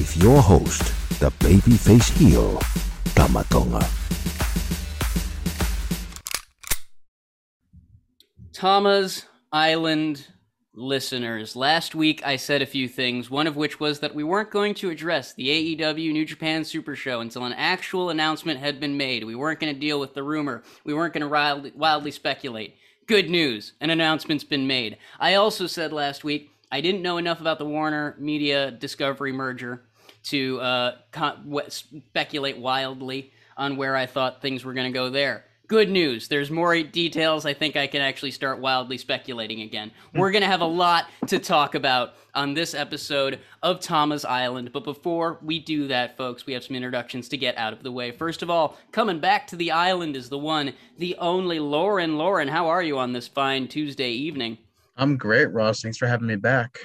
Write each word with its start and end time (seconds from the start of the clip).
with 0.00 0.16
your 0.22 0.40
host, 0.40 0.80
the 1.20 1.30
babyface 1.44 2.10
heel, 2.16 2.58
Tama 3.14 3.44
Tonga. 3.50 3.86
Tama's 8.54 9.26
Island 9.52 10.26
listeners. 10.72 11.54
Last 11.54 11.94
week 11.94 12.26
I 12.26 12.36
said 12.36 12.62
a 12.62 12.66
few 12.66 12.88
things, 12.88 13.30
one 13.30 13.46
of 13.46 13.56
which 13.56 13.78
was 13.78 14.00
that 14.00 14.14
we 14.14 14.24
weren't 14.24 14.50
going 14.50 14.72
to 14.76 14.88
address 14.88 15.34
the 15.34 15.76
AEW 15.76 16.14
New 16.14 16.24
Japan 16.24 16.64
Super 16.64 16.96
Show 16.96 17.20
until 17.20 17.44
an 17.44 17.52
actual 17.52 18.08
announcement 18.08 18.58
had 18.58 18.80
been 18.80 18.96
made. 18.96 19.24
We 19.24 19.34
weren't 19.34 19.60
going 19.60 19.74
to 19.74 19.78
deal 19.78 20.00
with 20.00 20.14
the 20.14 20.22
rumor. 20.22 20.62
We 20.82 20.94
weren't 20.94 21.12
going 21.12 21.24
to 21.24 21.28
wildly, 21.28 21.72
wildly 21.76 22.12
speculate. 22.12 22.74
Good 23.06 23.28
news, 23.28 23.74
an 23.82 23.90
announcement's 23.90 24.44
been 24.44 24.66
made. 24.66 24.96
I 25.18 25.34
also 25.34 25.66
said 25.66 25.92
last 25.92 26.24
week 26.24 26.52
I 26.72 26.80
didn't 26.80 27.02
know 27.02 27.18
enough 27.18 27.42
about 27.42 27.58
the 27.58 27.66
Warner 27.66 28.16
Media 28.18 28.70
Discovery 28.70 29.32
merger 29.32 29.82
to 30.24 30.60
uh, 30.60 30.96
con- 31.12 31.58
speculate 31.58 32.58
wildly 32.58 33.32
on 33.56 33.76
where 33.76 33.96
I 33.96 34.06
thought 34.06 34.42
things 34.42 34.64
were 34.64 34.74
going 34.74 34.90
to 34.90 34.96
go 34.96 35.10
there 35.10 35.44
good 35.70 35.88
news. 35.88 36.26
There's 36.26 36.50
more 36.50 36.82
details. 36.82 37.46
I 37.46 37.54
think 37.54 37.76
I 37.76 37.86
can 37.86 38.02
actually 38.02 38.32
start 38.32 38.58
wildly 38.58 38.98
speculating 38.98 39.60
again. 39.60 39.92
We're 40.12 40.32
going 40.32 40.42
to 40.42 40.48
have 40.48 40.62
a 40.62 40.66
lot 40.66 41.06
to 41.28 41.38
talk 41.38 41.76
about 41.76 42.14
on 42.34 42.54
this 42.54 42.74
episode 42.74 43.38
of 43.62 43.78
Tama's 43.78 44.24
Island. 44.24 44.72
But 44.72 44.82
before 44.82 45.38
we 45.42 45.60
do 45.60 45.86
that, 45.86 46.16
folks, 46.16 46.44
we 46.44 46.54
have 46.54 46.64
some 46.64 46.74
introductions 46.74 47.28
to 47.28 47.36
get 47.36 47.56
out 47.56 47.72
of 47.72 47.84
the 47.84 47.92
way. 47.92 48.10
First 48.10 48.42
of 48.42 48.50
all, 48.50 48.78
coming 48.90 49.20
back 49.20 49.46
to 49.46 49.56
the 49.56 49.70
island 49.70 50.16
is 50.16 50.28
the 50.28 50.38
one, 50.38 50.74
the 50.98 51.14
only 51.18 51.60
Lauren. 51.60 52.18
Lauren, 52.18 52.48
how 52.48 52.66
are 52.66 52.82
you 52.82 52.98
on 52.98 53.12
this 53.12 53.28
fine 53.28 53.68
Tuesday 53.68 54.10
evening? 54.10 54.58
I'm 54.96 55.16
great, 55.16 55.52
Ross. 55.52 55.82
Thanks 55.82 55.98
for 55.98 56.08
having 56.08 56.26
me 56.26 56.34
back. 56.34 56.80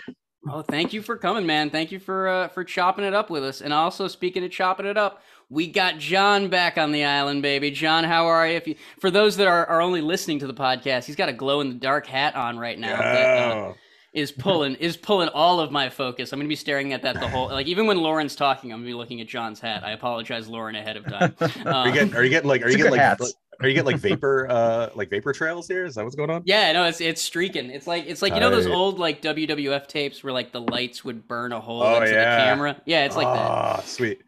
Oh, 0.47 0.61
thank 0.61 0.93
you 0.93 1.01
for 1.01 1.17
coming, 1.17 1.45
man. 1.45 1.69
Thank 1.69 1.91
you 1.91 1.99
for 1.99 2.27
uh, 2.27 2.47
for 2.49 2.63
chopping 2.63 3.05
it 3.05 3.13
up 3.13 3.29
with 3.29 3.43
us. 3.43 3.61
And 3.61 3.73
also, 3.73 4.07
speaking 4.07 4.43
of 4.43 4.51
chopping 4.51 4.85
it 4.85 4.97
up, 4.97 5.23
we 5.49 5.67
got 5.67 5.97
John 5.97 6.49
back 6.49 6.77
on 6.77 6.91
the 6.91 7.03
island, 7.03 7.41
baby. 7.41 7.71
John, 7.71 8.03
how 8.03 8.27
are 8.27 8.47
you? 8.47 8.55
If 8.55 8.67
you, 8.67 8.75
for 8.99 9.09
those 9.09 9.37
that 9.37 9.47
are, 9.47 9.65
are 9.65 9.81
only 9.81 10.01
listening 10.01 10.39
to 10.39 10.47
the 10.47 10.53
podcast, 10.53 11.05
he's 11.05 11.15
got 11.15 11.29
a 11.29 11.33
glow 11.33 11.61
in 11.61 11.69
the 11.69 11.75
dark 11.75 12.05
hat 12.05 12.35
on 12.35 12.59
right 12.59 12.77
now. 12.77 12.97
That, 12.97 13.57
uh, 13.57 13.73
is 14.15 14.31
pulling 14.31 14.75
is 14.75 14.95
pulling 14.95 15.27
all 15.29 15.59
of 15.59 15.71
my 15.71 15.89
focus. 15.89 16.31
I'm 16.31 16.39
gonna 16.39 16.47
be 16.47 16.55
staring 16.55 16.93
at 16.93 17.01
that 17.01 17.15
the 17.15 17.27
whole 17.27 17.49
like 17.49 17.67
even 17.67 17.85
when 17.85 17.97
Lauren's 17.97 18.35
talking, 18.35 18.71
I'm 18.71 18.79
gonna 18.79 18.87
be 18.87 18.93
looking 18.93 19.19
at 19.19 19.27
John's 19.27 19.59
hat. 19.59 19.83
I 19.83 19.91
apologize, 19.91 20.47
Lauren, 20.47 20.75
ahead 20.75 20.95
of 20.95 21.05
time. 21.05 21.35
Um, 21.65 21.67
are 21.67 21.87
you 21.87 21.93
getting 21.93 22.15
are 22.15 22.23
you 22.23 22.29
getting 22.29 22.47
like 22.47 22.61
are 22.61 22.69
you 22.69 22.77
getting 22.77 22.93
like 22.93 23.01
hats. 23.01 23.33
Are 23.61 23.67
you 23.67 23.73
getting 23.73 23.91
like 23.91 24.01
vapor 24.01 24.47
uh 24.49 24.89
like 24.95 25.09
vapor 25.09 25.33
trails 25.33 25.67
here? 25.67 25.85
Is 25.85 25.95
that 25.95 26.03
what's 26.03 26.15
going 26.15 26.29
on? 26.29 26.43
Yeah, 26.45 26.71
no, 26.71 26.85
it's 26.85 27.01
it's 27.01 27.21
streaking. 27.21 27.69
It's 27.69 27.87
like 27.87 28.05
it's 28.07 28.21
like 28.21 28.33
you 28.33 28.39
know 28.39 28.49
those 28.49 28.67
old 28.67 28.99
like 28.99 29.21
WWF 29.21 29.87
tapes 29.87 30.23
where 30.23 30.33
like 30.33 30.51
the 30.51 30.61
lights 30.61 31.03
would 31.03 31.27
burn 31.27 31.51
a 31.51 31.59
hole 31.59 31.83
oh, 31.83 32.01
into 32.01 32.11
yeah. 32.11 32.37
the 32.37 32.43
camera. 32.43 32.81
Yeah, 32.85 33.05
it's 33.05 33.15
like 33.15 33.27
oh, 33.27 33.33
that. 33.33 33.51
Ah, 33.51 33.81
sweet. 33.85 34.21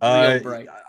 Uh, 0.00 0.38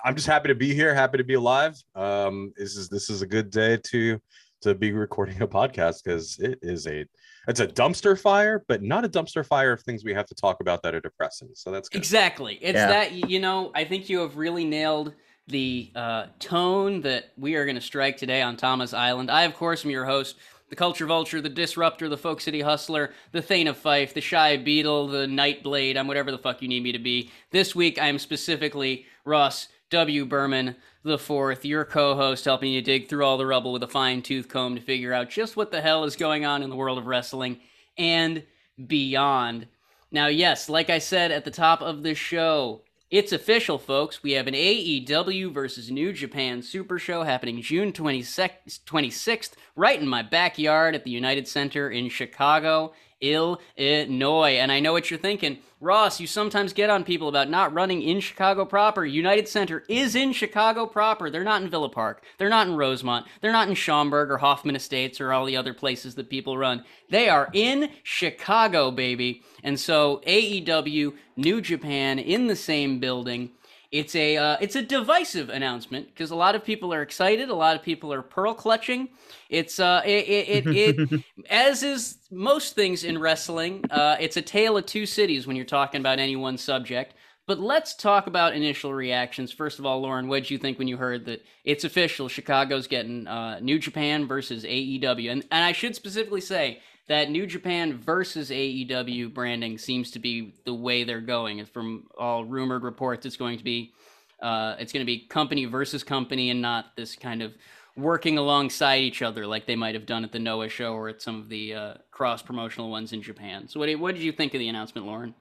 I'm 0.04 0.16
just 0.16 0.28
happy 0.28 0.50
to 0.50 0.56
be 0.56 0.74
here. 0.74 0.94
Happy 0.94 1.18
to 1.18 1.24
be 1.24 1.36
alive. 1.36 1.82
Um, 1.96 2.54
this 2.58 2.76
is 2.76 2.90
this 2.90 3.10
is 3.10 3.22
a 3.22 3.28
good 3.28 3.50
day 3.50 3.78
to 3.78 4.20
to 4.62 4.76
be 4.76 4.92
recording 4.92 5.42
a 5.42 5.48
podcast 5.48 6.04
because 6.04 6.38
it 6.40 6.60
is 6.62 6.88
a 6.88 7.06
it's 7.48 7.60
a 7.60 7.68
dumpster 7.68 8.20
fire, 8.20 8.64
but 8.68 8.82
not 8.82 9.06
a 9.06 9.10
dumpster 9.10 9.46
fire 9.46 9.72
of 9.72 9.82
things 9.82 10.04
we 10.04 10.14
have 10.14 10.26
to 10.26 10.36
talk 10.36 10.62
about 10.62 10.82
that 10.84 10.96
are 10.96 11.00
depressing. 11.00 11.50
So 11.54 11.72
that's 11.72 11.90
good. 11.90 12.00
exactly. 12.00 12.56
It's 12.62 12.76
yeah. 12.76 12.88
that 12.88 13.12
you 13.30 13.40
know. 13.40 13.72
I 13.76 13.86
think 13.86 14.10
you 14.10 14.20
have 14.20 14.38
really 14.38 14.66
nailed 14.66 15.14
the 15.48 15.92
uh, 15.96 16.28
tone 16.40 17.02
that 17.02 17.32
we 17.38 17.56
are 17.56 17.66
going 17.66 17.76
to 17.76 17.82
strike 17.82 18.18
today 18.18 18.42
on 18.42 18.58
Tama's 18.58 18.94
Island. 18.94 19.30
I, 19.30 19.44
of 19.44 19.56
course, 19.56 19.86
am 19.86 19.92
your 19.92 20.06
host, 20.06 20.38
the 20.70 20.76
Culture 20.76 21.06
Vulture, 21.06 21.42
the 21.42 21.50
Disruptor, 21.50 22.10
the 22.10 22.18
Folk 22.18 22.42
City 22.42 22.62
Hustler, 22.62 23.14
the 23.32 23.42
Thane 23.42 23.68
of 23.68 23.78
Fife, 23.78 24.14
the 24.14 24.22
Shy 24.22 24.58
Beetle, 24.58 25.08
the 25.08 25.28
Nightblade. 25.28 25.98
I'm 25.98 26.08
whatever 26.08 26.32
the 26.32 26.38
fuck 26.38 26.62
you 26.62 26.68
need 26.68 26.84
me 26.84 26.92
to 26.92 27.00
be. 27.00 27.32
This 27.52 27.76
week, 27.76 28.02
I 28.02 28.08
am 28.08 28.18
specifically 28.18 29.06
Ross 29.24 29.68
W. 29.92 30.26
Berman 30.26 30.76
the 31.04 31.20
fourth, 31.20 31.64
your 31.64 31.86
co-host, 31.86 32.46
helping 32.46 32.72
you 32.72 32.82
dig 32.82 33.08
through 33.08 33.24
all 33.24 33.38
the 33.38 33.46
rubble 33.46 33.72
with 33.72 33.84
a 33.84 33.88
fine-tooth 33.88 34.50
comb 34.50 34.76
to 34.76 34.82
figure 34.82 35.14
out 35.14 35.30
just 35.30 35.56
what 35.56 35.70
the 35.70 35.80
hell 35.80 36.04
is 36.04 36.16
going 36.16 36.46
on 36.46 36.64
in 36.64 36.72
the 36.72 36.76
world 36.76 36.98
of 36.98 37.06
wrestling 37.06 37.60
and 37.96 38.42
beyond. 38.88 39.68
Now, 40.12 40.28
yes, 40.28 40.68
like 40.68 40.90
I 40.90 40.98
said 40.98 41.32
at 41.32 41.46
the 41.46 41.52
top 41.52 41.84
of 41.84 42.02
the 42.02 42.16
show, 42.16 42.82
it's 43.12 43.32
official, 43.32 43.78
folks. 43.78 44.24
We 44.24 44.32
have 44.32 44.48
an 44.48 44.56
AEW 44.56 45.54
versus 45.54 45.92
New 45.92 46.12
Japan 46.12 46.64
Super 46.64 46.98
Show 46.98 47.22
happening 47.22 47.62
June 47.62 47.92
26th, 47.92 49.52
right 49.76 50.02
in 50.02 50.08
my 50.08 50.24
backyard 50.24 50.96
at 50.96 51.04
the 51.04 51.12
United 51.12 51.48
Center 51.48 51.92
in 51.92 52.10
Chicago. 52.10 52.94
Illinois. 53.22 54.58
And 54.58 54.72
I 54.72 54.80
know 54.80 54.94
what 54.94 55.10
you're 55.10 55.20
thinking. 55.20 55.60
Ross, 55.82 56.20
you 56.20 56.28
sometimes 56.28 56.74
get 56.74 56.90
on 56.90 57.04
people 57.04 57.28
about 57.28 57.50
not 57.50 57.74
running 57.74 58.02
in 58.02 58.20
Chicago 58.20 58.66
proper. 58.66 59.06
United 59.06 59.48
Center 59.48 59.84
is 59.88 60.16
in 60.16 60.34
Chicago 60.34 60.86
proper. 60.86 61.30
They're 61.30 61.44
not 61.44 61.62
in 61.62 61.70
Villa 61.70 61.90
Park. 61.90 62.24
They're 62.38 62.50
not 62.50 62.68
in 62.68 62.76
Rosemont. 62.76 63.28
They're 63.42 63.52
not 63.52 63.68
in 63.68 63.76
Schaumburg 63.76 64.32
or 64.32 64.38
Hoffman 64.38 64.76
Estates 64.76 65.22
or 65.22 65.32
all 65.32 65.46
the 65.46 65.58
other 65.58 65.74
places 65.74 66.16
that 66.16 66.30
people 66.30 66.58
run. 66.58 66.84
They 67.10 67.30
are 67.30 67.50
in 67.54 67.90
Chicago, 68.04 68.90
baby. 68.90 69.44
And 69.64 69.80
so 69.80 70.22
AEW, 70.26 71.14
New 71.36 71.62
Japan 71.62 72.20
in 72.20 72.48
the 72.48 72.56
same 72.56 73.00
building. 73.00 73.52
It's 73.92 74.16
a 74.16 74.38
uh, 74.38 74.58
it's 74.62 74.76
a 74.76 74.82
divisive 74.82 75.50
announcement 75.50 76.08
because 76.08 76.32
a 76.32 76.36
lot 76.36 76.56
of 76.56 76.64
people 76.64 76.94
are 76.94 77.02
excited, 77.02 77.50
a 77.50 77.56
lot 77.56 77.76
of 77.76 77.84
people 77.84 78.14
are 78.14 78.22
pearl 78.22 78.54
clutching. 78.54 79.10
It's 79.50 79.80
uh 79.80 80.02
it 80.06 80.28
it, 80.28 80.68
it, 80.68 81.00
it 81.10 81.24
as 81.50 81.84
is 81.84 82.18
most 82.32 82.76
things 82.76 83.04
in 83.04 83.18
wrestling. 83.18 83.84
Uh, 83.90 84.18
it's 84.20 84.38
a 84.38 84.42
tale 84.42 84.78
of 84.78 84.86
two 84.86 85.06
cities 85.06 85.48
when 85.48 85.56
you're 85.56 85.66
talking 85.66 86.02
about 86.02 86.20
any 86.20 86.36
one 86.36 86.58
subject. 86.58 87.14
But 87.48 87.60
let's 87.60 87.94
talk 87.94 88.26
about 88.26 88.56
initial 88.56 88.92
reactions. 88.92 89.52
First 89.52 89.78
of 89.78 89.86
all, 89.86 90.02
Lauren, 90.02 90.28
what 90.28 90.42
did 90.42 90.50
you 90.50 90.58
think 90.58 90.80
when 90.80 90.88
you 90.88 90.98
heard 90.98 91.26
that 91.26 91.44
it's 91.64 91.84
official? 91.84 92.28
Chicago's 92.28 92.88
getting 92.88 93.28
uh, 93.28 93.60
New 93.60 93.78
Japan 93.78 94.26
versus 94.28 94.64
AEW, 94.64 95.32
and 95.32 95.46
and 95.52 95.64
I 95.64 95.72
should 95.72 95.96
specifically 95.96 96.42
say 96.42 96.82
that 97.08 97.30
New 97.30 97.46
Japan 97.46 97.98
versus 97.98 98.50
AEW 98.50 99.34
branding 99.34 99.78
seems 99.78 100.12
to 100.12 100.20
be 100.20 100.56
the 100.66 100.74
way 100.74 101.04
they're 101.04 101.22
going. 101.22 101.64
From 101.66 102.08
all 102.18 102.46
rumored 102.46 102.84
reports, 102.84 103.26
it's 103.26 103.38
going 103.38 103.58
to 103.58 103.64
be 103.64 103.94
uh, 104.42 104.76
it's 104.80 104.92
going 104.92 105.02
to 105.02 105.06
be 105.06 105.20
company 105.28 105.66
versus 105.66 106.04
company, 106.04 106.50
and 106.50 106.62
not 106.62 106.96
this 106.96 107.16
kind 107.16 107.42
of 107.42 107.54
working 107.98 108.38
alongside 108.38 109.02
each 109.02 109.22
other 109.22 109.48
like 109.48 109.66
they 109.66 109.76
might 109.76 109.96
have 109.96 110.06
done 110.06 110.24
at 110.24 110.32
the 110.32 110.40
Noah 110.40 110.68
show 110.68 110.94
or 110.94 111.08
at 111.08 111.22
some 111.22 111.40
of 111.40 111.48
the 111.48 111.74
uh, 111.74 111.94
cross 112.12 112.42
promotional 112.42 112.90
ones 112.90 113.14
in 113.14 113.22
Japan. 113.22 113.68
So, 113.68 113.80
what 113.80 113.86
did, 113.86 113.96
what 114.00 114.16
did 114.16 114.24
you 114.24 114.32
think 114.32 114.54
of 114.54 114.60
the 114.60 114.68
announcement, 114.68 115.08
Lauren? 115.08 115.34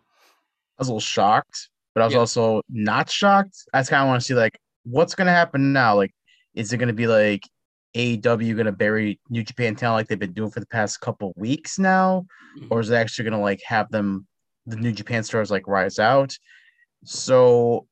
I 0.78 0.80
was 0.80 0.88
a 0.88 0.92
little 0.92 1.00
shocked, 1.00 1.68
but 1.94 2.02
I 2.02 2.04
was 2.04 2.14
yeah. 2.14 2.20
also 2.20 2.62
not 2.68 3.10
shocked. 3.10 3.56
I 3.72 3.80
just 3.80 3.90
kind 3.90 4.02
of 4.02 4.08
want 4.08 4.20
to 4.20 4.26
see 4.26 4.34
like 4.34 4.58
what's 4.84 5.14
going 5.14 5.26
to 5.26 5.32
happen 5.32 5.72
now. 5.72 5.96
Like, 5.96 6.12
is 6.54 6.72
it 6.72 6.78
going 6.78 6.88
to 6.88 6.94
be 6.94 7.06
like 7.06 7.42
AEW 7.94 8.54
going 8.54 8.66
to 8.66 8.72
bury 8.72 9.20
New 9.30 9.42
Japan 9.42 9.76
talent 9.76 10.00
like 10.00 10.08
they've 10.08 10.18
been 10.18 10.32
doing 10.32 10.50
for 10.50 10.60
the 10.60 10.66
past 10.66 11.00
couple 11.00 11.32
weeks 11.36 11.78
now, 11.78 12.26
mm-hmm. 12.58 12.68
or 12.70 12.80
is 12.80 12.90
it 12.90 12.96
actually 12.96 13.24
going 13.24 13.38
to 13.38 13.44
like 13.44 13.62
have 13.66 13.90
them 13.90 14.26
the 14.66 14.76
New 14.76 14.92
Japan 14.92 15.22
stars 15.22 15.50
like 15.50 15.66
rise 15.66 15.98
out? 15.98 16.36
So 17.04 17.86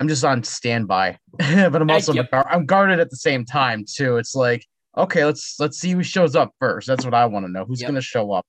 I'm 0.00 0.08
just 0.08 0.24
on 0.24 0.44
standby, 0.44 1.18
but 1.38 1.82
I'm 1.82 1.90
also 1.90 2.14
I'm 2.32 2.66
guarded 2.66 3.00
at 3.00 3.10
the 3.10 3.16
same 3.16 3.44
time 3.44 3.84
too. 3.88 4.16
It's 4.16 4.34
like 4.34 4.64
okay, 4.96 5.24
let's 5.24 5.56
let's 5.58 5.78
see 5.78 5.92
who 5.92 6.02
shows 6.02 6.36
up 6.36 6.52
first. 6.58 6.86
That's 6.86 7.04
what 7.04 7.14
I 7.14 7.26
want 7.26 7.46
to 7.46 7.52
know. 7.52 7.64
Who's 7.64 7.80
yep. 7.80 7.88
going 7.88 8.00
to 8.00 8.06
show 8.06 8.32
up? 8.32 8.46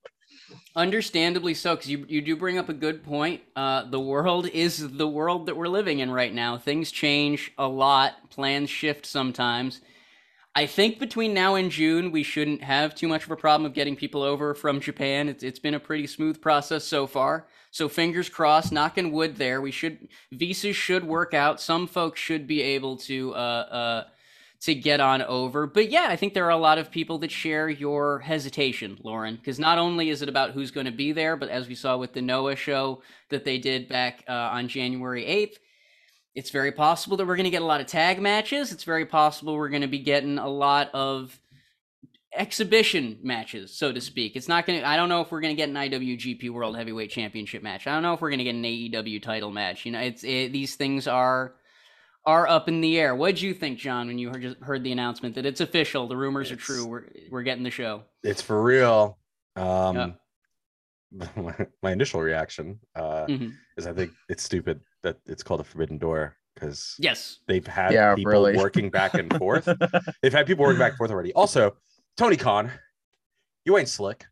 Understandably 0.76 1.54
so, 1.54 1.74
because 1.74 1.90
you 1.90 2.04
you 2.08 2.20
do 2.20 2.36
bring 2.36 2.58
up 2.58 2.68
a 2.68 2.74
good 2.74 3.02
point. 3.02 3.40
Uh, 3.56 3.84
the 3.84 4.00
world 4.00 4.46
is 4.52 4.96
the 4.96 5.08
world 5.08 5.46
that 5.46 5.56
we're 5.56 5.68
living 5.68 6.00
in 6.00 6.10
right 6.10 6.34
now. 6.34 6.58
Things 6.58 6.90
change 6.90 7.52
a 7.58 7.66
lot. 7.66 8.30
Plans 8.30 8.68
shift 8.68 9.06
sometimes. 9.06 9.80
I 10.54 10.66
think 10.66 10.98
between 10.98 11.32
now 11.32 11.54
and 11.54 11.70
June, 11.70 12.10
we 12.10 12.24
shouldn't 12.24 12.62
have 12.62 12.94
too 12.94 13.06
much 13.06 13.24
of 13.24 13.30
a 13.30 13.36
problem 13.36 13.66
of 13.66 13.74
getting 13.74 13.94
people 13.94 14.22
over 14.22 14.52
from 14.52 14.80
Japan. 14.80 15.28
It's 15.28 15.44
it's 15.44 15.60
been 15.60 15.74
a 15.74 15.80
pretty 15.80 16.06
smooth 16.08 16.40
process 16.40 16.84
so 16.84 17.06
far. 17.06 17.46
So 17.70 17.88
fingers 17.88 18.28
crossed, 18.28 18.72
knocking 18.72 19.12
wood 19.12 19.36
there. 19.36 19.60
We 19.60 19.70
should 19.70 20.08
visas 20.32 20.74
should 20.74 21.04
work 21.04 21.34
out. 21.34 21.60
Some 21.60 21.86
folks 21.86 22.18
should 22.18 22.48
be 22.48 22.62
able 22.62 22.96
to 22.98 23.32
uh, 23.34 23.36
uh, 23.36 24.04
to 24.62 24.74
get 24.74 25.00
on 25.00 25.22
over. 25.22 25.68
But 25.68 25.88
yeah, 25.90 26.06
I 26.10 26.16
think 26.16 26.34
there 26.34 26.46
are 26.46 26.50
a 26.50 26.56
lot 26.56 26.78
of 26.78 26.90
people 26.90 27.18
that 27.18 27.30
share 27.30 27.68
your 27.68 28.18
hesitation, 28.18 28.98
Lauren, 29.04 29.36
because 29.36 29.60
not 29.60 29.78
only 29.78 30.10
is 30.10 30.20
it 30.20 30.28
about 30.28 30.50
who's 30.50 30.72
going 30.72 30.86
to 30.86 30.92
be 30.92 31.12
there, 31.12 31.36
but 31.36 31.48
as 31.48 31.68
we 31.68 31.76
saw 31.76 31.96
with 31.96 32.12
the 32.12 32.22
Noah 32.22 32.56
show 32.56 33.02
that 33.28 33.44
they 33.44 33.58
did 33.58 33.88
back 33.88 34.24
uh, 34.28 34.32
on 34.32 34.66
January 34.68 35.24
8th, 35.24 35.58
it's 36.34 36.50
very 36.50 36.72
possible 36.72 37.16
that 37.16 37.26
we're 37.26 37.36
going 37.36 37.44
to 37.44 37.50
get 37.50 37.62
a 37.62 37.66
lot 37.66 37.80
of 37.80 37.86
tag 37.86 38.20
matches. 38.20 38.72
It's 38.72 38.84
very 38.84 39.06
possible 39.06 39.56
we're 39.56 39.68
going 39.68 39.82
to 39.82 39.88
be 39.88 39.98
getting 39.98 40.38
a 40.38 40.48
lot 40.48 40.90
of 40.94 41.38
exhibition 42.32 43.18
matches, 43.22 43.76
so 43.76 43.92
to 43.92 44.00
speak. 44.00 44.36
It's 44.36 44.48
not 44.48 44.66
going 44.66 44.80
to, 44.80 44.86
I 44.86 44.96
don't 44.96 45.08
know 45.08 45.20
if 45.20 45.32
we're 45.32 45.40
going 45.40 45.54
to 45.54 45.60
get 45.60 45.68
an 45.68 45.74
IWGP 45.74 46.50
World 46.50 46.76
Heavyweight 46.76 47.10
Championship 47.10 47.62
match. 47.62 47.86
I 47.86 47.92
don't 47.92 48.02
know 48.02 48.14
if 48.14 48.20
we're 48.20 48.30
going 48.30 48.38
to 48.38 48.44
get 48.44 48.54
an 48.54 48.62
AEW 48.62 49.22
title 49.22 49.50
match. 49.50 49.84
You 49.84 49.92
know, 49.92 50.00
it's, 50.00 50.22
it, 50.22 50.52
these 50.52 50.76
things 50.76 51.06
are 51.06 51.54
are 52.26 52.46
up 52.46 52.68
in 52.68 52.82
the 52.82 52.98
air. 52.98 53.14
What 53.14 53.34
did 53.34 53.40
you 53.40 53.54
think, 53.54 53.78
John, 53.78 54.06
when 54.06 54.18
you 54.18 54.28
heard, 54.28 54.56
heard 54.60 54.84
the 54.84 54.92
announcement 54.92 55.34
that 55.36 55.46
it's 55.46 55.62
official, 55.62 56.06
the 56.06 56.18
rumors 56.18 56.50
it's, 56.50 56.62
are 56.62 56.64
true, 56.64 56.86
we're 56.86 57.04
we're 57.30 57.42
getting 57.42 57.64
the 57.64 57.70
show? 57.70 58.02
It's 58.22 58.42
for 58.42 58.62
real. 58.62 59.18
Um, 59.56 59.96
yeah. 59.96 61.26
my, 61.34 61.54
my, 61.82 61.92
initial 61.92 62.20
reaction 62.20 62.78
uh, 62.94 63.26
mm-hmm. 63.26 63.48
is 63.76 63.86
I 63.86 63.92
think 63.92 64.12
it's 64.28 64.42
stupid 64.42 64.80
that 65.02 65.16
it's 65.26 65.42
called 65.42 65.60
a 65.60 65.64
forbidden 65.64 65.98
door 65.98 66.36
because 66.54 66.94
yes, 66.98 67.38
they've 67.46 67.66
had 67.66 67.92
yeah, 67.92 68.14
people 68.14 68.32
really. 68.32 68.56
working 68.56 68.90
back 68.90 69.14
and 69.14 69.34
forth. 69.38 69.68
they've 70.22 70.32
had 70.32 70.46
people 70.46 70.64
working 70.64 70.78
back 70.78 70.92
and 70.92 70.98
forth 70.98 71.10
already. 71.10 71.32
Also, 71.32 71.76
Tony 72.16 72.36
Khan, 72.36 72.70
you 73.64 73.78
ain't 73.78 73.88
slick. 73.88 74.26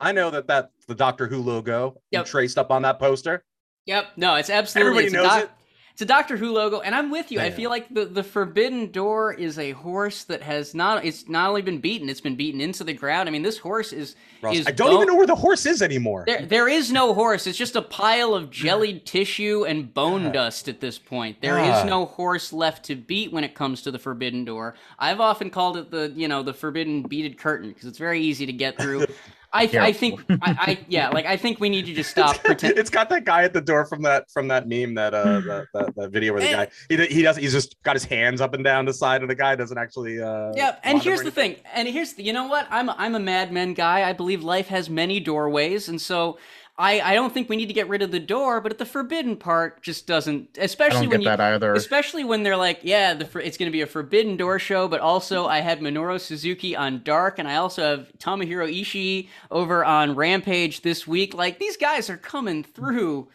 I 0.00 0.12
know 0.12 0.30
that 0.30 0.46
that 0.48 0.70
the 0.88 0.94
Doctor 0.94 1.26
Who 1.26 1.38
logo 1.38 2.00
yep. 2.10 2.26
traced 2.26 2.58
up 2.58 2.70
on 2.70 2.82
that 2.82 2.98
poster. 2.98 3.44
Yep. 3.86 4.12
No, 4.16 4.34
it's 4.36 4.50
absolutely. 4.50 5.06
Everybody 5.06 5.16
knows 5.16 5.26
doc- 5.26 5.44
it. 5.44 5.50
It's 5.94 6.02
a 6.02 6.06
Doctor 6.06 6.36
Who 6.36 6.50
logo, 6.50 6.80
and 6.80 6.92
I'm 6.92 7.08
with 7.08 7.30
you. 7.30 7.38
I, 7.38 7.44
I 7.44 7.50
feel 7.52 7.70
like 7.70 7.88
the, 7.88 8.04
the 8.04 8.24
Forbidden 8.24 8.90
Door 8.90 9.34
is 9.34 9.60
a 9.60 9.70
horse 9.70 10.24
that 10.24 10.42
has 10.42 10.74
not 10.74 11.04
it's 11.04 11.28
not 11.28 11.48
only 11.48 11.62
been 11.62 11.78
beaten, 11.78 12.08
it's 12.08 12.20
been 12.20 12.34
beaten 12.34 12.60
into 12.60 12.82
the 12.82 12.92
ground. 12.92 13.28
I 13.28 13.32
mean, 13.32 13.44
this 13.44 13.58
horse 13.58 13.92
is 13.92 14.16
Ross, 14.42 14.56
is 14.56 14.66
I 14.66 14.72
don't 14.72 14.92
even 14.92 15.06
know 15.06 15.14
where 15.14 15.28
the 15.28 15.36
horse 15.36 15.66
is 15.66 15.82
anymore. 15.82 16.24
There 16.26 16.44
there 16.44 16.68
is 16.68 16.90
no 16.90 17.14
horse. 17.14 17.46
It's 17.46 17.56
just 17.56 17.76
a 17.76 17.82
pile 17.82 18.34
of 18.34 18.50
jellied 18.50 19.06
tissue 19.06 19.66
and 19.68 19.94
bone 19.94 20.32
dust 20.32 20.66
at 20.66 20.80
this 20.80 20.98
point. 20.98 21.40
There 21.40 21.60
is 21.60 21.84
no 21.84 22.06
horse 22.06 22.52
left 22.52 22.86
to 22.86 22.96
beat 22.96 23.30
when 23.30 23.44
it 23.44 23.54
comes 23.54 23.82
to 23.82 23.92
the 23.92 23.98
Forbidden 24.00 24.44
Door. 24.44 24.74
I've 24.98 25.20
often 25.20 25.48
called 25.48 25.76
it 25.76 25.92
the, 25.92 26.12
you 26.16 26.26
know, 26.26 26.42
the 26.42 26.54
forbidden 26.54 27.02
beaded 27.02 27.38
curtain 27.38 27.68
because 27.68 27.84
it's 27.84 27.98
very 27.98 28.20
easy 28.20 28.46
to 28.46 28.52
get 28.52 28.76
through. 28.76 29.06
I, 29.54 29.70
I 29.80 29.92
think 29.92 30.20
I, 30.28 30.36
I, 30.42 30.78
yeah 30.88 31.08
like 31.12 31.26
I 31.26 31.36
think 31.36 31.60
we 31.60 31.68
need 31.68 31.86
to 31.86 31.94
just 31.94 32.10
stop 32.10 32.42
pretending. 32.42 32.78
It's 32.78 32.90
got 32.90 33.08
that 33.10 33.24
guy 33.24 33.44
at 33.44 33.52
the 33.52 33.60
door 33.60 33.86
from 33.86 34.02
that 34.02 34.30
from 34.30 34.48
that 34.48 34.68
meme 34.68 34.94
that 34.94 35.14
uh 35.14 35.40
that, 35.40 35.66
that, 35.72 35.94
that 35.94 36.10
video 36.10 36.32
where 36.32 36.42
the 36.42 36.48
and, 36.48 36.70
guy 36.70 36.96
he 37.06 37.14
he 37.14 37.22
does 37.22 37.36
he's 37.36 37.52
just 37.52 37.80
got 37.84 37.94
his 37.94 38.04
hands 38.04 38.40
up 38.40 38.52
and 38.52 38.64
down 38.64 38.84
the 38.84 38.92
side 38.92 39.20
and 39.20 39.30
the 39.30 39.34
guy 39.34 39.54
doesn't 39.54 39.78
actually 39.78 40.20
uh 40.20 40.52
yeah 40.56 40.76
and 40.82 41.00
here's 41.00 41.22
the 41.22 41.30
thing 41.30 41.56
and 41.72 41.88
here's 41.88 42.14
the, 42.14 42.24
you 42.24 42.32
know 42.32 42.46
what? 42.46 42.66
I'm 42.70 42.90
I'm 42.90 43.14
a 43.14 43.20
Mad 43.20 43.52
Men 43.52 43.74
guy. 43.74 44.08
I 44.08 44.12
believe 44.12 44.42
life 44.42 44.66
has 44.68 44.90
many 44.90 45.20
doorways 45.20 45.88
and 45.88 46.00
so 46.00 46.38
I, 46.76 47.00
I 47.00 47.14
don't 47.14 47.32
think 47.32 47.48
we 47.48 47.54
need 47.54 47.66
to 47.66 47.72
get 47.72 47.88
rid 47.88 48.02
of 48.02 48.10
the 48.10 48.18
door, 48.18 48.60
but 48.60 48.78
the 48.78 48.84
forbidden 48.84 49.36
part 49.36 49.80
just 49.80 50.08
doesn't. 50.08 50.58
Especially 50.58 51.06
when 51.06 51.20
you, 51.22 51.28
especially 51.76 52.24
when 52.24 52.42
they're 52.42 52.56
like, 52.56 52.80
yeah, 52.82 53.14
the 53.14 53.24
it's 53.38 53.56
going 53.56 53.68
to 53.68 53.72
be 53.72 53.82
a 53.82 53.86
forbidden 53.86 54.36
door 54.36 54.58
show, 54.58 54.88
but 54.88 55.00
also 55.00 55.46
I 55.46 55.60
have 55.60 55.78
Minoru 55.78 56.20
Suzuki 56.20 56.74
on 56.74 57.02
Dark, 57.04 57.38
and 57.38 57.46
I 57.46 57.56
also 57.56 57.82
have 57.82 58.12
Tomohiro 58.18 58.68
Ishii 58.68 59.28
over 59.52 59.84
on 59.84 60.16
Rampage 60.16 60.80
this 60.80 61.06
week. 61.06 61.32
Like 61.32 61.60
these 61.60 61.76
guys 61.76 62.10
are 62.10 62.16
coming 62.16 62.64
through 62.64 63.28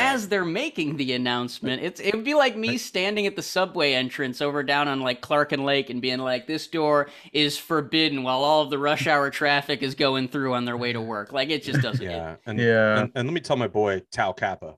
as 0.00 0.28
they're 0.28 0.44
making 0.44 0.96
the 0.96 1.12
announcement. 1.12 1.82
It's 1.82 2.00
it 2.00 2.14
would 2.14 2.24
be 2.24 2.34
like 2.34 2.56
me 2.56 2.78
standing 2.78 3.26
at 3.26 3.36
the 3.36 3.42
subway 3.42 3.92
entrance 3.92 4.40
over 4.40 4.62
down 4.62 4.88
on 4.88 5.00
like 5.00 5.20
Clark 5.20 5.52
and 5.52 5.64
Lake 5.64 5.90
and 5.90 6.00
being 6.00 6.18
like, 6.18 6.46
"This 6.46 6.66
door 6.66 7.08
is 7.32 7.56
forbidden," 7.58 8.22
while 8.22 8.42
all 8.42 8.62
of 8.62 8.70
the 8.70 8.78
rush 8.78 9.06
hour 9.06 9.30
traffic 9.30 9.82
is 9.82 9.94
going 9.94 10.28
through 10.28 10.54
on 10.54 10.64
their 10.64 10.76
way 10.76 10.92
to 10.92 11.00
work. 11.00 11.32
Like 11.32 11.50
it 11.50 11.62
just 11.62 11.82
doesn't. 11.82 12.04
Yeah, 12.04 12.36
and, 12.46 12.58
yeah. 12.58 13.00
And, 13.00 13.12
and, 13.14 13.28
let 13.28 13.34
me 13.34 13.40
tell 13.40 13.56
my 13.56 13.68
boy 13.68 14.02
Tau 14.10 14.32
Kappa. 14.32 14.76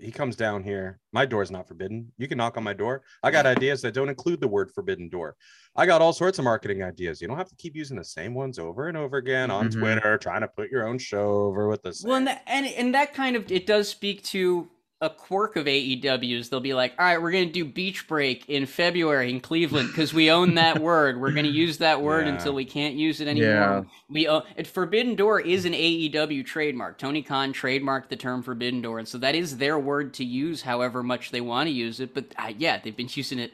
He 0.00 0.10
comes 0.10 0.36
down 0.36 0.62
here. 0.62 1.00
My 1.12 1.26
door 1.26 1.42
is 1.42 1.50
not 1.50 1.68
forbidden. 1.68 2.12
You 2.16 2.26
can 2.26 2.38
knock 2.38 2.56
on 2.56 2.64
my 2.64 2.72
door. 2.72 3.02
I 3.22 3.30
got 3.30 3.46
ideas 3.46 3.82
that 3.82 3.92
don't 3.92 4.08
include 4.08 4.40
the 4.40 4.48
word 4.48 4.70
forbidden 4.70 5.08
door. 5.08 5.36
I 5.76 5.86
got 5.86 6.00
all 6.00 6.12
sorts 6.12 6.38
of 6.38 6.44
marketing 6.44 6.82
ideas. 6.82 7.20
You 7.20 7.28
don't 7.28 7.36
have 7.36 7.48
to 7.48 7.56
keep 7.56 7.76
using 7.76 7.96
the 7.96 8.04
same 8.04 8.34
ones 8.34 8.58
over 8.58 8.88
and 8.88 8.96
over 8.96 9.18
again 9.18 9.50
on 9.50 9.68
mm-hmm. 9.68 9.80
Twitter, 9.80 10.18
trying 10.18 10.40
to 10.40 10.48
put 10.48 10.70
your 10.70 10.88
own 10.88 10.98
show 10.98 11.42
over 11.42 11.68
with 11.68 11.82
this. 11.82 12.04
Well, 12.04 12.16
and, 12.16 12.26
that, 12.26 12.42
and 12.46 12.66
and 12.66 12.94
that 12.94 13.14
kind 13.14 13.36
of 13.36 13.50
it 13.52 13.66
does 13.66 13.88
speak 13.88 14.22
to 14.24 14.68
a 15.02 15.10
quirk 15.10 15.56
of 15.56 15.66
AEW's. 15.66 16.48
They'll 16.48 16.60
be 16.60 16.74
like, 16.74 16.94
"All 16.98 17.04
right, 17.04 17.20
we're 17.20 17.32
going 17.32 17.48
to 17.48 17.52
do 17.52 17.64
Beach 17.64 18.06
Break 18.06 18.48
in 18.48 18.64
February 18.66 19.28
in 19.30 19.40
Cleveland 19.40 19.88
because 19.88 20.14
we 20.14 20.30
own 20.30 20.54
that 20.54 20.78
word. 20.80 21.20
We're 21.20 21.32
going 21.32 21.44
to 21.44 21.50
use 21.50 21.78
that 21.78 22.00
word 22.00 22.26
yeah. 22.26 22.34
until 22.34 22.54
we 22.54 22.64
can't 22.64 22.94
use 22.94 23.20
it 23.20 23.28
anymore." 23.28 23.50
Yeah. 23.50 23.82
We 24.08 24.28
own, 24.28 24.42
it, 24.56 24.66
Forbidden 24.66 25.16
Door 25.16 25.40
is 25.40 25.64
an 25.64 25.72
AEW 25.72 26.46
trademark. 26.46 26.98
Tony 26.98 27.22
Khan 27.22 27.52
trademarked 27.52 28.08
the 28.08 28.16
term 28.16 28.42
Forbidden 28.42 28.80
Door, 28.80 29.00
and 29.00 29.08
so 29.08 29.18
that 29.18 29.34
is 29.34 29.58
their 29.58 29.78
word 29.78 30.14
to 30.14 30.24
use, 30.24 30.62
however 30.62 31.02
much 31.02 31.32
they 31.32 31.40
want 31.40 31.66
to 31.66 31.72
use 31.72 31.98
it. 31.98 32.14
But 32.14 32.26
uh, 32.38 32.52
yeah, 32.56 32.78
they've 32.78 32.96
been 32.96 33.10
using 33.12 33.40
it 33.40 33.52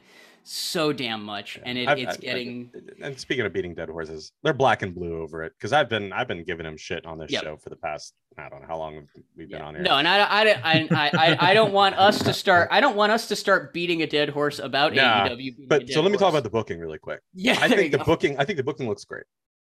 so 0.50 0.92
damn 0.92 1.22
much, 1.24 1.58
and 1.62 1.76
it, 1.76 1.88
it's 1.98 2.16
i 2.16 2.16
getting. 2.16 2.70
i 3.02 3.06
and 3.06 3.18
speaking 3.18 3.44
of 3.44 3.52
beating 3.52 3.74
dead 3.74 3.88
horses, 3.88 4.32
they're 4.42 4.54
black 4.54 4.82
and 4.82 4.94
blue 4.94 5.20
over 5.20 5.42
it 5.42 5.52
because 5.58 5.72
I've 5.72 5.88
been 5.88 6.12
I've 6.12 6.28
been 6.28 6.44
giving 6.44 6.64
them 6.64 6.76
shit 6.76 7.04
on 7.06 7.18
this 7.18 7.30
yep. 7.30 7.44
show 7.44 7.56
for 7.56 7.70
the 7.70 7.76
past 7.76 8.14
I 8.38 8.48
don't 8.48 8.60
know 8.62 8.68
how 8.68 8.78
long 8.78 9.06
we've 9.36 9.48
been 9.48 9.58
yeah. 9.58 9.66
on 9.66 9.74
here. 9.74 9.82
No, 9.82 9.96
and 9.96 10.06
I, 10.06 10.20
I, 10.20 10.58
I, 10.62 10.88
I, 10.90 11.50
I 11.50 11.54
don't 11.54 11.72
want 11.72 11.96
us 11.96 12.22
to 12.22 12.32
start. 12.32 12.68
I 12.70 12.80
don't 12.80 12.96
want 12.96 13.12
us 13.12 13.28
to 13.28 13.36
start 13.36 13.72
beating 13.72 14.02
a 14.02 14.06
dead 14.06 14.28
horse 14.28 14.58
about 14.58 14.94
nah, 14.94 15.28
AEW. 15.28 15.68
But 15.68 15.88
so 15.90 16.00
let 16.00 16.12
me 16.12 16.18
talk 16.18 16.30
about 16.30 16.44
the 16.44 16.50
booking 16.50 16.78
really 16.78 16.98
quick. 16.98 17.20
Yeah, 17.34 17.58
I 17.60 17.68
think 17.68 17.92
the 17.92 17.98
go. 17.98 18.04
booking. 18.04 18.38
I 18.38 18.44
think 18.44 18.56
the 18.56 18.64
booking 18.64 18.88
looks 18.88 19.04
great. 19.04 19.24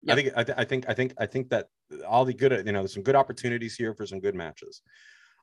Yep. 0.04 0.18
I 0.18 0.22
think 0.22 0.34
I, 0.36 0.44
th- 0.44 0.58
I 0.58 0.64
think 0.66 0.90
I 0.90 0.94
think 0.94 1.14
I 1.20 1.26
think 1.26 1.50
that 1.50 1.68
all 2.08 2.26
the 2.26 2.34
good 2.34 2.66
you 2.66 2.72
know 2.72 2.80
there's 2.80 2.94
some 2.94 3.04
good 3.04 3.16
opportunities 3.16 3.76
here 3.76 3.94
for 3.94 4.06
some 4.06 4.20
good 4.20 4.36
matches. 4.36 4.82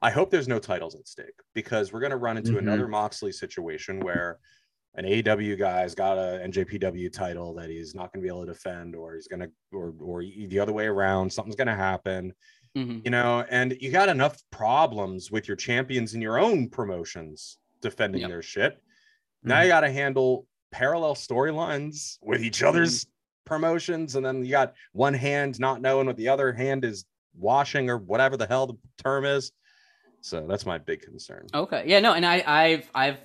I 0.00 0.10
hope 0.10 0.31
there's 0.31 0.48
no 0.48 0.58
titles 0.58 0.94
at 0.94 1.06
stake 1.06 1.26
because 1.54 1.92
we're 1.92 2.00
going 2.00 2.10
to 2.10 2.16
run 2.16 2.36
into 2.36 2.50
mm-hmm. 2.50 2.69
another 2.69 2.86
Moxley 2.86 3.32
situation 3.32 4.00
where 4.00 4.38
an 4.94 5.04
AEW 5.04 5.58
guy's 5.58 5.94
got 5.94 6.18
a 6.18 6.42
NJPW 6.44 7.12
title 7.12 7.54
that 7.54 7.70
he's 7.70 7.94
not 7.94 8.12
going 8.12 8.20
to 8.20 8.26
be 8.26 8.28
able 8.28 8.46
to 8.46 8.52
defend, 8.52 8.96
or 8.96 9.14
he's 9.14 9.28
going 9.28 9.40
to, 9.40 9.50
or 9.72 9.94
or 10.00 10.22
the 10.22 10.58
other 10.58 10.72
way 10.72 10.86
around, 10.86 11.32
something's 11.32 11.56
going 11.56 11.68
to 11.68 11.74
happen. 11.74 12.32
Mm-hmm. 12.76 13.00
You 13.04 13.10
know, 13.10 13.44
and 13.48 13.76
you 13.80 13.90
got 13.90 14.08
enough 14.08 14.42
problems 14.50 15.30
with 15.30 15.48
your 15.48 15.56
champions 15.56 16.14
in 16.14 16.20
your 16.20 16.38
own 16.38 16.68
promotions 16.68 17.58
defending 17.80 18.22
yep. 18.22 18.30
their 18.30 18.42
shit. 18.42 18.74
Mm-hmm. 18.74 19.48
Now 19.48 19.62
you 19.62 19.68
got 19.68 19.80
to 19.80 19.90
handle 19.90 20.46
parallel 20.70 21.14
storylines 21.14 22.18
with 22.22 22.42
each 22.42 22.62
other's 22.62 23.04
mm-hmm. 23.04 23.10
promotions, 23.46 24.16
and 24.16 24.24
then 24.24 24.44
you 24.44 24.50
got 24.50 24.74
one 24.92 25.14
hand 25.14 25.60
not 25.60 25.80
knowing 25.80 26.06
what 26.06 26.16
the 26.16 26.28
other 26.28 26.52
hand 26.52 26.84
is 26.84 27.04
washing 27.38 27.88
or 27.88 27.98
whatever 27.98 28.36
the 28.36 28.46
hell 28.46 28.66
the 28.66 28.74
term 29.02 29.24
is. 29.24 29.52
So 30.20 30.46
that's 30.48 30.66
my 30.66 30.78
big 30.78 31.02
concern. 31.02 31.46
Okay. 31.54 31.84
Yeah, 31.86 32.00
no, 32.00 32.12
and 32.12 32.26
I, 32.26 32.42
I've 32.46 32.90
I've 32.94 33.18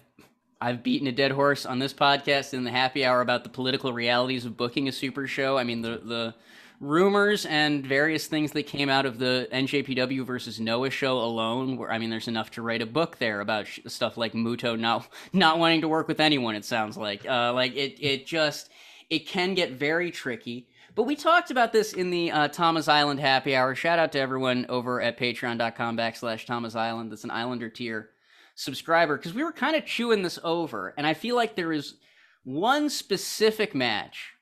I've 0.63 0.81
beaten 0.81 1.07
a 1.07 1.11
dead 1.11 1.31
horse 1.31 1.65
on 1.65 1.79
this 1.79 1.93
podcast 1.93 2.53
in 2.53 2.63
the 2.63 2.71
happy 2.71 3.03
hour 3.03 3.19
about 3.19 3.43
the 3.43 3.49
political 3.49 3.91
realities 3.91 4.45
of 4.45 4.55
booking 4.55 4.87
a 4.87 4.93
super 4.93 5.27
show. 5.27 5.57
I 5.57 5.65
mean, 5.65 5.81
the 5.81 6.01
the 6.01 6.35
rumors 6.79 7.45
and 7.45 7.85
various 7.85 8.27
things 8.27 8.53
that 8.53 8.63
came 8.63 8.87
out 8.87 9.05
of 9.05 9.19
the 9.19 9.49
NJPW 9.51 10.25
versus 10.25 10.61
Noah 10.61 10.89
show 10.89 11.17
alone. 11.17 11.75
Where 11.75 11.91
I 11.91 11.97
mean, 11.97 12.09
there's 12.09 12.29
enough 12.29 12.51
to 12.51 12.61
write 12.61 12.81
a 12.81 12.85
book 12.85 13.17
there 13.17 13.41
about 13.41 13.67
sh- 13.67 13.81
stuff 13.87 14.15
like 14.15 14.31
Muto 14.31 14.79
not 14.79 15.11
not 15.33 15.59
wanting 15.59 15.81
to 15.81 15.89
work 15.89 16.07
with 16.07 16.21
anyone. 16.21 16.55
It 16.55 16.63
sounds 16.63 16.95
like 16.95 17.27
uh, 17.27 17.51
like 17.51 17.75
it 17.75 17.97
it 17.99 18.25
just 18.25 18.69
it 19.09 19.27
can 19.27 19.55
get 19.55 19.73
very 19.73 20.11
tricky. 20.11 20.69
But 20.95 21.03
we 21.03 21.17
talked 21.17 21.51
about 21.51 21.73
this 21.73 21.91
in 21.91 22.09
the 22.09 22.31
uh, 22.31 22.47
Tama's 22.47 22.87
Island 22.87 23.19
happy 23.19 23.53
hour. 23.53 23.75
Shout 23.75 23.99
out 23.99 24.13
to 24.13 24.19
everyone 24.19 24.65
over 24.69 25.01
at 25.01 25.19
patreon.com 25.19 25.97
backslash 25.97 26.45
Tama's 26.45 26.77
Island. 26.77 27.11
That's 27.11 27.25
an 27.25 27.31
Islander 27.31 27.67
tier 27.67 28.11
subscriber 28.55 29.17
because 29.17 29.33
we 29.33 29.43
were 29.43 29.51
kind 29.51 29.75
of 29.75 29.85
chewing 29.85 30.21
this 30.21 30.39
over, 30.43 30.93
and 30.97 31.07
I 31.07 31.13
feel 31.13 31.35
like 31.35 31.55
there 31.55 31.73
is 31.73 31.95
one 32.43 32.89
specific 32.89 33.73
match 33.73 34.33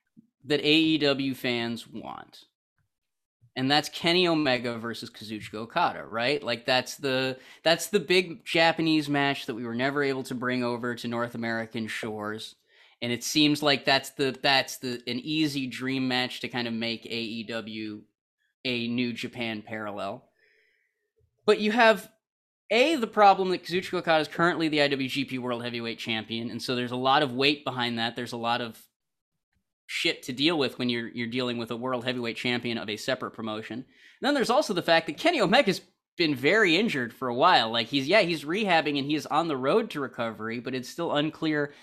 that 0.45 0.63
AEW 0.63 1.35
fans 1.35 1.87
want. 1.87 2.45
And 3.55 3.69
that's 3.69 3.89
Kenny 3.89 4.27
Omega 4.27 4.77
versus 4.77 5.09
Kazuchika 5.09 5.55
Okada, 5.55 6.05
right? 6.05 6.41
Like 6.41 6.65
that's 6.65 6.95
the 6.95 7.37
that's 7.63 7.87
the 7.87 7.99
big 7.99 8.45
Japanese 8.45 9.09
match 9.09 9.45
that 9.45 9.55
we 9.55 9.65
were 9.65 9.75
never 9.75 10.03
able 10.03 10.23
to 10.23 10.35
bring 10.35 10.63
over 10.63 10.95
to 10.95 11.07
North 11.07 11.35
American 11.35 11.87
shores. 11.87 12.55
And 13.01 13.11
it 13.11 13.23
seems 13.23 13.61
like 13.61 13.83
that's 13.83 14.11
the 14.11 14.37
that's 14.41 14.77
the 14.77 15.03
an 15.05 15.19
easy 15.19 15.67
dream 15.67 16.07
match 16.07 16.39
to 16.41 16.47
kind 16.47 16.67
of 16.67 16.73
make 16.73 17.03
AEW 17.03 18.01
a 18.63 18.87
New 18.87 19.11
Japan 19.11 19.61
parallel. 19.61 20.23
But 21.45 21.59
you 21.59 21.73
have 21.73 22.09
a 22.71 22.95
the 22.95 23.07
problem 23.07 23.49
that 23.49 23.63
Kazuchika 23.63 23.99
Okada 23.99 24.21
is 24.21 24.27
currently 24.27 24.69
the 24.69 24.79
IWGP 24.79 25.37
World 25.39 25.63
Heavyweight 25.63 25.99
Champion, 25.99 26.49
and 26.49 26.61
so 26.61 26.75
there's 26.75 26.91
a 26.91 26.95
lot 26.95 27.21
of 27.21 27.33
weight 27.33 27.63
behind 27.65 27.99
that. 27.99 28.15
There's 28.15 28.31
a 28.31 28.37
lot 28.37 28.61
of 28.61 28.81
shit 29.85 30.23
to 30.23 30.31
deal 30.31 30.57
with 30.57 30.79
when 30.79 30.87
you're 30.87 31.09
you're 31.09 31.27
dealing 31.27 31.57
with 31.57 31.69
a 31.69 31.75
World 31.75 32.05
Heavyweight 32.05 32.37
Champion 32.37 32.77
of 32.77 32.89
a 32.89 32.95
separate 32.95 33.31
promotion. 33.31 33.79
And 33.79 33.85
then 34.21 34.33
there's 34.33 34.49
also 34.49 34.73
the 34.73 34.81
fact 34.81 35.07
that 35.07 35.17
Kenny 35.17 35.41
Omega's 35.41 35.81
been 36.17 36.33
very 36.33 36.77
injured 36.77 37.13
for 37.13 37.27
a 37.27 37.35
while. 37.35 37.69
Like 37.71 37.87
he's 37.87 38.07
yeah, 38.07 38.21
he's 38.21 38.45
rehabbing 38.45 38.97
and 38.97 39.05
he's 39.05 39.25
on 39.25 39.49
the 39.49 39.57
road 39.57 39.89
to 39.91 39.99
recovery, 39.99 40.59
but 40.61 40.73
it's 40.73 40.89
still 40.89 41.13
unclear 41.13 41.73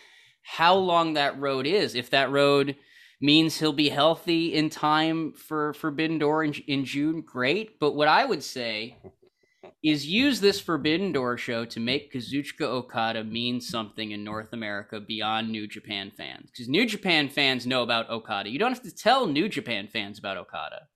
how 0.42 0.74
long 0.74 1.14
that 1.14 1.38
road 1.38 1.66
is. 1.66 1.94
If 1.94 2.08
that 2.10 2.30
road 2.30 2.76
means 3.20 3.58
he'll 3.58 3.72
be 3.72 3.90
healthy 3.90 4.54
in 4.54 4.70
time 4.70 5.32
for 5.32 5.74
Forbidden 5.74 6.18
Door 6.18 6.44
in, 6.44 6.54
in 6.66 6.84
June, 6.86 7.20
great. 7.20 7.78
But 7.78 7.94
what 7.94 8.08
I 8.08 8.24
would 8.24 8.42
say 8.42 8.96
is 9.82 10.06
use 10.06 10.40
this 10.40 10.60
Forbidden 10.60 11.12
Door 11.12 11.38
show 11.38 11.64
to 11.64 11.78
make 11.78 12.12
Kazuchika 12.12 12.62
Okada 12.62 13.22
mean 13.22 13.60
something 13.60 14.10
in 14.10 14.24
North 14.24 14.52
America 14.52 14.98
beyond 14.98 15.50
New 15.50 15.68
Japan 15.68 16.10
fans. 16.16 16.50
Because 16.50 16.68
New 16.68 16.84
Japan 16.84 17.28
fans 17.28 17.66
know 17.66 17.82
about 17.82 18.10
Okada. 18.10 18.50
You 18.50 18.58
don't 18.58 18.72
have 18.72 18.82
to 18.82 18.94
tell 18.94 19.26
New 19.26 19.48
Japan 19.48 19.86
fans 19.86 20.18
about 20.18 20.36
Okada. 20.36 20.88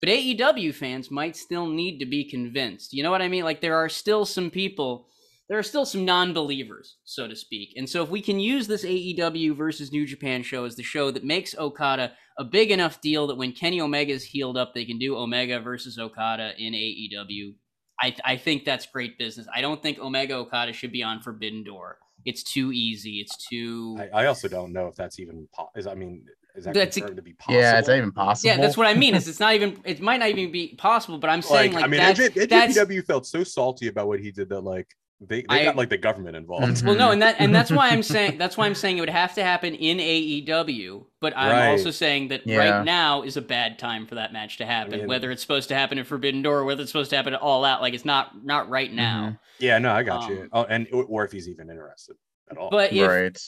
But 0.00 0.10
AEW 0.10 0.74
fans 0.74 1.10
might 1.10 1.36
still 1.36 1.66
need 1.66 1.98
to 1.98 2.06
be 2.06 2.28
convinced. 2.28 2.92
You 2.92 3.02
know 3.02 3.10
what 3.10 3.22
I 3.22 3.28
mean? 3.28 3.44
Like 3.44 3.62
there 3.62 3.76
are 3.76 3.88
still 3.88 4.26
some 4.26 4.50
people, 4.50 5.08
there 5.48 5.58
are 5.58 5.62
still 5.62 5.86
some 5.86 6.04
non-believers, 6.04 6.98
so 7.04 7.26
to 7.26 7.36
speak. 7.36 7.70
And 7.76 7.88
so 7.88 8.02
if 8.02 8.10
we 8.10 8.20
can 8.20 8.38
use 8.38 8.66
this 8.66 8.84
AEW 8.84 9.56
versus 9.56 9.92
New 9.92 10.06
Japan 10.06 10.42
show 10.42 10.66
as 10.66 10.76
the 10.76 10.82
show 10.82 11.10
that 11.10 11.24
makes 11.24 11.56
Okada 11.56 12.12
a 12.38 12.44
big 12.44 12.70
enough 12.70 13.00
deal 13.00 13.26
that 13.28 13.36
when 13.36 13.52
Kenny 13.52 13.80
Omega 13.80 14.12
is 14.12 14.24
healed 14.24 14.58
up, 14.58 14.74
they 14.74 14.84
can 14.84 14.98
do 14.98 15.16
Omega 15.16 15.60
versus 15.60 15.98
Okada 15.98 16.52
in 16.58 16.74
AEW 16.74 17.54
I, 18.00 18.14
I 18.24 18.36
think 18.36 18.64
that's 18.64 18.86
great 18.86 19.18
business. 19.18 19.46
I 19.54 19.60
don't 19.60 19.82
think 19.82 19.98
Omega 19.98 20.34
Okada 20.34 20.72
should 20.72 20.92
be 20.92 21.02
on 21.02 21.20
Forbidden 21.20 21.64
Door. 21.64 21.98
It's 22.24 22.42
too 22.42 22.72
easy. 22.72 23.20
It's 23.20 23.36
too. 23.36 23.98
I, 23.98 24.22
I 24.22 24.26
also 24.26 24.48
don't 24.48 24.72
know 24.72 24.86
if 24.86 24.94
that's 24.94 25.18
even. 25.18 25.48
Po- 25.54 25.70
is 25.74 25.86
I 25.86 25.94
mean, 25.94 26.24
is 26.54 26.64
that 26.64 26.74
that's 26.74 26.96
confirmed 26.96 27.14
a, 27.14 27.16
to 27.16 27.22
be 27.22 27.32
possible? 27.34 27.60
Yeah, 27.60 27.78
it's 27.78 27.88
not 27.88 27.96
even 27.96 28.12
possible. 28.12 28.48
Yeah, 28.48 28.60
that's 28.60 28.76
what 28.76 28.86
I 28.86 28.94
mean. 28.94 29.14
Is 29.14 29.28
it's 29.28 29.40
not 29.40 29.54
even. 29.54 29.80
It 29.84 30.00
might 30.00 30.18
not 30.18 30.28
even 30.28 30.52
be 30.52 30.74
possible. 30.76 31.18
But 31.18 31.30
I'm 31.30 31.42
saying 31.42 31.72
like, 31.72 31.82
like 31.82 31.84
I 31.84 31.88
mean, 31.88 32.00
that's, 32.00 32.20
NJPW 32.20 33.04
felt 33.06 33.26
so 33.26 33.44
salty 33.44 33.88
about 33.88 34.06
what 34.06 34.20
he 34.20 34.30
did 34.30 34.48
that 34.50 34.60
like 34.60 34.88
they, 35.20 35.42
they 35.42 35.46
I, 35.48 35.64
got 35.64 35.76
like 35.76 35.90
the 35.90 35.98
government 35.98 36.34
involved. 36.34 36.64
Mm-hmm. 36.64 36.86
Well, 36.86 36.96
no, 36.96 37.10
and 37.10 37.20
that 37.20 37.36
and 37.38 37.54
that's 37.54 37.70
why 37.70 37.90
I'm 37.90 38.02
saying 38.02 38.38
that's 38.38 38.56
why 38.56 38.64
I'm 38.64 38.74
saying 38.74 38.96
it 38.96 39.00
would 39.00 39.10
have 39.10 39.34
to 39.34 39.42
happen 39.42 39.74
in 39.74 39.98
AEW. 39.98 41.04
But 41.20 41.34
I'm 41.36 41.52
right. 41.52 41.68
also 41.68 41.90
saying 41.90 42.28
that 42.28 42.46
yeah. 42.46 42.56
right 42.56 42.84
now 42.84 43.22
is 43.22 43.36
a 43.36 43.42
bad 43.42 43.78
time 43.78 44.06
for 44.06 44.14
that 44.14 44.32
match 44.32 44.56
to 44.58 44.66
happen. 44.66 44.94
I 44.94 44.96
mean, 44.98 45.08
whether 45.08 45.30
it's 45.30 45.42
supposed 45.42 45.68
to 45.68 45.74
happen 45.74 45.98
at 45.98 46.06
Forbidden 46.06 46.40
Door, 46.40 46.60
or 46.60 46.64
whether 46.64 46.82
it's 46.82 46.90
supposed 46.90 47.10
to 47.10 47.16
happen 47.16 47.34
at 47.34 47.40
All 47.42 47.66
Out, 47.66 47.82
like 47.82 47.92
it's 47.92 48.06
not 48.06 48.44
not 48.44 48.70
right 48.70 48.90
now. 48.90 49.24
Mm-hmm. 49.24 49.64
Yeah, 49.64 49.78
no, 49.78 49.92
I 49.92 50.02
got 50.02 50.24
um, 50.24 50.30
you. 50.30 50.48
Oh, 50.52 50.64
and 50.64 50.86
or 50.90 51.24
if 51.24 51.32
he's 51.32 51.48
even 51.48 51.68
interested 51.68 52.16
at 52.50 52.56
all. 52.56 52.70
But 52.70 52.94
if, 52.94 53.06
right. 53.06 53.38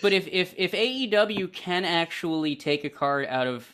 But 0.00 0.14
if 0.14 0.26
if 0.26 0.54
if 0.56 0.72
AEW 0.72 1.52
can 1.52 1.84
actually 1.84 2.56
take 2.56 2.84
a 2.84 2.90
card 2.90 3.26
out 3.26 3.46
of 3.46 3.68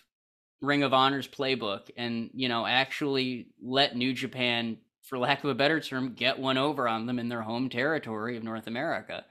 Ring 0.61 0.83
of 0.83 0.93
Honor's 0.93 1.29
playbook 1.29 1.91
and 1.97 2.31
you 2.35 2.49
know 2.49 2.67
actually 2.67 3.49
let 3.62 3.95
New 3.95 4.12
Japan 4.12 4.79
for 5.06 5.18
lack 5.18 5.44
of 5.44 5.50
a 5.50 5.54
better 5.54 5.80
term, 5.80 6.14
get 6.14 6.38
one 6.38 6.58
over 6.58 6.88
on 6.88 7.06
them 7.06 7.18
in 7.18 7.28
their 7.28 7.42
home 7.42 7.68
territory 7.68 8.36
of 8.36 8.42
North 8.42 8.66
America. 8.66 9.25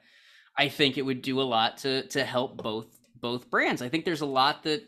I 0.58 0.70
think 0.70 0.98
it 0.98 1.02
would 1.04 1.22
do 1.22 1.42
a 1.42 1.44
lot 1.44 1.78
to 1.80 2.08
to 2.08 2.24
help 2.24 2.58
both 2.58 2.88
both 3.20 3.50
brands. 3.50 3.82
I 3.82 3.90
think 3.90 4.06
there's 4.06 4.22
a 4.22 4.26
lot 4.26 4.64
that 4.64 4.84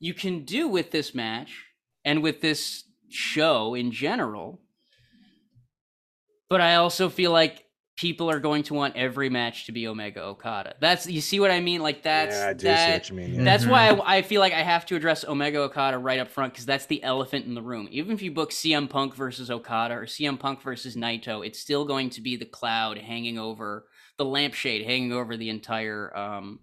you 0.00 0.14
can 0.14 0.44
do 0.44 0.68
with 0.68 0.90
this 0.90 1.14
match 1.14 1.64
and 2.04 2.22
with 2.22 2.40
this 2.40 2.84
show 3.08 3.74
in 3.74 3.92
general. 3.92 4.60
But 6.50 6.60
I 6.60 6.74
also 6.74 7.08
feel 7.08 7.30
like 7.30 7.64
people 7.96 8.30
are 8.30 8.40
going 8.40 8.62
to 8.64 8.74
want 8.74 8.96
every 8.96 9.28
match 9.28 9.66
to 9.66 9.72
be 9.72 9.86
Omega 9.86 10.22
Okada. 10.22 10.74
That's 10.80 11.06
you 11.06 11.20
see 11.20 11.40
what 11.40 11.50
I 11.50 11.60
mean? 11.60 11.82
Like 11.82 12.02
that's 12.02 12.34
yeah, 12.34 12.48
I 12.48 12.52
do 12.52 12.64
that, 12.64 12.86
see 12.86 12.92
what 12.92 13.10
you 13.10 13.16
mean. 13.16 13.34
Yeah. 13.38 13.44
That's 13.44 13.64
mm-hmm. 13.64 13.72
why 13.72 13.88
I, 13.88 14.18
I, 14.18 14.22
feel 14.22 14.40
like 14.40 14.52
I 14.52 14.62
have 14.62 14.86
to 14.86 14.96
address 14.96 15.24
Omega 15.24 15.58
Okada 15.60 15.98
right 15.98 16.18
up 16.18 16.30
front 16.30 16.52
because 16.54 16.66
that's 16.66 16.86
the 16.86 17.02
elephant 17.02 17.46
in 17.46 17.54
the 17.54 17.62
room. 17.62 17.88
Even 17.90 18.12
if 18.12 18.22
you 18.22 18.32
book 18.32 18.50
CM 18.50 18.88
Punk 18.88 19.14
versus 19.14 19.50
Okada 19.50 19.94
or 19.94 20.06
CM 20.06 20.38
Punk 20.38 20.62
versus 20.62 20.96
Naito, 20.96 21.46
it's 21.46 21.58
still 21.58 21.84
going 21.84 22.10
to 22.10 22.20
be 22.20 22.36
the 22.36 22.46
cloud 22.46 22.98
hanging 22.98 23.38
over 23.38 23.86
the 24.18 24.24
lampshade 24.24 24.84
hanging 24.84 25.12
over 25.12 25.36
the 25.36 25.48
entire 25.48 26.16
um 26.16 26.60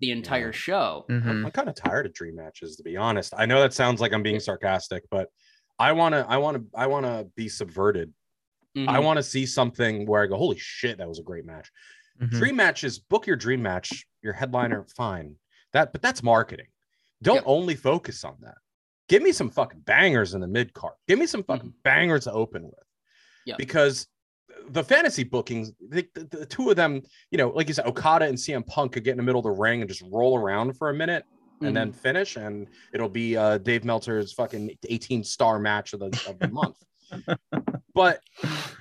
the 0.00 0.10
entire 0.10 0.46
yeah. 0.46 0.52
show. 0.52 1.04
Mm-hmm. 1.10 1.28
I'm, 1.28 1.46
I'm 1.46 1.52
kind 1.52 1.68
of 1.68 1.74
tired 1.74 2.06
of 2.06 2.14
dream 2.14 2.36
matches 2.36 2.76
to 2.76 2.82
be 2.82 2.96
honest. 2.96 3.34
I 3.36 3.46
know 3.46 3.60
that 3.60 3.74
sounds 3.74 4.00
like 4.00 4.12
I'm 4.12 4.22
being 4.22 4.40
sarcastic, 4.40 5.04
but 5.10 5.28
I 5.78 5.92
want 5.92 6.14
to 6.14 6.26
I 6.28 6.38
want 6.38 6.56
to 6.56 6.78
I 6.78 6.86
want 6.86 7.06
to 7.06 7.28
be 7.36 7.48
subverted 7.48 8.12
Mm-hmm. 8.76 8.88
I 8.90 8.98
want 8.98 9.16
to 9.16 9.22
see 9.22 9.46
something 9.46 10.06
where 10.06 10.22
I 10.22 10.26
go, 10.26 10.36
holy 10.36 10.58
shit, 10.58 10.98
that 10.98 11.08
was 11.08 11.18
a 11.18 11.22
great 11.22 11.46
match. 11.46 11.70
Mm-hmm. 12.20 12.38
Dream 12.38 12.56
matches, 12.56 12.98
book 12.98 13.26
your 13.26 13.36
dream 13.36 13.62
match, 13.62 14.06
your 14.22 14.34
headliner, 14.34 14.86
fine. 14.96 15.36
That, 15.72 15.92
but 15.92 16.02
that's 16.02 16.22
marketing. 16.22 16.66
Don't 17.22 17.36
yep. 17.36 17.44
only 17.46 17.74
focus 17.74 18.22
on 18.24 18.36
that. 18.42 18.56
Give 19.08 19.22
me 19.22 19.32
some 19.32 19.48
fucking 19.48 19.80
bangers 19.80 20.34
in 20.34 20.40
the 20.40 20.46
mid 20.46 20.74
card. 20.74 20.94
Give 21.08 21.18
me 21.18 21.26
some 21.26 21.42
fucking 21.42 21.70
mm-hmm. 21.70 21.82
bangers 21.84 22.24
to 22.24 22.32
open 22.32 22.64
with. 22.64 22.74
Yep. 23.46 23.58
Because 23.58 24.08
the 24.68 24.84
fantasy 24.84 25.24
bookings, 25.24 25.72
the, 25.88 26.06
the, 26.14 26.24
the, 26.24 26.46
two 26.46 26.68
of 26.70 26.76
them, 26.76 27.02
you 27.30 27.38
know, 27.38 27.48
like 27.50 27.68
you 27.68 27.74
said, 27.74 27.86
Okada 27.86 28.26
and 28.26 28.36
CM 28.36 28.66
Punk 28.66 28.92
could 28.92 29.04
get 29.04 29.12
in 29.12 29.16
the 29.16 29.22
middle 29.22 29.38
of 29.38 29.44
the 29.44 29.50
ring 29.50 29.80
and 29.80 29.88
just 29.88 30.02
roll 30.10 30.38
around 30.38 30.76
for 30.76 30.90
a 30.90 30.94
minute 30.94 31.24
and 31.60 31.68
mm-hmm. 31.68 31.74
then 31.74 31.92
finish, 31.92 32.36
and 32.36 32.66
it'll 32.92 33.08
be 33.08 33.36
uh, 33.36 33.56
Dave 33.58 33.84
Meltzer's 33.84 34.32
fucking 34.32 34.76
18 34.88 35.24
star 35.24 35.58
match 35.58 35.94
of 35.94 36.00
the, 36.00 36.06
of 36.28 36.38
the 36.38 36.48
month 36.48 36.76
but 37.96 38.20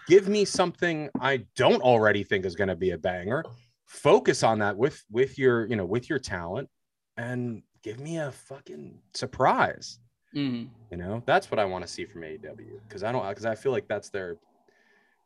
give 0.07 0.27
me 0.27 0.43
something 0.43 1.09
I 1.21 1.45
don't 1.55 1.81
already 1.81 2.23
think 2.23 2.45
is 2.45 2.53
going 2.53 2.67
to 2.67 2.75
be 2.75 2.91
a 2.91 2.97
banger. 2.97 3.43
Focus 3.85 4.43
on 4.43 4.59
that 4.59 4.77
with 4.77 5.01
with 5.09 5.39
your 5.39 5.65
you 5.67 5.77
know 5.77 5.85
with 5.85 6.09
your 6.09 6.19
talent, 6.19 6.69
and 7.17 7.63
give 7.81 7.99
me 7.99 8.17
a 8.17 8.31
fucking 8.31 8.99
surprise. 9.13 9.99
Mm-hmm. 10.35 10.65
You 10.91 10.97
know 10.97 11.23
that's 11.25 11.49
what 11.49 11.59
I 11.59 11.65
want 11.65 11.87
to 11.87 11.91
see 11.91 12.03
from 12.05 12.21
AEW 12.21 12.79
because 12.87 13.03
I 13.03 13.11
don't 13.11 13.27
because 13.27 13.45
I 13.45 13.55
feel 13.55 13.71
like 13.71 13.87
that's 13.87 14.09
their 14.09 14.35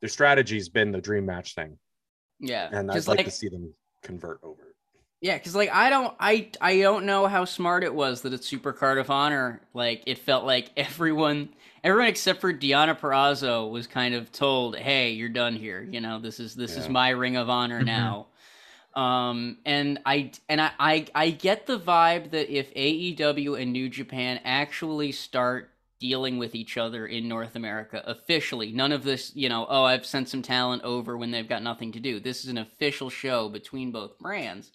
their 0.01 0.10
strategy's 0.10 0.69
been 0.69 0.91
the 0.91 1.01
dream 1.01 1.25
match 1.25 1.55
thing. 1.55 1.77
Yeah, 2.39 2.69
and 2.72 2.91
I'd 2.91 3.08
like, 3.08 3.17
like 3.17 3.25
to 3.25 3.31
see 3.31 3.50
them 3.50 3.74
convert 4.03 4.39
over. 4.43 4.68
Yeah, 5.21 5.38
because 5.38 5.55
like 5.55 5.69
I 5.71 5.89
don't 5.89 6.15
I 6.19 6.49
I 6.61 6.79
don't 6.79 7.05
know 7.05 7.27
how 7.27 7.45
smart 7.45 7.83
it 7.83 7.93
was 7.93 8.21
that 8.21 8.33
it's 8.33 8.47
Super 8.47 8.71
Card 8.71 8.97
of 8.97 9.09
Honor. 9.09 9.61
Like 9.73 10.03
it 10.05 10.19
felt 10.19 10.45
like 10.45 10.71
everyone 10.77 11.49
everyone 11.83 12.07
except 12.07 12.41
for 12.41 12.53
Deonna 12.53 12.97
Purrazzo 12.97 13.69
was 13.69 13.88
kind 13.88 14.15
of 14.15 14.31
told, 14.31 14.77
"Hey, 14.77 15.11
you're 15.11 15.29
done 15.29 15.55
here. 15.55 15.81
You 15.81 15.99
know, 16.01 16.19
this 16.19 16.39
is 16.39 16.55
this 16.55 16.73
yeah. 16.73 16.83
is 16.83 16.89
my 16.89 17.09
Ring 17.09 17.35
of 17.35 17.49
Honor 17.49 17.77
mm-hmm. 17.77 17.85
now." 17.85 18.27
um, 18.95 19.57
and 19.65 19.99
I 20.05 20.31
and 20.47 20.61
I, 20.61 20.71
I 20.79 21.05
I 21.13 21.29
get 21.31 21.67
the 21.67 21.79
vibe 21.79 22.31
that 22.31 22.49
if 22.49 22.73
AEW 22.73 23.61
and 23.61 23.71
New 23.71 23.89
Japan 23.89 24.39
actually 24.43 25.11
start 25.11 25.71
dealing 25.99 26.38
with 26.38 26.55
each 26.55 26.77
other 26.77 27.05
in 27.05 27.27
North 27.27 27.55
America 27.55 28.01
officially, 28.05 28.71
none 28.71 28.93
of 28.93 29.03
this, 29.03 29.35
you 29.35 29.49
know, 29.49 29.67
oh, 29.69 29.83
I've 29.83 30.05
sent 30.05 30.29
some 30.29 30.41
talent 30.41 30.83
over 30.83 31.17
when 31.17 31.31
they've 31.31 31.47
got 31.47 31.61
nothing 31.61 31.91
to 31.91 31.99
do. 31.99 32.21
This 32.21 32.43
is 32.43 32.49
an 32.49 32.57
official 32.57 33.09
show 33.09 33.49
between 33.49 33.91
both 33.91 34.17
brands. 34.17 34.71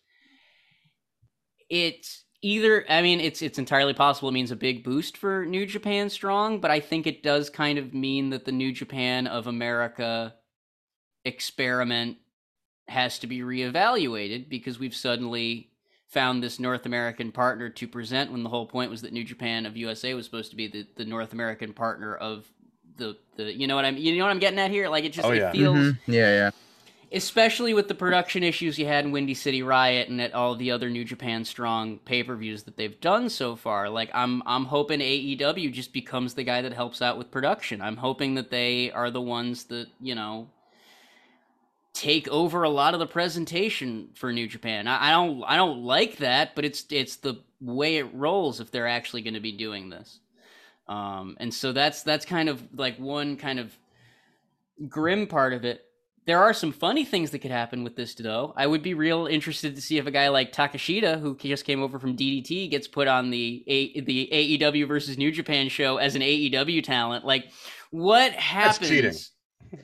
It's 1.68 2.24
either 2.42 2.84
I 2.88 3.00
mean 3.02 3.20
it's 3.20 3.42
it's 3.42 3.58
entirely 3.58 3.94
possible 3.94 4.28
it 4.28 4.32
means 4.32 4.50
a 4.50 4.56
big 4.56 4.84
boost 4.84 5.16
for 5.16 5.46
New 5.46 5.66
Japan 5.66 6.10
Strong, 6.10 6.60
but 6.60 6.70
I 6.70 6.80
think 6.80 7.06
it 7.06 7.22
does 7.22 7.50
kind 7.50 7.78
of 7.78 7.94
mean 7.94 8.30
that 8.30 8.44
the 8.44 8.52
New 8.52 8.72
Japan 8.72 9.26
of 9.26 9.46
America 9.46 10.34
experiment 11.24 12.18
has 12.86 13.18
to 13.20 13.26
be 13.26 13.40
reevaluated 13.40 14.48
because 14.48 14.78
we've 14.78 14.94
suddenly 14.94 15.70
found 16.06 16.42
this 16.42 16.60
North 16.60 16.86
American 16.86 17.32
partner 17.32 17.70
to 17.70 17.88
present 17.88 18.30
when 18.30 18.42
the 18.42 18.48
whole 18.50 18.66
point 18.66 18.90
was 18.90 19.02
that 19.02 19.12
New 19.12 19.24
Japan 19.24 19.64
of 19.66 19.76
USA 19.76 20.14
was 20.14 20.26
supposed 20.26 20.50
to 20.50 20.56
be 20.56 20.68
the, 20.68 20.86
the 20.96 21.04
North 21.04 21.32
American 21.32 21.72
partner 21.72 22.14
of 22.14 22.46
the 22.96 23.16
the 23.36 23.52
you 23.52 23.66
know 23.66 23.74
what 23.74 23.84
I'm 23.84 23.96
you 23.96 24.16
know 24.16 24.24
what 24.24 24.30
I'm 24.30 24.38
getting 24.38 24.58
at 24.58 24.70
here 24.70 24.88
like 24.88 25.04
it 25.04 25.12
just 25.12 25.26
oh, 25.26 25.32
yeah. 25.32 25.48
it 25.48 25.52
feels 25.52 25.76
mm-hmm. 25.76 26.12
yeah 26.12 26.28
yeah 26.28 26.50
especially 27.14 27.72
with 27.74 27.86
the 27.86 27.94
production 27.94 28.42
issues 28.42 28.78
you 28.78 28.86
had 28.86 29.04
in 29.04 29.12
Windy 29.12 29.34
City 29.34 29.62
Riot 29.62 30.08
and 30.08 30.20
at 30.20 30.34
all 30.34 30.56
the 30.56 30.72
other 30.72 30.90
New 30.90 31.04
Japan 31.04 31.44
Strong 31.44 31.98
pay-per-views 32.00 32.64
that 32.64 32.76
they've 32.76 33.00
done 33.00 33.30
so 33.30 33.54
far. 33.54 33.88
Like 33.88 34.10
I'm 34.12 34.42
I'm 34.46 34.64
hoping 34.64 35.00
AEW 35.00 35.72
just 35.72 35.92
becomes 35.92 36.34
the 36.34 36.42
guy 36.42 36.60
that 36.62 36.72
helps 36.72 37.00
out 37.00 37.16
with 37.16 37.30
production. 37.30 37.80
I'm 37.80 37.96
hoping 37.96 38.34
that 38.34 38.50
they 38.50 38.90
are 38.90 39.10
the 39.10 39.20
ones 39.20 39.64
that, 39.64 39.86
you 40.00 40.14
know, 40.14 40.50
take 41.92 42.26
over 42.28 42.64
a 42.64 42.68
lot 42.68 42.94
of 42.94 43.00
the 43.00 43.06
presentation 43.06 44.08
for 44.14 44.32
New 44.32 44.48
Japan. 44.48 44.88
I, 44.88 45.08
I 45.08 45.10
don't 45.12 45.44
I 45.44 45.56
don't 45.56 45.84
like 45.84 46.16
that, 46.18 46.56
but 46.56 46.64
it's 46.64 46.84
it's 46.90 47.16
the 47.16 47.36
way 47.60 47.96
it 47.96 48.12
rolls 48.12 48.60
if 48.60 48.72
they're 48.72 48.88
actually 48.88 49.22
going 49.22 49.34
to 49.34 49.40
be 49.40 49.52
doing 49.52 49.88
this. 49.88 50.18
Um, 50.88 51.36
and 51.38 51.54
so 51.54 51.72
that's 51.72 52.02
that's 52.02 52.26
kind 52.26 52.48
of 52.48 52.62
like 52.74 52.98
one 52.98 53.36
kind 53.36 53.60
of 53.60 53.72
grim 54.88 55.28
part 55.28 55.52
of 55.52 55.64
it 55.64 55.84
there 56.26 56.42
are 56.42 56.52
some 56.54 56.72
funny 56.72 57.04
things 57.04 57.30
that 57.32 57.40
could 57.40 57.50
happen 57.50 57.84
with 57.84 57.96
this, 57.96 58.14
though. 58.14 58.54
I 58.56 58.66
would 58.66 58.82
be 58.82 58.94
real 58.94 59.26
interested 59.26 59.74
to 59.76 59.82
see 59.82 59.98
if 59.98 60.06
a 60.06 60.10
guy 60.10 60.28
like 60.28 60.52
Takeshita, 60.52 61.20
who 61.20 61.36
just 61.36 61.64
came 61.64 61.82
over 61.82 61.98
from 61.98 62.16
DDT, 62.16 62.70
gets 62.70 62.88
put 62.88 63.08
on 63.08 63.30
the 63.30 63.62
a- 63.66 64.00
the 64.00 64.28
AEW 64.32 64.86
versus 64.88 65.18
New 65.18 65.30
Japan 65.32 65.68
show 65.68 65.98
as 65.98 66.14
an 66.14 66.22
AEW 66.22 66.82
talent. 66.82 67.24
Like, 67.24 67.44
what 67.90 68.32
happens? 68.32 68.88
cheating. 68.88 69.12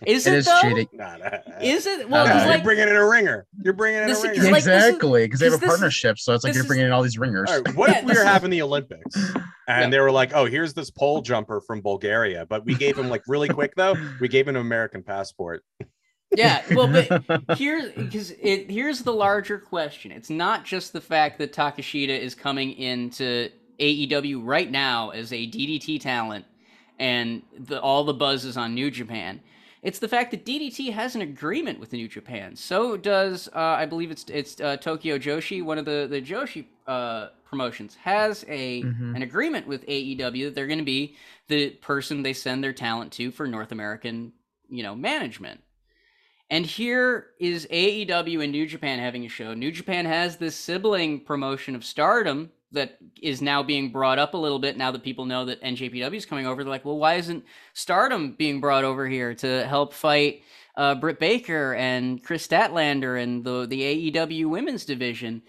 Is 0.07 0.25
It 0.27 0.35
it, 0.35 0.37
is 0.39 0.47
though? 0.47 0.61
cheating. 0.63 0.89
Nah, 0.93 1.17
nah, 1.17 1.31
nah. 1.49 1.59
Is 1.61 1.85
it? 1.85 2.09
Well, 2.09 2.25
Okay. 2.25 2.37
it's 2.37 2.55
you're 2.55 2.63
bringing 2.65 2.89
in 2.89 2.95
a 2.95 3.05
ringer. 3.09 3.45
You're 3.65 3.73
bringing 3.75 4.03
in 4.03 4.09
This 4.09 4.23
a 4.23 4.29
ringer. 4.29 4.45
like- 4.45 4.55
exactly, 4.59 5.25
because 5.27 5.41
they 5.41 5.47
have 5.47 5.55
a 5.55 5.57
this 5.57 5.65
is- 5.65 5.69
partnership, 5.69 6.19
so 6.19 6.33
it's 6.33 6.45
like 6.45 6.55
you're 6.55 6.63
is- 6.63 6.69
bringing 6.69 6.87
in 6.87 6.93
all 6.93 7.03
these 7.03 7.19
ringers. 7.19 7.51
All 7.51 7.61
right, 7.61 7.75
what 7.75 7.91
Yeah, 7.91 7.99
if 7.99 8.05
we 8.05 8.13
were 8.15 8.21
is- 8.21 8.25
having 8.27 8.51
the 8.51 8.63
Olympics 8.63 9.17
and 9.17 9.35
Yeah. 9.69 9.89
they 9.91 9.99
were 9.99 10.13
like, 10.13 10.31
"Oh, 10.33 10.45
here's 10.45 10.75
this 10.75 10.91
pole 10.91 11.23
jumper 11.23 11.61
from 11.61 11.81
Bulgaria," 11.81 12.47
but 12.47 12.65
we 12.65 12.75
gave 12.77 12.97
him 12.97 13.09
like 13.09 13.23
really 13.27 13.49
quick 13.49 13.75
though. 13.75 13.97
We 14.21 14.29
gave 14.29 14.47
him 14.47 14.55
an 14.55 14.61
American 14.61 15.03
passport. 15.03 15.65
Yeah. 16.37 16.63
Well, 16.75 16.89
but 16.89 17.23
here's 17.57 17.93
because 17.93 18.31
it 18.33 18.71
here's 18.71 19.03
the 19.03 19.13
larger 19.13 19.59
question. 19.59 20.13
It's 20.13 20.31
not 20.31 20.65
just 20.65 20.93
the 20.93 21.01
fact 21.01 21.39
that 21.39 21.53
Takeshita 21.53 22.19
is 22.19 22.35
coming 22.35 22.73
into 22.73 23.51
AEW 23.79 24.41
right 24.45 24.71
now 24.71 25.11
as 25.11 25.33
a 25.33 25.47
DDT 25.47 26.01
talent, 26.01 26.45
and 26.99 27.43
the, 27.59 27.81
all 27.81 28.05
the 28.05 28.15
buzz 28.15 28.45
is 28.45 28.57
on 28.57 28.75
New 28.75 28.91
Japan. 28.91 29.41
It's 29.83 29.99
the 29.99 30.09
fact 30.09 30.31
that 30.33 30.45
DDT 30.45 30.93
has 30.93 31.15
an 31.15 31.23
agreement 31.23 31.81
with 31.81 31.95
New 31.95 32.07
Japan. 32.07 32.55
So 32.55 32.99
does 32.99 33.49
uh, 33.55 33.59
I 33.59 33.87
believe 33.87 34.11
it's 34.11 34.25
it's 34.29 34.61
uh, 34.61 34.77
Tokyo 34.77 35.19
Joshi, 35.19 35.63
one 35.65 35.79
of 35.79 35.85
the 35.87 36.07
the 36.11 36.21
Joshi 36.21 36.67
uh, 36.87 37.29
promotions, 37.45 37.95
has 37.97 38.45
a 38.49 38.83
Mhm. 38.83 39.17
an 39.17 39.23
agreement 39.23 39.67
with 39.67 39.87
AEW 39.87 40.45
that 40.45 40.55
they're 40.55 40.67
going 40.67 40.79
to 40.79 40.85
be 40.85 41.17
the 41.49 41.71
person 41.71 42.23
they 42.23 42.35
send 42.35 42.63
their 42.63 42.73
talent 42.75 43.11
to 43.13 43.31
for 43.31 43.47
North 43.49 43.73
American 43.73 44.33
you 44.69 44.83
know 44.83 44.95
management. 44.95 45.63
And 46.51 46.67
here 46.67 47.29
is 47.39 47.67
AEW 47.71 48.43
and 48.43 48.51
New 48.51 48.67
Japan 48.67 48.99
having 48.99 49.25
a 49.25 49.29
show. 49.29 49.55
New 49.55 49.71
Japan 49.71 50.05
has 50.05 50.37
this 50.37 50.57
sibling 50.57 51.21
promotion 51.21 51.77
of 51.77 51.85
Stardom 51.85 52.51
that 52.73 52.99
is 53.23 53.41
now 53.41 53.63
being 53.63 53.91
brought 53.93 54.19
up 54.19 54.35
a 54.35 54.39
little 54.39 54.59
bit 54.59 54.77
now 54.77 54.91
that 54.91 55.05
people 55.05 55.25
know 55.25 55.45
that 55.45 55.63
NJPW 55.63 56.15
is 56.15 56.27
coming 56.27 56.47
over. 56.47 56.63
They're 56.63 56.71
like, 56.71 56.85
well, 56.85 56.99
why 56.99 57.15
isn't 57.15 57.45
Stardom 57.73 58.33
being 58.33 58.61
brought 58.61 58.85
over 58.85 59.09
here 59.09 59.35
to 59.35 59.67
help 59.67 59.93
fight 59.93 60.43
uh, 60.77 60.97
Britt 60.97 61.21
Baker 61.21 61.75
and 61.75 62.23
Kris 62.23 62.47
Statlander 62.47 63.21
and 63.21 63.45
the 63.45 63.67
the 63.67 64.13
AEW 64.13 64.47
women's 64.47 64.85
division? 64.85 65.43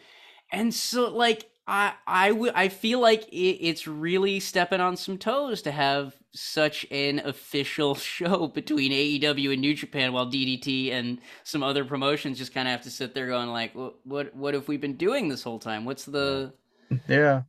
And 0.51 0.74
so, 0.74 1.10
like, 1.10 1.50
I 1.67 1.93
I 2.05 2.29
w- 2.29 2.51
I 2.53 2.70
feel 2.70 3.00
like 3.00 3.27
it, 3.29 3.58
it's 3.60 3.88
really 3.88 4.39
stepping 4.39 4.81
on 4.81 4.98
some 4.98 5.17
toes 5.17 5.62
to 5.63 5.72
have 5.72 6.15
such 6.34 6.86
an 6.92 7.20
official 7.20 7.96
show 7.96 8.48
between 8.48 8.92
AEW 8.92 9.54
and 9.54 9.62
New 9.62 9.74
Japan, 9.74 10.14
while 10.14 10.28
DDT 10.28 10.92
and 10.92 11.20
some 11.44 11.64
other 11.64 11.86
promotions 11.86 12.38
just 12.38 12.54
kind 12.54 12.68
of 12.68 12.72
have 12.72 12.82
to 12.84 12.90
sit 12.90 13.14
there 13.14 13.28
going 13.28 13.50
like, 13.50 13.74
what 13.76 13.96
what 14.04 14.36
what 14.36 14.54
have 14.54 14.68
we 14.68 14.78
been 14.78 14.98
doing 14.98 15.28
this 15.28 15.44
whole 15.44 15.60
time? 15.60 15.86
What's 15.86 16.06
the 16.06 16.54
yeah, 17.08 17.44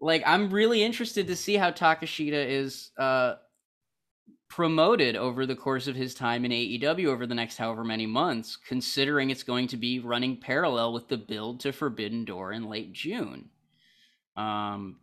like? 0.00 0.22
I'm 0.26 0.50
really 0.50 0.82
interested 0.82 1.26
to 1.26 1.36
see 1.36 1.56
how 1.56 1.70
Takeshita 1.70 2.46
is 2.46 2.90
uh 2.98 3.34
promoted 4.48 5.14
over 5.14 5.44
the 5.44 5.54
course 5.54 5.86
of 5.86 5.94
his 5.94 6.14
time 6.14 6.44
in 6.44 6.50
AEW 6.50 7.06
over 7.06 7.26
the 7.26 7.34
next 7.34 7.58
however 7.58 7.84
many 7.84 8.06
months, 8.06 8.56
considering 8.56 9.30
it's 9.30 9.42
going 9.42 9.68
to 9.68 9.76
be 9.76 10.00
running 10.00 10.40
parallel 10.40 10.94
with 10.94 11.06
the 11.08 11.18
build 11.18 11.60
to 11.60 11.72
Forbidden 11.72 12.24
Door 12.24 12.52
in 12.52 12.64
late 12.64 12.92
June. 12.92 13.50
Um, 14.36 14.96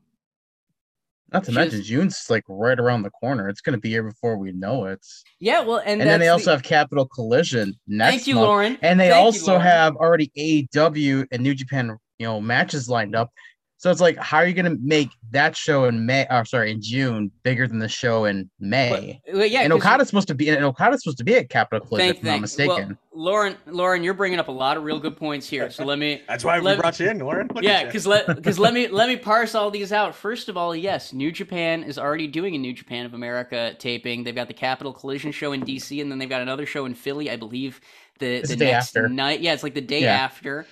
not 1.33 1.43
to 1.45 1.51
mention 1.51 1.81
June's 1.83 2.25
like 2.29 2.43
right 2.47 2.79
around 2.79 3.01
the 3.03 3.09
corner. 3.09 3.49
It's 3.49 3.61
gonna 3.61 3.77
be 3.77 3.89
here 3.89 4.03
before 4.03 4.37
we 4.37 4.51
know 4.51 4.85
it. 4.85 5.05
yeah, 5.39 5.61
well, 5.61 5.77
and, 5.85 6.01
And, 6.01 6.09
then 6.09 6.19
they 6.19 6.27
also 6.29 6.45
the- 6.45 6.51
have 6.51 6.63
Capital 6.63 7.05
Collision 7.07 7.73
next 7.87 8.11
Thank 8.17 8.27
you, 8.27 8.35
month. 8.35 8.45
Lauren. 8.47 8.77
And 8.81 8.99
they 8.99 9.09
Thank 9.09 9.23
also 9.25 9.51
Lauren. 9.53 9.61
have 9.61 9.95
already 9.95 10.31
AEW 10.37 11.25
and 11.31 11.41
New 11.43 11.55
Japan, 11.55 11.97
you 12.19 12.25
know, 12.27 12.39
matches 12.39 12.87
lined 12.89 13.15
up. 13.15 13.31
So 13.77 13.91
it's 13.91 13.99
like, 14.01 14.17
how 14.17 14.37
are 14.37 14.47
you 14.47 14.53
gonna 14.53 14.77
make 14.81 15.09
that 15.31 15.55
show 15.55 15.83
in 15.85 16.05
May? 16.05 16.25
Or 16.31 16.45
sorry, 16.45 16.71
in 16.71 16.81
June 16.81 17.29
bigger 17.43 17.67
than 17.67 17.77
the 17.79 17.89
show 17.89 18.23
in 18.25 18.49
May? 18.59 19.19
But- 19.25 19.35
well, 19.35 19.45
yeah, 19.45 19.61
and 19.61 19.71
'cause- 19.71 19.81
Okada's 19.81 20.07
supposed 20.07 20.29
to 20.29 20.33
be, 20.33 20.49
and 20.49 20.63
Okada's 20.63 21.03
supposed 21.03 21.17
to 21.17 21.23
be 21.25 21.35
at 21.35 21.49
Capital 21.49 21.85
Collision, 21.85 22.13
Thank, 22.13 22.17
if 22.19 22.23
I'm 22.25 22.31
not 22.35 22.41
mistaken. 22.41 22.97
Well, 23.11 23.23
Lauren, 23.25 23.55
Lauren, 23.67 24.01
you're 24.03 24.13
bringing 24.13 24.39
up 24.39 24.47
a 24.47 24.51
lot 24.51 24.77
of 24.77 24.83
real 24.83 24.97
good 24.99 25.17
points 25.17 25.47
here. 25.47 25.69
So 25.69 25.83
let 25.85 25.99
me, 25.99 26.21
That's 26.27 26.43
why 26.45 26.57
we 26.59 26.65
Let- 26.65 26.79
brought 26.79 26.99
you 26.99 27.09
in, 27.09 27.19
Lauren. 27.19 27.49
Look 27.53 27.63
yeah, 27.65 27.83
because 27.83 28.07
let 28.07 28.27
because 28.27 28.57
let 28.57 28.73
me 28.73 28.87
let 29.01 29.09
me 29.09 29.17
parse 29.17 29.53
all 29.55 29.69
these 29.69 29.91
out. 29.91 30.15
First 30.15 30.47
of 30.49 30.55
all, 30.57 30.73
yes, 30.75 31.11
New 31.13 31.31
Japan 31.31 31.83
is 31.83 31.99
already 31.99 32.27
doing 32.27 32.55
a 32.55 32.57
New 32.57 32.73
Japan 32.73 33.05
of 33.05 33.13
America 33.13 33.75
taping. 33.77 34.23
They've 34.23 34.33
got 34.33 34.47
the 34.47 34.53
Capital 34.53 34.93
Collision 34.93 35.31
show 35.33 35.51
in 35.51 35.61
DC, 35.63 36.01
and 36.01 36.09
then 36.09 36.17
they've 36.17 36.29
got 36.29 36.41
another 36.41 36.65
show 36.65 36.85
in 36.85 36.93
Philly, 36.95 37.29
I 37.29 37.35
believe. 37.35 37.81
The 38.19 38.35
It's 38.37 38.47
the 38.49 38.55
the 38.55 38.65
day 38.65 38.71
next 38.71 38.95
after. 38.95 39.09
night, 39.09 39.41
yeah, 39.41 39.51
it's 39.53 39.63
like 39.63 39.73
the 39.73 39.81
day 39.81 40.03
Yeah. 40.03 40.13
after. 40.13 40.65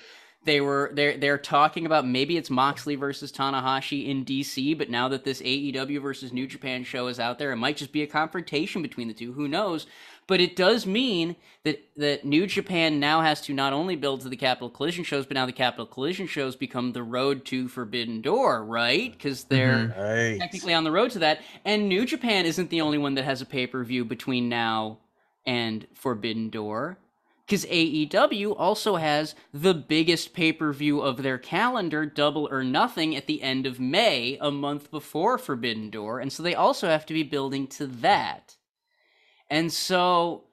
They 0.45 0.59
were 0.59 0.91
they're 0.93 1.17
they're 1.17 1.37
talking 1.37 1.85
about 1.85 2.05
maybe 2.05 2.35
it's 2.37 2.49
Moxley 2.49 2.95
versus 2.95 3.31
Tanahashi 3.31 4.07
in 4.07 4.25
DC, 4.25 4.77
but 4.77 4.89
now 4.89 5.07
that 5.09 5.23
this 5.23 5.41
AEW 5.41 6.01
versus 6.01 6.33
New 6.33 6.47
Japan 6.47 6.83
show 6.83 7.07
is 7.07 7.19
out 7.19 7.39
there, 7.39 7.51
it 7.51 7.57
might 7.57 7.77
just 7.77 7.93
be 7.93 8.01
a 8.03 8.07
confrontation 8.07 8.81
between 8.81 9.07
the 9.07 9.13
two. 9.13 9.33
Who 9.33 9.47
knows? 9.47 9.85
But 10.27 10.41
it 10.41 10.55
does 10.55 10.85
mean 10.85 11.35
that 11.63 11.83
that 11.97 12.25
New 12.25 12.45
Japan 12.47 12.99
now 12.99 13.21
has 13.21 13.41
to 13.41 13.53
not 13.53 13.73
only 13.73 13.95
build 13.95 14.21
to 14.21 14.29
the 14.29 14.35
Capital 14.37 14.69
Collision 14.69 15.03
shows, 15.03 15.25
but 15.25 15.35
now 15.35 15.45
the 15.45 15.53
Capital 15.53 15.85
Collision 15.85 16.27
shows 16.27 16.55
become 16.55 16.91
the 16.91 17.03
road 17.03 17.45
to 17.45 17.67
Forbidden 17.67 18.21
Door, 18.21 18.65
right? 18.65 19.11
Because 19.11 19.45
mm-hmm. 19.45 19.55
they're 19.55 19.95
Right. 19.97 20.39
technically 20.39 20.73
on 20.73 20.83
the 20.83 20.91
road 20.91 21.11
to 21.11 21.19
that. 21.19 21.41
And 21.63 21.87
New 21.87 22.05
Japan 22.05 22.45
isn't 22.45 22.69
the 22.69 22.81
only 22.81 22.97
one 22.97 23.15
that 23.15 23.25
has 23.25 23.41
a 23.41 23.45
pay 23.45 23.67
per 23.67 23.83
view 23.83 24.03
between 24.05 24.49
now 24.49 24.99
and 25.45 25.87
Forbidden 25.93 26.49
Door. 26.49 26.97
Because 27.45 27.65
AEW 27.65 28.55
also 28.57 28.95
has 28.95 29.35
the 29.53 29.73
biggest 29.73 30.33
pay 30.33 30.53
per 30.53 30.71
view 30.71 31.01
of 31.01 31.21
their 31.21 31.37
calendar, 31.37 32.05
Double 32.05 32.47
or 32.49 32.63
Nothing, 32.63 33.15
at 33.15 33.27
the 33.27 33.41
end 33.41 33.65
of 33.65 33.79
May, 33.79 34.37
a 34.39 34.49
month 34.49 34.89
before 34.89 35.37
Forbidden 35.37 35.89
Door. 35.89 36.21
And 36.21 36.31
so 36.31 36.41
they 36.41 36.55
also 36.55 36.87
have 36.87 37.05
to 37.07 37.13
be 37.13 37.23
building 37.23 37.67
to 37.67 37.87
that. 37.87 38.55
And 39.49 39.71
so 39.71 40.45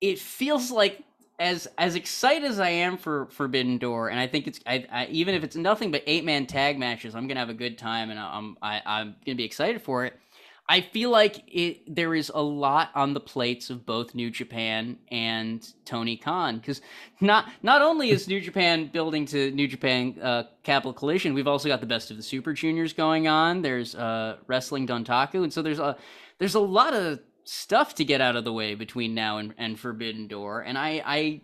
it 0.00 0.18
feels 0.18 0.70
like 0.70 1.02
as 1.38 1.66
as 1.78 1.94
excited 1.94 2.44
as 2.44 2.60
I 2.60 2.68
am 2.70 2.96
for 2.96 3.26
Forbidden 3.26 3.78
Door, 3.78 4.10
and 4.10 4.20
I 4.20 4.26
think 4.26 4.46
it's 4.46 4.60
I, 4.66 4.86
I, 4.90 5.06
even 5.06 5.34
if 5.34 5.42
it's 5.42 5.56
nothing 5.56 5.90
but 5.90 6.02
eight 6.06 6.24
man 6.24 6.46
tag 6.46 6.78
matches, 6.78 7.14
I'm 7.14 7.26
gonna 7.26 7.40
have 7.40 7.48
a 7.48 7.54
good 7.54 7.78
time, 7.78 8.10
and 8.10 8.18
I'm 8.18 8.56
I, 8.62 8.80
I'm 8.84 9.16
gonna 9.26 9.36
be 9.36 9.44
excited 9.44 9.82
for 9.82 10.04
it. 10.04 10.18
I 10.66 10.80
feel 10.80 11.10
like 11.10 11.42
it 11.46 11.94
there 11.94 12.14
is 12.14 12.30
a 12.34 12.40
lot 12.42 12.90
on 12.94 13.12
the 13.12 13.20
plates 13.20 13.68
of 13.68 13.84
both 13.84 14.14
New 14.14 14.30
Japan 14.30 14.96
and 15.10 15.66
Tony 15.84 16.16
Khan 16.16 16.56
because 16.56 16.80
not 17.20 17.50
not 17.62 17.82
only 17.82 18.10
is 18.10 18.28
New 18.28 18.40
Japan 18.40 18.88
building 18.90 19.26
to 19.26 19.50
New 19.50 19.68
Japan 19.68 20.16
uh, 20.22 20.44
Capital 20.62 20.94
Collision, 20.94 21.34
we've 21.34 21.46
also 21.46 21.68
got 21.68 21.80
the 21.80 21.86
best 21.86 22.10
of 22.10 22.16
the 22.16 22.22
Super 22.22 22.54
Juniors 22.54 22.94
going 22.94 23.28
on. 23.28 23.60
There's 23.60 23.94
uh, 23.94 24.38
Wrestling 24.46 24.86
Dontaku, 24.86 25.42
and 25.42 25.52
so 25.52 25.60
there's 25.60 25.78
a 25.78 25.98
there's 26.38 26.54
a 26.54 26.60
lot 26.60 26.94
of 26.94 27.20
stuff 27.44 27.94
to 27.96 28.04
get 28.04 28.22
out 28.22 28.34
of 28.34 28.44
the 28.44 28.52
way 28.52 28.74
between 28.74 29.14
now 29.14 29.36
and, 29.36 29.52
and 29.58 29.78
Forbidden 29.78 30.28
Door, 30.28 30.62
and 30.62 30.78
I 30.78 31.02
I 31.04 31.40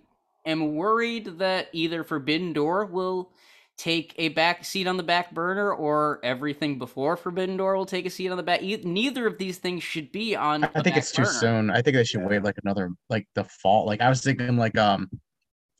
am 0.46 0.74
worried 0.76 1.38
that 1.40 1.68
either 1.72 2.04
Forbidden 2.04 2.54
Door 2.54 2.86
will 2.86 3.32
take 3.80 4.14
a 4.18 4.28
back 4.28 4.62
seat 4.62 4.86
on 4.86 4.98
the 4.98 5.02
back 5.02 5.32
burner 5.32 5.72
or 5.72 6.20
everything 6.22 6.78
before 6.78 7.16
Forbidden 7.16 7.56
Door 7.56 7.76
will 7.76 7.86
take 7.86 8.04
a 8.04 8.10
seat 8.10 8.28
on 8.28 8.36
the 8.36 8.42
back. 8.42 8.62
E- 8.62 8.82
Neither 8.84 9.26
of 9.26 9.38
these 9.38 9.56
things 9.56 9.82
should 9.82 10.12
be 10.12 10.36
on. 10.36 10.64
I 10.64 10.82
think 10.82 10.98
it's 10.98 11.10
too 11.12 11.22
burner. 11.22 11.32
soon. 11.34 11.70
I 11.70 11.80
think 11.80 11.96
they 11.96 12.04
should 12.04 12.22
wait 12.22 12.42
like 12.42 12.56
another 12.62 12.90
like 13.08 13.26
the 13.34 13.44
fall. 13.44 13.86
Like 13.86 14.02
I 14.02 14.10
was 14.10 14.22
thinking 14.22 14.56
like 14.58 14.76
um 14.76 15.08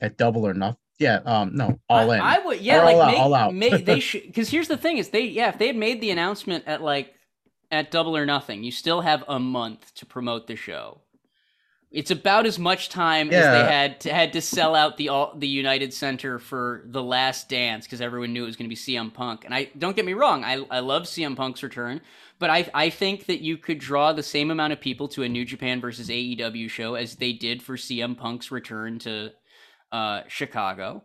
at 0.01 0.17
double 0.17 0.47
or 0.47 0.53
nothing. 0.55 0.77
Yeah, 0.97 1.19
um 1.25 1.55
no, 1.55 1.79
all 1.89 2.09
I, 2.11 2.15
in. 2.15 2.21
I 2.21 2.39
would, 2.39 2.59
yeah, 2.61 2.81
Or 2.81 2.85
like 2.85 2.95
all 2.95 3.01
out, 3.01 3.07
make, 3.11 3.19
all 3.19 3.33
out. 3.35 3.53
make- 3.53 3.85
they 3.85 3.99
should 4.07 4.23
because 4.23 4.49
here's 4.49 4.67
the 4.67 4.77
thing: 4.77 4.97
is 4.97 5.09
they, 5.09 5.25
yeah, 5.25 5.49
if 5.49 5.59
they 5.59 5.67
had 5.67 5.75
made 5.75 6.01
the 6.01 6.09
announcement 6.11 6.63
at 6.67 6.81
like 6.81 7.13
at 7.69 7.91
Double 7.91 8.17
or 8.17 8.25
Nothing, 8.25 8.63
you 8.63 8.71
still 8.71 9.01
have 9.01 9.23
a 9.27 9.39
month 9.39 9.93
to 9.95 10.05
promote 10.07 10.47
the 10.47 10.55
show. 10.55 11.01
It's 11.91 12.09
about 12.09 12.45
as 12.45 12.57
much 12.57 12.87
time 12.87 13.29
as 13.31 13.43
they 13.43 13.73
had 13.73 13.99
to 14.01 14.13
had 14.13 14.33
to 14.33 14.41
sell 14.41 14.75
out 14.75 14.95
the 14.95 15.09
all, 15.09 15.33
the 15.35 15.47
United 15.47 15.93
Center 15.93 16.39
for 16.39 16.83
the 16.85 17.03
Last 17.03 17.49
Dance 17.49 17.85
because 17.85 17.99
everyone 17.99 18.31
knew 18.31 18.43
it 18.43 18.47
was 18.47 18.55
going 18.55 18.69
to 18.69 18.73
be 18.73 18.77
CM 18.77 19.13
Punk. 19.13 19.43
And 19.43 19.53
I 19.53 19.69
don't 19.77 19.95
get 19.95 20.05
me 20.05 20.13
wrong, 20.13 20.45
I 20.45 20.65
I 20.71 20.79
love 20.79 21.03
CM 21.03 21.35
Punk's 21.35 21.63
return, 21.63 21.99
but 22.39 22.49
I 22.49 22.69
I 22.73 22.89
think 22.89 23.25
that 23.25 23.41
you 23.41 23.57
could 23.57 23.77
draw 23.77 24.13
the 24.13 24.23
same 24.23 24.51
amount 24.51 24.71
of 24.71 24.79
people 24.79 25.09
to 25.09 25.23
a 25.23 25.29
New 25.29 25.43
Japan 25.43 25.81
versus 25.81 26.07
AEW 26.07 26.69
show 26.69 26.95
as 26.95 27.17
they 27.17 27.33
did 27.33 27.61
for 27.61 27.75
CM 27.75 28.17
Punk's 28.17 28.51
return 28.51 28.97
to 28.99 29.31
uh, 29.91 30.21
Chicago. 30.27 31.03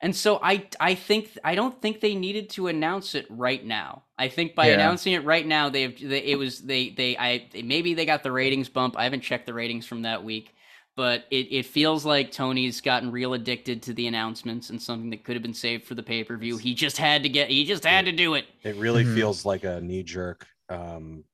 And 0.00 0.14
so 0.14 0.38
I 0.42 0.68
I 0.78 0.94
think 0.94 1.36
I 1.42 1.54
don't 1.56 1.80
think 1.82 2.00
they 2.00 2.14
needed 2.14 2.50
to 2.50 2.68
announce 2.68 3.14
it 3.16 3.26
right 3.28 3.64
now. 3.64 4.04
I 4.16 4.28
think 4.28 4.54
by 4.54 4.68
Yeah. 4.68 4.74
announcing 4.74 5.12
it 5.12 5.24
right 5.24 5.46
now, 5.46 5.68
they've 5.70 5.98
they, 6.08 6.22
it 6.24 6.36
was 6.38 6.60
they 6.62 6.90
they 6.90 7.16
I 7.18 7.48
maybe 7.64 7.94
they 7.94 8.06
got 8.06 8.22
the 8.22 8.30
ratings 8.32 8.68
bump. 8.68 8.96
I 8.96 9.04
haven't 9.04 9.22
checked 9.22 9.46
the 9.46 9.54
ratings 9.54 9.86
from 9.86 10.02
that 10.02 10.22
week, 10.22 10.54
but 10.94 11.24
it, 11.32 11.52
it 11.52 11.66
feels 11.66 12.04
like 12.04 12.30
Tony's 12.30 12.80
gotten 12.80 13.10
real 13.10 13.34
addicted 13.34 13.82
to 13.84 13.92
the 13.92 14.06
announcements 14.06 14.70
and 14.70 14.80
something 14.80 15.10
that 15.10 15.24
could 15.24 15.34
have 15.34 15.42
been 15.42 15.54
saved 15.54 15.84
for 15.84 15.96
the 15.96 16.02
pay 16.02 16.22
per 16.22 16.36
view. 16.36 16.58
He 16.58 16.74
just 16.74 16.96
had 16.96 17.24
to 17.24 17.28
get 17.28 17.50
he 17.50 17.64
just 17.64 17.84
had 17.84 18.04
to 18.04 18.12
do 18.12 18.34
it. 18.34 18.46
It 18.64 18.76
really 18.76 19.04
Mhm. 19.04 19.14
feels 19.14 19.44
like 19.44 19.64
a 19.64 19.80
knee 19.80 20.02
jerk. 20.02 20.46
Um, 20.68 21.24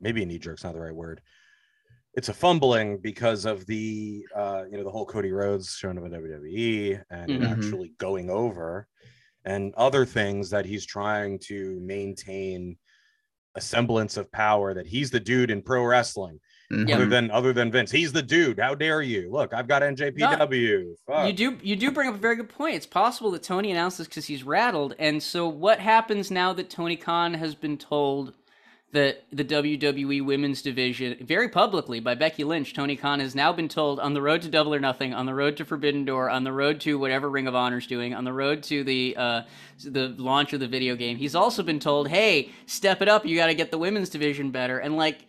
maybe 0.00 0.22
a 0.22 0.26
knee 0.26 0.38
jerk's 0.38 0.64
not 0.64 0.74
the 0.74 0.80
right 0.80 0.94
word. 0.94 1.22
It's 2.16 2.28
a 2.30 2.34
fumbling 2.34 2.98
because 2.98 3.44
of 3.44 3.66
the 3.66 4.24
uh, 4.34 4.64
you 4.70 4.76
know 4.78 4.84
the 4.84 4.90
whole 4.90 5.06
Cody 5.06 5.30
Rhodes 5.32 5.74
showing 5.74 5.98
up 5.98 6.04
in 6.04 6.12
WWE 6.12 7.00
and 7.10 7.30
Mhm. 7.30 7.50
actually 7.50 7.92
going 7.98 8.30
over, 8.30 8.88
and 9.44 9.74
other 9.74 10.04
things 10.06 10.50
that 10.50 10.64
he's 10.64 10.84
trying 10.86 11.38
to 11.40 11.78
maintain 11.80 12.76
a 13.54 13.60
semblance 13.60 14.16
of 14.18 14.30
power 14.32 14.74
that 14.74 14.86
he's 14.86 15.10
the 15.10 15.20
dude 15.20 15.50
in 15.50 15.62
pro 15.62 15.82
wrestling 15.82 16.38
Mhm. 16.70 16.92
other 16.94 17.06
than 17.06 17.30
other 17.30 17.52
than 17.52 17.70
Vince. 17.70 17.90
He's 17.90 18.12
the 18.12 18.22
dude. 18.22 18.58
How 18.58 18.74
dare 18.74 19.00
you? 19.02 19.30
Look, 19.30 19.54
I've 19.54 19.68
got 19.68 19.82
NJPW. 19.82 20.94
Fuck. 21.06 21.26
You 21.26 21.32
do 21.32 21.58
you 21.62 21.76
do 21.76 21.90
bring 21.90 22.08
up 22.08 22.14
a 22.14 22.18
very 22.18 22.36
good 22.36 22.48
point. 22.48 22.74
It's 22.76 22.86
possible 22.86 23.30
that 23.32 23.42
Tony 23.42 23.70
announced 23.70 23.98
this 23.98 24.08
because 24.08 24.26
he's 24.26 24.42
rattled. 24.42 24.94
And 24.98 25.22
so 25.22 25.48
what 25.48 25.80
happens 25.80 26.30
now 26.30 26.52
that 26.54 26.68
Tony 26.70 26.96
Khan 26.96 27.34
has 27.34 27.54
been 27.54 27.78
told 27.78 28.34
that 28.92 29.24
the 29.32 29.44
WWE 29.44 30.24
women's 30.24 30.62
division 30.62 31.16
very 31.20 31.48
publicly 31.48 32.00
by 32.00 32.14
Becky 32.14 32.44
Lynch, 32.44 32.72
Tony 32.72 32.96
Khan 32.96 33.20
has 33.20 33.34
now 33.34 33.52
been 33.52 33.68
told 33.68 33.98
on 33.98 34.14
the 34.14 34.22
road 34.22 34.42
to 34.42 34.48
Double 34.48 34.72
or 34.72 34.80
Nothing, 34.80 35.12
on 35.12 35.26
the 35.26 35.34
road 35.34 35.56
to 35.56 35.64
Forbidden 35.64 36.04
Door, 36.04 36.30
on 36.30 36.44
the 36.44 36.52
road 36.52 36.80
to 36.82 36.98
whatever 36.98 37.28
Ring 37.28 37.48
of 37.48 37.54
Honor's 37.54 37.86
doing, 37.86 38.14
on 38.14 38.24
the 38.24 38.32
road 38.32 38.62
to 38.64 38.84
the 38.84 39.16
uh, 39.16 39.42
the 39.84 40.08
launch 40.16 40.52
of 40.52 40.60
the 40.60 40.68
video 40.68 40.94
game. 40.94 41.16
He's 41.16 41.34
also 41.34 41.62
been 41.62 41.80
told, 41.80 42.08
"Hey, 42.08 42.50
step 42.66 43.02
it 43.02 43.08
up. 43.08 43.26
You 43.26 43.36
got 43.36 43.46
to 43.46 43.54
get 43.54 43.70
the 43.70 43.78
women's 43.78 44.08
division 44.08 44.50
better." 44.50 44.78
And 44.78 44.96
like 44.96 45.26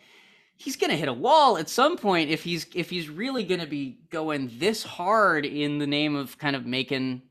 he's 0.56 0.76
gonna 0.76 0.96
hit 0.96 1.08
a 1.08 1.14
wall 1.14 1.58
at 1.58 1.70
some 1.70 1.98
point 1.98 2.30
if 2.30 2.44
he's 2.44 2.68
if 2.74 2.90
he's 2.90 3.10
really 3.10 3.44
gonna 3.44 3.68
be 3.68 4.00
going 4.10 4.52
this 4.58 4.84
hard 4.84 5.46
in 5.46 5.78
the 5.78 5.88
name 5.88 6.16
of 6.16 6.38
kind 6.38 6.56
of 6.56 6.66
making 6.66 7.22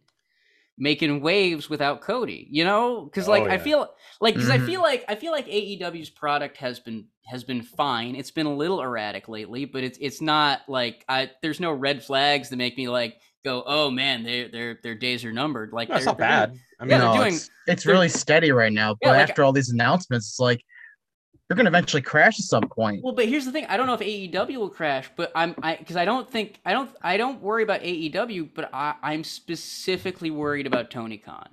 making 0.78 1.20
waves 1.20 1.70
without 1.70 2.00
Cody, 2.02 2.46
you 2.50 2.64
know? 2.64 3.04
Because 3.04 3.26
like 3.28 3.44
Oh, 3.44 3.50
I 3.50 3.58
feel 3.58 3.88
like 4.20 4.34
because 4.34 4.50
I 4.50 4.58
Mhm. 4.58 4.66
feel 4.66 4.82
like 4.82 5.04
I 5.08 5.14
feel 5.14 5.32
like 5.32 5.46
AEW's 5.46 6.10
product 6.10 6.56
has 6.58 6.80
been 6.80 7.06
has 7.26 7.44
been 7.44 7.62
fine. 7.62 8.14
It's 8.14 8.30
been 8.30 8.46
a 8.46 8.54
little 8.54 8.80
erratic 8.82 9.28
lately, 9.28 9.64
but 9.64 9.82
it's 9.84 9.98
it's 10.00 10.20
not 10.20 10.60
like 10.68 11.04
I 11.08 11.30
there's 11.42 11.60
no 11.60 11.72
red 11.72 12.04
flags 12.04 12.50
that 12.50 12.56
make 12.56 12.76
me 12.76 12.88
like 12.88 13.16
go, 13.44 13.62
oh 13.66 13.90
man, 13.90 14.22
they 14.22 14.48
their 14.48 14.78
their 14.82 14.94
days 14.94 15.24
are 15.24 15.32
numbered. 15.32 15.72
Like 15.72 15.88
That's 15.88 16.04
they're- 16.04 16.12
not 16.12 16.18
they're 16.18 16.46
doing- 16.46 16.50
bad. 16.56 16.60
I 16.78 16.84
mean, 16.84 16.88
they're 16.90 16.98
no, 16.98 17.16
doing- 17.16 17.34
it's, 17.34 17.50
it's 17.66 17.86
really 17.86 18.08
steady 18.10 18.52
right 18.52 18.72
now. 18.72 18.94
But 19.00 19.06
Yeah, 19.08 19.12
like- 19.12 19.30
after 19.30 19.42
all 19.44 19.52
these 19.52 19.70
announcements, 19.70 20.28
it's 20.28 20.40
like 20.40 20.62
they're 21.48 21.56
gonna 21.56 21.68
eventually 21.70 22.02
crash 22.02 22.38
at 22.38 22.44
some 22.44 22.64
point. 22.68 23.02
Well, 23.04 23.14
but 23.14 23.26
here's 23.28 23.44
the 23.44 23.52
thing. 23.52 23.66
I 23.68 23.76
don't 23.76 23.86
know 23.86 23.94
if 23.94 24.00
AEW 24.00 24.56
will 24.56 24.68
crash, 24.70 25.10
but 25.16 25.30
I'm 25.34 25.54
I 25.62 25.76
because 25.76 25.96
I 25.96 26.04
don't 26.04 26.28
think 26.30 26.60
I 26.64 26.72
don't 26.72 26.90
I 27.02 27.16
don't 27.16 27.40
worry 27.40 27.62
about 27.62 27.82
AEW, 27.82 28.50
but 28.54 28.70
I 28.72 28.94
I'm 29.02 29.22
specifically 29.24 30.30
worried 30.30 30.66
about 30.66 30.90
Tony 30.90 31.18
Khan. 31.18 31.48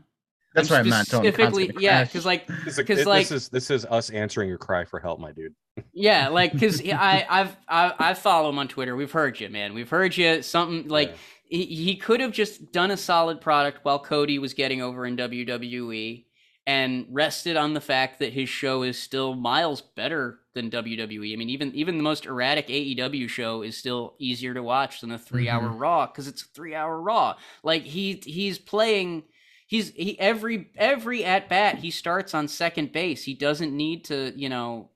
That's 0.56 0.70
I'm 0.70 0.86
what 0.86 0.88
I 0.88 0.90
meant. 0.98 1.10
Khan's 1.10 1.28
Specifically, 1.28 1.72
yeah, 1.80 2.04
because 2.04 2.26
like 2.26 2.46
this, 2.48 2.78
is, 2.78 2.86
'cause, 2.86 2.98
this 2.98 3.06
like- 3.08 3.32
is 3.32 3.50
this 3.50 3.72
is 3.72 3.86
us 3.86 4.10
answering 4.12 4.50
your 4.50 4.58
cry 4.60 4.86
for 4.86 5.00
help, 5.00 5.20
my 5.20 5.32
dude. 5.32 5.54
yeah, 5.94 6.28
like 6.30 6.54
because 6.54 6.82
I 6.82 7.26
I've 7.30 7.56
I, 7.68 7.94
I 8.00 8.14
follow 8.14 8.50
him 8.50 8.60
on 8.60 8.68
Twitter. 8.68 8.96
We've 8.96 9.12
heard 9.12 9.40
you, 9.40 9.50
man. 9.50 9.74
We've 9.74 9.90
heard 9.90 10.16
you. 10.16 10.42
Something 10.44 10.88
like 10.90 11.10
Yeah. 11.10 11.16
he, 11.60 11.66
he 11.66 11.96
could 11.96 12.20
have 12.20 12.32
just 12.32 12.72
done 12.72 12.92
a 12.92 12.98
solid 12.98 13.42
product 13.42 13.80
while 13.84 13.98
Cody 14.00 14.38
was 14.40 14.54
getting 14.54 14.82
over 14.82 15.06
in 15.08 15.18
WWE 15.18 16.26
and 16.66 17.06
rested 17.10 17.58
on 17.58 17.74
the 17.74 17.82
fact 17.82 18.20
that 18.20 18.34
his 18.34 18.48
show 18.48 18.84
is 18.84 18.98
still 18.98 19.36
miles 19.36 19.82
better 19.82 20.40
than 20.54 20.70
WWE. 20.72 21.34
I 21.34 21.36
mean, 21.36 21.50
even 21.50 21.74
even 21.76 21.98
the 21.98 22.04
most 22.04 22.26
erratic 22.26 22.68
AEW 22.68 23.28
show 23.28 23.62
is 23.62 23.78
still 23.78 24.16
easier 24.20 24.54
to 24.54 24.64
watch 24.64 25.02
than 25.02 25.12
a 25.12 25.18
three 25.18 25.50
hour 25.50 25.64
mm-hmm. 25.64 25.78
Raw 25.78 26.06
because 26.08 26.28
it's 26.28 26.44
a 26.44 26.48
three 26.48 26.76
hour 26.76 27.00
Raw. 27.00 27.36
Like 27.64 27.84
he 27.84 28.22
he's 28.26 28.58
playing. 28.60 29.24
He's 29.68 29.90
he 29.90 30.18
every 30.20 30.70
every 30.78 31.26
at 31.26 31.50
bat 31.50 31.80
he 31.80 31.92
starts 31.92 32.34
on 32.34 32.48
second 32.48 32.92
base. 32.92 33.24
He 33.24 33.34
doesn't 33.34 33.76
need 33.76 34.06
to 34.06 34.32
you 34.36 34.50
know 34.50 34.90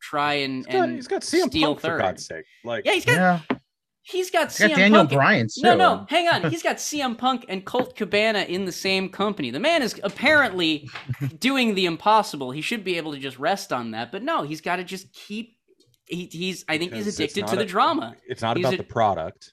try 0.00 0.34
and 0.34 0.64
He's 0.64 0.66
got, 0.66 0.88
and 0.88 0.94
he's 0.94 1.08
got 1.08 1.22
CM 1.22 1.48
steal 1.48 1.68
Punk 1.70 1.80
third. 1.80 1.98
for 1.98 1.98
God's 1.98 2.26
sake. 2.26 2.44
Like, 2.64 2.84
Yeah, 2.86 2.92
he's 2.92 3.04
got 3.04 3.14
yeah, 3.50 3.58
he's 4.10 4.30
got 4.30 4.48
He's 4.52 4.68
got 4.68 4.76
Daniel 4.76 5.00
Punk. 5.02 5.10
Bryan 5.12 5.46
too. 5.46 5.62
No, 5.62 5.76
no, 5.76 6.06
hang 6.08 6.28
on. 6.28 6.50
He's 6.50 6.62
got 6.62 6.76
CM 6.76 7.16
Punk 7.16 7.44
and 7.48 7.64
Colt 7.64 7.96
Cabana 7.96 8.40
in 8.40 8.64
the 8.64 8.72
same 8.72 9.08
company. 9.08 9.50
The 9.50 9.60
man 9.60 9.82
is 9.82 9.98
apparently 10.02 10.88
doing 11.38 11.74
the 11.74 11.86
impossible. 11.86 12.50
He 12.50 12.60
should 12.62 12.84
be 12.84 12.96
able 12.96 13.12
to 13.12 13.18
just 13.18 13.38
rest 13.38 13.72
on 13.72 13.92
that, 13.92 14.10
but 14.12 14.22
no, 14.22 14.42
he's 14.42 14.60
got 14.60 14.76
to 14.76 14.84
just 14.84 15.12
keep. 15.12 15.56
He, 16.06 16.26
he's. 16.32 16.64
I 16.68 16.76
think 16.78 16.92
he's 16.92 17.04
because 17.04 17.20
it's 17.20 17.32
addicted 17.34 17.40
not 17.42 17.50
to 17.50 17.56
the 17.56 17.64
drama. 17.64 18.16
It's 18.26 18.42
not 18.42 18.56
He's 18.56 18.64
about 18.66 18.74
a- 18.74 18.78
the 18.78 18.84
product. 18.84 19.52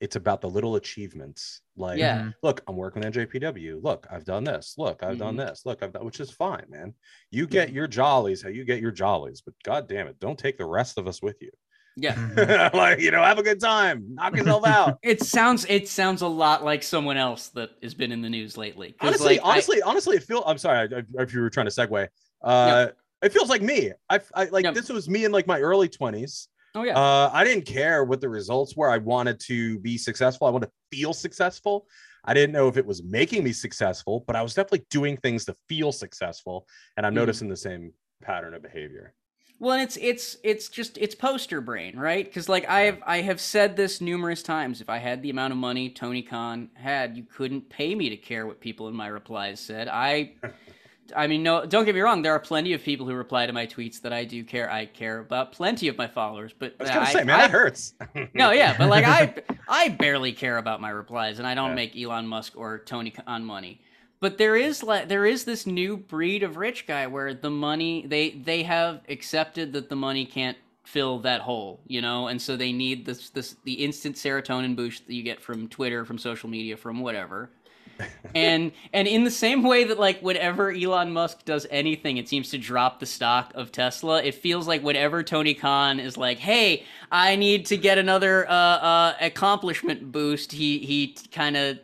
It's 0.00 0.14
about 0.14 0.40
the 0.40 0.48
little 0.48 0.76
achievements. 0.76 1.60
Like, 1.76 1.98
Yeah. 1.98 2.20
Mhm. 2.20 2.34
look, 2.44 2.62
I'm 2.68 2.76
working 2.76 3.02
with 3.02 3.14
NJPW. 3.16 3.82
Look, 3.82 4.06
I've 4.08 4.24
done 4.24 4.44
this. 4.44 4.74
Look, 4.78 5.02
I've 5.02 5.18
done 5.18 5.36
Mm-hmm. 5.36 5.48
this. 5.48 5.62
Look, 5.66 5.82
I've 5.82 5.92
done, 5.92 6.04
which 6.04 6.20
is 6.20 6.30
fine, 6.30 6.66
man. 6.68 6.94
You 7.32 7.48
get 7.48 7.72
your 7.72 7.88
jollies 7.88 8.40
how 8.40 8.48
you 8.48 8.64
get 8.64 8.80
your 8.80 8.92
jollies, 8.92 9.40
but 9.40 9.54
god 9.64 9.88
damn 9.88 10.06
it, 10.06 10.20
don't 10.20 10.38
take 10.38 10.56
the 10.56 10.66
rest 10.66 10.98
of 10.98 11.08
us 11.08 11.20
with 11.20 11.42
you. 11.42 11.50
Yeah. 12.00 12.14
Mhm. 12.14 12.72
like, 12.74 13.00
you 13.00 13.10
know, 13.10 13.22
have 13.22 13.38
a 13.38 13.42
good 13.42 13.60
time, 13.60 14.04
knock 14.14 14.36
yourself 14.36 14.64
out. 14.66 14.98
It 15.02 15.22
sounds. 15.22 15.64
It 15.68 15.88
sounds 15.88 16.22
a 16.22 16.28
lot 16.28 16.64
like 16.64 16.82
someone 16.82 17.16
else 17.16 17.48
that 17.48 17.70
has 17.82 17.94
been 17.94 18.12
in 18.12 18.22
the 18.22 18.30
news 18.30 18.56
lately. 18.56 18.94
honestly, 19.00 19.36
like, 19.36 19.44
I- 19.44 19.50
honestly, 19.52 19.82
honestly, 19.82 20.16
it 20.16 20.22
feels. 20.22 20.44
I'm 20.46 20.58
sorry 20.58 20.88
I- 20.94 20.98
I- 20.98 21.22
if 21.22 21.34
you 21.34 21.40
were 21.40 21.50
trying 21.50 21.66
to 21.66 21.72
segue. 21.72 22.08
Uh, 22.42 22.88
it 23.22 23.32
feels 23.32 23.48
like 23.48 23.62
me. 23.62 23.90
I, 24.08 24.20
I 24.34 24.44
like 24.44 24.64
Yep. 24.64 24.74
this 24.74 24.88
was 24.88 25.08
me 25.08 25.24
in 25.24 25.32
like 25.32 25.46
my 25.48 25.60
early 25.60 25.88
20s. 25.88 26.46
oh 26.76 26.84
yeah. 26.84 26.96
Uh, 26.96 27.30
I 27.32 27.42
didn't 27.42 27.64
care 27.66 28.04
what 28.04 28.20
the 28.20 28.28
results 28.28 28.76
were. 28.76 28.88
I 28.88 28.98
wanted 28.98 29.40
to 29.40 29.80
be 29.80 29.98
successful. 29.98 30.46
I 30.46 30.50
wanted 30.50 30.66
to 30.66 30.72
feel 30.96 31.12
successful. 31.12 31.88
I 32.24 32.34
didn't 32.34 32.52
know 32.52 32.68
if 32.68 32.76
it 32.76 32.86
was 32.86 33.02
making 33.02 33.42
me 33.42 33.52
successful, 33.52 34.22
but 34.26 34.36
I 34.36 34.42
was 34.42 34.54
definitely 34.54 34.86
doing 34.90 35.16
things 35.16 35.44
to 35.46 35.56
feel 35.68 35.90
successful. 35.92 36.66
And 36.96 37.04
I'm 37.06 37.12
Mhm. 37.12 37.16
noticing 37.16 37.48
the 37.48 37.56
same 37.56 37.92
pattern 38.22 38.54
of 38.54 38.62
behavior. 38.62 39.14
Well, 39.60 39.72
and 39.72 39.82
it's 39.82 39.96
it's 39.96 40.36
it's 40.44 40.68
just 40.68 40.96
it's 40.98 41.14
poster 41.16 41.60
brain, 41.60 41.98
right? 41.98 42.24
Because 42.24 42.48
like 42.48 42.68
I've 42.68 43.02
I 43.04 43.22
have 43.22 43.40
said 43.40 43.76
this 43.76 44.00
numerous 44.00 44.42
times. 44.42 44.80
If 44.80 44.88
I 44.88 44.98
had 44.98 45.20
the 45.22 45.30
amount 45.30 45.52
of 45.52 45.58
money 45.58 45.90
Tony 45.90 46.22
Khan 46.22 46.68
had, 46.74 47.16
you 47.16 47.24
couldn't 47.24 47.68
pay 47.68 47.94
me 47.94 48.08
to 48.10 48.16
care 48.16 48.46
what 48.46 48.60
people 48.60 48.86
in 48.88 48.94
my 48.94 49.08
replies 49.08 49.58
said. 49.58 49.88
I, 49.88 50.34
I 51.16 51.26
mean, 51.26 51.42
no, 51.42 51.66
don't 51.66 51.84
get 51.86 51.96
me 51.96 52.00
wrong. 52.02 52.22
There 52.22 52.34
are 52.34 52.38
plenty 52.38 52.72
of 52.74 52.82
people 52.84 53.06
who 53.06 53.14
reply 53.14 53.46
to 53.46 53.52
my 53.52 53.66
tweets 53.66 54.00
that 54.02 54.12
I 54.12 54.24
do 54.24 54.44
care. 54.44 54.70
I 54.70 54.86
care 54.86 55.18
about 55.18 55.50
plenty 55.50 55.88
of 55.88 55.98
my 55.98 56.06
followers, 56.06 56.52
but 56.56 56.74
I 56.78 56.82
was 56.84 56.90
gonna 56.90 57.00
I- 57.06 57.12
say, 57.12 57.24
man, 57.24 57.40
I- 57.40 57.42
that 57.42 57.50
hurts. 57.50 57.94
no, 58.34 58.52
yeah, 58.52 58.76
but 58.78 58.88
like 58.88 59.04
I, 59.08 59.34
I 59.66 59.88
barely 59.88 60.32
care 60.34 60.58
about 60.58 60.80
my 60.80 60.90
replies, 60.90 61.40
and 61.40 61.48
I 61.48 61.54
don't 61.56 61.70
Yeah. 61.70 61.74
make 61.74 61.96
Elon 61.96 62.28
Musk 62.28 62.52
or 62.56 62.78
Tony 62.78 63.10
Khan 63.10 63.44
money. 63.44 63.80
But 64.20 64.38
there 64.38 64.56
is 64.56 64.82
like 64.82 65.08
there 65.08 65.26
is 65.26 65.44
this 65.44 65.66
new 65.66 65.96
breed 65.96 66.42
of 66.42 66.56
rich 66.56 66.86
guy 66.86 67.06
where 67.06 67.34
the 67.34 67.50
money 67.50 68.04
they 68.06 68.30
they 68.30 68.64
have 68.64 69.02
accepted 69.08 69.72
that 69.74 69.88
the 69.88 69.96
money 69.96 70.26
can't 70.26 70.58
fill 70.84 71.18
that 71.20 71.42
hole, 71.42 71.80
you 71.86 72.00
know, 72.00 72.28
and 72.28 72.40
so 72.40 72.56
they 72.56 72.72
need 72.72 73.04
this 73.04 73.30
this 73.30 73.56
the 73.64 73.74
instant 73.74 74.16
serotonin 74.16 74.74
boost 74.74 75.06
that 75.06 75.14
you 75.14 75.22
get 75.22 75.40
from 75.40 75.68
Twitter, 75.68 76.04
from 76.04 76.18
social 76.18 76.48
media, 76.48 76.76
from 76.76 77.00
whatever. 77.00 77.50
and 78.34 78.72
and 78.92 79.06
in 79.06 79.24
the 79.24 79.30
same 79.30 79.62
way 79.62 79.84
that 79.84 79.98
like 79.98 80.20
whenever 80.20 80.70
Elon 80.72 81.12
Musk 81.12 81.44
does 81.44 81.66
anything, 81.70 82.16
it 82.16 82.28
seems 82.28 82.50
to 82.50 82.58
drop 82.58 83.00
the 83.00 83.06
stock 83.06 83.52
of 83.54 83.70
Tesla. 83.70 84.22
It 84.22 84.34
feels 84.34 84.66
like 84.66 84.82
whenever 84.82 85.22
Tony 85.22 85.54
Khan 85.54 86.00
is 86.00 86.16
like, 86.16 86.38
"Hey, 86.38 86.84
I 87.12 87.36
need 87.36 87.66
to 87.66 87.76
get 87.76 87.98
another 87.98 88.48
uh, 88.48 88.52
uh, 88.52 89.14
accomplishment 89.20 90.10
boost," 90.10 90.52
he 90.52 90.78
he 90.78 91.16
kind 91.32 91.56
of 91.56 91.78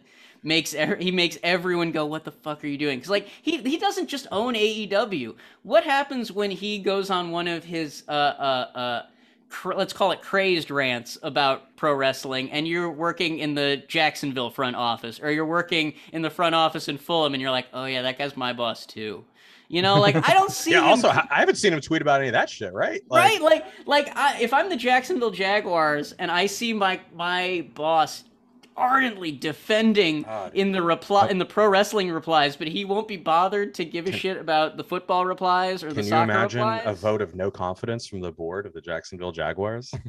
makes 0.44 0.74
ev- 0.74 1.00
he 1.00 1.11
makes 1.11 1.38
everyone 1.42 1.90
go, 1.90 2.07
"What 2.07 2.24
the 2.24 2.30
fuck 2.30 2.62
are 2.62 2.66
you 2.66 2.78
doing?" 2.78 2.98
Because 2.98 3.11
like 3.11 3.28
he 3.42 3.59
he 3.59 3.78
doesn't 3.78 4.09
just 4.09 4.26
own 4.30 4.54
AEW. 4.54 5.35
What 5.62 5.85
happens 5.85 6.30
when 6.30 6.50
he 6.50 6.78
goes 6.78 7.11
on 7.11 7.30
one 7.30 7.48
of 7.48 7.64
his 7.64 8.04
uh 8.09 8.12
uh 8.12 8.78
uh 8.78 9.02
cr- 9.48 9.74
let's 9.74 9.92
call 9.92 10.12
it 10.12 10.22
crazed 10.22 10.70
rants 10.70 11.18
about 11.22 11.74
pro 11.76 11.94
wrestling 11.94 12.50
and 12.52 12.68
you're 12.68 12.90
working 12.90 13.38
in 13.38 13.54
the 13.54 13.83
Jacksonville 13.88 14.50
front 14.50 14.76
office 14.76 15.18
or 15.20 15.30
you're 15.30 15.46
working 15.46 15.94
in 16.12 16.22
the 16.22 16.30
front 16.30 16.54
office 16.54 16.88
in 16.88 16.98
Fulham 16.98 17.35
and 17.35 17.40
you're 17.40 17.50
like, 17.50 17.66
"Oh 17.72 17.87
yeah, 17.87 18.02
that 18.02 18.18
guy's 18.18 18.37
my 18.37 18.52
boss 18.52 18.87
too." 18.87 19.24
You 19.68 19.80
know, 19.80 19.98
like 19.98 20.16
I 20.28 20.35
don't 20.35 20.52
see 20.52 20.72
yeah. 20.72 20.80
him 20.80 20.85
Also, 20.85 21.09
I 21.09 21.26
I 21.30 21.40
haven't 21.40 21.57
seen 21.57 21.72
him 21.72 21.80
tweet 21.80 22.02
about 22.02 22.20
any 22.20 22.28
of 22.28 22.35
that 22.35 22.50
shit, 22.50 22.72
right? 22.72 23.02
Like, 23.09 23.40
right 23.40 23.42
like 23.42 23.64
like 23.87 24.16
I, 24.16 24.40
if 24.40 24.52
i'm 24.52 24.68
the 24.68 24.76
jacksonville 24.76 25.30
jaguars 25.30 26.12
and 26.12 26.30
i 26.30 26.46
see 26.46 26.72
my 26.72 27.00
my 27.14 27.66
boss 27.74 28.24
ardently 28.76 29.30
defending 29.32 30.22
God. 30.22 30.52
in 30.54 30.72
the 30.72 30.82
reply 30.82 31.28
in 31.28 31.38
the 31.38 31.44
pro 31.44 31.68
wrestling 31.68 32.10
replies 32.10 32.56
but 32.56 32.66
he 32.66 32.84
won't 32.84 33.06
be 33.08 33.16
bothered 33.16 33.74
to 33.74 33.84
give 33.84 34.06
a 34.06 34.12
shit 34.12 34.37
about 34.37 34.76
the 34.76 34.84
football 34.84 35.24
replies 35.24 35.82
or 35.82 35.88
the 35.88 35.96
Can 35.96 36.04
you 36.04 36.10
soccer 36.10 36.32
imagine 36.32 36.60
replies 36.60 36.82
a 36.87 36.92
vote 36.94 37.22
of 37.22 37.34
no 37.34 37.50
confidence 37.50 38.06
from 38.06 38.20
the 38.20 38.32
board 38.32 38.66
of 38.66 38.72
the 38.72 38.80
Jacksonville 38.80 39.32
Jaguars? 39.32 39.92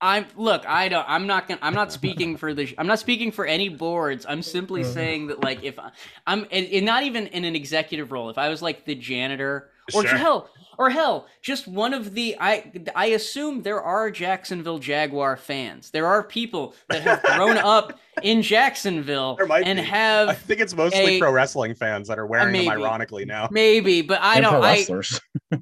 i'm 0.00 0.24
look 0.36 0.64
i 0.68 0.88
don't 0.88 1.04
i'm 1.08 1.26
not 1.26 1.48
gonna 1.48 1.58
i'm 1.60 1.74
not 1.74 1.92
speaking 1.92 2.36
for 2.42 2.54
the 2.54 2.72
i'm 2.78 2.86
not 2.86 3.00
speaking 3.00 3.32
for 3.32 3.44
any 3.44 3.68
boards 3.68 4.24
i'm 4.28 4.42
simply 4.42 4.82
uh-huh. 4.82 4.92
saying 4.92 5.26
that 5.26 5.42
like 5.42 5.64
if 5.64 5.76
I- 5.78 5.90
i'm 6.26 6.46
and, 6.52 6.66
and 6.66 6.86
not 6.86 7.02
even 7.02 7.26
in 7.28 7.44
an 7.44 7.56
executive 7.56 8.12
role 8.12 8.30
if 8.30 8.38
i 8.38 8.48
was 8.48 8.62
like 8.62 8.84
the 8.84 8.94
janitor 8.94 9.70
or 9.94 10.02
Sure. 10.06 10.16
hell 10.16 10.50
or 10.78 10.88
hell 10.90 11.26
just 11.42 11.68
one 11.68 11.92
of 11.92 12.14
the 12.14 12.36
i 12.40 12.72
i 12.94 13.06
assume 13.06 13.62
there 13.62 13.82
are 13.82 14.10
jacksonville 14.10 14.78
jaguar 14.78 15.36
fans 15.36 15.90
there 15.90 16.06
are 16.06 16.22
people 16.22 16.74
that 16.88 17.02
have 17.02 17.22
grown 17.22 17.56
up 17.58 17.98
in 18.22 18.42
Jacksonville 18.42 19.38
and 19.40 19.78
be. 19.78 19.84
I 19.92 20.34
think 20.34 20.60
it's 20.60 20.74
mostly 20.74 21.16
a- 21.16 21.18
pro 21.20 21.30
wrestling 21.30 21.74
fans 21.76 22.08
that 22.08 22.18
are 22.18 22.26
wearing 22.26 22.52
them 22.52 22.68
ironically 22.68 23.24
now. 23.24 23.48
maybe, 23.52 24.02
but 24.02 24.20
I 24.20 24.34
And 24.36 24.44
don't. 24.44 24.64
I. 24.64 24.84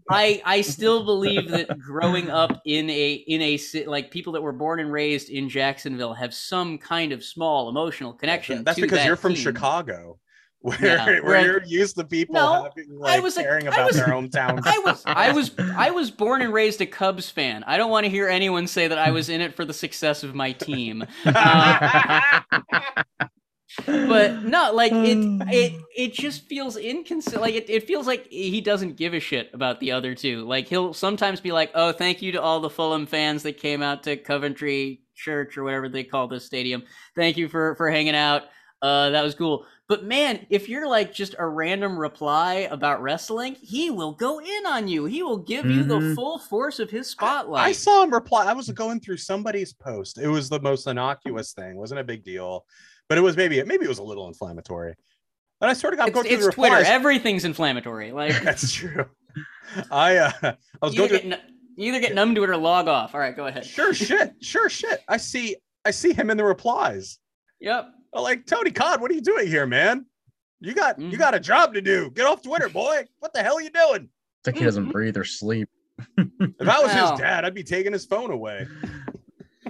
I 0.11 0.43
I 0.45 0.61
still 0.63 1.05
believe 1.05 1.51
that 1.51 1.79
growing 1.79 2.31
up 2.31 2.63
in 2.65 2.89
a 2.89 3.13
in 3.13 3.43
a 3.43 3.59
like 3.87 4.11
people 4.11 4.33
that 4.33 4.43
were 4.43 4.53
born 4.53 4.81
and 4.81 4.91
raised 4.91 5.29
in 5.29 5.51
Jacksonville 5.51 6.15
have 6.15 6.33
some 6.33 6.79
kind 6.79 7.13
of 7.13 7.23
small 7.23 7.69
emotional 7.69 8.15
connection. 8.15 8.65
That's 8.65 8.77
to 8.77 8.83
because 8.83 8.99
that 9.01 9.07
you're 9.07 9.17
from 9.17 9.35
team. 9.35 9.43
Chicago, 9.43 10.19
where, 10.67 10.79
Yeah, 10.85 11.05
where 11.07 11.23
where- 11.25 11.45
you're 11.45 11.65
used 11.65 11.97
to 11.97 12.05
people 12.05 12.35
No, 12.35 12.65
having, 12.65 12.99
like, 12.99 13.23
was 13.23 13.37
a- 13.37 13.43
caring 13.43 13.69
I 13.69 13.73
about 13.73 13.87
was- 13.87 13.97
their 13.97 14.07
hometown. 14.07 14.61
I 14.65 14.79
was 14.79 15.03
I 15.07 15.33
was 15.33 15.51
I 15.59 15.91
was 15.91 16.11
born 16.11 16.43
and 16.43 16.53
raised 16.53 16.81
a 16.81 16.87
Cubs 16.87 17.31
fan. 17.31 17.63
I 17.67 17.77
don't 17.77 17.91
want 17.91 18.05
to 18.05 18.11
hear 18.11 18.29
anyone 18.29 18.67
say 18.67 18.89
that 18.89 18.99
I 18.99 19.11
was 19.11 19.29
in 19.29 19.41
it 19.41 19.55
for 19.55 19.65
the 19.65 19.73
success 19.75 20.23
of 20.23 20.35
my 20.35 20.53
team. 20.53 21.05
Uh, 21.25 22.21
but 23.87 24.43
no, 24.43 24.71
like 24.73 24.93
it 24.93 25.19
it 25.53 25.81
it 25.97 26.13
just 26.13 26.47
feels 26.47 26.77
inconsistent. 26.77 27.43
Like 27.43 27.55
it, 27.55 27.69
it 27.69 27.87
feels 27.87 28.07
like 28.07 28.27
he 28.31 28.61
doesn't 28.61 28.97
give 28.97 29.15
a 29.15 29.21
shit 29.21 29.51
about 29.53 29.81
the 29.81 29.93
other 29.93 30.15
two. 30.15 30.45
Like 30.47 30.69
he'll 30.69 30.95
sometimes 30.95 31.41
be 31.41 31.53
like, 31.53 31.71
"Oh, 31.75 31.93
thank 31.93 32.23
you 32.23 32.33
to 32.33 32.43
all 32.43 32.61
the 32.61 32.71
Fulham 32.71 33.07
fans 33.07 33.43
that 33.43 33.59
came 33.59 33.83
out 33.83 34.03
to 34.05 34.17
Coventry 34.17 35.03
Church 35.15 35.57
or 35.59 35.65
whatever 35.65 35.89
they 35.89 36.05
call 36.05 36.29
this 36.29 36.45
stadium. 36.47 36.83
Thank 37.15 37.37
you 37.37 37.49
for 37.49 37.75
for 37.77 37.91
hanging 37.91 38.15
out. 38.17 38.43
Uh, 38.83 39.11
that 39.11 39.23
was 39.23 39.35
cool." 39.35 39.67
But 39.89 40.05
man, 40.05 40.47
if 40.51 40.69
you're 40.69 40.89
like 40.89 41.15
just 41.15 41.37
a 41.39 41.47
random 41.47 41.97
reply 41.97 42.67
about 42.73 43.01
wrestling, 43.03 43.55
he 43.55 43.89
will 43.91 44.13
go 44.13 44.41
in 44.41 44.67
on 44.67 44.89
you. 44.89 45.05
He 45.05 45.23
will 45.23 45.37
give 45.37 45.65
you 45.67 45.85
the 45.85 45.99
Mhm. 46.01 46.15
full 46.17 46.39
force 46.41 46.81
of 46.81 46.91
his 46.91 47.09
spotlight. 47.09 47.65
I 47.69 47.71
saw 47.73 48.03
him 48.03 48.13
reply. 48.13 48.47
I 48.47 48.53
was 48.53 48.69
going 48.71 48.99
through 48.99 49.19
somebody's 49.19 49.73
post. 49.73 50.19
It 50.19 50.27
was 50.27 50.49
the 50.49 50.59
most 50.61 50.89
innocuous 50.89 51.53
thing. 51.53 51.77
wasn't 51.77 52.01
a 52.01 52.05
big 52.05 52.25
deal, 52.25 52.67
but 53.09 53.17
it 53.17 53.21
was 53.21 53.37
maybe 53.37 53.63
maybe 53.63 53.85
it 53.85 53.89
was 53.89 53.99
a 54.01 54.03
little 54.03 54.27
inflammatory. 54.27 54.95
And 55.61 55.71
I 55.71 55.73
sort 55.73 55.95
of 55.95 55.99
got 55.99 56.09
it's, 56.09 56.15
going 56.15 56.27
through 56.27 56.37
it's 56.37 56.47
the 56.47 56.53
Twitter. 56.53 56.75
replies. 56.77 56.91
Everything's 56.93 57.45
inflammatory. 57.45 58.11
Like 58.11 58.33
That's 58.43 58.73
true. 58.73 59.07
I 59.91 60.17
uh, 60.17 60.33
I 60.43 60.57
was 60.83 60.95
you 60.95 61.09
going 61.09 61.29
get, 61.31 61.43
you 61.77 61.93
either 61.93 62.01
get 62.01 62.15
numb 62.15 62.35
to 62.35 62.43
it 62.43 62.51
or 62.51 62.57
log 62.57 62.89
off. 62.89 63.15
All 63.15 63.21
right, 63.21 63.37
go 63.37 63.47
ahead. 63.47 63.65
Sure 63.65 63.95
shit, 63.95 64.33
sure 64.43 64.69
shit. 64.69 65.03
I 65.09 65.17
see 65.19 65.57
I 65.85 65.93
see 65.93 66.13
him 66.13 66.29
in 66.31 66.37
the 66.37 66.45
replies. 66.45 67.19
Yep. 67.61 67.91
I'm 68.17 68.23
like 68.23 68.47
Tony 68.47 68.71
Khan, 68.71 69.01
what 69.01 69.11
are 69.11 69.15
you 69.15 69.21
doing 69.21 69.47
here, 69.47 69.67
man? 69.67 70.07
You 70.61 70.73
got 70.75 70.99
you 70.99 71.11
Mhm. 71.11 71.19
got 71.19 71.35
a 71.35 71.41
job 71.41 71.75
to 71.75 71.81
do. 71.83 72.11
Get 72.11 72.27
off 72.27 72.43
Twitter, 72.43 72.69
boy. 72.69 73.05
What 73.19 73.33
the 73.35 73.43
hell 73.43 73.57
are 73.57 73.63
you 73.63 73.71
doing? 73.71 74.09
It's 74.41 74.47
like 74.47 74.57
he 74.57 74.65
doesn't 74.65 74.91
breathe 74.91 75.17
or 75.17 75.25
sleep. 75.25 75.69
If 76.19 76.69
I 76.69 76.79
was 76.81 76.93
Well. 76.93 77.11
his 77.13 77.21
dad, 77.21 77.45
I'd 77.45 77.55
be 77.55 77.63
taking 77.65 77.93
his 77.93 78.07
phone 78.07 78.31
away. 78.31 78.67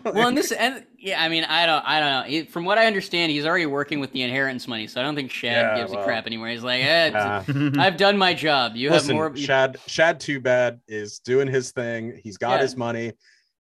Well, 0.05 0.29
and 0.29 0.37
this, 0.37 0.53
and 0.53 0.85
yeah, 0.99 1.21
I 1.21 1.29
mean, 1.29 1.43
I 1.45 1.67
don't, 1.67 1.83
I 1.85 1.99
don't 1.99 2.11
know. 2.11 2.23
He- 2.31 2.45
from 2.45 2.65
what 2.65 2.79
I 2.79 2.87
understand, 2.87 3.33
he's 3.33 3.45
already 3.45 3.67
working 3.67 3.99
with 3.99 4.13
the 4.13 4.23
inheritance 4.23 4.69
money, 4.69 4.87
so 4.87 5.01
I 5.01 5.05
don't 5.05 5.17
think 5.17 5.33
Shad 5.33 5.57
Yeah, 5.57 5.77
gives 5.81 5.91
well. 5.91 6.03
a 6.03 6.05
crap 6.05 6.27
anymore. 6.27 6.47
He's 6.49 6.63
like, 6.63 6.85
eh, 6.85 7.11
Uh, 7.13 7.43
I've 7.79 7.97
done 7.97 8.17
my 8.17 8.33
job. 8.33 8.77
You 8.77 8.91
listen, 8.91 9.17
have 9.17 9.17
more. 9.17 9.33
you- 9.37 9.45
Shad 9.45 9.79
Shad 9.89 10.21
Too 10.21 10.39
Bad 10.39 10.81
is 10.87 11.19
doing 11.21 11.49
his 11.49 11.73
thing. 11.73 12.21
He's 12.23 12.37
got 12.37 12.57
Yeah. 12.57 12.63
his 12.63 12.77
money. 12.77 13.15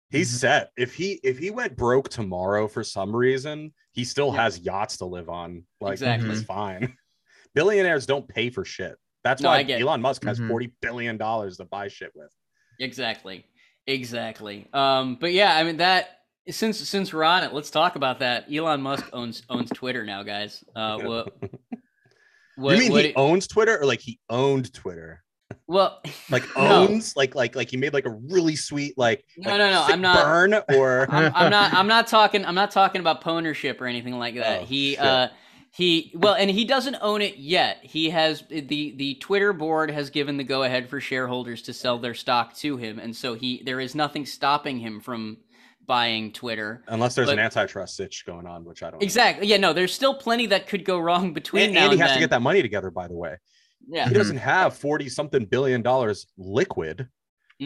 He's 0.10 0.34
Mhm. 0.34 0.40
set. 0.40 0.72
If 0.76 0.96
he 0.96 1.14
if 1.24 1.38
he 1.38 1.50
went 1.50 1.78
broke 1.78 2.10
tomorrow 2.10 2.68
for 2.68 2.84
some 2.84 3.16
reason, 3.16 3.72
he 3.94 4.04
still 4.04 4.34
Yeah. 4.34 4.44
has 4.44 4.60
yachts 4.60 4.98
to 4.98 5.06
live 5.06 5.30
on. 5.30 5.64
Like 5.82 5.94
Exactly. 5.94 6.30
it's 6.32 6.44
fine. 6.44 6.96
Billionaires 7.56 8.06
don't 8.06 8.28
pay 8.28 8.50
for 8.50 8.66
shit. 8.66 8.96
That's 9.24 9.42
No, 9.42 9.50
why 9.50 9.58
I 9.60 9.64
get 9.64 9.80
it. 9.80 9.84
Elon 9.84 10.02
Musk 10.02 10.24
has 10.26 10.40
Mhm. 10.40 10.50
forty 10.50 10.74
billion 10.82 11.18
dollars 11.18 11.58
to 11.58 11.66
buy 11.66 11.88
shit 11.88 12.12
with. 12.16 12.32
Exactly, 12.80 13.46
exactly. 13.88 14.68
Um, 14.74 15.16
but 15.16 15.32
yeah, 15.32 15.56
I 15.56 15.64
mean 15.64 15.78
that. 15.78 16.20
Since 16.50 16.78
since 16.90 17.14
we're 17.14 17.24
on 17.24 17.44
it, 17.46 17.54
let's 17.54 17.70
talk 17.72 17.96
about 17.96 18.20
that. 18.20 18.52
Elon 18.54 18.82
Musk 18.82 19.08
owns 19.14 19.44
owns 19.50 19.70
Twitter 19.70 20.04
now, 20.04 20.24
guys. 20.24 20.62
Uh, 20.76 21.00
what? 21.00 21.34
what 22.56 22.74
you 22.76 22.80
mean 22.84 22.92
what 22.92 23.04
he 23.06 23.12
it- 23.12 23.16
owns 23.16 23.48
Twitter 23.48 23.80
or 23.80 23.86
like 23.86 24.02
he 24.02 24.20
owned 24.30 24.74
Twitter? 24.74 25.24
Well, 25.68 26.02
Like 26.30 26.44
No. 26.56 26.88
owns, 26.88 27.16
like 27.16 27.36
like 27.36 27.56
like 27.56 27.70
he 27.70 27.78
made 27.78 27.94
like 27.94 28.06
a 28.06 28.10
really 28.12 28.56
sweet 28.56 28.98
like 28.98 29.26
No, 29.38 29.52
like, 29.52 29.60
no, 29.60 29.70
no, 29.72 29.84
I'm 29.88 30.02
not- 30.02 30.24
burn 30.26 30.54
or 30.78 31.08
I'm, 31.14 31.32
I'm 31.36 31.52
not 31.52 31.74
I'm 31.74 31.88
not 31.88 32.08
talking 32.08 32.46
I'm 32.46 32.56
not 32.56 32.72
talking 32.72 33.00
about 33.02 33.26
ownership 33.28 33.80
or 33.82 33.88
anything 33.88 34.18
like 34.20 34.36
that. 34.36 34.62
Oh, 34.62 34.66
he 34.66 34.92
shit. 34.92 35.00
uh 35.00 35.28
he 35.72 36.12
well 36.16 36.36
and 36.36 36.50
he 36.52 36.66
doesn't 36.66 36.98
own 37.02 37.22
it 37.22 37.38
yet. 37.38 37.80
He 37.84 38.10
has 38.12 38.44
the 38.50 38.94
the 38.96 39.16
Twitter 39.16 39.54
board 39.54 39.90
has 39.92 40.10
given 40.10 40.38
the 40.38 40.44
go 40.44 40.64
ahead 40.64 40.90
for 40.90 41.00
shareholders 41.02 41.62
to 41.64 41.74
sell 41.74 41.98
their 41.98 42.14
stock 42.14 42.56
to 42.58 42.78
him 42.78 43.00
and 43.00 43.16
so 43.16 43.34
he 43.34 43.64
there 43.66 43.80
is 43.80 43.96
nothing 43.96 44.26
stopping 44.26 44.78
him 44.80 45.00
from 45.00 45.38
buying 45.86 46.32
Twitter. 46.32 46.82
unless 46.88 47.14
there's 47.16 47.28
But- 47.28 47.34
an 47.40 47.44
antitrust 47.44 47.98
sitch 47.98 48.26
going 48.26 48.48
on, 48.48 48.64
which 48.64 48.84
I 48.84 48.90
don't 48.92 49.02
know. 49.02 49.04
Exactly. 49.04 49.48
Yeah, 49.48 49.58
no, 49.58 49.74
there's 49.74 49.94
still 49.94 50.14
plenty 50.14 50.46
that 50.48 50.66
could 50.68 50.86
go 50.86 50.98
wrong 50.98 51.34
between 51.34 51.64
And, 51.66 51.74
now 51.74 51.80
and 51.84 51.92
and 51.92 51.94
he 51.94 52.00
has 52.00 52.12
then. 52.12 52.18
to 52.20 52.24
get 52.24 52.30
that 52.30 52.42
money 52.42 52.62
together, 52.62 52.90
by 52.90 53.08
the 53.10 53.16
way. 53.16 53.36
Yeah. 53.88 54.08
He 54.08 54.14
doesn't 54.14 54.38
mm-hmm. 54.38 54.46
have 54.46 54.76
40 54.76 55.10
something 55.10 55.46
billion 55.46 55.82
dollars 55.82 56.28
liquid. 56.38 57.08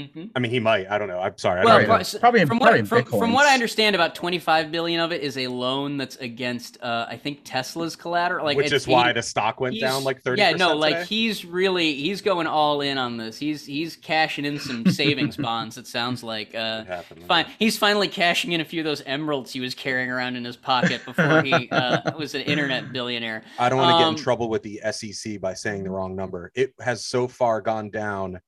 Hmm 0.05 0.25
I 0.35 0.39
mean, 0.39 0.51
he 0.51 0.59
might. 0.59 0.89
I 0.89 0.97
don't 0.97 1.07
know. 1.07 1.19
I'm 1.19 1.37
sorry. 1.37 1.61
I 1.61 1.65
Well, 1.65 1.77
don't 1.79 1.87
Probably- 1.87 2.19
probably 2.19 2.45
from 2.45 2.59
probably 2.59 2.81
what 2.81 2.87
from, 3.07 3.19
from 3.19 3.33
what 3.33 3.45
I 3.47 3.53
understand, 3.53 3.95
about 3.95 4.15
25 4.15 4.71
billion 4.71 4.99
of 4.99 5.11
it 5.11 5.21
is 5.21 5.37
a 5.37 5.47
loan 5.47 5.97
that's 5.97 6.15
against, 6.17 6.77
uh, 6.81 7.05
I 7.09 7.17
think 7.17 7.41
Tesla's 7.43 7.95
collateral. 7.95 8.45
Like, 8.45 8.57
which 8.57 8.67
it's- 8.67 8.81
is 8.83 8.87
why 8.87 9.13
the 9.13 9.21
stock 9.23 9.59
went 9.59 9.79
down 9.79 10.03
like 10.03 10.21
30 10.21 10.41
Yeah, 10.41 10.51
no, 10.51 10.75
like 10.75 11.05
he's 11.05 11.43
really 11.45 11.93
he's 11.95 12.21
going 12.21 12.47
all 12.47 12.81
in 12.81 12.97
on 12.97 13.17
this. 13.17 13.37
He's 13.37 13.65
he's 13.65 13.95
cashing 13.95 14.45
in 14.45 14.59
some 14.59 14.85
savings 14.91 15.37
bonds. 15.37 15.77
It 15.77 15.87
sounds 15.87 16.23
like. 16.23 16.53
Uh, 16.55 16.83
fine. 17.27 17.45
He's 17.59 17.77
finally 17.77 18.07
cashing 18.07 18.51
in 18.51 18.61
a 18.61 18.65
few 18.65 18.81
of 18.81 18.85
those 18.85 19.01
emeralds 19.05 19.51
he 19.51 19.59
was 19.59 19.73
carrying 19.75 20.09
around 20.09 20.35
in 20.35 20.45
his 20.45 20.57
pocket 20.57 21.03
before 21.05 21.41
he 21.43 21.69
uh, 21.71 22.15
was 22.17 22.35
an 22.35 22.41
internet 22.41 22.91
billionaire. 22.91 23.43
I 23.59 23.69
don't 23.69 23.77
want 23.79 23.91
to 23.95 23.97
get 23.99 24.07
Um, 24.07 24.15
in 24.15 24.21
trouble 24.21 24.49
with 24.49 24.63
the 24.63 24.81
SEC 24.91 25.39
by 25.39 25.53
saying 25.53 25.83
the 25.83 25.89
wrong 25.89 26.15
number. 26.15 26.51
It 26.55 26.73
has 26.79 27.05
so 27.05 27.27
far 27.27 27.61
gone 27.61 27.89
down 27.89 28.39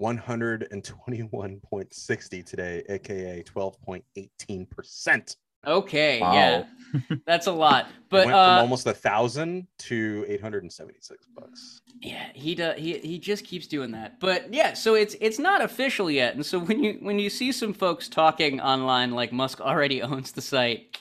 121.60 0.00 2.44
today, 2.44 2.84
aka 2.88 3.42
12.18%. 3.42 5.36
Okay, 5.66 6.20
Wow. 6.20 6.32
yeah, 6.34 6.64
that's 7.26 7.48
a 7.48 7.52
lot. 7.52 7.86
But 8.10 8.18
But 8.18 8.26
went 8.26 8.36
uh, 8.36 8.46
from 8.46 8.58
almost 8.62 8.86
a 8.86 8.94
thousand 8.94 9.66
to 9.78 10.24
876 10.28 11.26
bucks. 11.34 11.80
Yeah, 12.00 12.28
he 12.32 12.54
does. 12.54 12.78
He 12.78 12.98
he 12.98 13.18
just 13.18 13.44
keeps 13.44 13.66
doing 13.66 13.90
that. 13.90 14.20
But 14.20 14.54
yeah, 14.54 14.74
so 14.74 14.94
it's 14.94 15.16
it's 15.20 15.40
not 15.40 15.60
official 15.60 16.08
yet. 16.10 16.36
And 16.36 16.46
so 16.46 16.60
when 16.60 16.84
you 16.84 16.98
when 17.02 17.18
you 17.18 17.28
see 17.28 17.50
some 17.50 17.72
folks 17.72 18.08
talking 18.08 18.60
online 18.60 19.10
like 19.10 19.32
Musk 19.32 19.60
already 19.60 20.00
owns 20.10 20.30
the 20.30 20.40
site, 20.40 20.96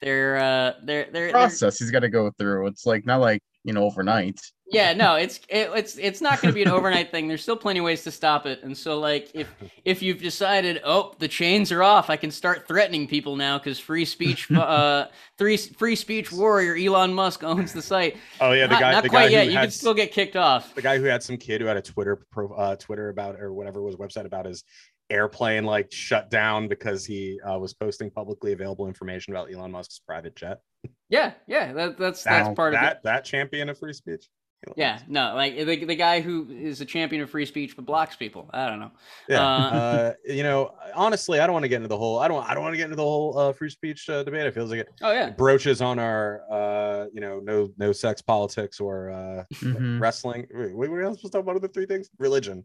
they're 0.00 0.36
uh 0.36 0.74
they're 0.84 0.84
they're, 0.84 1.08
they're 1.10 1.30
Process 1.32 1.80
he's 1.80 1.90
got 1.90 1.98
to 2.00 2.08
go 2.08 2.30
through. 2.38 2.68
It's 2.68 2.86
like 2.86 3.04
not 3.06 3.20
like 3.20 3.42
you 3.64 3.72
know 3.72 3.82
overnight. 3.82 4.38
Yeah 4.70 4.94
no 4.94 5.14
it's 5.16 5.38
it, 5.48 5.70
it's 5.74 5.96
it's 5.98 6.20
not 6.20 6.40
going 6.40 6.50
to 6.50 6.54
be 6.54 6.62
an 6.62 6.68
overnight 6.68 7.10
thing. 7.10 7.28
There's 7.28 7.42
still 7.42 7.56
plenty 7.56 7.80
of 7.80 7.84
ways 7.84 8.02
to 8.04 8.10
stop 8.10 8.46
it. 8.46 8.62
And 8.62 8.76
so 8.76 8.98
like 8.98 9.30
if 9.34 9.52
if 9.84 10.02
you've 10.02 10.20
decided 10.20 10.80
oh 10.84 11.14
the 11.18 11.28
chains 11.28 11.70
are 11.70 11.82
off, 11.82 12.08
I 12.10 12.16
can 12.16 12.30
start 12.30 12.66
threatening 12.66 13.06
people 13.06 13.36
now 13.36 13.58
because 13.58 13.78
free 13.78 14.04
speech 14.04 14.50
uh 14.52 15.08
three 15.38 15.56
free 15.56 15.96
speech 15.96 16.32
warrior 16.32 16.76
Elon 16.76 17.12
Musk 17.12 17.44
owns 17.44 17.72
the 17.72 17.82
site. 17.82 18.16
Oh 18.40 18.52
yeah, 18.52 18.66
the 18.66 18.72
not 18.74 18.80
guy, 18.80 18.92
not 18.92 19.02
the 19.02 19.08
quite 19.10 19.26
guy 19.26 19.30
yet. 19.30 19.46
You 19.48 19.52
had 19.52 19.62
can 19.62 19.70
still 19.70 19.94
get 19.94 20.12
kicked 20.12 20.36
off. 20.36 20.74
the 20.74 20.82
guy 20.82 20.98
who 20.98 21.04
had 21.04 21.22
some 21.22 21.36
kid 21.36 21.60
who 21.60 21.66
had 21.66 21.76
a 21.76 21.82
Twitter 21.82 22.24
pro, 22.30 22.48
uh, 22.54 22.76
Twitter 22.76 23.10
about 23.10 23.40
or 23.40 23.52
whatever 23.52 23.82
was 23.82 23.96
website 23.96 24.24
about 24.24 24.46
his 24.46 24.64
airplane 25.10 25.64
like 25.64 25.92
shut 25.92 26.30
down 26.30 26.66
because 26.66 27.04
he 27.04 27.38
uh, 27.42 27.58
was 27.58 27.74
posting 27.74 28.10
publicly 28.10 28.52
available 28.52 28.88
information 28.88 29.34
about 29.34 29.52
Elon 29.52 29.70
Musk's 29.70 29.98
private 29.98 30.34
jet. 30.34 30.60
Yeah, 31.10 31.32
yeah, 31.46 31.72
that, 31.74 31.98
that's 31.98 32.24
that's 32.24 32.48
That, 32.48 32.56
part 32.56 32.74
of 32.74 32.80
it. 32.80 32.82
that 32.82 33.02
that 33.04 33.24
champion 33.24 33.68
of 33.68 33.78
free 33.78 33.92
speech. 33.92 34.26
Elon 34.66 34.74
Yeah, 34.76 35.00
no, 35.08 35.34
like 35.34 35.56
the, 35.56 35.84
the 35.84 35.94
guy 35.96 36.20
who 36.20 36.48
is 36.50 36.80
a 36.80 36.84
champion 36.84 37.22
of 37.22 37.30
free 37.30 37.46
speech 37.46 37.76
but 37.76 37.84
blocks 37.84 38.16
people. 38.16 38.48
I 38.52 38.68
don't 38.68 38.80
know. 38.80 38.90
yeah. 39.28 39.42
Uh, 39.42 39.70
Uh, 39.84 40.12
you 40.26 40.42
know, 40.42 40.74
honestly, 40.94 41.40
I 41.40 41.46
don't 41.46 41.52
want 41.54 41.64
to 41.64 41.68
get 41.68 41.76
into 41.76 41.88
the 41.88 41.96
whole. 41.98 42.18
I 42.18 42.28
don't. 42.28 42.48
I 42.48 42.54
don't 42.54 42.62
want 42.62 42.72
to 42.72 42.76
get 42.76 42.84
into 42.84 42.96
the 42.96 43.02
whole 43.02 43.36
uh, 43.38 43.52
free 43.52 43.70
speech 43.70 44.08
uh, 44.08 44.22
debate. 44.22 44.46
It 44.46 44.54
feels 44.54 44.70
like 44.70 44.80
it 44.80 44.88
Oh 45.02 45.12
yeah, 45.12 45.30
broaches 45.30 45.80
on 45.82 45.98
our, 45.98 46.42
uh, 46.50 47.06
you 47.12 47.20
know, 47.20 47.40
no 47.40 47.68
no 47.76 47.92
sex 47.92 48.22
politics 48.22 48.80
or 48.80 49.10
uh, 49.10 49.44
Mhm. 49.62 50.00
wrestling. 50.00 50.46
Wait, 50.52 50.74
what 50.74 50.88
were 50.88 50.98
we 50.98 51.04
else 51.04 51.18
supposed 51.18 51.32
to 51.32 51.38
talk 51.38 51.42
about? 51.44 51.56
Other 51.56 51.68
three 51.68 51.86
things? 51.86 52.10
Religion. 52.18 52.64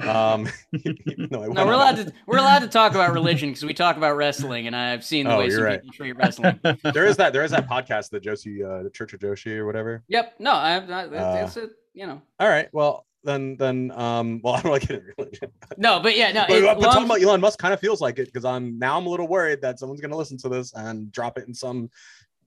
Um, 0.00 0.48
no, 0.72 0.92
no, 1.30 1.38
we're 1.50 1.60
on 1.60 1.68
allowed 1.68 1.96
that. 1.96 2.06
to 2.08 2.12
we're 2.26 2.38
allowed 2.38 2.60
to 2.60 2.68
talk 2.68 2.92
about 2.92 3.12
religion 3.12 3.50
because 3.50 3.64
we 3.64 3.74
talk 3.74 3.96
about 3.96 4.16
wrestling, 4.16 4.66
and 4.66 4.74
I've 4.74 5.04
seen 5.04 5.26
the 5.26 5.34
Oh, 5.34 5.38
way 5.38 5.50
some 5.50 5.62
right. 5.64 5.80
people 5.82 5.92
treat 5.94 6.12
wrestling. 6.12 6.58
there 6.94 7.06
is 7.06 7.16
that 7.18 7.32
there 7.32 7.44
is 7.44 7.50
that 7.50 7.68
podcast 7.68 8.10
the 8.10 8.20
Josie 8.20 8.64
uh 8.64 8.82
the 8.82 8.90
Church 8.90 9.12
of 9.12 9.20
Joshi 9.20 9.56
or 9.56 9.66
whatever. 9.66 10.02
yep, 10.08 10.34
no, 10.38 10.52
I, 10.52 10.76
I 10.76 11.04
Uh, 11.06 11.44
it's 11.46 11.56
a 11.56 11.68
you 11.94 12.06
know 12.06 12.22
All 12.40 12.48
right, 12.48 12.68
well 12.72 13.06
then 13.24 13.56
then 13.58 13.92
um 13.92 14.40
well 14.42 14.54
I 14.54 14.62
don't 14.62 14.72
like 14.72 14.84
it 14.84 14.90
in 14.90 15.12
religion. 15.18 15.50
no, 15.76 16.00
but 16.00 16.16
yeah, 16.16 16.32
no. 16.32 16.44
But, 16.48 16.56
it- 16.56 16.64
but 16.64 16.78
long- 16.80 16.92
talking 16.92 17.04
about 17.06 17.22
Elon 17.22 17.40
Musk 17.40 17.58
kind 17.58 17.74
of 17.74 17.78
feels 17.80 18.00
like 18.00 18.18
it 18.18 18.26
because 18.26 18.44
I'm 18.46 18.78
now 18.78 18.96
I'm 18.98 19.06
a 19.06 19.10
little 19.10 19.28
worried 19.28 19.60
that 19.60 19.78
someone's 19.78 20.00
gonna 20.00 20.16
listen 20.16 20.38
to 20.38 20.48
this 20.48 20.72
and 20.74 21.12
drop 21.12 21.36
it 21.38 21.46
in 21.46 21.54
some 21.54 21.90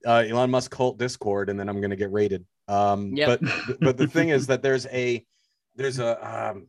uh, 0.05 0.23
Elon 0.27 0.49
Musk 0.51 0.71
cult 0.71 0.97
Discord 0.97 1.49
and 1.49 1.59
then 1.59 1.69
I'm 1.69 1.79
gonna 1.79 1.95
get 1.95 2.11
raided. 2.11 2.43
Um 2.67 3.15
Yep. 3.15 3.39
but 3.41 3.79
but 3.81 3.97
the 3.97 4.07
thing 4.07 4.29
is 4.29 4.47
that 4.47 4.63
there's 4.63 4.87
a 4.87 5.23
there's 5.75 5.99
a 5.99 6.17
um 6.49 6.67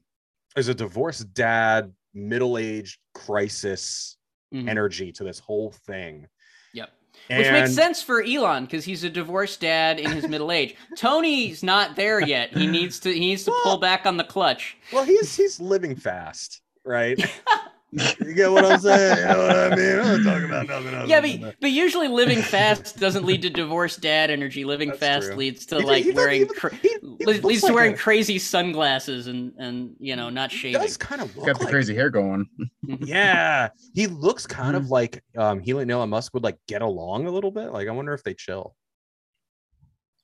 there's 0.56 0.68
a 0.68 0.74
divorced 0.74 1.32
dad 1.34 1.92
middle-aged 2.14 2.98
crisis 3.14 4.16
Mhm. 4.54 4.68
energy 4.70 5.12
to 5.12 5.22
this 5.24 5.38
whole 5.38 5.70
thing. 5.72 6.26
Yep. 6.72 6.90
And... 7.28 7.38
Which 7.38 7.50
makes 7.50 7.74
sense 7.74 8.00
for 8.02 8.22
Elon 8.22 8.64
because 8.64 8.84
he's 8.84 9.04
a 9.04 9.10
divorced 9.10 9.60
dad 9.60 9.98
in 10.00 10.10
his 10.12 10.28
middle 10.28 10.50
age. 10.52 10.76
Tony's 10.96 11.62
not 11.62 11.94
there 11.96 12.20
yet. 12.20 12.56
He 12.56 12.66
needs 12.66 13.00
to 13.00 13.12
he 13.12 13.20
needs 13.20 13.44
to 13.44 13.52
pull 13.64 13.76
back 13.78 14.06
on 14.06 14.16
the 14.16 14.24
clutch. 14.24 14.76
Well, 14.92 15.04
he's 15.04 15.36
he's 15.36 15.60
living 15.60 15.94
fast, 15.96 16.62
right? 16.84 17.18
you 17.92 18.34
get 18.34 18.50
what 18.50 18.64
I'm 18.64 18.80
saying? 18.80 19.18
You 19.18 19.24
know 19.24 19.46
what 19.46 19.56
I 19.56 19.76
mean? 19.76 19.98
I'm 20.00 20.24
talking 20.24 20.44
about 20.44 20.66
nothing 20.66 20.94
else. 20.94 21.08
Yeah, 21.08 21.20
but, 21.20 21.56
but 21.60 21.70
usually 21.70 22.08
living 22.08 22.42
fast 22.42 22.98
doesn't 22.98 23.24
lead 23.24 23.42
to 23.42 23.50
divorced 23.50 24.00
dad 24.00 24.30
energy. 24.30 24.64
Living 24.64 24.88
That's 24.88 25.00
fast 25.00 25.26
true. 25.28 25.36
leads 25.36 25.66
to 25.66 25.78
he, 25.78 25.84
like 25.84 26.04
he, 26.04 26.10
wearing 26.10 26.48
cra- 26.48 26.74
he, 26.74 26.98
leads 27.02 27.62
to 27.62 27.72
wearing 27.72 27.94
a... 27.94 27.96
crazy 27.96 28.38
sunglasses 28.38 29.28
and 29.28 29.52
and 29.58 29.94
you 29.98 30.16
know 30.16 30.30
not 30.30 30.50
shaving. 30.50 30.80
He 30.80 30.86
does 30.86 30.96
kind 30.96 31.22
of 31.22 31.34
got 31.36 31.58
the 31.58 31.64
like... 31.64 31.72
crazy 31.72 31.94
hair 31.94 32.10
going. 32.10 32.48
yeah, 32.82 33.68
he 33.94 34.08
looks 34.08 34.46
kind 34.46 34.76
of 34.76 34.84
mm-hmm. 34.84 34.92
like 34.92 35.24
um 35.36 35.60
he 35.60 35.70
and 35.70 35.90
Elon 35.90 36.10
Musk 36.10 36.34
would 36.34 36.42
like 36.42 36.58
get 36.66 36.82
along 36.82 37.26
a 37.26 37.30
little 37.30 37.52
bit. 37.52 37.72
Like 37.72 37.88
I 37.88 37.92
wonder 37.92 38.12
if 38.14 38.24
they 38.24 38.34
chill. 38.34 38.74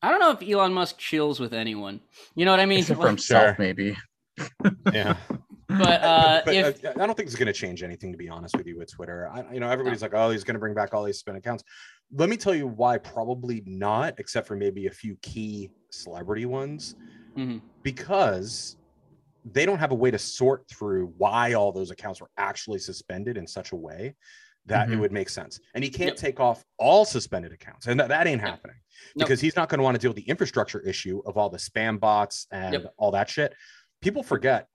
I 0.03 0.11
don't 0.11 0.19
know 0.19 0.33
if 0.33 0.43
Elon 0.43 0.75
Musk 0.75 0.99
chills 0.99 1.39
with 1.39 1.55
anyone. 1.55 2.01
You 2.35 2.45
know 2.45 2.51
what 2.51 2.59
I 2.59 2.67
mean? 2.67 2.81
Except 2.81 3.01
for 3.01 3.07
himself, 3.07 3.59
maybe. 3.59 3.97
yeah. 4.93 5.17
But, 5.79 6.03
uh, 6.03 6.43
but 6.45 6.55
if... 6.55 6.85
uh, 6.85 6.91
I 6.91 7.07
don't 7.07 7.17
think 7.17 7.27
it's 7.27 7.37
going 7.37 7.47
to 7.47 7.53
change 7.53 7.83
anything, 7.83 8.13
to 8.13 8.19
be 8.19 8.29
honest 8.29 8.57
with 8.57 8.67
you, 8.67 8.79
with 8.79 8.91
Twitter. 8.91 9.29
I, 9.29 9.53
you 9.53 9.61
know, 9.61 9.69
everybody's 9.69 10.03
no. 10.03 10.07
like, 10.07 10.15
oh, 10.15 10.31
he's 10.31 10.45
going 10.45 10.55
to 10.55 10.61
bring 10.61 10.75
back 10.75 10.95
all 10.95 11.05
these 11.05 11.19
spin 11.19 11.37
accounts. 11.37 11.65
Let 12.15 12.29
me 12.29 12.37
tell 12.37 12.55
you 12.55 12.67
why 12.67 12.99
probably 12.99 13.63
not, 13.67 14.15
except 14.19 14.47
for 14.47 14.57
maybe 14.57 14.87
a 14.87 14.91
few 14.91 15.17
key 15.23 15.71
celebrity 15.91 16.47
ones, 16.47 16.95
mm-hmm. 17.37 17.59
because 17.83 18.77
they 19.45 19.67
don't 19.67 19.79
have 19.79 19.91
a 19.93 19.95
way 19.95 20.11
to 20.11 20.19
sort 20.19 20.69
through 20.69 21.13
why 21.17 21.55
all 21.55 21.73
those 21.73 21.91
accounts 21.91 22.21
were 22.21 22.31
actually 22.37 22.79
suspended 22.79 23.37
in 23.37 23.47
such 23.47 23.73
a 23.73 23.77
way 23.77 24.15
that 24.67 24.87
mm-hmm. 24.87 24.95
it 24.95 25.01
would 25.01 25.13
make 25.13 25.29
sense. 25.29 25.59
And 25.75 25.83
he 25.83 25.91
can't 25.91 26.11
yep. 26.11 26.17
take 26.17 26.41
off 26.41 26.65
all 26.79 27.05
suspended 27.05 27.53
accounts, 27.53 27.87
and 27.87 27.99
that, 27.99 28.09
that 28.09 28.27
ain't 28.27 28.41
happening 28.41 28.77
nope. 29.17 29.27
because 29.27 29.41
he's 29.41 29.57
not 29.57 29.69
going 29.69 29.79
to 29.79 29.85
want 29.85 29.95
to 29.95 29.99
deal 29.99 30.11
with 30.11 30.17
the 30.17 30.31
infrastructure 30.31 30.81
issue 30.81 31.23
of 31.27 31.37
all 31.37 31.49
the 31.49 31.59
spam 31.59 31.99
bots 31.99 32.47
and 32.53 32.75
yep. 32.75 32.95
all 32.97 33.11
that 33.11 33.29
shit. 33.29 33.55
People 34.01 34.23
forget 34.23 34.69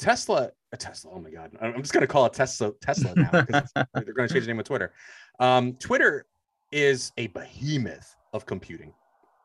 Tesla, 0.00 0.50
a 0.72 0.76
Tesla. 0.76 1.12
Oh 1.14 1.20
my 1.20 1.30
god, 1.30 1.56
I'm 1.60 1.80
just 1.82 1.92
gonna 1.92 2.06
call 2.06 2.26
it 2.26 2.32
Tesla. 2.32 2.72
Tesla 2.80 3.14
now 3.14 3.30
because 3.30 3.70
they're 3.74 4.14
going 4.14 4.28
to 4.28 4.34
change 4.34 4.46
the 4.46 4.48
name 4.48 4.58
of 4.58 4.64
Twitter. 4.64 4.92
Um, 5.38 5.74
Twitter 5.74 6.26
is 6.72 7.12
a 7.18 7.26
behemoth 7.28 8.16
of 8.32 8.46
computing. 8.46 8.92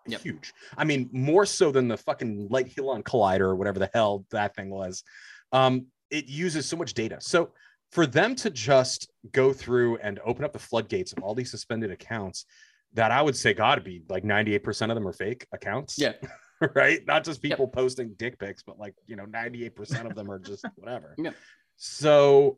Yep. 0.07 0.21
Huge. 0.21 0.53
I 0.77 0.83
mean, 0.83 1.09
more 1.11 1.45
so 1.45 1.71
than 1.71 1.87
the 1.87 1.97
fucking 1.97 2.47
Light 2.49 2.67
Hadron 2.67 3.03
Collider 3.03 3.41
or 3.41 3.55
whatever 3.55 3.79
the 3.79 3.89
hell 3.93 4.25
that 4.31 4.55
thing 4.55 4.69
was. 4.69 5.03
Um, 5.51 5.87
it 6.11 6.27
uses 6.27 6.67
so 6.67 6.77
much 6.77 6.93
data. 6.93 7.17
So 7.19 7.51
for 7.91 8.05
them 8.05 8.35
to 8.35 8.51
just 8.51 9.11
go 9.31 9.51
through 9.51 9.97
and 9.97 10.19
open 10.23 10.45
up 10.45 10.53
the 10.53 10.59
floodgates 10.59 11.11
of 11.13 11.23
all 11.23 11.33
these 11.33 11.49
suspended 11.49 11.89
accounts, 11.89 12.45
that 12.93 13.11
I 13.11 13.21
would 13.21 13.35
say 13.35 13.53
got 13.53 13.75
to 13.75 13.81
be 13.81 14.03
like 14.07 14.23
98% 14.23 14.89
of 14.89 14.95
them 14.95 15.07
are 15.07 15.13
fake 15.13 15.47
accounts. 15.51 15.97
Yeah. 15.97 16.13
right? 16.75 17.05
Not 17.05 17.23
just 17.23 17.41
people 17.41 17.65
yep. 17.65 17.73
posting 17.73 18.13
dick 18.17 18.39
pics, 18.39 18.63
but 18.63 18.79
like 18.79 18.95
you 19.05 19.15
know, 19.15 19.25
98% 19.25 20.05
of 20.05 20.15
them 20.15 20.29
are 20.29 20.39
just 20.39 20.65
whatever. 20.75 21.15
Yep. 21.17 21.35
So 21.77 22.57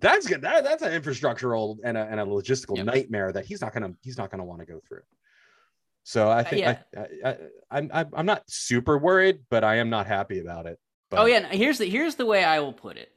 that's 0.00 0.26
good. 0.26 0.42
That, 0.42 0.64
that's 0.64 0.82
an 0.82 0.92
infrastructural 1.00 1.78
and 1.84 1.96
a, 1.96 2.06
and 2.10 2.20
a 2.20 2.24
logistical 2.24 2.76
yep. 2.76 2.86
nightmare 2.86 3.32
that 3.32 3.44
he's 3.44 3.60
not 3.60 3.72
gonna 3.72 3.94
he's 4.02 4.18
not 4.18 4.30
gonna 4.30 4.44
want 4.44 4.60
to 4.60 4.66
go 4.66 4.80
through. 4.86 5.02
So 6.04 6.28
I 6.28 6.40
uh, 6.40 6.44
think 6.44 6.66
uh, 6.66 6.74
yeah. 6.96 7.04
I, 7.24 7.28
I, 7.28 7.36
I, 7.70 7.90
I'm 7.90 8.08
I'm 8.14 8.26
not 8.26 8.42
super 8.48 8.98
worried, 8.98 9.40
but 9.50 9.64
I 9.64 9.76
am 9.76 9.90
not 9.90 10.06
happy 10.06 10.40
about 10.40 10.66
it. 10.66 10.78
But... 11.10 11.20
Oh 11.20 11.26
yeah, 11.26 11.46
here's 11.48 11.78
the 11.78 11.86
here's 11.86 12.16
the 12.16 12.26
way 12.26 12.42
I 12.44 12.60
will 12.60 12.72
put 12.72 12.96
it. 12.96 13.10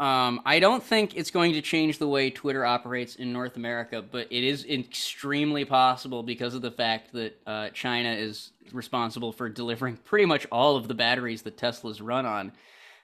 Um, 0.00 0.40
I 0.44 0.58
don't 0.58 0.82
think 0.82 1.16
it's 1.16 1.30
going 1.30 1.52
to 1.52 1.62
change 1.62 1.98
the 1.98 2.08
way 2.08 2.28
Twitter 2.28 2.64
operates 2.64 3.14
in 3.16 3.32
North 3.32 3.56
America, 3.56 4.02
but 4.02 4.26
it 4.30 4.42
is 4.42 4.64
extremely 4.66 5.64
possible 5.64 6.24
because 6.24 6.54
of 6.54 6.62
the 6.62 6.70
fact 6.70 7.12
that 7.12 7.40
uh, 7.46 7.68
China 7.70 8.10
is 8.10 8.50
responsible 8.72 9.32
for 9.32 9.48
delivering 9.48 9.96
pretty 9.98 10.26
much 10.26 10.46
all 10.50 10.76
of 10.76 10.88
the 10.88 10.94
batteries 10.94 11.42
that 11.42 11.56
Teslas 11.56 12.00
run 12.02 12.26
on. 12.26 12.52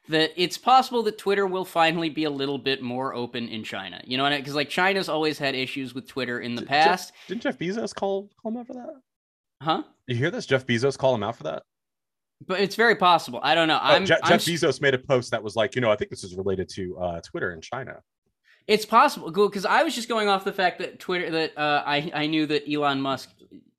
That 0.09 0.33
it's 0.35 0.59
possible 0.59 1.05
that 1.05 1.19
Twitter 1.19 1.47
will 1.47 1.65
finally 1.65 2.11
be 2.11 2.25
a 2.25 2.31
little 2.31 2.59
bit 2.59 2.83
more 2.83 3.15
open 3.15 3.49
in 3.49 3.63
China. 3.63 4.01
You 4.05 4.17
know, 4.17 4.25
what 4.25 4.33
I 4.33 4.39
because 4.39 4.57
like 4.57 4.69
China's 4.69 5.09
always 5.09 5.39
had 5.39 5.55
issues 5.55 5.95
with 5.95 6.09
Twitter 6.09 6.41
in 6.41 6.57
the 6.57 6.63
past. 6.63 7.13
Jeff, 7.13 7.29
didn't 7.29 7.43
Jeff 7.43 7.59
Bezos 7.59 7.95
call 7.95 8.29
call 8.43 8.51
him 8.51 8.59
out 8.59 8.67
for 8.67 8.73
that? 8.73 8.95
Huh? 9.63 9.83
You 10.09 10.17
hear 10.17 10.31
this? 10.33 10.47
Jeff 10.47 10.67
Bezos 10.67 10.99
call 10.99 11.15
him 11.15 11.23
out 11.23 11.37
for 11.37 11.45
that? 11.45 11.63
But 12.47 12.61
it's 12.61 12.75
very 12.75 12.97
possible. 12.97 13.41
I 13.43 13.55
don't 13.55 13.69
know. 13.69 13.79
Oh, 13.81 13.87
I'm, 13.87 14.07
Jeff, 14.07 14.21
I'm, 14.23 14.39
Bezos 14.39 14.81
made 14.81 14.95
a 14.95 14.99
post 14.99 15.31
that 15.31 15.43
was 15.43 15.57
like, 15.57 15.75
you 15.75 15.81
know, 15.81 15.91
I 15.91 15.97
think 15.97 16.11
this 16.11 16.25
is 16.25 16.35
related 16.35 16.69
to 16.71 16.99
uh, 16.99 17.21
Twitter 17.21 17.53
in 17.53 17.61
China. 17.61 18.01
It's 18.67 18.87
possible, 18.87 19.31
because 19.31 19.65
I 19.65 19.83
was 19.83 19.95
just 19.95 20.09
going 20.09 20.29
off 20.29 20.45
the 20.45 20.53
fact 20.53 20.79
that 20.79 21.01
Twitter 21.01 21.31
that 21.31 21.59
uh, 21.59 21.83
I 21.85 22.11
I 22.15 22.27
knew 22.27 22.47
that 22.47 22.71
Elon 22.73 23.01
Musk 23.01 23.31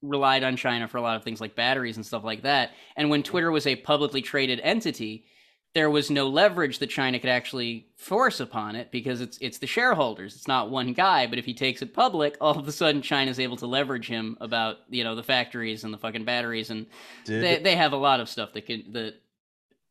relied 0.02 0.44
on 0.44 0.56
China 0.58 0.88
for 0.88 0.98
a 0.98 1.02
lot 1.02 1.16
of 1.16 1.24
things 1.24 1.40
like 1.40 1.56
batteries 1.56 1.96
and 1.96 2.06
stuff 2.06 2.24
like 2.24 2.44
that. 2.44 2.72
And 2.98 3.10
when 3.10 3.24
Twitter 3.24 3.52
was 3.52 3.68
a 3.68 3.76
publicly 3.76 4.22
traded 4.22 4.60
entity, 4.62 5.26
there 5.74 5.90
was 5.90 6.12
no 6.12 6.28
leverage 6.28 6.80
that 6.80 6.90
China 6.90 7.18
could 7.20 7.30
actually 7.30 7.88
force 7.96 8.40
upon 8.40 8.76
it 8.76 8.92
because 8.92 9.22
it's 9.22 9.38
it's 9.40 9.58
the 9.58 9.68
shareholders. 9.68 10.36
It's 10.36 10.48
not 10.48 10.70
one 10.70 10.94
guy, 10.94 11.28
but 11.28 11.40
if 11.40 11.46
he 11.46 11.54
takes 11.54 11.82
it 11.82 11.94
public, 11.94 12.36
all 12.42 12.58
of 12.58 12.68
a 12.68 12.72
sudden 12.72 13.02
China's 13.02 13.40
able 13.40 13.58
to 13.58 13.68
leverage 13.68 14.08
him 14.08 14.38
about 14.42 14.78
you 14.90 15.04
know 15.04 15.16
the 15.16 15.24
factories 15.24 15.84
and 15.84 15.94
the 15.94 15.98
fucking 15.98 16.26
batteries, 16.26 16.70
and 16.70 16.88
Did... 17.26 17.44
they 17.44 17.60
they 17.60 17.76
have 17.76 17.94
a 17.94 17.98
lot 17.98 18.20
of 18.20 18.30
stuff 18.30 18.54
that 18.54 18.66
can 18.66 18.92
that. 18.94 19.16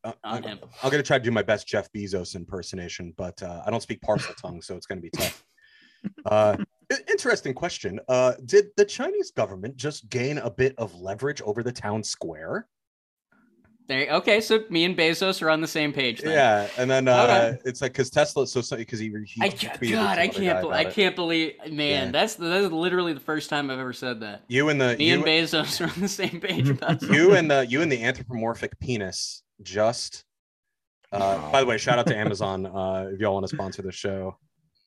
Uh, 0.03 0.13
on 0.23 0.41
him. 0.41 0.57
I'm 0.81 0.89
gonna 0.89 1.03
try 1.03 1.19
to 1.19 1.23
do 1.23 1.29
my 1.29 1.43
best 1.43 1.67
Jeff 1.67 1.91
Bezos 1.93 2.35
impersonation, 2.35 3.13
but 3.17 3.41
uh, 3.43 3.61
I 3.63 3.69
don't 3.69 3.83
speak 3.83 4.01
Parseltongue, 4.01 4.63
so 4.63 4.75
it's 4.75 4.87
gonna 4.87 5.01
be 5.01 5.11
tough. 5.11 5.43
Uh, 6.25 6.57
interesting 7.07 7.53
question. 7.53 7.99
Uh, 8.09 8.33
did 8.45 8.65
the 8.75 8.83
Chinese 8.83 9.29
government 9.29 9.75
just 9.75 10.09
gain 10.09 10.39
a 10.39 10.49
bit 10.49 10.73
of 10.79 10.95
leverage 10.95 11.43
over 11.43 11.61
the 11.61 11.71
town 11.71 12.03
square? 12.03 12.67
There, 13.91 14.07
okay, 14.09 14.39
so 14.39 14.63
me 14.69 14.85
and 14.85 14.95
Bezos 14.95 15.41
are 15.41 15.49
on 15.49 15.59
the 15.59 15.67
same 15.67 15.91
page. 15.91 16.21
Then. 16.21 16.31
Yeah, 16.31 16.69
and 16.77 16.89
then 16.89 17.09
uh, 17.09 17.23
okay. 17.23 17.59
it's 17.65 17.81
like 17.81 17.91
because 17.91 18.09
Tesla, 18.09 18.47
so 18.47 18.61
because 18.77 18.99
he, 18.99 19.13
he, 19.25 19.41
I, 19.41 19.49
God, 19.49 20.17
I 20.17 20.29
can't, 20.29 20.61
be, 20.61 20.69
I 20.69 20.85
can't 20.85 21.13
believe, 21.13 21.55
man, 21.69 22.05
yeah. 22.05 22.11
that's 22.11 22.35
that 22.35 22.61
is 22.61 22.71
literally 22.71 23.11
the 23.11 23.19
first 23.19 23.49
time 23.49 23.69
I've 23.69 23.79
ever 23.79 23.91
said 23.91 24.21
that. 24.21 24.45
You 24.47 24.69
and 24.69 24.79
the 24.79 24.95
me 24.95 25.09
you, 25.09 25.15
and 25.15 25.25
Bezos 25.25 25.85
are 25.85 25.91
on 25.93 25.99
the 25.99 26.07
same 26.07 26.39
page 26.39 26.69
about 26.69 27.01
you 27.01 27.35
and 27.35 27.51
the 27.51 27.67
you 27.67 27.81
and 27.81 27.91
the 27.91 28.01
anthropomorphic 28.01 28.79
penis 28.79 29.43
just. 29.61 30.23
Uh, 31.11 31.51
by 31.51 31.59
the 31.59 31.65
way, 31.65 31.77
shout 31.77 31.99
out 31.99 32.07
to 32.07 32.15
Amazon 32.17 32.65
uh, 32.67 33.09
if 33.11 33.19
y'all 33.19 33.33
want 33.33 33.45
to 33.45 33.53
sponsor 33.53 33.81
the 33.81 33.91
show. 33.91 34.37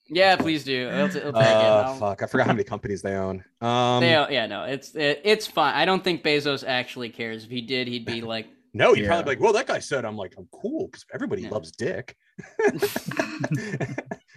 Yeah, 0.09 0.37
please 0.37 0.65
do. 0.65 0.89
It'll, 0.89 1.15
it'll 1.15 1.37
uh, 1.37 1.95
fuck, 1.97 2.23
I 2.23 2.27
forgot 2.27 2.47
how 2.47 2.55
many 2.55 2.65
companies 2.65 3.03
they 3.03 3.17
own. 3.17 3.45
Um, 3.61 4.01
they, 4.01 4.13
yeah, 4.13 4.47
no, 4.47 4.65
it's 4.65 4.95
it, 4.95 5.21
it's 5.25 5.47
fine. 5.47 5.75
I 5.75 5.85
don't 5.85 6.03
think 6.03 6.23
Bezos 6.23 6.65
actually 6.67 7.11
cares. 7.11 7.45
If 7.45 7.51
he 7.51 7.61
did, 7.61 7.87
he'd 7.87 8.07
be 8.07 8.23
like 8.23 8.47
no, 8.75 8.93
he'd 8.93 9.03
yeah. 9.03 9.07
probably 9.09 9.23
be 9.23 9.31
like, 9.31 9.41
well, 9.41 9.53
that 9.53 9.69
guy 9.69 9.79
said, 9.79 10.05
I'm 10.05 10.17
like, 10.17 10.35
I'm 10.37 10.49
cool 10.51 10.89
because 10.89 11.07
everybody 11.15 11.43
yeah. 11.43 11.51
loves 11.51 11.71
dick. 11.71 12.17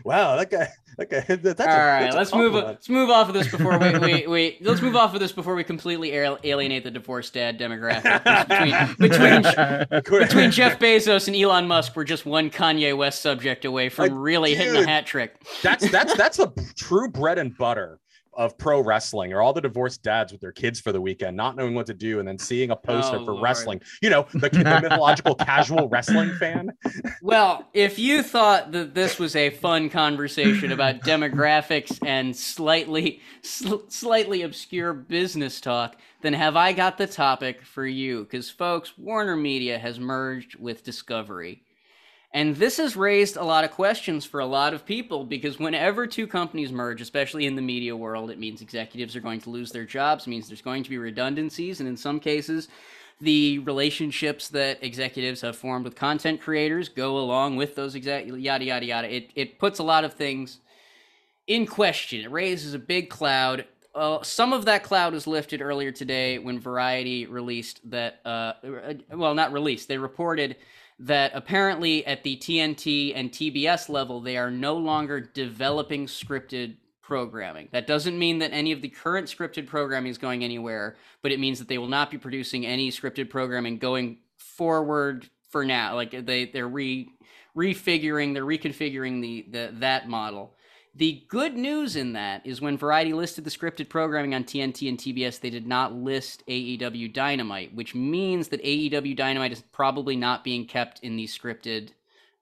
wow, 0.05 0.35
that 0.35 0.51
guy, 0.51 0.69
that 0.99 1.09
guy. 1.09 1.25
That, 1.27 1.57
that's 1.57 1.61
All 1.61 1.67
a, 1.67 1.85
right, 1.85 2.13
let's 2.13 2.33
move. 2.33 2.53
Let's 2.53 2.87
move 2.87 3.09
off 3.09 3.29
of 3.29 3.33
this 3.33 3.49
before 3.49 3.79
we, 3.79 3.97
we, 3.97 4.27
we 4.27 4.57
let's 4.61 4.81
move 4.81 4.95
off 4.95 5.15
of 5.15 5.19
this 5.19 5.31
before 5.31 5.55
we 5.55 5.63
completely 5.63 6.11
alienate 6.13 6.83
the 6.83 6.91
divorced 6.91 7.33
dad 7.33 7.59
demographic. 7.59 8.97
between 8.99 9.87
between, 9.89 10.21
between 10.21 10.51
Jeff 10.51 10.77
Bezos 10.77 11.27
and 11.27 11.35
Elon 11.35 11.67
Musk, 11.67 11.95
we're 11.95 12.03
just 12.03 12.27
one 12.27 12.51
Kanye 12.51 12.95
West 12.95 13.21
subject 13.23 13.65
away 13.65 13.89
from 13.89 14.09
like, 14.09 14.11
really 14.15 14.51
dude, 14.51 14.59
hitting 14.59 14.83
a 14.83 14.87
hat 14.87 15.07
trick. 15.07 15.35
That's 15.63 15.89
that's 15.91 16.15
that's 16.15 16.37
a 16.37 16.53
true 16.75 17.09
bread 17.09 17.39
and 17.39 17.57
butter 17.57 17.99
of 18.37 18.57
pro 18.57 18.81
wrestling 18.81 19.33
or 19.33 19.41
all 19.41 19.51
the 19.51 19.61
divorced 19.61 20.03
dads 20.03 20.31
with 20.31 20.39
their 20.39 20.51
kids 20.51 20.79
for 20.79 20.91
the 20.91 21.01
weekend, 21.01 21.35
not 21.35 21.55
knowing 21.55 21.73
what 21.73 21.87
to 21.87 21.93
do, 21.93 22.19
and 22.19 22.27
then 22.27 22.37
seeing 22.37 22.69
a 22.69 22.75
poster 22.75 23.17
oh, 23.17 23.25
for 23.25 23.31
Lord. 23.31 23.43
wrestling. 23.43 23.81
You 24.01 24.11
know, 24.11 24.27
the, 24.33 24.49
the 24.49 24.79
mythological 24.81 25.35
casual 25.35 25.89
wrestling 25.89 26.33
fan. 26.35 26.71
Well, 27.21 27.67
if 27.73 27.97
you 27.97 28.21
thought 28.21 28.71
that 28.73 28.93
this 28.93 29.17
was 29.17 29.35
a 29.35 29.49
fun 29.49 29.89
conversation 29.89 30.71
about 30.71 31.01
demographics 31.01 31.97
and 32.05 32.35
slightly, 32.35 33.21
sl- 33.41 33.87
slightly 33.87 34.43
obscure 34.43 34.93
business 34.93 35.59
talk, 35.59 35.97
then 36.21 36.33
have 36.33 36.55
I 36.55 36.73
got 36.73 36.97
the 36.97 37.07
topic 37.07 37.65
for 37.65 37.85
you? 37.85 38.23
Because, 38.23 38.49
folks, 38.49 38.97
Warner 38.97 39.35
Media 39.35 39.79
has 39.79 39.99
merged 39.99 40.55
with 40.55 40.83
Discovery. 40.83 41.63
And 42.37 42.55
this 42.55 42.77
has 42.77 42.95
raised 42.95 43.35
a 43.35 43.43
lot 43.43 43.63
of 43.63 43.71
questions 43.71 44.23
for 44.23 44.39
a 44.39 44.45
lot 44.45 44.75
of 44.75 44.85
people 44.85 45.23
because 45.23 45.57
whenever 45.57 46.05
two 46.05 46.27
companies 46.27 46.71
merge, 46.71 47.01
especially 47.01 47.47
in 47.47 47.55
the 47.55 47.63
media 47.63 47.95
world, 47.95 48.29
it 48.29 48.37
means 48.37 48.61
executives 48.61 49.15
are 49.15 49.21
going 49.21 49.41
to 49.41 49.49
lose 49.49 49.71
their 49.71 49.85
jobs, 49.85 50.27
means 50.27 50.47
there's 50.47 50.61
going 50.61 50.83
to 50.83 50.89
be 50.91 50.99
redundancies, 50.99 51.79
and 51.79 51.89
in 51.89 51.97
some 51.97 52.19
cases, 52.19 52.67
the 53.19 53.57
relationships 53.57 54.49
that 54.49 54.77
executives 54.83 55.41
have 55.41 55.55
formed 55.55 55.83
with 55.83 55.95
content 55.95 56.39
creators 56.39 56.89
go 56.89 57.17
along 57.17 57.55
with 57.55 57.73
those 57.73 57.95
exact 57.95 58.27
yada 58.27 58.65
yada 58.65 58.85
yada. 58.85 59.11
It 59.11 59.31
it 59.33 59.57
puts 59.57 59.79
a 59.79 59.83
lot 59.83 60.03
of 60.03 60.13
things 60.13 60.59
in 61.47 61.65
question. 61.65 62.21
It 62.21 62.29
raises 62.29 62.75
a 62.75 62.79
big 62.79 63.09
cloud. 63.09 63.65
Uh, 63.95 64.21
some 64.21 64.53
of 64.53 64.65
that 64.65 64.83
cloud 64.83 65.11
was 65.11 65.25
lifted 65.25 65.59
earlier 65.59 65.91
today 65.91 66.37
when 66.37 66.59
Variety 66.59 67.25
released 67.25 67.81
that. 67.89 68.19
Uh, 68.23 68.53
well, 69.11 69.33
not 69.33 69.51
released. 69.51 69.87
They 69.87 69.97
reported 69.97 70.55
that 70.99 71.31
apparently 71.33 72.05
at 72.05 72.23
the 72.23 72.37
TNT 72.37 73.13
and 73.15 73.31
TBS 73.31 73.89
level, 73.89 74.19
they 74.19 74.37
are 74.37 74.49
no 74.49 74.75
longer 74.75 75.21
developing 75.21 76.07
scripted 76.07 76.77
programming. 77.01 77.69
That 77.71 77.87
doesn't 77.87 78.17
mean 78.17 78.39
that 78.39 78.51
any 78.51 78.71
of 78.71 78.81
the 78.81 78.89
current 78.89 79.27
scripted 79.27 79.67
programming 79.67 80.11
is 80.11 80.17
going 80.17 80.43
anywhere, 80.43 80.97
but 81.21 81.31
it 81.31 81.39
means 81.39 81.59
that 81.59 81.67
they 81.67 81.77
will 81.77 81.87
not 81.87 82.11
be 82.11 82.17
producing 82.17 82.65
any 82.65 82.91
scripted 82.91 83.29
programming 83.29 83.77
going 83.77 84.17
forward 84.37 85.29
for 85.49 85.63
now. 85.63 85.95
Like 85.95 86.25
they 86.25 86.45
they're 86.45 86.67
re 86.67 87.07
refiguring, 87.55 88.33
they're 88.33 88.45
reconfiguring 88.45 89.21
the, 89.21 89.45
the 89.49 89.73
that 89.79 90.09
model. 90.09 90.53
The 90.97 91.23
good 91.27 91.55
news 91.55 91.95
in 91.95 92.13
that 92.13 92.41
is 92.43 92.59
when 92.59 92.75
Variety 92.75 93.13
listed 93.13 93.43
the 93.43 93.51
scripted 93.51 93.87
programming 93.87 94.33
on 94.33 94.43
TNT 94.43 94.89
and 94.89 94.97
TBS, 94.97 95.39
they 95.39 95.51
did 95.51 95.67
not 95.67 95.93
list 95.93 96.43
AEW 96.47 97.13
Dynamite, 97.13 97.71
which 97.75 97.93
means 97.93 98.47
that 98.47 98.63
AEW 98.63 99.15
Dynamite 99.15 99.51
is 99.51 99.61
probably 99.71 100.15
not 100.15 100.43
being 100.43 100.65
kept 100.65 100.99
in 101.03 101.15
the 101.15 101.25
scripted 101.25 101.89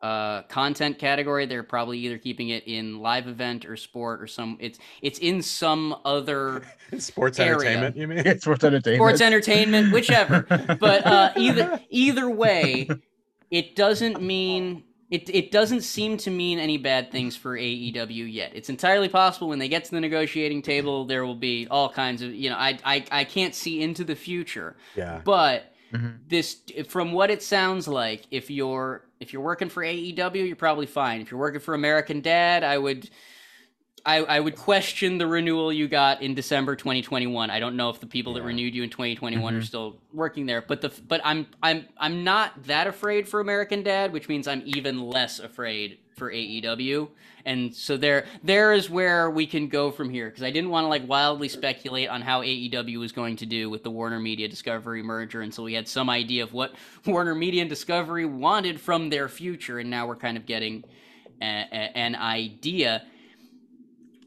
uh, 0.01 0.43
content 0.43 0.97
category. 0.99 1.45
They're 1.45 1.64
probably 1.64 1.99
either 1.99 2.18
keeping 2.18 2.47
it 2.49 2.64
in 2.66 2.99
live 2.99 3.28
event 3.28 3.66
or 3.66 3.76
sport 3.76 4.22
or 4.22 4.28
some. 4.28 4.56
It's 4.62 4.80
it's 5.01 5.20
in 5.20 5.41
some 5.41 5.93
other 6.06 6.64
sports 6.97 7.39
area. 7.39 7.56
entertainment. 7.56 7.97
You 7.97 8.08
mean 8.08 8.18
Yeah, 8.26 8.38
sports 8.38 8.64
entertainment. 8.64 8.99
sports 9.01 9.22
entertainment, 9.22 9.91
whichever. 9.91 10.43
but 10.80 11.06
uh, 11.06 11.34
either 11.36 11.82
either 11.89 12.30
way, 12.30 12.88
it 13.51 13.76
doesn't 13.76 14.22
mean 14.22 14.84
it. 15.12 15.30
It 15.30 15.51
doesn't 15.51 15.82
seem 15.82 16.18
to 16.18 16.32
mean 16.32 16.60
any 16.60 16.78
bad 16.78 17.12
things 17.12 17.36
for 17.36 17.58
AEW 17.58 18.32
yet. 18.32 18.51
It's 18.56 18.70
entirely 18.70 19.10
possible 19.10 19.47
when 19.49 19.60
they 19.60 19.68
get 19.68 19.86
to 19.86 19.91
the 19.91 20.01
negotiating 20.01 20.62
table, 20.62 21.06
there 21.06 21.26
will 21.26 21.36
be 21.36 21.68
all 21.70 21.89
kinds 21.89 22.22
of 22.22 22.34
you 22.34 22.49
know. 22.49 22.58
I 22.58 22.80
I 22.84 23.06
I 23.12 23.24
can't 23.24 23.53
see 23.56 23.82
into 23.82 24.03
the 24.03 24.16
future, 24.16 24.76
yeah. 24.95 25.22
but 25.24 25.72
Mhm. 25.93 26.18
this 26.28 26.58
from 26.88 27.12
what 27.14 27.30
it 27.30 27.43
sounds 27.43 27.88
like 27.88 28.26
if 28.32 28.49
you're 28.49 29.06
if 29.20 29.32
you're 29.32 29.41
working 29.43 29.70
for 29.70 29.84
AEW 29.84 30.45
you're 30.47 30.56
probably 30.56 30.88
fine 30.88 31.22
if 31.22 31.30
you're 31.32 31.39
working 31.39 31.62
for 31.62 31.76
American 31.76 32.22
Dad 32.22 32.64
I 32.64 32.78
would 32.80 33.10
I, 34.06 34.18
I 34.18 34.39
would 34.39 34.56
question 34.56 35.18
the 35.18 35.26
renewal 35.26 35.74
you 35.74 35.88
got 35.88 36.22
in 36.22 36.36
December 36.36 36.76
2021 36.76 37.49
I 37.49 37.60
don't 37.60 37.76
know 37.76 37.89
if 37.89 37.99
the 37.99 38.06
people 38.06 38.34
that 38.36 38.43
renewed 38.43 38.76
you 38.76 38.84
in 38.84 38.89
2021 38.89 39.56
are 39.56 39.60
Mhm. 39.62 39.64
still 39.66 39.97
working 40.14 40.45
there 40.45 40.62
but 40.62 40.82
the 40.82 40.91
but 41.08 41.22
I'm 41.24 41.47
I'm 41.64 41.86
I'm 41.97 42.24
not 42.24 42.64
that 42.66 42.86
afraid 42.88 43.28
for 43.28 43.39
American 43.39 43.82
Dad 43.84 44.14
which 44.14 44.30
means 44.30 44.47
I'm 44.47 44.62
even 44.66 45.01
less 45.01 45.39
afraid 45.39 45.97
for 46.16 46.32
AEW 46.32 47.10
and 47.45 47.74
so 47.76 47.97
there 47.97 48.26
there 48.43 48.74
is 48.74 48.89
where 48.89 49.30
we 49.32 49.47
can 49.47 49.68
go 49.68 49.89
from 49.91 50.10
here 50.12 50.30
because 50.30 50.43
I 50.43 50.51
didn't 50.51 50.70
want 50.70 50.86
to 50.86 50.89
like 50.89 51.08
wildly 51.08 51.49
speculate 51.49 52.08
on 52.10 52.22
how 52.22 52.41
AEW 52.41 52.99
was 52.99 53.12
going 53.12 53.36
to 53.38 53.45
do 53.47 53.70
with 53.72 53.84
the 53.84 53.91
Warner 53.91 54.20
Media 54.20 54.47
Discovery 54.47 55.01
merger 55.01 55.41
until 55.41 55.64
we 55.64 55.74
had 55.74 55.88
some 55.88 56.10
idea 56.12 56.43
of 56.43 56.53
what 56.53 56.76
Warner 57.08 57.34
Media 57.36 57.62
and 57.62 57.70
Discovery 57.70 58.26
wanted 58.26 58.80
from 58.80 59.10
their 59.10 59.28
future 59.28 59.80
and 59.80 59.89
now 59.89 60.06
we're 60.08 60.16
kind 60.16 60.38
of 60.38 60.45
getting 60.45 60.84
a, 61.41 61.45
a, 61.72 61.97
an 61.97 62.16
idea. 62.16 63.03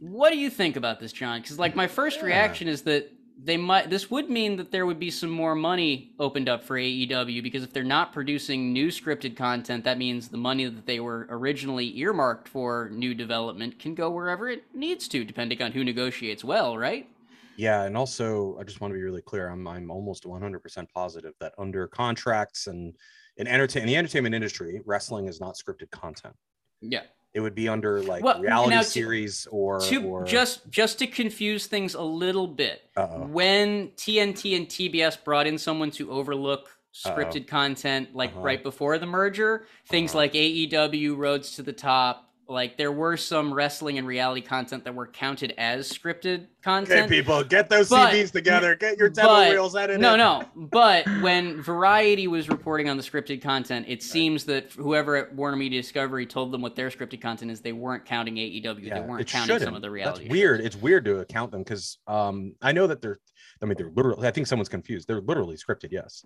What 0.00 0.30
do 0.30 0.38
you 0.38 0.50
think 0.50 0.76
about 0.76 1.00
this, 1.00 1.12
John? 1.12 1.40
Because 1.40 1.58
like 1.58 1.74
my 1.74 1.86
first 1.86 2.18
Yeah. 2.20 2.26
reaction 2.26 2.68
is 2.68 2.82
that 2.82 3.12
they 3.40 3.56
might 3.56 3.88
this 3.88 4.10
would 4.10 4.28
mean 4.28 4.56
that 4.56 4.72
there 4.72 4.84
would 4.84 4.98
be 4.98 5.10
some 5.12 5.30
more 5.30 5.54
money 5.54 6.12
opened 6.18 6.48
up 6.48 6.64
for 6.64 6.76
AEW 6.76 7.40
because 7.40 7.62
if 7.62 7.72
they're 7.72 7.84
not 7.84 8.12
producing 8.12 8.72
new 8.72 8.88
scripted 8.88 9.36
content 9.36 9.84
that 9.84 9.96
means 9.96 10.28
the 10.28 10.36
money 10.36 10.64
that 10.64 10.86
they 10.86 10.98
were 10.98 11.24
originally 11.30 11.96
earmarked 11.98 12.48
for 12.48 12.90
new 12.92 13.14
development 13.14 13.78
can 13.78 13.94
go 13.94 14.10
wherever 14.10 14.48
it 14.48 14.64
needs 14.74 15.06
to 15.06 15.24
depending 15.24 15.62
on 15.62 15.70
who 15.70 15.84
negotiates 15.84 16.42
well 16.42 16.76
right 16.76 17.08
Yeah, 17.56 17.84
and 17.84 17.96
also 17.96 18.58
I 18.58 18.64
just 18.64 18.80
want 18.80 18.90
to 18.92 18.96
be 18.96 19.02
really 19.04 19.22
clear. 19.22 19.48
I'm 19.50 19.68
I'm 19.68 19.88
almost 19.88 20.24
100% 20.24 20.86
positive 20.92 21.34
that 21.38 21.54
under 21.58 21.86
contracts 21.86 22.66
and 22.66 22.96
in 23.36 23.46
entertain 23.46 23.82
in 23.82 23.86
the 23.88 23.96
entertainment 23.96 24.34
industry, 24.34 24.80
wrestling 24.84 25.28
is 25.28 25.40
not 25.40 25.54
scripted 25.54 25.90
content. 25.92 26.34
yeah 26.80 27.02
It 27.34 27.40
would 27.40 27.54
be 27.54 27.68
under 27.68 28.02
like 28.02 28.24
Well, 28.24 28.40
reality 28.40 28.74
now 28.74 28.82
to- 28.82 28.88
series 28.88 29.46
or 29.50 29.80
to 29.80 30.02
or 30.04 30.24
just 30.24 30.68
just 30.70 30.98
to 31.00 31.06
confuse 31.06 31.66
things 31.66 31.94
a 31.94 32.02
little 32.02 32.46
bit 32.46 32.82
Uh-oh. 32.96 33.26
when 33.26 33.88
TNT 33.96 34.56
and 34.56 34.66
TBS 34.66 35.22
brought 35.24 35.46
in 35.46 35.58
someone 35.58 35.90
to 35.92 36.10
overlook 36.10 36.70
scripted 36.94 37.46
content 37.46 38.14
like 38.14 38.30
Uh-huh. 38.32 38.40
right 38.40 38.62
before 38.62 38.98
the 38.98 39.06
merger 39.06 39.66
things 39.86 40.10
Uh-huh. 40.12 40.18
like 40.20 40.32
AEW 40.34 41.16
Roads 41.16 41.54
to 41.56 41.62
the 41.62 41.72
Top 41.72 42.27
like 42.48 42.78
there 42.78 42.90
were 42.90 43.16
some 43.16 43.52
wrestling 43.52 43.98
and 43.98 44.06
reality 44.06 44.40
content 44.40 44.82
that 44.84 44.94
were 44.94 45.06
counted 45.06 45.52
as 45.58 45.90
scripted 45.92 46.46
content. 46.62 47.02
Okay, 47.02 47.08
people, 47.20 47.44
get 47.44 47.68
those 47.68 47.90
But- 47.90 48.12
CVs 48.12 48.32
together. 48.32 48.74
Get 48.74 48.96
your 48.98 49.10
demo 49.10 49.28
but- 49.28 49.52
reels 49.52 49.76
edited. 49.76 50.00
no, 50.00 50.16
no. 50.16 50.44
But 50.56 51.06
when 51.20 51.60
Variety 51.62 52.26
was 52.26 52.48
reporting 52.48 52.88
on 52.88 52.96
the 52.96 53.02
scripted 53.02 53.42
content, 53.42 53.84
it 53.88 54.02
seems 54.02 54.44
that 54.46 54.72
whoever 54.72 55.16
at 55.16 55.34
Warner 55.34 55.58
Media 55.58 55.82
Discovery 55.82 56.24
told 56.24 56.50
them 56.50 56.62
what 56.62 56.74
their 56.74 56.88
scripted 56.88 57.20
content 57.20 57.50
is, 57.50 57.60
they 57.60 57.72
weren't 57.72 58.06
counting 58.06 58.36
AEW. 58.36 58.82
Yeah, 58.82 58.94
they 59.00 59.06
weren't 59.06 59.20
it 59.20 59.28
counting 59.28 59.48
some 59.48 59.58
shouldn't. 59.58 59.76
of 59.76 59.82
the 59.82 59.90
reality. 59.90 60.24
That's 60.24 60.32
weird. 60.32 60.60
It's 60.62 60.76
weird 60.76 61.04
to 61.04 61.18
account 61.18 61.52
them 61.52 61.62
because 61.62 61.98
um, 62.06 62.54
I 62.62 62.72
know 62.72 62.86
that 62.86 63.02
they're. 63.02 63.18
I 63.60 63.66
mean, 63.66 63.74
they're 63.76 63.90
literally. 63.90 64.26
I 64.26 64.30
think 64.30 64.46
someone's 64.46 64.68
confused. 64.70 65.06
They're 65.06 65.20
literally 65.20 65.56
scripted. 65.56 65.88
Yes. 65.90 66.24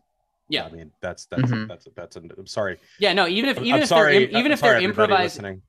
Yeah. 0.48 0.66
I 0.66 0.70
mean, 0.70 0.92
that's 1.00 1.26
that's 1.26 1.42
Mhm. 1.50 1.66
that's 1.66 1.88
that's. 1.96 2.16
An, 2.16 2.30
I'm 2.38 2.46
sorry. 2.46 2.78
Yeah, 3.00 3.12
no. 3.12 3.26
Even 3.26 3.50
if 3.50 3.58
even 3.58 3.74
I'm 3.74 3.82
if 3.82 3.88
sorry. 3.88 4.12
they're 4.12 4.22
even 4.28 4.46
I'm 4.46 4.52
if 4.52 4.58
sorry, 4.60 4.70
they're 4.80 4.90
everybody 4.90 5.12
improvising, 5.12 5.42
listening. 5.44 5.62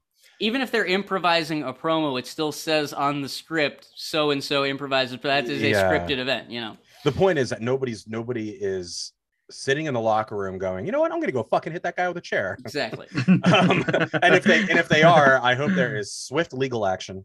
Even 0.44 0.62
if 0.62 0.72
they're 0.72 0.86
improvising 0.86 1.64
a 1.64 1.74
promo, 1.74 2.20
it 2.20 2.28
still 2.28 2.52
says 2.52 2.92
on 2.94 3.22
the 3.22 3.30
script 3.30 3.88
so 3.96 4.32
and 4.32 4.44
so 4.44 4.66
improvises. 4.66 5.16
But 5.18 5.30
that 5.30 5.50
is 5.50 5.62
a 5.64 5.70
Yeah. 5.70 5.90
scripted 5.90 6.18
event. 6.18 6.52
You 6.52 6.62
know. 6.62 6.78
The 7.06 7.12
point 7.12 7.40
is 7.40 7.50
that 7.50 7.62
nobody's 7.62 8.08
nobody 8.08 8.50
is 8.50 9.14
sitting 9.52 9.86
in 9.86 9.94
the 9.94 10.00
locker 10.00 10.36
room 10.38 10.58
going, 10.58 10.86
you 10.86 10.92
know 10.92 11.00
what? 11.00 11.12
I'm 11.12 11.20
gonna 11.20 11.32
go 11.32 11.44
fucking 11.44 11.72
hit 11.72 11.84
that 11.84 11.96
guy 11.96 12.08
with 12.08 12.18
a 12.18 12.22
chair. 12.22 12.58
Exactly. 12.60 13.08
um, 13.28 13.84
and 14.22 14.36
if 14.36 14.44
they 14.44 14.60
and 14.62 14.78
if 14.80 14.90
they 14.90 15.04
are, 15.18 15.40
I 15.42 15.56
hope 15.56 15.72
there 15.74 15.96
is 15.96 16.12
swift 16.14 16.54
legal 16.54 16.86
action 16.86 17.24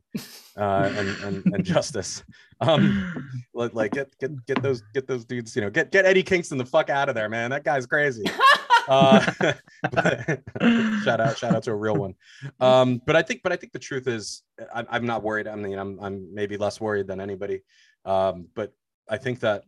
uh, 0.56 0.90
and, 0.94 1.08
and 1.24 1.54
and 1.54 1.64
justice. 1.64 2.22
Um, 2.60 3.36
like, 3.54 3.74
like 3.74 3.92
get 3.92 4.16
get 4.18 4.46
get 4.46 4.62
those 4.62 4.82
get 4.94 5.06
those 5.06 5.24
dudes. 5.24 5.54
You 5.56 5.62
know, 5.62 5.70
get 5.70 5.90
get 5.90 6.04
Eddie 6.06 6.22
Kingston 6.24 6.58
the 6.58 6.66
fuck 6.66 6.90
out 6.90 7.08
of 7.08 7.14
there, 7.14 7.28
man. 7.28 7.50
That 7.50 7.64
guy's 7.64 7.86
crazy. 7.86 8.24
Uh, 8.88 9.32
but- 9.92 10.40
shout 11.04 11.20
out 11.20 11.38
shout 11.38 11.54
out 11.54 11.62
to 11.64 11.70
a 11.72 11.76
real 11.76 11.96
one. 11.96 12.14
Um, 12.60 13.00
but 13.06 13.16
I 13.16 13.22
think 13.22 13.42
but 13.42 13.52
I 13.52 13.56
think 13.56 13.72
the 13.72 13.78
truth 13.78 14.06
is 14.08 14.42
I'm, 14.74 14.86
I'm 14.90 15.06
not 15.06 15.22
worried. 15.22 15.46
I 15.46 15.54
mean, 15.54 15.78
I'm 15.78 15.98
I'm 16.00 16.32
maybe 16.34 16.56
less 16.56 16.80
worried 16.80 17.06
than 17.06 17.20
anybody. 17.20 17.62
Um, 18.04 18.48
but 18.54 18.72
I 19.08 19.16
think 19.18 19.40
that 19.40 19.64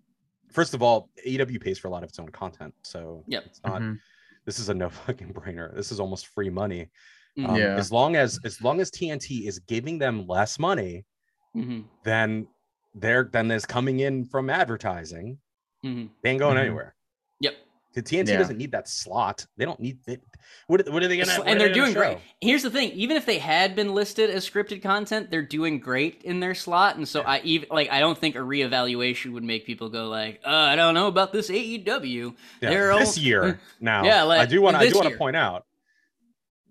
first 0.51 0.75
of 0.75 0.83
all, 0.83 1.11
AEW 1.27 1.61
pays 1.61 1.79
for 1.79 1.89
a 1.89 1.91
lot 1.91 2.03
of 2.03 2.09
its 2.09 2.19
own 2.19 2.29
content, 2.29 2.75
so 2.83 3.25
Yep. 3.29 3.45
it's 3.47 3.61
not 3.65 3.83
Mhm. 3.83 3.99
this 4.47 4.59
is 4.59 4.69
a 4.69 4.75
no 4.75 4.89
fucking 5.07 5.33
brainer. 5.33 5.75
This 5.75 5.93
is 5.93 6.01
almost 6.01 6.27
free 6.29 6.51
money. 6.51 6.91
Mhm. 7.39 7.49
Um, 7.49 7.57
Yeah. 7.57 7.77
As 7.77 7.93
long 7.93 8.17
as 8.17 8.39
as 8.45 8.61
long 8.63 8.81
as 8.81 8.91
TNT 8.91 9.47
is 9.47 9.59
giving 9.61 9.99
them 9.99 10.27
less 10.27 10.59
money 10.59 11.05
hmm 11.53 11.81
than 12.05 12.47
they're 12.95 13.25
than 13.33 13.51
is 13.51 13.65
coming 13.67 14.01
in 14.01 14.25
from 14.25 14.51
advertising, 14.51 15.39
hmm 15.83 16.07
they 16.23 16.31
ain't 16.31 16.39
going 16.41 16.57
Mhm. 16.57 16.61
anywhere. 16.61 16.95
'Cause 17.95 18.05
TNT 18.05 18.29
Yeah. 18.29 18.39
doesn't 18.39 18.57
need 18.57 18.71
that 18.73 18.89
slot. 18.89 19.47
They 19.57 19.65
don't 19.65 19.81
need 19.81 19.99
it. 20.07 20.23
What, 20.69 20.89
what 20.91 21.03
are 21.03 21.09
they 21.09 21.17
gonna? 21.17 21.33
And 21.45 21.61
they're 21.61 21.69
gonna 21.69 21.75
doing 21.75 21.93
great. 21.95 22.19
Here's 22.41 22.63
the 22.63 22.71
thing: 22.71 22.91
even 22.93 23.17
if 23.17 23.27
they 23.27 23.39
had 23.39 23.75
been 23.75 23.95
listed 23.95 24.31
as 24.31 24.49
scripted 24.49 24.81
content, 24.83 25.31
they're 25.31 25.43
doing 25.43 25.81
great 25.81 26.23
in 26.23 26.39
their 26.41 26.55
slot. 26.55 26.97
And 26.97 27.07
so 27.09 27.23
I 27.23 27.41
even 27.43 27.69
like 27.71 27.91
I 27.91 27.99
don't 28.01 28.17
think 28.17 28.37
a 28.37 28.39
reevaluation 28.39 29.33
would 29.33 29.43
make 29.45 29.67
people 29.67 29.89
go 29.89 30.09
like, 30.09 30.41
uh, 30.45 30.49
I 30.51 30.77
don't 30.77 30.95
know 30.95 31.09
about 31.09 31.33
this 31.33 31.51
AEW. 31.51 32.35
Yeah, 32.61 32.71
They're 32.71 32.99
this 32.99 33.17
all- 33.19 33.23
year 33.25 33.61
now. 33.81 34.05
Yeah, 34.05 34.23
like, 34.23 34.41
I 34.41 34.47
do 34.47 34.63
want. 34.63 34.77
I 34.77 34.89
do 34.89 34.95
want 34.97 35.09
to 35.11 35.17
point 35.17 35.37
out 35.37 35.67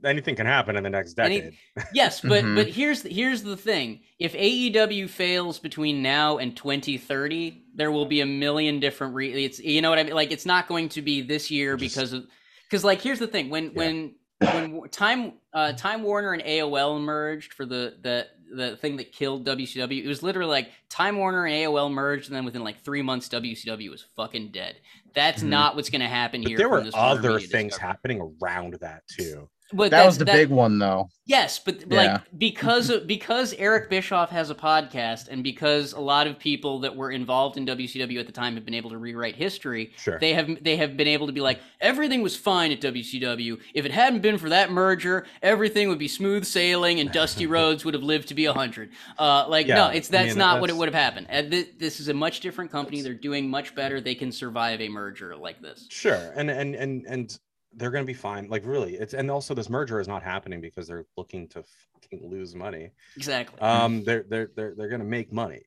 anything 0.04 0.36
can 0.36 0.46
happen 0.46 0.76
in 0.76 0.84
the 0.84 0.90
next 0.90 1.20
Any- 1.20 1.40
decade. 1.42 1.58
Yes, 1.94 2.22
but 2.22 2.44
Mhm. 2.44 2.56
but 2.56 2.68
here's 2.68 3.02
the, 3.04 3.10
here's 3.10 3.44
the 3.44 3.58
thing: 3.58 4.02
if 4.20 4.34
AEW 4.34 5.08
fails 5.10 5.60
between 5.60 6.02
now 6.02 6.38
and 6.38 6.56
2030, 6.56 7.64
there 7.76 7.92
will 7.92 8.06
be 8.06 8.22
a 8.22 8.26
million 8.26 8.80
different. 8.80 9.14
Re- 9.16 9.46
it's 9.46 9.60
you 9.60 9.82
know 9.82 9.90
what 9.90 10.00
I 10.00 10.04
mean. 10.04 10.14
Like 10.14 10.32
it's 10.32 10.46
not 10.46 10.68
going 10.68 10.90
to 10.90 11.02
be 11.02 11.22
this 11.22 11.50
year 11.52 11.76
Just- 11.78 11.96
because 11.96 12.14
of 12.14 12.26
because 12.66 12.84
like 12.84 13.02
here's 13.02 13.20
the 13.20 13.28
thing: 13.28 13.50
when 13.50 13.66
Yeah. 13.66 13.72
when 13.76 14.14
when 14.42 14.90
Time 14.90 15.34
uh, 15.54 15.74
Time 15.74 16.04
Warner 16.04 16.34
and 16.34 16.42
AOL 16.44 17.02
merged 17.02 17.54
for 17.54 17.66
the 17.66 17.96
the 18.02 18.28
the 18.52 18.78
thing 18.78 18.98
that 18.98 19.12
killed 19.12 19.46
WCW, 19.46 20.04
it 20.04 20.08
was 20.08 20.24
literally 20.24 20.50
like 20.50 20.70
Time 20.90 21.18
Warner 21.18 21.46
and 21.46 21.54
AOL 21.54 21.92
merged, 21.92 22.28
and 22.30 22.36
then 22.36 22.46
within 22.46 22.64
like 22.64 22.82
three 22.84 23.02
months, 23.04 23.30
WCW 23.30 23.92
was 23.92 24.06
fucking 24.16 24.52
dead. 24.52 24.78
That's 25.14 25.44
Mhm. 25.44 25.48
not 25.50 25.76
what's 25.76 25.90
going 25.92 26.02
to 26.02 26.08
happen 26.08 26.42
But 26.42 26.50
here. 26.50 26.58
there 26.58 26.70
were 26.70 26.84
other 26.96 27.40
things 27.40 27.74
Discovery. 27.74 27.88
happening 27.88 28.36
around 28.42 28.74
that 28.82 29.04
too. 29.08 29.50
But 29.72 29.92
That 29.92 29.98
that's- 29.98 30.06
was 30.08 30.18
the 30.18 30.26
big 30.26 30.50
one, 30.50 30.80
though. 30.80 31.10
Yes, 31.28 31.60
but 31.60 31.82
Yeah. 31.88 32.14
like 32.14 32.22
because 32.40 32.90
of, 32.90 33.06
because 33.06 33.54
Eric 33.60 33.88
Bischoff 33.90 34.32
has 34.32 34.50
a 34.50 34.56
podcast, 34.56 35.28
and 35.30 35.44
because 35.44 35.94
a 35.94 36.00
lot 36.00 36.26
of 36.26 36.40
people 36.40 36.80
that 36.80 36.96
were 36.96 37.12
involved 37.12 37.56
in 37.56 37.66
WCW 37.66 38.20
at 38.20 38.26
the 38.26 38.32
time 38.32 38.56
have 38.56 38.66
been 38.66 38.74
able 38.74 38.90
to 38.90 38.98
rewrite 38.98 39.36
history, 39.36 39.92
Sure. 39.98 40.18
they 40.20 40.34
have 40.34 40.64
they 40.64 40.76
have 40.78 40.98
been 40.98 41.08
able 41.08 41.28
to 41.28 41.34
be 41.34 41.40
like 41.42 41.60
everything 41.82 42.24
was 42.24 42.36
fine 42.36 42.72
at 42.72 42.82
WCW. 42.82 43.60
If 43.76 43.86
it 43.86 43.92
hadn't 43.92 44.22
been 44.22 44.40
for 44.40 44.50
that 44.50 44.72
merger, 44.72 45.28
everything 45.44 45.88
would 45.90 46.00
be 46.00 46.08
smooth 46.08 46.46
sailing, 46.46 47.00
and 47.00 47.12
Dusty 47.12 47.46
Rhodes 47.56 47.86
would 47.86 47.94
have 47.94 48.02
lived 48.04 48.28
to 48.30 48.34
be 48.34 48.46
hundred. 48.46 48.90
Uh, 49.20 49.46
like 49.48 49.68
no, 49.68 49.76
Yeah, 49.76 49.92
it's 49.92 50.10
I 50.10 50.12
that's 50.14 50.30
mean, 50.30 50.40
not 50.40 50.62
what 50.62 50.72
it 50.72 50.76
would 50.76 50.88
have 50.88 50.96
happened. 50.96 51.28
And 51.30 51.52
thi- 51.52 51.68
this 51.78 52.00
is 52.00 52.08
a 52.08 52.14
much 52.14 52.40
different 52.40 52.72
company. 52.72 53.02
They're 53.02 53.14
doing 53.14 53.48
much 53.50 53.76
better. 53.76 54.02
They 54.02 54.16
can 54.16 54.32
survive 54.32 54.82
a 54.82 54.90
merger 54.90 55.36
like 55.36 55.62
this. 55.62 55.86
Sure, 55.92 56.34
and 56.36 56.50
and 56.50 56.74
and 56.74 57.06
and 57.08 57.40
they're 57.74 57.92
going 57.92 58.04
to 58.04 58.08
be 58.08 58.14
fine. 58.18 58.50
Like 58.50 58.66
really, 58.66 58.96
it's 58.96 59.14
and 59.14 59.30
also 59.30 59.54
this 59.54 59.70
merger 59.70 60.00
is 60.00 60.08
not 60.08 60.24
happening 60.24 60.60
because 60.62 60.88
they're 60.88 61.06
looking 61.18 61.48
to 61.50 61.64
fucking 61.94 62.30
lose 62.30 62.56
money. 62.56 62.92
Exactly. 63.16 63.60
Um, 63.62 64.04
they're 64.04 64.26
they're 64.30 64.50
they're 64.56 64.74
they're 64.76 64.90
gonna 64.90 65.04
make 65.04 65.32
money, 65.32 65.62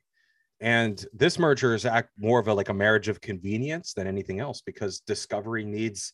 and 0.61 1.05
this 1.13 1.39
merger 1.39 1.75
is 1.75 1.87
act 1.87 2.11
more 2.19 2.41
of 2.41 2.49
a 2.49 2.55
like 2.55 2.69
a 2.71 2.75
marriage 2.75 3.09
of 3.09 3.21
convenience 3.21 3.95
than 3.95 4.07
anything 4.07 4.41
else 4.41 4.61
because 4.61 5.01
Discovery 5.01 5.65
needs 5.65 6.13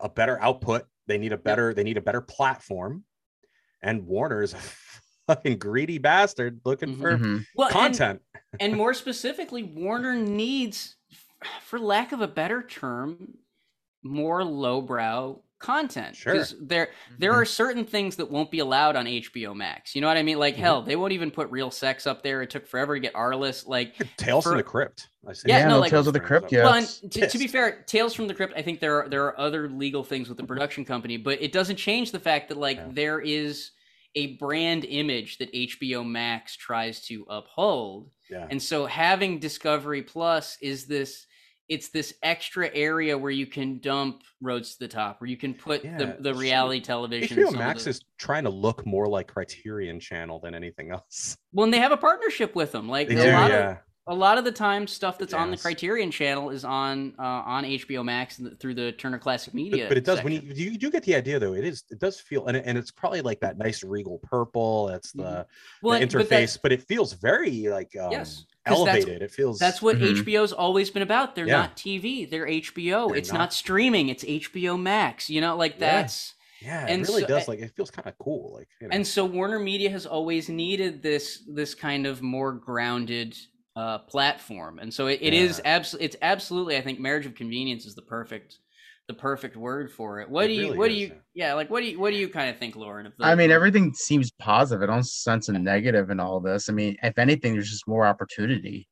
a 0.00 0.08
better 0.08 0.40
output. 0.42 0.84
They 1.06 1.18
need 1.18 1.32
a 1.32 1.36
better 1.38 1.74
they 1.74 1.84
need 1.84 1.96
a 1.96 2.02
better 2.02 2.20
platform, 2.22 3.04
and 3.82 4.06
Warner 4.06 4.42
is 4.42 4.54
a 4.54 4.58
fucking 5.28 5.58
greedy 5.58 5.98
bastard 5.98 6.60
looking 6.64 6.96
Mhm. 6.96 7.00
for 7.00 7.16
Mhm. 7.18 7.46
well, 7.56 7.68
and- 7.68 7.72
content. 7.72 8.22
and 8.60 8.74
more 8.76 8.94
specifically, 8.94 9.62
Warner 9.62 10.16
needs, 10.16 10.96
for 11.62 11.78
lack 11.78 12.12
of 12.12 12.20
a 12.20 12.28
better 12.28 12.62
term, 12.62 13.34
more 14.04 14.44
lowbrow 14.44 15.40
content. 15.58 16.14
Sure. 16.14 16.34
Because 16.34 16.54
there 16.60 16.90
there 17.18 17.32
Mhm. 17.32 17.36
are 17.36 17.44
certain 17.46 17.84
things 17.86 18.16
that 18.16 18.30
won't 18.30 18.50
be 18.50 18.58
allowed 18.58 18.96
on 18.96 19.06
HBO 19.06 19.54
Max. 19.54 19.94
You 19.94 20.02
know 20.02 20.08
what 20.08 20.18
I 20.18 20.22
mean? 20.22 20.38
Like 20.38 20.56
Mhm. 20.56 20.58
hell, 20.58 20.82
they 20.82 20.94
won't 20.94 21.12
even 21.14 21.30
put 21.30 21.50
real 21.50 21.70
sex 21.70 22.06
up 22.06 22.22
there. 22.22 22.42
It 22.42 22.50
took 22.50 22.66
forever 22.66 22.94
to 22.94 23.00
get 23.00 23.14
Arliss. 23.14 23.66
Like 23.66 23.94
Tales 24.18 24.44
for- 24.44 24.50
from 24.50 24.58
the 24.58 24.62
Crypt. 24.62 25.08
I 25.26 25.32
see. 25.32 25.48
Yeah, 25.48 25.58
Yeah, 25.60 25.64
no, 25.64 25.70
no, 25.76 25.80
like- 25.80 25.90
Tales 25.90 26.06
of 26.06 26.12
the 26.12 26.20
Crypt. 26.20 26.52
Yeah, 26.52 26.64
well, 26.64 26.82
to, 26.84 27.26
to 27.28 27.38
be 27.38 27.46
fair, 27.46 27.82
Tales 27.86 28.12
from 28.12 28.26
the 28.28 28.34
Crypt, 28.34 28.52
I 28.54 28.60
think 28.60 28.80
there 28.80 29.04
are 29.04 29.08
there 29.08 29.24
are 29.24 29.40
other 29.40 29.70
legal 29.70 30.04
things 30.04 30.28
with 30.28 30.36
the 30.36 30.44
production 30.44 30.84
company, 30.84 31.16
but 31.16 31.40
it 31.40 31.50
doesn't 31.52 31.76
change 31.76 32.12
the 32.12 32.20
fact 32.20 32.50
that 32.50 32.58
like 32.58 32.76
Yeah. 32.76 32.88
there 32.90 33.20
is 33.20 33.70
a 34.16 34.36
brand 34.36 34.84
image 34.84 35.38
that 35.38 35.48
HBO 35.54 36.04
Max 36.04 36.56
tries 36.56 37.00
to 37.06 37.24
uphold. 37.30 38.10
Yeah. 38.30 38.46
And 38.50 38.62
so 38.62 38.84
having 38.86 39.38
Discovery 39.38 40.02
Plus 40.02 40.58
is 40.60 40.86
this 40.86 41.26
it's 41.68 41.88
this 41.88 42.12
extra 42.22 42.68
area 42.74 43.16
where 43.16 43.30
you 43.30 43.46
can 43.46 43.78
dump 43.78 44.22
roads 44.42 44.72
to 44.74 44.80
the 44.80 44.88
top, 44.88 45.20
where 45.20 45.28
you 45.30 45.36
can 45.36 45.54
put 45.54 45.84
Yeah, 45.84 45.96
the, 45.96 46.16
the 46.20 46.34
so 46.34 46.38
reality 46.40 46.80
television. 46.80 47.38
HBO 47.38 47.52
Max 47.56 47.84
the- 47.84 47.90
is 47.90 48.00
trying 48.18 48.44
to 48.44 48.50
look 48.50 48.84
more 48.86 49.06
like 49.08 49.28
Criterion 49.28 49.98
Channel 50.00 50.40
than 50.40 50.54
anything 50.54 50.90
else. 50.90 51.36
well, 51.52 51.64
and 51.64 51.72
they 51.72 51.78
have 51.78 51.92
a 51.92 51.96
partnership 51.96 52.54
with 52.54 52.72
them. 52.72 52.88
Like 52.88 53.08
They 53.08 53.16
a 53.16 53.24
do, 53.24 53.32
lot 53.32 53.50
yeah. 53.50 53.70
of 53.72 53.76
a 54.06 54.14
lot 54.14 54.36
of 54.36 54.44
the 54.44 54.52
time, 54.52 54.86
stuff 54.86 55.16
that's 55.18 55.32
on 55.32 55.50
the 55.50 55.56
Criterion 55.56 56.10
channel 56.10 56.50
is 56.50 56.64
on 56.64 57.14
uh, 57.18 57.22
on 57.22 57.64
HBO 57.64 58.04
Max 58.04 58.38
and 58.38 58.58
through 58.60 58.74
the 58.74 58.92
Turner 58.92 59.18
Classic 59.18 59.54
Media. 59.54 59.84
but, 59.84 59.88
but 59.90 59.96
it 59.98 60.04
does 60.04 60.22
when 60.22 60.34
section. 60.34 60.54
you 60.56 60.70
you 60.72 60.78
do 60.78 60.90
get 60.90 61.02
the 61.04 61.14
idea 61.14 61.38
though 61.38 61.54
it 61.54 61.64
is 61.64 61.84
it 61.90 61.98
does 61.98 62.20
feel 62.20 62.46
and, 62.46 62.56
it, 62.56 62.64
and 62.66 62.76
it's 62.76 62.90
probably 62.90 63.22
like 63.22 63.40
that 63.40 63.56
nice 63.56 63.82
regal 63.82 64.18
purple 64.22 64.86
that's 64.88 65.12
the, 65.12 65.22
Mhm. 65.22 65.46
the 65.82 65.88
and- 65.90 66.12
but 66.12 66.28
that's- 66.28 66.56
interface 66.56 66.62
but, 66.62 66.72
it 66.72 66.82
feels 66.82 67.14
very 67.14 67.68
like 67.68 67.96
um, 67.96 68.10
Yes, 68.12 68.44
'cause 68.66 68.84
that's- 68.84 69.04
elevated 69.04 69.22
it 69.22 69.30
feels 69.30 69.58
That's 69.58 69.80
what 69.80 69.96
Mhm. 69.98 70.22
HBO's 70.22 70.52
always 70.52 70.90
been 70.90 71.02
about. 71.02 71.34
They're 71.34 71.46
Yeah. 71.46 71.56
not 71.62 71.76
TV. 71.76 72.26
They're 72.28 72.46
HBO. 72.46 73.08
They're 73.08 73.16
it's 73.16 73.32
not. 73.32 73.38
not. 73.38 73.52
streaming. 73.54 74.10
It's 74.10 74.24
HBO 74.24 74.76
Max. 74.78 75.30
You 75.30 75.40
know, 75.40 75.56
like 75.56 75.72
Yeah. 75.78 76.02
that's 76.02 76.34
yeah 76.60 76.86
and 76.88 77.02
it 77.02 77.08
really 77.08 77.22
so- 77.22 77.26
does 77.28 77.48
like 77.48 77.58
it 77.60 77.72
feels 77.74 77.90
kind 77.90 78.06
of 78.06 78.16
cool 78.18 78.54
like 78.58 78.68
you 78.80 78.88
know. 78.88 78.94
and 78.94 79.06
so 79.06 79.24
Warner 79.24 79.58
Media 79.58 79.88
has 79.90 80.04
always 80.06 80.48
needed 80.50 81.02
this 81.02 81.42
this 81.48 81.74
kind 81.74 82.06
of 82.06 82.20
more 82.22 82.52
grounded 82.52 83.34
uh, 83.76 83.98
platform, 83.98 84.78
and 84.78 84.92
so 84.92 85.06
it, 85.08 85.18
it 85.20 85.34
is 85.34 85.60
Yeah. 85.64 85.76
abs- 85.76 85.96
It's 86.00 86.16
absolutely. 86.22 86.76
I 86.76 86.80
think 86.80 87.00
marriage 87.00 87.26
of 87.26 87.34
convenience 87.34 87.86
is 87.86 87.94
the 87.94 88.02
perfect 88.02 88.58
the 89.06 89.14
perfect 89.14 89.54
word 89.54 89.90
for 89.92 90.20
it. 90.20 90.30
What 90.30 90.46
It 90.46 90.48
do 90.48 90.54
you? 90.54 90.62
really 90.62 90.78
what 90.78 90.88
do 90.88 90.94
you? 90.94 91.06
yeah. 91.34 91.48
Yeah, 91.48 91.54
like 91.54 91.68
what 91.70 91.80
do 91.80 91.86
you? 91.86 91.98
What 92.00 92.10
do 92.10 92.16
you 92.16 92.28
kind 92.28 92.48
of 92.50 92.56
think, 92.58 92.74
Lauren? 92.76 93.04
Of 93.06 93.12
the, 93.18 93.24
I 93.26 93.34
mean, 93.34 93.50
everything 93.50 93.92
seems 93.92 94.30
positive. 94.38 94.82
I 94.82 94.86
don't 94.92 95.06
sense 95.06 95.48
a 95.48 95.52
negative 95.52 96.08
in 96.10 96.20
all 96.20 96.40
this. 96.40 96.68
I 96.70 96.72
mean, 96.72 96.96
if 97.02 97.18
anything, 97.18 97.52
there's 97.52 97.68
just 97.70 97.86
more 97.88 98.06
opportunity. 98.06 98.88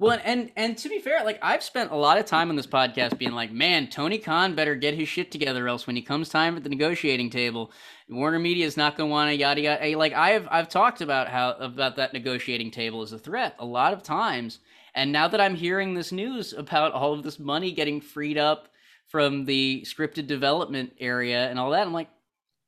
Well, 0.00 0.18
and, 0.24 0.50
and 0.56 0.78
to 0.78 0.88
be 0.88 0.98
fair, 0.98 1.22
like 1.24 1.38
I've 1.42 1.62
spent 1.62 1.92
a 1.92 1.96
lot 1.96 2.16
of 2.16 2.24
time 2.24 2.48
on 2.48 2.56
this 2.56 2.66
podcast 2.66 3.18
being 3.18 3.32
like, 3.32 3.52
man, 3.52 3.86
Tony 3.88 4.16
Khan 4.16 4.54
better 4.54 4.74
get 4.74 4.94
his 4.94 5.10
shit 5.10 5.30
together, 5.30 5.68
else 5.68 5.86
when 5.86 5.94
he 5.94 6.00
comes 6.00 6.30
time 6.30 6.56
at 6.56 6.62
the 6.64 6.70
negotiating 6.70 7.28
table, 7.28 7.70
Warner 8.08 8.38
Media 8.38 8.64
is 8.64 8.78
not 8.78 8.96
going 8.96 9.08
to 9.08 9.12
want 9.12 9.28
to 9.28 9.36
yada 9.36 9.60
yada. 9.60 9.98
Like 9.98 10.14
I've 10.14 10.48
I've 10.50 10.70
talked 10.70 11.02
about 11.02 11.28
how 11.28 11.50
about 11.52 11.96
that 11.96 12.14
negotiating 12.14 12.70
table 12.70 13.02
as 13.02 13.12
a 13.12 13.18
threat 13.18 13.54
a 13.58 13.66
lot 13.66 13.92
of 13.92 14.02
times, 14.02 14.60
and 14.94 15.12
now 15.12 15.28
that 15.28 15.40
I'm 15.40 15.54
hearing 15.54 15.92
this 15.92 16.12
news 16.12 16.54
about 16.54 16.92
all 16.92 17.12
of 17.12 17.22
this 17.22 17.38
money 17.38 17.70
getting 17.70 18.00
freed 18.00 18.38
up 18.38 18.68
from 19.06 19.44
the 19.44 19.82
scripted 19.86 20.26
development 20.26 20.94
area 20.98 21.50
and 21.50 21.58
all 21.58 21.72
that, 21.72 21.86
I'm 21.86 21.92
like, 21.92 22.08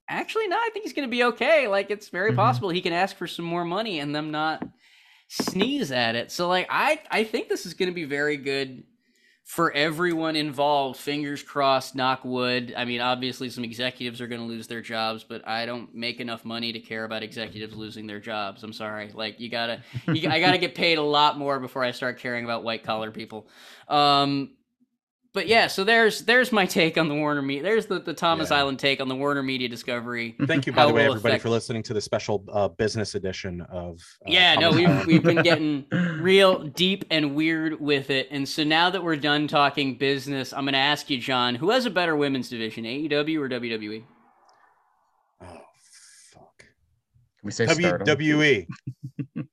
actually, 0.07 0.49
no, 0.49 0.57
I 0.57 0.69
think 0.75 0.85
he's 0.85 0.93
going 0.93 1.09
to 1.09 1.11
be 1.11 1.25
okay. 1.25 1.67
Like 1.67 1.91
it's 1.91 2.11
very 2.11 2.33
Mhm. 2.33 2.37
possible 2.37 2.69
he 2.69 2.83
can 2.83 2.93
ask 2.93 3.17
for 3.17 3.27
some 3.27 3.47
more 3.47 3.65
money 3.65 4.01
and 4.01 4.15
them 4.15 4.31
not 4.31 4.63
sneeze 5.33 5.91
at 5.91 6.15
it. 6.15 6.31
So 6.31 6.47
like 6.47 6.67
I 6.69 7.01
I 7.11 7.25
think 7.25 7.49
this 7.49 7.65
is 7.65 7.75
going 7.75 7.89
to 7.89 7.95
be 7.95 8.05
very 8.05 8.37
good 8.37 8.85
for 9.45 9.73
everyone 9.73 10.37
involved. 10.37 10.99
Fingers 10.99 11.43
crossed, 11.43 11.95
knock 11.95 12.25
wood. 12.25 12.75
I 12.77 12.85
mean, 12.85 13.01
obviously 13.01 13.49
some 13.49 13.65
executives 13.65 14.21
are 14.21 14.27
going 14.27 14.43
to 14.43 14.47
lose 14.47 14.67
their 14.67 14.83
jobs, 14.83 15.25
but 15.25 15.47
I 15.49 15.65
don't 15.65 15.95
make 15.95 16.21
enough 16.21 16.45
money 16.45 16.73
to 16.73 16.81
care 16.81 17.05
about 17.05 17.23
executives 17.23 17.75
losing 17.75 18.07
their 18.07 18.21
jobs. 18.21 18.63
I'm 18.63 18.75
sorry. 18.75 19.11
Like 19.15 19.41
you 19.41 19.49
got 19.49 19.67
to 19.67 19.83
I 20.31 20.39
got 20.39 20.53
to 20.53 20.59
get 20.59 20.75
paid 20.75 20.99
a 20.99 21.03
lot 21.03 21.39
more 21.39 21.59
before 21.59 21.83
I 21.83 21.93
start 21.93 22.19
caring 22.19 22.45
about 22.45 22.63
white 22.63 22.85
collar 22.85 23.11
people. 23.11 23.49
Um 23.89 24.51
but 25.35 25.47
yeah, 25.49 25.67
so 25.67 25.83
there's 25.85 26.21
there's 26.23 26.53
my 26.53 26.67
take 26.67 26.99
on 26.99 27.09
the 27.09 27.15
Warner 27.15 27.41
Media. 27.43 27.63
There's 27.63 27.87
the, 27.87 27.99
the 28.01 28.13
Tama's 28.13 28.51
Yeah. 28.51 28.59
Island 28.59 28.79
take 28.79 29.01
on 29.01 29.09
the 29.09 29.17
Warner 29.17 29.43
Media 29.43 29.69
Discovery. 29.69 30.37
thank 30.47 30.67
you 30.67 30.73
by 30.73 30.83
how 30.83 30.89
the 30.89 30.95
way 30.95 31.05
everybody 31.07 31.33
affect- 31.33 31.43
for 31.43 31.49
listening 31.49 31.83
to 31.85 31.95
the 31.95 32.01
special 32.01 32.45
uh, 32.53 32.69
business 32.69 33.15
edition 33.15 33.63
of 33.63 33.97
uh, 34.27 34.31
yeah, 34.31 34.55
no, 34.57 34.71
we've 34.71 34.89
Island. 34.89 35.07
we've 35.07 35.23
been 35.23 35.43
getting 35.43 35.87
real 36.21 36.63
deep 36.65 37.05
and 37.11 37.35
weird 37.35 37.81
with 37.81 38.11
it. 38.11 38.29
And 38.31 38.49
so 38.49 38.63
now 38.65 38.91
that 38.91 39.03
we're 39.03 39.17
done 39.17 39.49
talking 39.49 39.97
business, 39.97 40.53
I'm 40.53 40.65
going 40.65 40.75
to 40.75 40.79
ask 40.79 41.09
you, 41.09 41.19
John, 41.19 41.55
who 41.55 41.71
has 41.71 41.87
a 41.87 41.91
better 41.91 42.15
women's 42.17 42.49
division, 42.49 42.85
AEW 42.85 43.39
or 43.41 43.49
WWE? 43.49 44.05
oh 45.43 45.47
fuck 46.33 46.59
Can 46.59 46.69
we 47.43 47.51
say? 47.51 47.67
WWE 47.67 48.67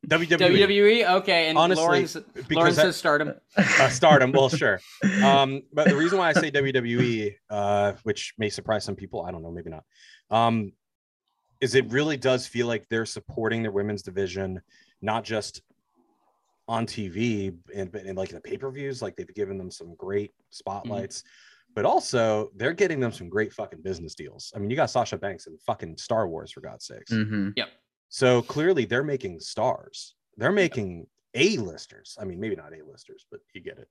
WWE 0.07 0.27
WWE. 0.27 1.09
Okay, 1.17 1.49
and 1.49 1.57
Honestly, 1.57 1.83
Lauren's, 1.83 2.15
Lauren 2.15 2.45
because 2.47 2.79
I- 2.79 2.83
says 2.83 2.97
Stardom. 2.97 3.33
uh, 3.57 3.89
stardom 3.89 4.31
well 4.31 4.49
sure 4.49 4.79
um 5.23 5.61
but 5.73 5.87
the 5.87 5.95
reason 5.95 6.17
why 6.17 6.29
i 6.29 6.33
say 6.33 6.51
wwe 6.51 7.35
uh 7.49 7.93
which 8.03 8.33
may 8.37 8.49
surprise 8.49 8.83
some 8.83 8.95
people 8.95 9.23
i 9.25 9.31
don't 9.31 9.41
know 9.43 9.51
maybe 9.51 9.69
not 9.69 9.83
um 10.31 10.71
is 11.61 11.75
it 11.75 11.89
really 11.91 12.17
does 12.17 12.47
feel 12.47 12.67
like 12.67 12.87
they're 12.89 13.05
supporting 13.05 13.61
their 13.61 13.71
women's 13.71 14.01
division 14.01 14.61
not 15.01 15.23
just 15.23 15.61
on 16.67 16.85
tv 16.85 17.55
and, 17.75 17.93
and 17.95 18.17
like 18.17 18.29
the 18.29 18.39
pay-per-views 18.41 19.01
like 19.01 19.15
they've 19.15 19.33
given 19.35 19.57
them 19.57 19.71
some 19.71 19.95
great 19.95 20.31
spotlights 20.51 21.23
but 21.76 21.86
also 21.86 22.49
they're 22.55 22.74
getting 22.74 22.99
them 22.99 23.11
some 23.11 23.30
great 23.30 23.53
fucking 23.53 23.82
business 23.82 24.15
deals 24.15 24.51
i 24.55 24.59
mean 24.59 24.70
you 24.70 24.76
got 24.76 24.89
sasha 24.89 25.17
banks 25.17 25.47
in 25.47 25.57
fucking 25.65 25.95
star 25.97 26.28
wars 26.28 26.51
for 26.51 26.61
god's 26.61 26.86
sakes 26.86 27.11
Mhm. 27.11 27.53
so 28.09 28.41
clearly 28.41 28.86
they're 28.86 29.03
making 29.03 29.39
stars 29.39 30.15
they're 30.38 30.51
making 30.51 31.05
a-listers 31.36 32.17
i 32.20 32.26
mean 32.26 32.39
maybe 32.39 32.55
not 32.55 32.74
a-listers 32.74 33.26
but 33.32 33.39
you 33.53 33.61
get 33.61 33.78
it 33.78 33.88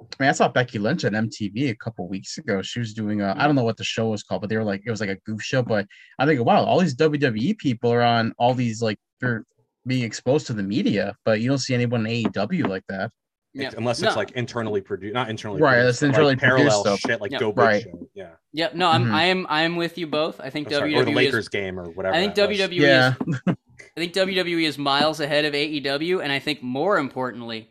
I 0.00 0.04
mean, 0.20 0.28
I 0.28 0.32
saw 0.32 0.46
Becky 0.46 0.78
Lynch 0.78 1.04
on 1.04 1.10
MTV 1.10 1.70
a 1.70 1.74
couple 1.74 2.06
weeks 2.06 2.38
ago. 2.38 2.62
She 2.62 2.78
was 2.78 2.94
doing 2.94 3.20
a, 3.20 3.34
I 3.36 3.46
don't 3.46 3.56
know 3.56 3.64
what 3.64 3.76
the 3.76 3.82
show 3.82 4.10
was 4.10 4.22
called, 4.22 4.42
but 4.42 4.48
they 4.48 4.56
were 4.56 4.62
like, 4.62 4.80
it 4.86 4.90
was 4.92 5.00
like 5.00 5.10
a 5.10 5.16
goof 5.26 5.42
show. 5.42 5.60
But 5.60 5.88
I 6.20 6.24
think, 6.24 6.40
wow, 6.44 6.62
all 6.62 6.78
these 6.78 6.94
WWE 6.94 7.58
people 7.58 7.92
are 7.92 8.02
on 8.02 8.32
all 8.38 8.54
these, 8.54 8.80
like, 8.80 8.96
they're 9.20 9.44
being 9.88 10.04
exposed 10.04 10.46
to 10.46 10.52
the 10.52 10.62
media, 10.62 11.16
but 11.24 11.40
you 11.40 11.48
don't 11.48 11.58
see 11.58 11.74
anyone 11.74 12.06
in 12.06 12.12
AEW 12.30 12.68
like 12.68 12.84
that. 12.88 13.10
Yeah. 13.58 13.70
unless 13.76 13.98
it's 14.02 14.12
No. 14.14 14.16
like 14.16 14.30
internally 14.32 14.80
produced, 14.80 15.14
not 15.14 15.28
internally 15.30 15.60
Right, 15.60 15.76
produced, 15.78 16.00
that's 16.00 16.16
but, 16.16 16.24
like 16.24 16.32
internally 16.34 16.62
parallel 16.64 16.80
stuff. 16.84 17.00
shit 17.00 17.20
like 17.20 17.32
Yeah. 17.32 17.38
Go 17.38 17.52
Big 17.52 17.58
Right. 17.58 17.82
Show. 17.82 18.08
Yeah, 18.14 18.30
Yep. 18.52 18.74
No, 18.74 18.88
I'm 18.88 19.04
Mhm. 19.06 19.12
I'm 19.12 19.46
I'm 19.48 19.76
with 19.76 19.98
you 19.98 20.06
both. 20.06 20.40
I 20.40 20.50
think 20.50 20.68
I'm 20.68 20.72
sorry, 20.74 20.92
WWE 20.92 21.00
or 21.00 21.04
the 21.04 21.10
is 21.10 21.16
Lakers 21.16 21.48
game 21.48 21.78
or 21.78 21.84
whatever. 21.90 22.14
I 22.14 22.18
think. 22.20 22.34
WWE 22.34 22.76
Yeah. 22.82 23.14
is 23.26 23.38
I 23.48 24.00
think 24.00 24.12
WWE 24.12 24.64
is 24.64 24.78
miles 24.78 25.18
ahead 25.20 25.44
of 25.44 25.54
AEW, 25.54 26.20
and 26.22 26.30
I 26.30 26.38
think 26.38 26.62
more 26.62 26.98
importantly, 26.98 27.70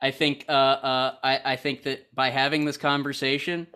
I 0.00 0.10
think 0.10 0.44
uh, 0.48 0.52
uh, 0.52 1.14
I, 1.22 1.40
I 1.52 1.56
think 1.56 1.82
that 1.84 2.12
by 2.14 2.30
having 2.30 2.64
this 2.64 2.76
conversation, 2.76 3.66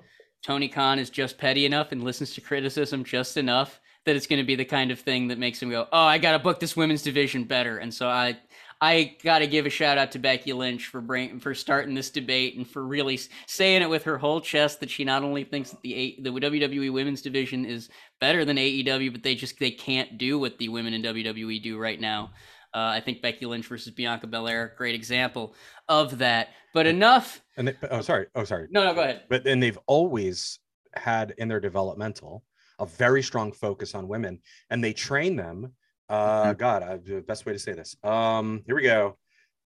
Tony 0.42 0.68
Khan 0.68 0.98
is 0.98 1.10
just 1.10 1.38
petty 1.38 1.64
enough 1.66 1.92
and 1.92 2.02
listens 2.02 2.34
to 2.34 2.40
criticism 2.40 3.04
just 3.04 3.36
enough 3.36 3.80
that 4.04 4.16
it's 4.16 4.26
going 4.26 4.40
to 4.40 4.46
be 4.46 4.56
the 4.56 4.64
kind 4.64 4.90
of 4.90 4.98
thing 4.98 5.28
that 5.28 5.38
makes 5.38 5.62
him 5.62 5.70
go, 5.70 5.86
"Oh, 5.92 5.98
I 6.04 6.18
got 6.18 6.32
to 6.32 6.38
book 6.40 6.58
this 6.58 6.76
women's 6.76 7.02
division 7.02 7.44
better." 7.44 7.78
And 7.78 7.94
so 7.94 8.08
I 8.08 8.36
I 8.82 9.16
got 9.22 9.38
to 9.38 9.46
give 9.46 9.64
a 9.64 9.70
shout 9.70 9.96
out 9.96 10.10
to 10.10 10.18
Becky 10.18 10.52
Lynch 10.52 10.88
for 10.88 11.00
bring, 11.00 11.38
for 11.38 11.54
starting 11.54 11.94
this 11.94 12.10
debate 12.10 12.56
and 12.56 12.68
for 12.68 12.84
really 12.84 13.16
saying 13.46 13.80
it 13.80 13.88
with 13.88 14.02
her 14.02 14.18
whole 14.18 14.40
chest 14.40 14.80
that 14.80 14.90
she 14.90 15.04
not 15.04 15.22
only 15.22 15.44
thinks 15.44 15.70
that 15.70 15.80
the 15.82 15.94
A- 15.94 16.20
the 16.20 16.30
WWE 16.30 16.92
women's 16.92 17.22
division 17.22 17.64
is 17.64 17.90
better 18.20 18.44
than 18.44 18.56
AEW, 18.56 19.12
but 19.12 19.22
they 19.22 19.36
just 19.36 19.56
they 19.60 19.70
can't 19.70 20.18
do 20.18 20.36
what 20.36 20.58
the 20.58 20.68
women 20.68 20.94
in 20.94 21.02
WWE 21.02 21.62
do 21.62 21.78
right 21.78 22.00
now. 22.00 22.32
Uh, 22.74 22.90
I 22.96 23.00
think 23.00 23.22
Becky 23.22 23.46
Lynch 23.46 23.66
versus 23.66 23.92
Bianca 23.92 24.26
Belair, 24.26 24.74
great 24.76 24.96
example 24.96 25.54
of 25.88 26.18
that. 26.18 26.48
But 26.74 26.88
enough. 26.88 27.40
And 27.56 27.68
they, 27.68 27.76
oh, 27.88 28.00
sorry. 28.00 28.26
Oh, 28.34 28.42
sorry. 28.42 28.66
No, 28.72 28.82
no, 28.82 28.94
go 28.94 29.02
ahead. 29.02 29.22
But 29.28 29.44
then 29.44 29.60
they've 29.60 29.78
always 29.86 30.58
had 30.94 31.34
in 31.38 31.46
their 31.46 31.60
developmental 31.60 32.42
a 32.80 32.86
very 32.86 33.22
strong 33.22 33.52
focus 33.52 33.94
on 33.94 34.08
women, 34.08 34.40
and 34.70 34.82
they 34.82 34.92
train 34.92 35.36
them. 35.36 35.72
Uh, 36.16 36.52
God, 36.52 36.82
I, 36.82 36.96
the 36.98 37.22
best 37.26 37.46
way 37.46 37.54
to 37.54 37.58
say 37.58 37.72
this. 37.72 37.96
Um, 38.04 38.62
here 38.66 38.74
we 38.76 38.82
go. 38.82 39.16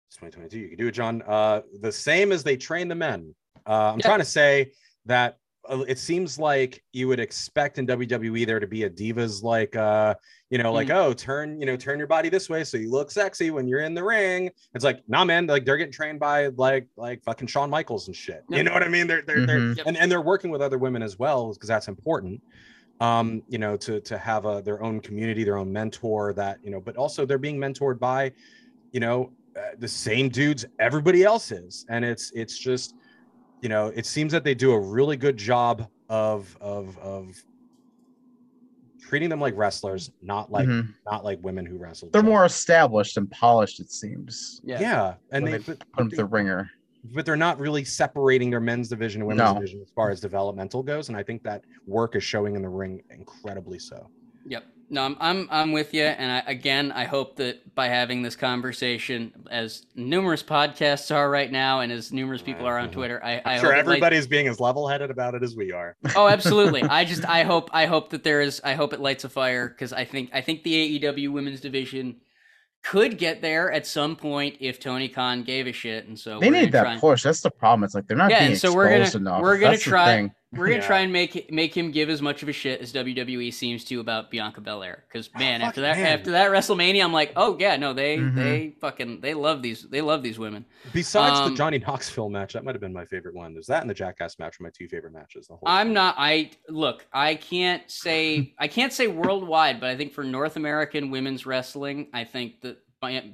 It's 0.07 0.17
2022. 0.17 0.59
You 0.59 0.67
can 0.69 0.77
do 0.77 0.87
it, 0.87 0.91
John. 0.91 1.23
Uh, 1.27 1.61
the 1.81 1.91
same 1.91 2.31
as 2.31 2.43
they 2.43 2.55
train 2.55 2.87
the 2.87 2.93
men. 2.95 3.33
Uh, 3.67 3.91
I'm 3.93 3.99
Yeah. 3.99 4.05
trying 4.05 4.19
to 4.19 4.25
say 4.25 4.71
that 5.07 5.37
uh, 5.67 5.83
it 5.87 5.97
seems 5.97 6.37
like 6.37 6.83
you 6.93 7.07
would 7.07 7.19
expect 7.19 7.79
in 7.79 7.87
WWE 7.87 8.45
there 8.45 8.59
to 8.59 8.67
be 8.67 8.83
a 8.83 8.89
divas 8.89 9.41
like 9.41 9.75
uh 9.75 10.13
you 10.51 10.59
know 10.59 10.71
like 10.71 10.89
Mm. 10.89 10.95
oh 10.95 11.13
turn 11.13 11.59
you 11.59 11.65
know 11.65 11.75
turn 11.75 11.97
your 11.97 12.05
body 12.07 12.29
this 12.29 12.47
way 12.51 12.63
so 12.63 12.77
you 12.77 12.91
look 12.91 13.09
sexy 13.09 13.49
when 13.49 13.67
you're 13.67 13.79
in 13.81 13.95
the 13.95 14.03
ring 14.03 14.51
it's 14.75 14.85
like 14.85 15.01
nah 15.07 15.25
man 15.25 15.47
like 15.47 15.65
they're 15.65 15.77
getting 15.77 15.91
trained 15.91 16.19
by 16.19 16.47
like 16.49 16.87
like 16.97 17.23
fucking 17.23 17.47
Shawn 17.47 17.71
Michaels 17.71 18.05
and 18.05 18.15
shit 18.15 18.43
you 18.51 18.61
know 18.61 18.71
what 18.73 18.83
I 18.83 18.87
mean 18.89 19.07
they're 19.07 19.23
they're, 19.23 19.43
they're 19.47 19.59
Mhm. 19.59 19.77
Yep. 19.77 19.87
and, 19.87 19.97
and 19.97 20.11
they're 20.11 20.21
working 20.21 20.51
with 20.51 20.61
other 20.61 20.77
women 20.77 21.01
as 21.01 21.17
well 21.17 21.51
because 21.51 21.67
that's 21.67 21.87
important 21.87 22.39
um 23.01 23.41
you 23.49 23.57
know 23.57 23.75
to 23.75 23.99
to 24.01 24.17
have 24.17 24.45
a 24.45 24.61
their 24.61 24.81
own 24.81 24.99
community 25.01 25.43
their 25.43 25.57
own 25.57 25.71
mentor 25.71 26.31
that 26.33 26.59
you 26.63 26.71
know 26.71 26.79
but 26.79 26.95
also 26.95 27.25
they're 27.25 27.37
being 27.37 27.57
mentored 27.57 27.99
by 27.99 28.31
you 28.91 28.99
know 28.99 29.31
uh, 29.57 29.61
the 29.79 29.87
same 29.87 30.29
dudes 30.29 30.65
everybody 30.79 31.23
else 31.23 31.51
is 31.51 31.85
and 31.89 32.05
it's 32.05 32.31
it's 32.33 32.57
just 32.57 32.95
you 33.61 33.67
know 33.69 33.87
it 33.95 34.05
seems 34.05 34.31
that 34.31 34.43
they 34.43 34.53
do 34.55 34.71
a 34.71 34.79
really 34.79 35.17
good 35.17 35.35
job 35.35 35.87
of 36.07 36.55
of 36.61 36.97
of 36.99 37.35
treating 39.01 39.29
them 39.29 39.39
like 39.41 39.55
wrestlers 39.57 40.11
not 40.21 40.49
like 40.51 40.67
Mhm. 40.67 40.93
not 41.05 41.23
like 41.23 41.37
women 41.43 41.65
who 41.65 41.77
wrestle 41.77 42.09
They're 42.11 42.23
more 42.23 42.45
established 42.45 43.17
and 43.17 43.29
polished, 43.29 43.79
it 43.79 43.91
seems. 43.91 44.61
Yeah. 44.63 44.79
yeah, 44.79 45.13
and 45.31 45.43
when 45.43 45.51
they, 45.51 45.57
they 45.59 45.63
Put 45.63 45.83
them 45.97 46.09
they- 46.09 46.17
the 46.17 46.25
ringer. 46.25 46.69
But 47.13 47.25
they're 47.25 47.35
not 47.35 47.59
really 47.59 47.83
separating 47.83 48.49
their 48.49 48.59
men's 48.59 48.89
division 48.89 49.21
and 49.21 49.27
women's 49.27 49.49
No. 49.49 49.55
division 49.55 49.81
as 49.81 49.91
far 49.95 50.09
as 50.09 50.19
developmental 50.19 50.81
goes 50.83 51.09
and 51.09 51.17
i 51.17 51.23
think 51.23 51.43
that 51.43 51.63
work 51.85 52.15
is 52.15 52.23
showing 52.23 52.55
in 52.55 52.61
the 52.61 52.69
ring 52.69 53.01
incredibly 53.09 53.79
so 53.79 54.09
Yep. 54.47 54.63
No, 54.91 55.01
I'm 55.03 55.17
I'm 55.19 55.47
I'm 55.49 55.71
with 55.71 55.95
you, 55.95 56.03
and 56.03 56.31
I, 56.31 56.43
again, 56.45 56.91
I 56.91 57.05
hope 57.05 57.37
that 57.37 57.73
by 57.73 57.87
having 57.87 58.21
this 58.21 58.35
conversation, 58.35 59.33
as 59.49 59.87
numerous 59.95 60.43
podcasts 60.43 61.13
are 61.13 61.27
right 61.31 61.51
now, 61.51 61.79
and 61.79 61.91
as 61.91 62.11
numerous 62.11 62.43
people 62.43 62.67
are 62.67 62.77
on 62.77 62.89
Mhm. 62.89 62.91
Twitter, 62.91 63.19
I, 63.23 63.37
I 63.37 63.41
i'm 63.45 63.51
hope 63.55 63.61
sure 63.61 63.71
it 63.71 63.77
lights- 63.77 63.87
everybody's 63.87 64.27
being 64.27 64.47
as 64.47 64.59
level-headed 64.59 65.09
about 65.09 65.33
it 65.33 65.41
as 65.41 65.55
we 65.55 65.71
are 65.71 65.95
Oh, 66.15 66.27
absolutely. 66.27 66.83
I 66.99 67.03
just 67.05 67.27
I 67.27 67.41
hope 67.41 67.71
I 67.73 67.87
hope 67.87 68.11
that 68.11 68.23
there 68.23 68.41
is 68.41 68.61
I 68.63 68.75
hope 68.75 68.93
it 68.93 68.99
lights 68.99 69.23
a 69.23 69.29
fire 69.29 69.67
because 69.69 69.91
I 69.91 70.05
think 70.05 70.29
I 70.31 70.41
think 70.41 70.61
the 70.61 70.99
AEW 70.99 71.31
women's 71.31 71.61
division 71.61 72.17
could 72.86 73.17
get 73.17 73.41
there 73.41 73.71
at 73.71 73.88
some 73.88 74.15
point 74.15 74.57
if 74.59 74.79
Tony 74.79 75.09
Khan 75.09 75.43
gave 75.43 75.65
a 75.67 75.71
shit, 75.71 76.07
and 76.07 76.17
so 76.19 76.39
They 76.39 76.49
need 76.51 76.71
that 76.73 76.83
try 76.83 76.91
and- 76.93 77.01
push. 77.01 77.23
That's 77.23 77.41
the 77.41 77.49
problem. 77.49 77.83
It's 77.83 77.95
like 77.95 78.07
they're 78.07 78.15
not 78.17 78.29
Yeah, 78.29 78.45
being 78.45 78.55
so 78.55 78.73
we're 78.73 78.89
gonna- 78.89 79.09
enough. 79.17 79.41
we're 79.41 79.57
gonna 79.57 79.71
That's 79.71 79.83
try- 79.83 80.05
thing. 80.15 80.31
We're 80.55 80.67
gonna 80.67 80.79
Yeah. 80.79 80.87
try 80.87 80.99
and 81.01 81.11
make 81.13 81.51
make 81.51 81.75
him 81.75 81.91
give 81.91 82.09
as 82.09 82.21
much 82.21 82.43
of 82.43 82.49
a 82.49 82.53
shit 82.53 82.81
as 82.81 82.91
WWE 82.93 83.51
seems 83.51 83.83
to 83.85 83.99
about 83.99 84.31
Bianca 84.31 84.61
Belair. 84.61 85.03
Because 85.07 85.29
man, 85.37 85.59
fuck, 85.61 85.69
after 85.69 85.81
that 85.81 85.97
man. 85.97 86.19
after 86.19 86.31
that 86.31 86.49
WrestleMania, 86.51 87.03
I'm 87.03 87.13
like, 87.13 87.33
oh 87.35 87.57
yeah, 87.59 87.75
no, 87.75 87.93
they 87.93 88.17
Mhm. 88.17 88.35
they 88.35 88.75
fucking 88.81 89.21
they 89.21 89.33
love 89.33 89.61
these 89.61 89.83
they 89.89 90.01
love 90.01 90.23
these 90.23 90.39
women. 90.39 90.65
besides 90.93 91.39
Um, 91.39 91.51
the 91.51 91.57
johnny 91.57 91.79
knoxville 91.79 92.29
match 92.29 92.53
that 92.53 92.63
might 92.63 92.75
have 92.75 92.81
been 92.81 92.93
my 92.93 93.05
favorite 93.05 93.35
one 93.35 93.53
there's 93.53 93.67
that 93.67 93.81
and 93.81 93.89
the 93.89 93.93
jackass 93.93 94.37
match 94.39 94.59
are 94.59 94.63
my 94.63 94.69
two 94.69 94.87
favorite 94.87 95.13
matches 95.13 95.47
the 95.47 95.53
whole 95.55 95.63
I'm 95.67 95.87
thing. 95.87 95.93
not. 95.93 96.15
I 96.17 96.51
look. 96.69 97.05
I 97.13 97.35
can't 97.35 97.89
say. 97.89 98.53
I 98.59 98.67
can't 98.67 98.93
say 98.93 99.07
worldwide, 99.07 99.79
but 99.79 99.89
I 99.89 99.95
think 99.97 100.13
for 100.13 100.23
North 100.23 100.55
American 100.55 101.11
women's 101.11 101.45
wrestling, 101.45 102.07
I 102.13 102.23
think 102.23 102.61
that 102.61 102.77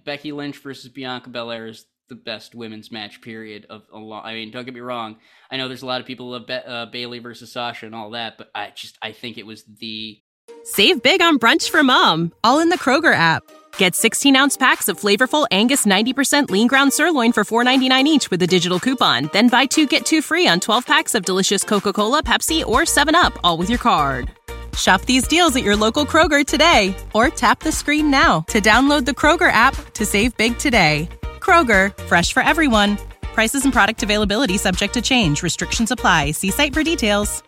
Becky 0.03 0.33
Lynch 0.33 0.57
versus 0.57 0.89
Bianca 0.91 1.29
Belair 1.29 1.67
is 1.67 1.85
the 2.11 2.15
best 2.15 2.53
women's 2.53 2.91
match 2.91 3.21
period 3.21 3.65
of 3.69 3.83
a 3.91 3.97
long. 3.97 4.21
I 4.25 4.33
mean, 4.33 4.51
don't 4.51 4.65
get 4.65 4.73
me 4.73 4.81
wrong. 4.81 5.15
I 5.49 5.55
know 5.55 5.69
there's 5.69 5.81
a 5.81 5.85
lot 5.85 6.01
of 6.01 6.07
people 6.07 6.31
love 6.31 6.49
uh, 6.49 6.87
Bayley 6.87 7.19
versus 7.19 7.53
Sasha 7.53 7.85
and 7.85 7.95
all 7.95 8.11
that, 8.11 8.37
but 8.37 8.51
I 8.53 8.71
just 8.75 8.97
I 9.01 9.13
think 9.13 9.37
it 9.37 9.45
was 9.45 9.63
the 9.63 10.21
Save 10.63 11.01
big 11.01 11.21
on 11.21 11.39
brunch 11.39 11.69
for 11.69 11.83
mom, 11.83 12.33
all 12.43 12.59
in 12.59 12.67
the 12.67 12.77
Kroger 12.77 13.13
app. 13.13 13.43
Get 13.77 13.95
16 13.95 14.35
ounce 14.35 14.57
packs 14.57 14.89
of 14.89 14.99
flavorful 14.99 15.47
Angus 15.51 15.85
90% 15.85 16.49
lean 16.49 16.67
ground 16.67 16.91
sirloin 16.91 17.31
for 17.31 17.43
$4.99 17.45 18.03
each 18.05 18.29
with 18.29 18.41
a 18.41 18.47
digital 18.47 18.79
coupon. 18.79 19.29
Then 19.31 19.47
buy 19.47 19.65
two 19.65 19.87
get 19.87 20.05
two 20.05 20.21
free 20.21 20.47
on 20.47 20.59
12 20.59 20.85
packs 20.85 21.15
of 21.15 21.23
delicious 21.23 21.63
Coca 21.63 21.93
Cola, 21.93 22.21
Pepsi, 22.21 22.65
or 22.65 22.81
7UP, 22.81 23.39
all 23.43 23.57
with 23.57 23.69
your 23.69 23.79
card. 23.79 24.29
Shop 24.77 25.01
these 25.01 25.27
deals 25.27 25.55
at 25.55 25.63
your 25.63 25.75
local 25.75 26.05
Kroger 26.05 26.45
today 26.45 26.93
or 27.13 27.29
tap 27.29 27.61
the 27.61 27.71
screen 27.71 28.11
now 28.11 28.41
to 28.49 28.61
download 28.61 29.05
the 29.05 29.11
Kroger 29.11 29.51
app 29.51 29.75
to 29.93 30.05
save 30.05 30.35
big 30.37 30.57
today. 30.57 31.09
Kroger, 31.51 31.91
fresh 32.05 32.31
for 32.31 32.41
everyone. 32.41 32.97
Prices 33.33 33.65
and 33.65 33.73
product 33.73 34.03
availability 34.03 34.57
subject 34.57 34.93
to 34.93 35.01
change. 35.01 35.43
Restrictions 35.43 35.91
apply. 35.91 36.31
See 36.31 36.49
site 36.49 36.73
for 36.73 36.81
details. 36.81 37.43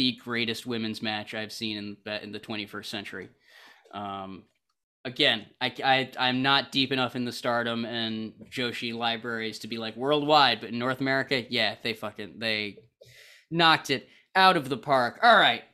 the 0.00 0.12
greatest 0.24 0.64
women's 0.64 1.02
match 1.02 1.34
I've 1.34 1.52
seen 1.52 1.76
in 1.76 1.96
the, 2.06 2.22
in 2.22 2.32
the 2.32 2.40
21st 2.40 2.86
century. 2.86 3.28
Um, 3.92 4.44
again, 5.04 5.44
I, 5.60 5.74
I 5.84 6.10
I'm 6.18 6.40
not 6.40 6.72
deep 6.72 6.90
enough 6.90 7.16
in 7.16 7.26
the 7.26 7.32
Stardom 7.32 7.84
and 7.84 8.32
Joshi 8.50 8.94
libraries 8.94 9.58
to 9.58 9.68
be 9.68 9.76
like 9.76 9.96
worldwide, 9.96 10.62
but 10.62 10.70
in 10.70 10.78
North 10.78 11.02
America, 11.02 11.44
yeah, 11.50 11.74
they 11.82 11.92
fucking 11.92 12.36
they 12.38 12.78
knocked 13.50 13.90
it 13.90 14.08
out 14.34 14.56
of 14.56 14.70
the 14.70 14.78
park. 14.78 15.20
All 15.22 15.36
right, 15.36 15.64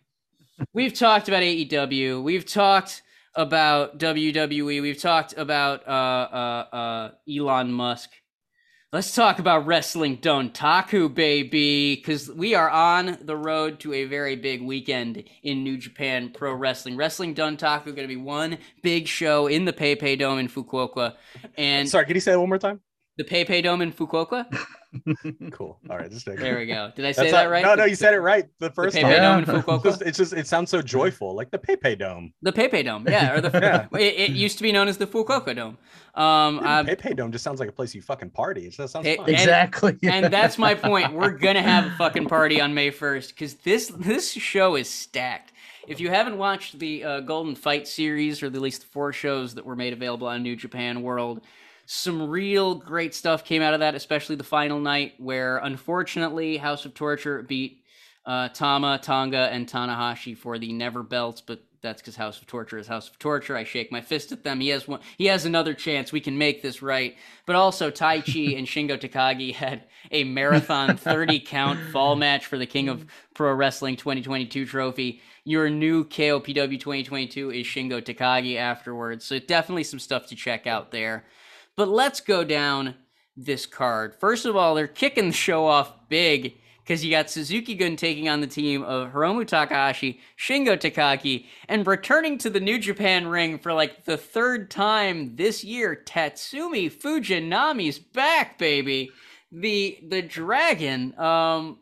we've 0.72 0.92
talked 0.92 1.28
about 1.28 1.44
AEW, 1.44 2.20
we've 2.20 2.44
talked 2.46 3.02
about 3.36 3.98
WWE, 3.98 4.82
we've 4.82 5.00
talked 5.00 5.34
about 5.36 5.86
uh 5.86 5.90
uh 5.90 6.76
uh 6.76 7.10
Elon 7.28 7.72
Musk. 7.72 8.10
Let's 8.92 9.14
talk 9.14 9.38
about 9.38 9.66
wrestling 9.66 10.18
Dontaku, 10.18 11.12
baby, 11.12 11.96
because 11.96 12.30
we 12.30 12.54
are 12.54 12.70
on 12.70 13.18
the 13.20 13.36
road 13.36 13.80
to 13.80 13.92
a 13.92 14.04
very 14.04 14.36
big 14.36 14.62
weekend 14.62 15.24
in 15.42 15.64
New 15.64 15.76
Japan 15.76 16.30
Pro 16.30 16.54
Wrestling. 16.54 16.96
Wrestling 16.96 17.34
Dontaku 17.34 17.86
going 17.86 17.96
to 17.96 18.06
be 18.06 18.16
one 18.16 18.58
big 18.82 19.06
show 19.06 19.48
in 19.48 19.64
the 19.64 19.72
PayPay 19.72 20.18
Dome 20.18 20.38
in 20.38 20.48
Fukuoka, 20.48 21.14
and 21.58 21.88
sorry 21.88 22.06
can 22.06 22.14
you 22.14 22.20
say 22.20 22.32
that 22.32 22.40
one 22.40 22.48
more 22.48 22.58
time 22.58 22.80
the 23.16 23.24
PayPay 23.24 23.62
Dome 23.62 23.82
in 23.82 23.92
Fukuoka. 23.92 24.46
cool 25.52 25.78
all 25.90 25.96
right 25.98 26.10
just 26.10 26.24
checking. 26.24 26.40
There 26.42 26.58
we 26.58 26.66
go. 26.66 26.90
Did 26.96 27.04
I 27.04 27.12
say 27.12 27.22
That's 27.22 27.32
that 27.32 27.44
not- 27.44 27.50
right? 27.50 27.62
no 27.62 27.74
no 27.74 27.82
The- 27.84 27.90
you 27.90 27.96
said 27.96 28.14
it 28.14 28.20
right 28.20 28.44
the 28.58 28.68
The 28.68 28.74
first 28.74 28.96
PayPay 28.96 29.02
time 29.02 29.44
Dome 29.44 29.44
in 29.44 29.46
Yeah. 29.56 29.62
Fukuoka. 29.62 29.84
Just- 29.84 30.02
it's 30.02 30.18
just 30.18 30.32
it 30.32 30.46
sounds 30.46 30.70
so 30.70 30.80
joyful 30.82 31.34
like 31.34 31.50
the 31.50 31.58
pepe 31.58 31.96
dome 31.96 32.32
The 32.42 32.52
PayPay 32.52 32.84
Dome, 32.84 33.06
yeah, 33.08 33.32
or 33.34 33.40
the 33.40 33.50
Yeah. 33.92 33.98
it, 33.98 34.30
it 34.30 34.30
used 34.30 34.56
to 34.58 34.62
be 34.62 34.72
known 34.72 34.88
as 34.88 34.96
the 34.98 35.06
Fukuoka 35.06 35.54
Dome. 35.54 35.76
Um, 36.14 36.56
Yeah, 36.62 36.78
uh, 36.80 36.84
pepe 36.84 37.14
dome 37.14 37.30
just 37.32 37.44
sounds 37.44 37.60
like 37.60 37.68
a 37.68 37.72
place 37.72 37.94
you 37.94 38.00
fucking 38.02 38.30
party 38.30 38.66
it 38.66 38.70
just 38.72 38.92
sounds 38.92 39.06
Hey, 39.06 39.16
fun 39.16 39.26
And- 39.26 39.34
exactly. 39.34 39.96
and 40.02 40.26
that's 40.32 40.56
my 40.58 40.74
point. 40.74 41.12
We're 41.12 41.30
gonna 41.32 41.62
have 41.62 41.86
a 41.86 41.90
fucking 41.96 42.26
party 42.26 42.60
on 42.60 42.72
May 42.74 42.90
first 42.90 43.30
because 43.34 43.54
this 43.54 43.88
this 43.88 44.30
show 44.32 44.76
is 44.76 44.88
stacked. 44.88 45.52
If 45.86 46.00
you 46.00 46.08
haven't 46.10 46.36
watched 46.36 46.80
the 46.80 47.04
uh, 47.04 47.20
Golden 47.20 47.54
Fight 47.54 47.86
series, 47.86 48.42
or 48.42 48.46
at 48.46 48.52
least 48.54 48.80
the 48.80 48.86
four 48.88 49.12
shows 49.12 49.54
that 49.54 49.64
were 49.64 49.76
made 49.76 49.92
available 49.92 50.26
on 50.26 50.42
New 50.42 50.56
Japan 50.56 51.02
World, 51.02 51.42
some 51.86 52.28
real 52.28 52.74
great 52.74 53.14
stuff 53.14 53.44
came 53.44 53.62
out 53.62 53.72
of 53.72 53.80
that, 53.80 53.94
especially 53.94 54.36
the 54.36 54.44
final 54.44 54.80
night 54.80 55.14
where 55.18 55.58
unfortunately 55.58 56.56
House 56.56 56.84
of 56.84 56.94
Torture 56.94 57.42
beat 57.42 57.84
uh, 58.26 58.48
Tama, 58.48 58.98
Tonga, 59.02 59.48
and 59.52 59.68
Tanahashi 59.68 60.36
for 60.36 60.58
the 60.58 60.72
never 60.72 61.04
belts, 61.04 61.40
but 61.40 61.62
that's 61.80 62.02
because 62.02 62.16
House 62.16 62.40
of 62.40 62.46
Torture 62.48 62.78
is 62.78 62.88
House 62.88 63.08
of 63.08 63.18
Torture. 63.20 63.56
I 63.56 63.62
shake 63.62 63.92
my 63.92 64.00
fist 64.00 64.32
at 64.32 64.42
them. 64.42 64.58
He 64.58 64.68
has 64.70 64.88
one. 64.88 65.00
He 65.16 65.26
has 65.26 65.44
another 65.44 65.74
chance. 65.74 66.10
We 66.10 66.20
can 66.20 66.36
make 66.36 66.60
this 66.60 66.82
right. 66.82 67.16
But 67.46 67.54
also, 67.54 67.92
Taichi 67.92 68.58
and 68.58 68.66
Shingo 68.66 68.98
Takagi 68.98 69.54
had 69.54 69.84
a 70.10 70.24
marathon 70.24 70.96
30 70.96 71.38
count 71.40 71.78
fall 71.92 72.16
match 72.16 72.46
for 72.46 72.58
the 72.58 72.66
King 72.66 72.88
of 72.88 73.06
Pro 73.34 73.52
Wrestling 73.52 73.94
2022 73.94 74.66
trophy. 74.66 75.20
Your 75.44 75.70
new 75.70 76.04
KOPW 76.04 76.80
2022 76.80 77.52
is 77.52 77.64
Shingo 77.64 78.02
Takagi 78.02 78.56
afterwards. 78.56 79.24
So 79.24 79.38
definitely 79.38 79.84
some 79.84 80.00
stuff 80.00 80.26
to 80.28 80.34
check 80.34 80.66
out 80.66 80.90
there. 80.90 81.24
But 81.76 81.88
let's 81.88 82.20
go 82.20 82.42
down 82.42 82.94
this 83.36 83.66
card. 83.66 84.14
First 84.18 84.46
of 84.46 84.56
all, 84.56 84.74
they're 84.74 84.86
kicking 84.86 85.28
the 85.28 85.34
show 85.34 85.66
off 85.66 86.08
big 86.08 86.56
because 86.82 87.04
you 87.04 87.10
got 87.10 87.28
Suzuki 87.28 87.74
Gun 87.74 87.96
taking 87.96 88.28
on 88.28 88.40
the 88.40 88.46
team 88.46 88.82
of 88.82 89.12
Hiromu 89.12 89.46
Takahashi, 89.46 90.20
Shingo 90.38 90.78
Takagi, 90.78 91.46
and 91.68 91.86
returning 91.86 92.38
to 92.38 92.48
the 92.48 92.60
New 92.60 92.78
Japan 92.78 93.26
ring 93.26 93.58
for 93.58 93.72
like 93.72 94.04
the 94.04 94.16
third 94.16 94.70
time 94.70 95.36
this 95.36 95.64
year, 95.64 96.02
Tatsumi 96.06 96.90
Fujinami's 96.90 97.98
back, 97.98 98.56
baby. 98.56 99.10
The 99.52 99.98
the 100.08 100.22
dragon. 100.22 101.18
Um 101.18 101.78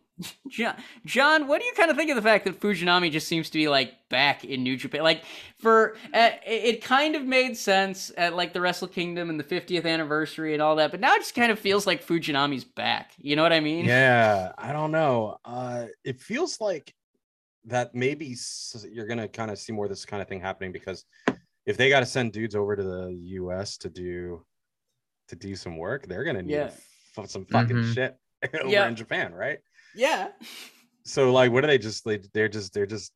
John, 0.49 0.77
John, 1.05 1.49
what 1.49 1.61
do 1.61 1.67
you 1.67 1.73
kind 1.73 1.91
of 1.91 1.97
think 1.97 2.09
of 2.11 2.15
the 2.17 2.23
fact 2.23 2.45
that 2.45 2.61
Fujinami 2.61 3.11
just 3.11 3.27
seems 3.27 3.51
to 3.51 3.59
be 3.59 3.67
like 3.69 3.95
back 4.11 4.45
in 4.45 4.62
New 4.62 4.77
Japan? 4.77 5.03
Like 5.03 5.25
for 5.59 5.97
uh, 6.15 6.31
it 6.47 6.77
it 6.77 6.83
kind 6.85 7.17
of 7.17 7.25
made 7.25 7.57
sense 7.57 8.12
at 8.17 8.35
like 8.37 8.53
the 8.53 8.61
Wrestle 8.61 8.87
Kingdom 8.87 9.29
and 9.29 9.41
the 9.41 9.45
50th 9.45 9.85
anniversary 9.85 10.53
and 10.53 10.62
all 10.62 10.77
that, 10.77 10.93
but 10.93 11.01
now 11.01 11.15
it 11.15 11.19
just 11.19 11.35
kind 11.35 11.51
of 11.51 11.59
feels 11.59 11.85
like 11.87 12.07
Fujinami's 12.07 12.62
back. 12.65 13.11
You 13.19 13.35
know 13.35 13.43
what 13.43 13.53
I 13.53 13.59
mean? 13.61 13.87
Yeah, 13.87 14.53
I 14.57 14.73
don't 14.73 14.93
know. 14.93 15.39
Uh, 15.45 15.87
it 16.05 16.21
feels 16.21 16.61
like 16.61 16.95
that 17.65 17.95
maybe 17.95 18.37
you're 18.91 19.07
gonna 19.09 19.27
kind 19.27 19.51
of 19.51 19.59
see 19.59 19.73
more 19.73 19.87
of 19.87 19.91
this 19.91 20.05
kind 20.05 20.23
of 20.23 20.29
thing 20.29 20.41
happening 20.41 20.71
because 20.71 21.05
if 21.67 21.77
they 21.77 21.89
got 21.89 22.01
to 22.01 22.07
send 22.07 22.33
dudes 22.33 22.55
over 22.55 22.77
to 22.77 22.83
the 22.83 23.17
U.S. 23.39 23.79
to 23.79 23.89
do 23.89 24.45
to 25.29 25.35
do 25.35 25.57
some 25.57 25.77
work, 25.77 26.07
they're 26.07 26.23
gonna 26.25 26.43
need 26.43 26.53
Yeah. 26.53 26.71
f- 27.17 27.29
some 27.31 27.47
fucking 27.47 27.77
Mhm. 27.77 27.95
shit 27.95 28.17
over 28.61 28.69
Yeah. 28.71 28.87
in 28.87 28.95
Japan, 28.95 29.33
right? 29.33 29.59
Yeah. 29.95 30.28
So 31.05 31.32
like, 31.32 31.53
what 31.53 31.64
are 31.64 31.66
they 31.66 31.78
just 31.78 32.07
like? 32.07 32.24
They're 32.32 32.49
just 32.49 32.72
they're 32.72 32.86
just 32.86 33.12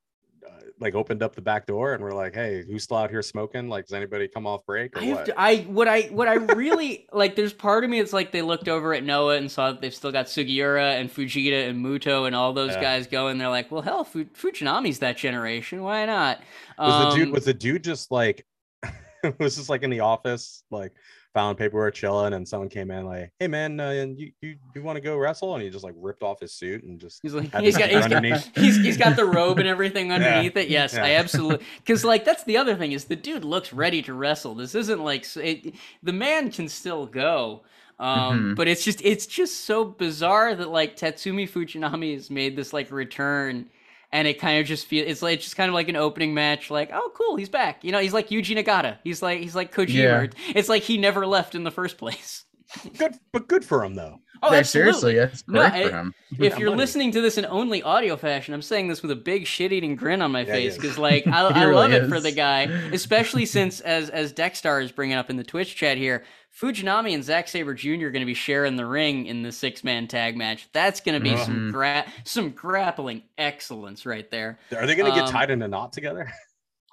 uh, 0.47 0.61
like 0.79 0.95
opened 0.95 1.23
up 1.23 1.35
the 1.35 1.41
back 1.41 1.67
door 1.67 1.95
and 1.95 2.03
we're 2.03 2.13
like, 2.13 2.35
"Hey, 2.35 2.63
who's 2.67 2.85
still 2.85 2.99
out 2.99 3.09
here 3.11 3.23
smoking? 3.23 3.69
Like, 3.69 3.87
does 3.87 3.95
anybody 3.95 4.29
come 4.29 4.47
off 4.47 4.67
break 4.67 4.95
or 4.97 5.01
I, 5.01 5.13
what?" 5.13 5.27
to, 5.27 5.41
I 5.41 5.57
what 5.63 5.89
I 5.89 6.03
what 6.03 6.29
I 6.29 6.35
really 6.35 7.07
like. 7.13 7.35
There's 7.35 7.53
part 7.55 7.85
of 7.85 7.91
me 7.91 7.99
it's 7.99 8.13
like 8.13 8.31
they 8.31 8.43
looked 8.43 8.69
over 8.69 8.93
at 8.93 9.05
Noah 9.05 9.37
and 9.37 9.51
saw 9.51 9.73
that 9.73 9.81
they've 9.81 9.95
still 9.95 10.13
got 10.13 10.27
Sugiura 10.27 11.01
and 11.01 11.11
Fujita 11.11 11.69
and 11.71 11.83
Muto 11.85 12.27
and 12.27 12.37
all 12.37 12.53
those 12.53 12.73
Yeah. 12.73 12.83
guys 12.83 13.07
going. 13.07 13.39
They're 13.39 13.49
like, 13.49 13.71
well, 13.73 13.83
hell, 13.83 14.05
Fu- 14.05 14.27
Fujinami's 14.27 14.99
that 14.99 15.17
generation. 15.17 15.83
Why 15.83 16.05
not? 16.05 16.41
was 16.79 17.15
the 17.15 17.19
dude 17.19 17.29
Um, 17.29 17.33
was 17.33 17.45
the 17.47 17.55
dude 17.55 17.83
just 17.85 18.11
like 18.11 18.47
was 19.39 19.57
just 19.57 19.69
like 19.71 19.83
in 19.83 19.91
the 19.91 20.01
office 20.01 20.63
like 20.71 20.93
found 21.35 21.59
paperwork 21.59 21.95
chilling 21.95 22.33
and 22.33 22.49
someone 22.49 22.69
came 22.69 22.91
in 22.91 23.05
like 23.05 23.31
hey 23.39 23.47
man 23.47 23.79
uh, 23.79 23.91
you 23.91 24.33
you, 24.41 24.57
you 24.75 24.83
want 24.83 24.97
to 24.97 25.01
go 25.01 25.17
wrestle 25.17 25.55
and 25.55 25.63
he 25.63 25.69
just 25.71 25.85
like 25.85 25.95
ripped 25.97 26.23
off 26.23 26.41
his 26.41 26.53
suit 26.53 26.83
and 26.85 26.99
just 26.99 27.21
He's 27.23 27.35
like 27.35 27.53
had 27.53 27.63
he's 27.63 27.75
the 27.75 27.81
got, 27.81 27.91
he's 27.91 27.99
sticker 28.05 28.09
got 28.09 28.17
underneath. 28.25 28.51
he's, 28.57 28.77
he's 28.77 28.97
got 28.97 29.15
the 29.17 29.25
robe 29.27 29.59
and 29.59 29.69
everything 29.69 30.11
underneath 30.13 30.57
it. 30.57 30.69
Yes, 30.69 30.95
I 30.97 31.13
absolutely 31.13 31.65
because 31.79 32.05
like 32.05 32.25
that's 32.25 32.45
the 32.45 32.57
other 32.57 32.75
thing 32.75 32.93
is 32.93 33.05
the 33.05 33.17
dude 33.17 33.45
looks 33.45 33.73
ready 33.73 34.01
to 34.03 34.15
wrestle. 34.15 34.55
This 34.55 34.75
isn't 34.75 35.03
like 35.05 35.27
it, 35.37 35.75
the 36.03 36.13
man 36.13 36.51
can 36.51 36.69
still 36.69 37.07
go. 37.07 37.63
Um, 38.01 38.53
Mhm. 38.53 38.57
but 38.57 38.69
it's 38.69 38.85
just 38.85 39.01
it's 39.05 39.27
just 39.27 39.65
so 39.65 39.85
bizarre 39.85 40.55
that 40.55 40.69
like 40.71 40.97
Tatsumi 40.97 41.51
Fujinami 41.51 42.15
has 42.15 42.31
made 42.31 42.55
this 42.57 42.73
like 42.73 42.91
return 42.93 43.67
and 44.13 44.27
it 44.29 44.39
kind 44.41 44.61
of 44.61 44.67
just 44.67 44.87
feels 44.87 45.07
it's 45.09 45.23
like 45.23 45.37
it's 45.37 45.45
just 45.45 45.57
kind 45.57 45.69
of 45.69 45.75
like 45.75 45.89
an 45.89 45.97
opening 45.97 46.35
match 46.35 46.71
like 46.71 46.91
oh 46.93 47.11
cool 47.15 47.37
he's 47.37 47.49
back 47.49 47.85
you 47.85 47.93
know 47.93 47.99
he's 48.01 48.13
like 48.15 48.29
Yuji 48.29 48.57
Nagata 48.57 48.99
he's 49.05 49.23
like 49.23 49.41
he's 49.41 49.55
like 49.55 49.75
Kojima 49.75 49.95
Yeah. 50.35 50.53
it's 50.55 50.69
like 50.69 50.83
he 50.83 50.97
never 50.99 51.27
left 51.27 51.55
in 51.55 51.65
the 51.65 51.71
first 51.71 51.99
place 51.99 52.45
good 52.99 53.15
but 53.33 53.49
good 53.49 53.65
for 53.65 53.83
him 53.85 53.95
though 53.95 54.19
oh 54.43 54.49
Very 54.51 54.61
absolutely. 54.61 54.93
seriously, 54.93 55.15
that's 55.15 55.45
No, 55.49 55.69
great 55.71 55.91
for 55.91 55.97
him. 55.97 56.15
if 56.39 56.53
got 56.53 56.61
you're 56.61 56.71
money. 56.71 56.79
listening 56.83 57.13
to 57.13 57.21
this 57.21 57.39
in 57.39 57.47
only 57.47 57.83
audio 57.83 58.17
fashion, 58.17 58.55
I'm 58.55 58.63
saying 58.63 58.87
this 58.89 59.03
with 59.03 59.11
a 59.11 59.17
big 59.17 59.47
shit-eating 59.47 59.97
grin 59.97 60.23
on 60.23 60.31
my 60.31 60.41
Yeah, 60.43 60.53
face 60.53 60.77
because, 60.77 60.97
like, 60.99 61.27
I, 61.33 61.41
I 61.49 61.63
really 61.65 61.75
love 61.75 61.93
it 61.93 62.09
for 62.09 62.21
the 62.21 62.31
guy, 62.31 62.65
especially 62.93 63.47
since, 63.47 63.81
as 63.81 64.11
as 64.11 64.33
Dexstar 64.33 64.81
is 64.85 64.93
bringing 64.93 65.17
up 65.17 65.29
in 65.31 65.37
the 65.37 65.43
Twitch 65.43 65.75
chat 65.75 65.97
here, 65.99 66.25
Fujinami 66.61 67.15
and 67.15 67.23
Zack 67.23 67.47
Saber 67.49 67.75
Jr. 67.75 67.89
are 68.07 68.11
going 68.11 68.15
to 68.21 68.25
be 68.27 68.35
sharing 68.35 68.77
the 68.77 68.87
ring 68.87 69.27
in 69.27 69.43
the 69.43 69.53
six-man 69.53 70.09
tag 70.09 70.37
match. 70.37 70.69
That's 70.73 71.01
going 71.01 71.15
to 71.19 71.23
be 71.23 71.37
some 71.37 71.69
Mhm. 71.69 71.73
gra- 71.73 72.07
some 72.25 72.51
grappling 72.51 73.23
excellence 73.37 74.05
right 74.07 74.29
there. 74.31 74.59
are 74.77 74.87
they 74.87 74.95
gonna 74.97 75.15
get 75.15 75.25
Um, 75.25 75.31
tied 75.33 75.51
in 75.51 75.63
a 75.63 75.69
knot 75.69 75.93
together 75.93 76.33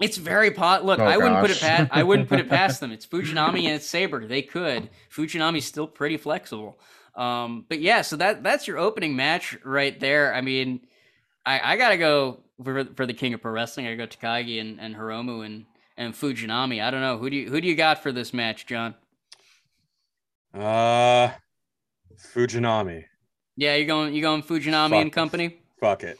It's 0.01 0.17
very 0.17 0.51
pot. 0.51 0.83
Look, 0.85 0.99
Oh, 0.99 1.05
I 1.05 1.15
wouldn't 1.17 1.39
put 1.39 1.51
it 1.51 1.59
past. 1.61 1.89
I 1.93 2.03
wouldn't 2.03 2.27
put 2.27 2.39
it 2.41 2.49
past 2.49 2.81
them. 2.81 2.91
It's 2.91 3.05
Fujinami 3.05 3.59
and 3.63 3.75
it's 3.75 3.87
Saber. 3.87 4.27
They 4.27 4.41
could. 4.41 4.89
Fujinami's 5.09 5.63
still 5.65 5.87
pretty 5.87 6.17
flexible. 6.17 6.77
Um, 7.15 7.65
but 7.69 7.79
yeah, 7.79 8.01
so 8.01 8.17
that 8.17 8.43
that's 8.43 8.67
your 8.67 8.77
opening 8.77 9.15
match 9.15 9.57
right 9.63 9.97
there. 9.97 10.35
I 10.35 10.41
mean, 10.41 10.81
I, 11.45 11.73
I 11.73 11.77
gotta 11.77 11.97
go 11.97 12.41
for 12.61 12.83
for 12.95 13.05
the 13.05 13.13
King 13.13 13.33
of 13.35 13.41
Pro 13.41 13.53
Wrestling. 13.53 13.87
I 13.87 13.95
gotta 13.95 14.09
go 14.09 14.17
Takagi 14.27 14.59
and, 14.59 14.81
and 14.81 14.95
Hiromu 14.97 15.45
and 15.45 15.65
and 15.95 16.13
Fujinami. 16.13 16.83
I 16.83 16.91
don't 16.91 16.99
know 17.01 17.17
who 17.17 17.29
do 17.29 17.37
you 17.37 17.49
who 17.49 17.61
do 17.61 17.67
you 17.69 17.75
got 17.75 18.03
for 18.03 18.11
this 18.11 18.33
match, 18.33 18.65
John? 18.65 18.95
Uh 20.55 21.31
fujinami 22.33 23.05
Yeah, 23.57 23.75
you're 23.75 23.87
going 23.87 24.13
You're 24.13 24.21
going 24.23 24.43
Fujinami 24.43 24.89
Fuck. 24.89 25.01
and 25.01 25.13
company? 25.13 25.57
fuck 25.79 26.03
it 26.03 26.17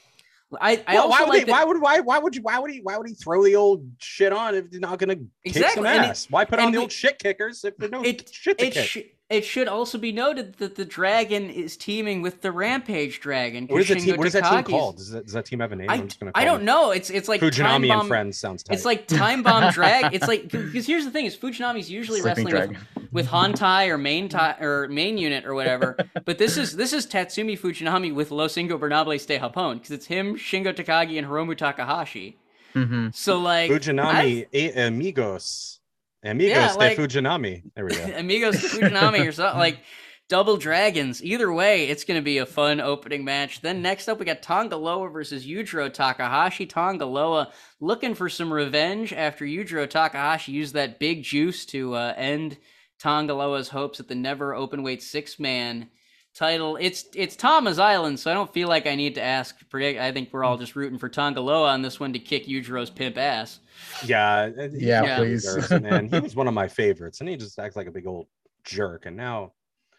I 0.61 0.83
I 0.87 0.93
Well, 0.95 1.03
also 1.05 1.09
why 1.11 1.19
would 1.21 1.29
like 1.29 1.39
they, 1.45 1.51
that- 1.51 1.51
why 1.51 1.63
would 1.65 1.81
why 1.81 1.99
why 2.01 2.19
would 2.19 2.35
you 2.35 2.41
why 2.43 2.59
would 2.59 2.71
he 2.71 2.79
why 2.79 2.97
would 2.97 3.07
he 3.07 3.13
throw 3.15 3.43
the 3.43 3.55
old 3.55 3.85
shit 3.99 4.31
on 4.31 4.55
if 4.55 4.65
he's 4.69 4.79
not 4.79 4.99
gonna 4.99 5.15
kick 5.45 5.65
some 5.71 5.85
and 5.85 6.05
it- 6.05 6.09
ass? 6.09 6.27
why 6.29 6.45
put 6.45 6.59
on 6.59 6.71
the 6.71 6.77
we- 6.77 6.81
old 6.83 6.91
shit 6.91 7.17
kickers 7.19 7.63
if 7.65 7.75
there's 7.77 7.91
no 7.91 8.03
it 8.03 8.29
shit 8.31 8.57
to 8.59 8.67
it, 8.67 8.73
kick? 8.73 8.85
sh- 8.85 8.97
it 9.27 9.41
should 9.43 9.67
also 9.67 9.97
be 9.97 10.11
noted 10.11 10.53
that 10.57 10.75
the 10.75 10.85
dragon 10.85 11.49
is 11.49 11.75
teaming 11.75 12.21
with 12.21 12.41
the 12.43 12.51
Rampage 12.51 13.19
Dragon. 13.19 13.65
what 13.65 13.81
is 13.81 13.87
the 13.87 13.95
'cause 13.95 14.03
team? 14.03 14.17
What 14.17 14.27
is 14.27 14.33
that 14.33 14.43
team 14.47 14.63
called? 14.63 14.97
Does 14.97 15.09
that, 15.09 15.23
does 15.25 15.33
that 15.33 15.45
team 15.47 15.61
have 15.61 15.71
a 15.71 15.75
name? 15.75 15.89
I, 15.89 15.95
I'm 15.95 16.07
just 16.07 16.19
gonna 16.19 16.31
I 16.35 16.45
don't 16.45 16.57
them 16.57 16.65
know. 16.67 16.91
It's 16.91 17.09
it's 17.09 17.27
like 17.27 17.41
Time 17.41 17.49
Fujinami 17.49 17.87
Bomb, 17.87 17.99
and 18.01 18.07
Friends 18.07 18.37
sounds 18.37 18.61
tight. 18.61 18.75
It's 18.75 18.85
like 18.85 19.07
Time 19.07 19.41
Bomb 19.41 19.71
Drag. 19.73 20.13
It's 20.13 20.27
like 20.27 20.49
because 20.49 20.85
here's 20.85 21.05
the 21.05 21.11
thing: 21.11 21.25
is 21.25 21.35
Fujinami's 21.35 21.89
usually 21.89 22.21
Sleeping 22.21 22.45
wrestling 22.45 22.75
Dragon. 22.75 22.77
with, 22.95 23.04
with 23.15 23.27
Hontai 23.29 23.87
or 23.89 23.97
main 23.97 24.29
tie 24.29 24.57
or 24.59 24.87
main 24.89 25.17
unit 25.17 25.45
or 25.45 25.55
whatever. 25.55 25.97
but 26.25 26.37
this 26.37 26.57
is 26.57 26.75
this 26.75 26.93
is 26.93 27.07
Tatsumi 27.07 27.57
Fujinami 27.57 28.13
with 28.13 28.29
Los 28.29 28.55
Ingobernables 28.55 29.25
de 29.25 29.39
Japón 29.39 29.75
because 29.75 29.91
it's 29.91 30.05
him, 30.05 30.35
Shingo 30.35 30.73
Takagi, 30.75 31.17
and 31.17 31.25
Hiromu 31.25 31.57
Takahashi. 31.57 32.37
hmm 32.73 33.07
So 33.13 33.39
like 33.39 33.71
Fujinami 33.71 34.45
e 34.53 34.71
amigos. 34.71 35.79
Amigos 36.23 36.49
Yeah, 36.55 36.73
de 36.73 36.77
like- 36.77 36.97
Fujinami. 36.97 37.63
There 37.73 37.85
we 37.85 37.95
go. 37.95 38.03
Amigos 38.17 38.61
de 38.61 38.67
Fujinami 38.67 39.27
or 39.27 39.31
something 39.31 39.59
like 39.59 39.79
double 40.27 40.57
dragons. 40.57 41.23
Either 41.23 41.53
way, 41.53 41.87
it's 41.87 42.03
going 42.03 42.19
to 42.19 42.23
be 42.23 42.39
a 42.39 42.45
fun 42.47 42.81
opening 42.81 43.23
match. 43.23 43.61
Then 43.61 43.81
next 43.83 44.07
up, 44.09 44.19
we 44.19 44.25
got 44.25 44.41
Tanga 44.41 44.75
Loa 44.75 45.07
versus 45.09 45.45
Yujiro 45.45 45.93
Takahashi. 45.93 46.65
Tanga 46.65 47.05
Loa 47.05 47.51
looking 47.79 48.15
for 48.15 48.27
some 48.27 48.51
revenge 48.51 49.13
after 49.13 49.45
Yujiro 49.45 49.87
Takahashi 49.87 50.51
used 50.51 50.73
that 50.73 50.99
big 50.99 51.21
juice 51.23 51.63
to 51.67 51.93
uh, 51.93 52.13
end 52.17 52.57
Tanga 52.99 53.33
Loa's 53.33 53.69
hopes 53.69 53.99
at 53.99 54.07
the 54.07 54.15
never 54.15 54.53
openweight 54.53 55.01
six 55.01 55.39
man 55.39 55.89
title. 56.33 56.77
It's 56.77 57.05
it's 57.13 57.35
Tama's 57.35 57.79
Island, 57.79 58.19
so 58.19 58.29
I 58.31 58.33
don't 58.33 58.53
feel 58.53 58.67
like 58.67 58.87
I 58.87 58.95
need 58.95 59.15
to 59.15 59.21
ask. 59.21 59.55
Predict. 59.69 59.99
I 59.99 60.11
think 60.11 60.29
we're 60.31 60.43
all 60.43 60.57
just 60.57 60.75
rooting 60.75 60.99
for 60.99 61.09
Tanga 61.09 61.41
Loa 61.41 61.69
on 61.69 61.81
this 61.81 61.99
one 61.99 62.13
to 62.13 62.19
kick 62.19 62.45
Yujiro's 62.47 62.89
pimp 62.89 63.17
ass. 63.17 63.59
Yeah, 64.05 64.47
Yeah, 64.71 65.03
Yeah. 65.03 65.17
please. 65.19 65.43
deserves 65.43 65.71
it, 65.71 65.81
man. 65.83 66.07
He 66.07 66.19
was 66.19 66.35
one 66.35 66.47
of 66.47 66.53
my 66.53 66.67
favorites, 66.67 67.19
and 67.19 67.29
he 67.29 67.35
just 67.35 67.57
acts 67.59 67.75
like 67.75 67.87
a 67.87 67.91
big 67.91 68.07
old 68.07 68.27
jerk. 68.63 69.05
And 69.05 69.15
now, 69.17 69.53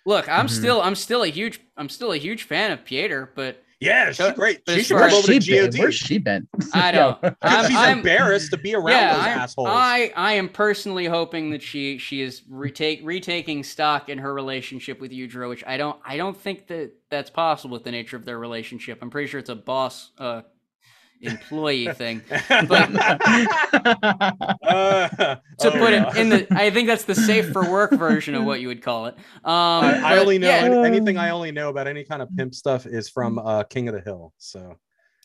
Look, 0.04 0.28
I'm 0.28 0.46
Mhm. 0.46 0.50
still 0.50 0.80
I'm 0.82 0.94
still 0.94 1.22
a 1.24 1.28
huge 1.28 1.60
I'm 1.76 1.88
still 1.88 2.12
a 2.12 2.16
huge 2.16 2.44
fan 2.44 2.70
of 2.70 2.84
Pieter, 2.84 3.32
but 3.34 3.62
yeah, 3.80 4.10
she's 4.12 4.32
great. 4.32 4.62
She 4.68 4.82
should 4.82 4.96
come 4.96 5.10
Where's 5.10 5.14
over 5.14 5.32
she 5.32 5.38
to 5.38 5.50
been? 5.52 5.70
GOD. 5.70 5.78
Where's 5.78 5.94
she 5.94 6.18
been? 6.18 6.48
I 6.74 6.92
know. 6.92 7.18
Because 7.20 7.36
I'm- 7.42 7.66
she's 7.66 7.76
I'm- 7.76 7.98
embarrassed 7.98 8.50
to 8.52 8.56
be 8.56 8.74
around 8.74 8.88
yeah, 8.96 9.14
those 9.16 9.24
I, 9.24 9.30
assholes. 9.30 9.68
I 9.70 10.12
I 10.16 10.32
am 10.32 10.48
personally 10.48 11.06
hoping 11.06 11.50
that 11.50 11.62
she 11.62 11.98
she 11.98 12.22
is 12.22 12.42
retake 12.48 13.00
retaking 13.04 13.62
stock 13.64 14.08
in 14.08 14.18
her 14.18 14.32
relationship 14.32 15.00
with 15.00 15.12
Yujiro, 15.12 15.48
which 15.48 15.64
I 15.66 15.76
don't 15.76 15.98
I 16.04 16.16
don't 16.16 16.36
think 16.36 16.66
that 16.68 16.92
that's 17.10 17.30
possible 17.30 17.74
with 17.74 17.84
the 17.84 17.90
nature 17.92 18.16
of 18.16 18.24
their 18.24 18.38
relationship. 18.38 18.98
I'm 19.02 19.10
pretty 19.10 19.28
sure 19.28 19.40
it's 19.40 19.50
a 19.50 19.54
boss 19.56 20.10
uh 20.18 20.42
employee 21.20 21.88
thing. 21.94 22.22
But 22.48 22.90
Uh, 24.66 25.08
to 25.08 25.40
oh, 25.60 25.70
put 25.70 25.92
yeah. 25.92 26.10
it 26.10 26.16
in 26.16 26.28
the 26.28 26.46
I 26.50 26.70
think 26.70 26.86
that's 26.88 27.04
the 27.04 27.14
safe 27.14 27.50
for 27.52 27.70
work 27.70 27.92
version 27.92 28.34
of 28.34 28.44
what 28.44 28.60
you 28.60 28.68
would 28.68 28.82
call 28.82 29.06
it. 29.06 29.14
Um 29.44 29.84
I, 29.84 29.98
I 29.98 30.16
but 30.16 30.18
only 30.20 30.38
know 30.38 30.48
yeah, 30.48 30.84
anything 30.84 31.16
I 31.16 31.30
only 31.30 31.52
know 31.52 31.68
about 31.70 31.86
any 31.86 32.04
kind 32.04 32.22
of 32.22 32.28
pimp 32.36 32.54
stuff 32.54 32.86
is 32.86 33.08
from 33.08 33.38
uh, 33.38 33.62
King 33.64 33.88
of 33.88 33.94
the 33.94 34.00
Hill. 34.00 34.32
So 34.38 34.76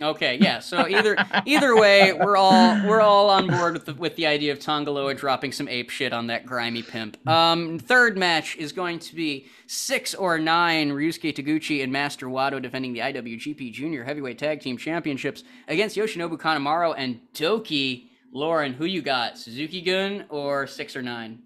Okay, 0.01 0.37
yeah. 0.41 0.59
So 0.59 0.87
either 0.87 1.15
either 1.45 1.75
way, 1.75 2.13
we're 2.13 2.37
all 2.37 2.75
we're 2.87 3.01
all 3.01 3.29
on 3.29 3.47
board 3.47 3.73
with 3.73 3.85
the, 3.85 3.93
with 3.93 4.15
the 4.15 4.25
idea 4.25 4.51
of 4.51 4.59
Tanga 4.59 4.89
Loa 4.91 5.13
dropping 5.13 5.51
some 5.51 5.67
ape 5.67 5.89
shit 5.89 6.11
on 6.11 6.27
that 6.27 6.45
grimy 6.45 6.81
pimp. 6.81 7.17
Um, 7.27 7.77
third 7.77 8.17
match 8.17 8.55
is 8.57 8.71
going 8.71 8.99
to 8.99 9.15
be 9.15 9.47
six 9.67 10.15
or 10.15 10.39
nine 10.39 10.89
Ryusuke 10.91 11.35
Taguchi 11.35 11.83
and 11.83 11.91
Master 11.91 12.27
Wato 12.27 12.61
defending 12.61 12.93
the 12.93 12.99
IWGP 12.99 13.71
Junior 13.71 14.03
Heavyweight 14.03 14.39
Tag 14.39 14.61
Team 14.61 14.77
Championships 14.77 15.43
against 15.67 15.95
Yoshinobu 15.95 16.37
Kanemaru 16.37 16.95
and 16.97 17.19
Douki. 17.33 18.07
Lauren, 18.33 18.73
who 18.73 18.85
you 18.85 19.01
got? 19.01 19.37
Suzuki 19.37 19.81
Gun 19.81 20.25
or 20.29 20.65
six 20.65 20.95
or 20.95 21.01
nine? 21.01 21.39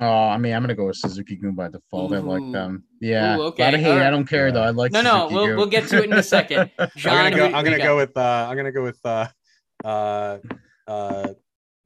Oh, 0.00 0.28
I 0.28 0.38
mean, 0.38 0.54
I'm 0.54 0.62
gonna 0.62 0.74
go 0.76 0.86
with 0.86 0.96
Suzuki 0.96 1.36
Gun 1.36 1.52
by 1.54 1.68
default. 1.68 2.12
I 2.12 2.18
like 2.18 2.52
them. 2.52 2.84
Yeah. 3.00 3.36
Ooh, 3.36 3.42
okay, 3.46 3.62
A 3.62 3.66
lot 3.66 3.74
of 3.74 3.80
hate. 3.80 3.90
alright. 3.90 4.06
I 4.06 4.10
don't 4.10 4.26
care 4.26 4.52
though. 4.52 4.62
I 4.62 4.70
like. 4.70 4.92
No, 4.92 5.02
no, 5.02 5.28
we'll 5.30 5.46
Gun. 5.48 5.56
we'll 5.56 5.66
get 5.66 5.88
to 5.88 5.98
it 5.98 6.04
in 6.04 6.12
a 6.12 6.22
second. 6.22 6.70
John, 6.96 7.16
I'm 7.16 7.30
gonna 7.32 7.36
go. 7.36 7.48
who- 7.48 7.54
I'm 7.56 7.64
gonna 7.64 7.78
go 7.78 7.96
with. 7.96 8.16
Uh, 8.16 8.46
I'm 8.48 8.56
gonna 8.56 8.72
go 8.72 8.82
with. 8.84 8.98
Uh, 9.04 9.26
uh, 9.84 10.38
uh, 10.86 11.28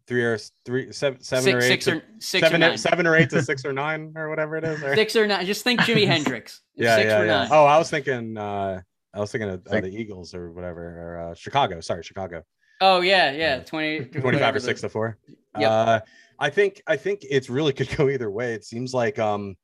three 0.06 0.22
or 0.24 0.38
three, 0.66 0.92
seven, 0.92 1.22
seven 1.22 1.44
six, 1.44 1.54
or 1.54 1.58
eight, 1.58 1.68
six 1.68 1.84
to- 1.86 1.92
or 1.96 2.02
six 2.18 2.40
seven, 2.46 2.62
or 2.62 2.66
or- 2.66 2.68
nine. 2.70 2.78
seven 2.78 3.06
or 3.06 3.16
eight 3.16 3.30
to 3.30 3.42
six 3.50 3.64
or 3.64 3.72
nine 3.72 4.12
or 4.16 4.28
whatever 4.28 4.56
it 4.56 4.64
is. 4.64 4.82
or- 4.82 4.94
Six 4.94 5.16
or 5.16 5.26
nine. 5.26 5.46
Just 5.46 5.64
think 5.64 5.80
Jimi 5.82 6.06
Hendrix. 6.06 6.60
yeah, 6.74 6.96
six 6.96 7.06
yeah, 7.08 7.20
or 7.20 7.26
yeah. 7.26 7.32
nine. 7.32 7.48
Oh, 7.50 7.64
I 7.64 7.78
was 7.78 7.88
thinking. 7.90 8.36
Uh, 8.36 8.80
I 9.14 9.20
was 9.20 9.30
thinking 9.32 9.50
of 9.50 9.66
uh, 9.70 9.80
the 9.80 9.88
Eagles 9.88 10.34
or 10.34 10.52
whatever, 10.52 10.82
or 10.82 11.30
uh, 11.30 11.34
Chicago. 11.34 11.80
Sorry, 11.80 12.02
Chicago. 12.02 12.42
Oh 12.80 13.00
yeah, 13.00 13.30
yeah, 13.32 13.60
twenty. 13.60 14.00
25 14.06 14.56
or 14.56 14.58
6 14.60 14.80
to 14.80 14.88
4 14.88 15.18
Yep. 15.58 15.70
uh 15.70 16.00
i 16.38 16.48
think 16.50 16.82
i 16.86 16.96
think 16.96 17.24
it's 17.28 17.48
really 17.50 17.72
could 17.78 17.94
go 17.96 18.08
either 18.08 18.30
way 18.30 18.54
it 18.54 18.64
seems 18.64 18.92
like 18.94 19.18
um 19.18 19.56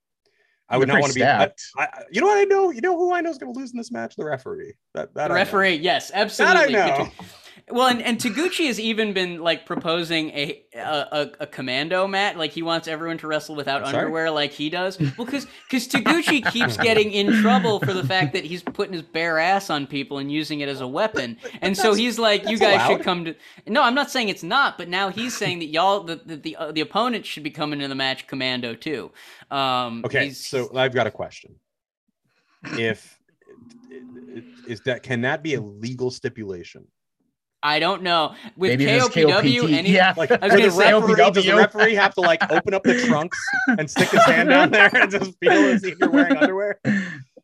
i 0.68 0.74
They're 0.74 0.80
would 0.80 0.88
not 0.88 1.00
want 1.00 1.12
to 1.12 1.18
be. 1.18 1.24
I, 1.24 1.50
I- 1.76 2.02
you 2.10 2.20
know 2.20 2.26
what 2.26 2.38
i 2.38 2.44
know 2.44 2.70
you 2.70 2.80
know 2.80 2.96
who 2.96 3.12
i 3.12 3.20
know 3.20 3.30
is 3.30 3.38
going 3.38 3.52
to 3.52 3.58
lose 3.58 3.72
in 3.72 3.78
this 3.78 3.90
match 3.90 4.16
the 4.16 4.24
referee 4.24 4.74
that, 4.94 5.14
that 5.14 5.14
The 5.14 5.22
I 5.24 5.28
know. 5.28 5.34
referee, 5.34 5.76
yes, 5.76 6.10
absolutely. 6.14 6.74
that 6.74 6.92
i 7.00 7.04
know 7.04 7.10
Well, 7.70 7.88
and, 7.88 8.02
and 8.02 8.18
Taguchi 8.18 8.66
has 8.66 8.78
even 8.80 9.12
been 9.12 9.40
like 9.40 9.66
proposing 9.66 10.30
a 10.30 10.62
a, 10.74 10.78
a, 10.80 11.30
a 11.40 11.46
commando 11.46 12.06
mat, 12.06 12.36
like 12.36 12.52
he 12.52 12.62
wants 12.62 12.88
everyone 12.88 13.18
to 13.18 13.26
wrestle 13.26 13.54
without 13.54 13.82
sorry? 13.84 13.96
underwear, 13.96 14.30
like 14.30 14.52
he 14.52 14.70
does. 14.70 14.98
Well, 14.98 15.26
because 15.26 15.46
because 15.68 15.88
Taguchi 15.88 16.44
keeps 16.52 16.76
getting 16.76 17.12
in 17.12 17.40
trouble 17.40 17.80
for 17.80 17.92
the 17.92 18.04
fact 18.04 18.32
that 18.34 18.44
he's 18.44 18.62
putting 18.62 18.92
his 18.92 19.02
bare 19.02 19.38
ass 19.38 19.70
on 19.70 19.86
people 19.86 20.18
and 20.18 20.30
using 20.30 20.60
it 20.60 20.68
as 20.68 20.80
a 20.80 20.88
weapon, 20.88 21.36
and 21.60 21.76
so 21.76 21.94
he's 21.94 22.18
like, 22.18 22.48
you 22.48 22.58
guys 22.58 22.86
should 22.86 23.02
come 23.02 23.24
to. 23.24 23.34
No, 23.66 23.82
I'm 23.82 23.94
not 23.94 24.10
saying 24.10 24.28
it's 24.28 24.42
not, 24.42 24.78
but 24.78 24.88
now 24.88 25.10
he's 25.10 25.36
saying 25.36 25.58
that 25.60 25.66
y'all 25.66 26.04
the 26.04 26.16
the 26.16 26.36
the, 26.36 26.56
uh, 26.56 26.72
the 26.72 26.80
opponent 26.80 27.26
should 27.26 27.42
be 27.42 27.50
coming 27.50 27.78
to 27.80 27.88
the 27.88 27.94
match 27.94 28.26
commando 28.26 28.74
too. 28.74 29.10
Um, 29.50 30.02
okay 30.04 30.30
so 30.30 30.70
i've 30.76 30.94
got 30.94 31.06
a 31.06 31.10
question 31.10 31.54
if 32.72 33.18
is 34.66 34.80
that 34.82 35.02
can 35.02 35.20
that 35.22 35.42
be 35.42 35.54
a 35.54 35.60
legal 35.60 36.10
stipulation 36.10 36.86
I 37.62 37.80
don't 37.80 38.02
know. 38.02 38.34
With 38.56 38.78
Maybe 38.78 38.86
KOPW, 38.86 39.60
KOPT 39.62 39.72
any 39.72 39.90
yeah. 39.90 40.14
Like, 40.16 40.30
I 40.30 40.36
was 40.46 40.52
gonna 40.54 40.70
say- 40.70 40.92
referee, 40.92 41.30
does 41.32 41.44
the 41.44 41.54
referee 41.56 41.94
have 41.94 42.14
to 42.14 42.20
like 42.20 42.40
open 42.52 42.72
up 42.74 42.84
the 42.84 43.00
trunks 43.06 43.38
and 43.68 43.90
stick 43.90 44.10
his 44.10 44.22
hand 44.24 44.48
down 44.50 44.70
there 44.70 44.90
and 44.94 45.10
just 45.10 45.32
feel 45.40 45.52
and 45.52 45.80
see 45.80 45.90
if 45.90 45.98
you're 45.98 46.10
wearing 46.10 46.36
underwear? 46.36 46.80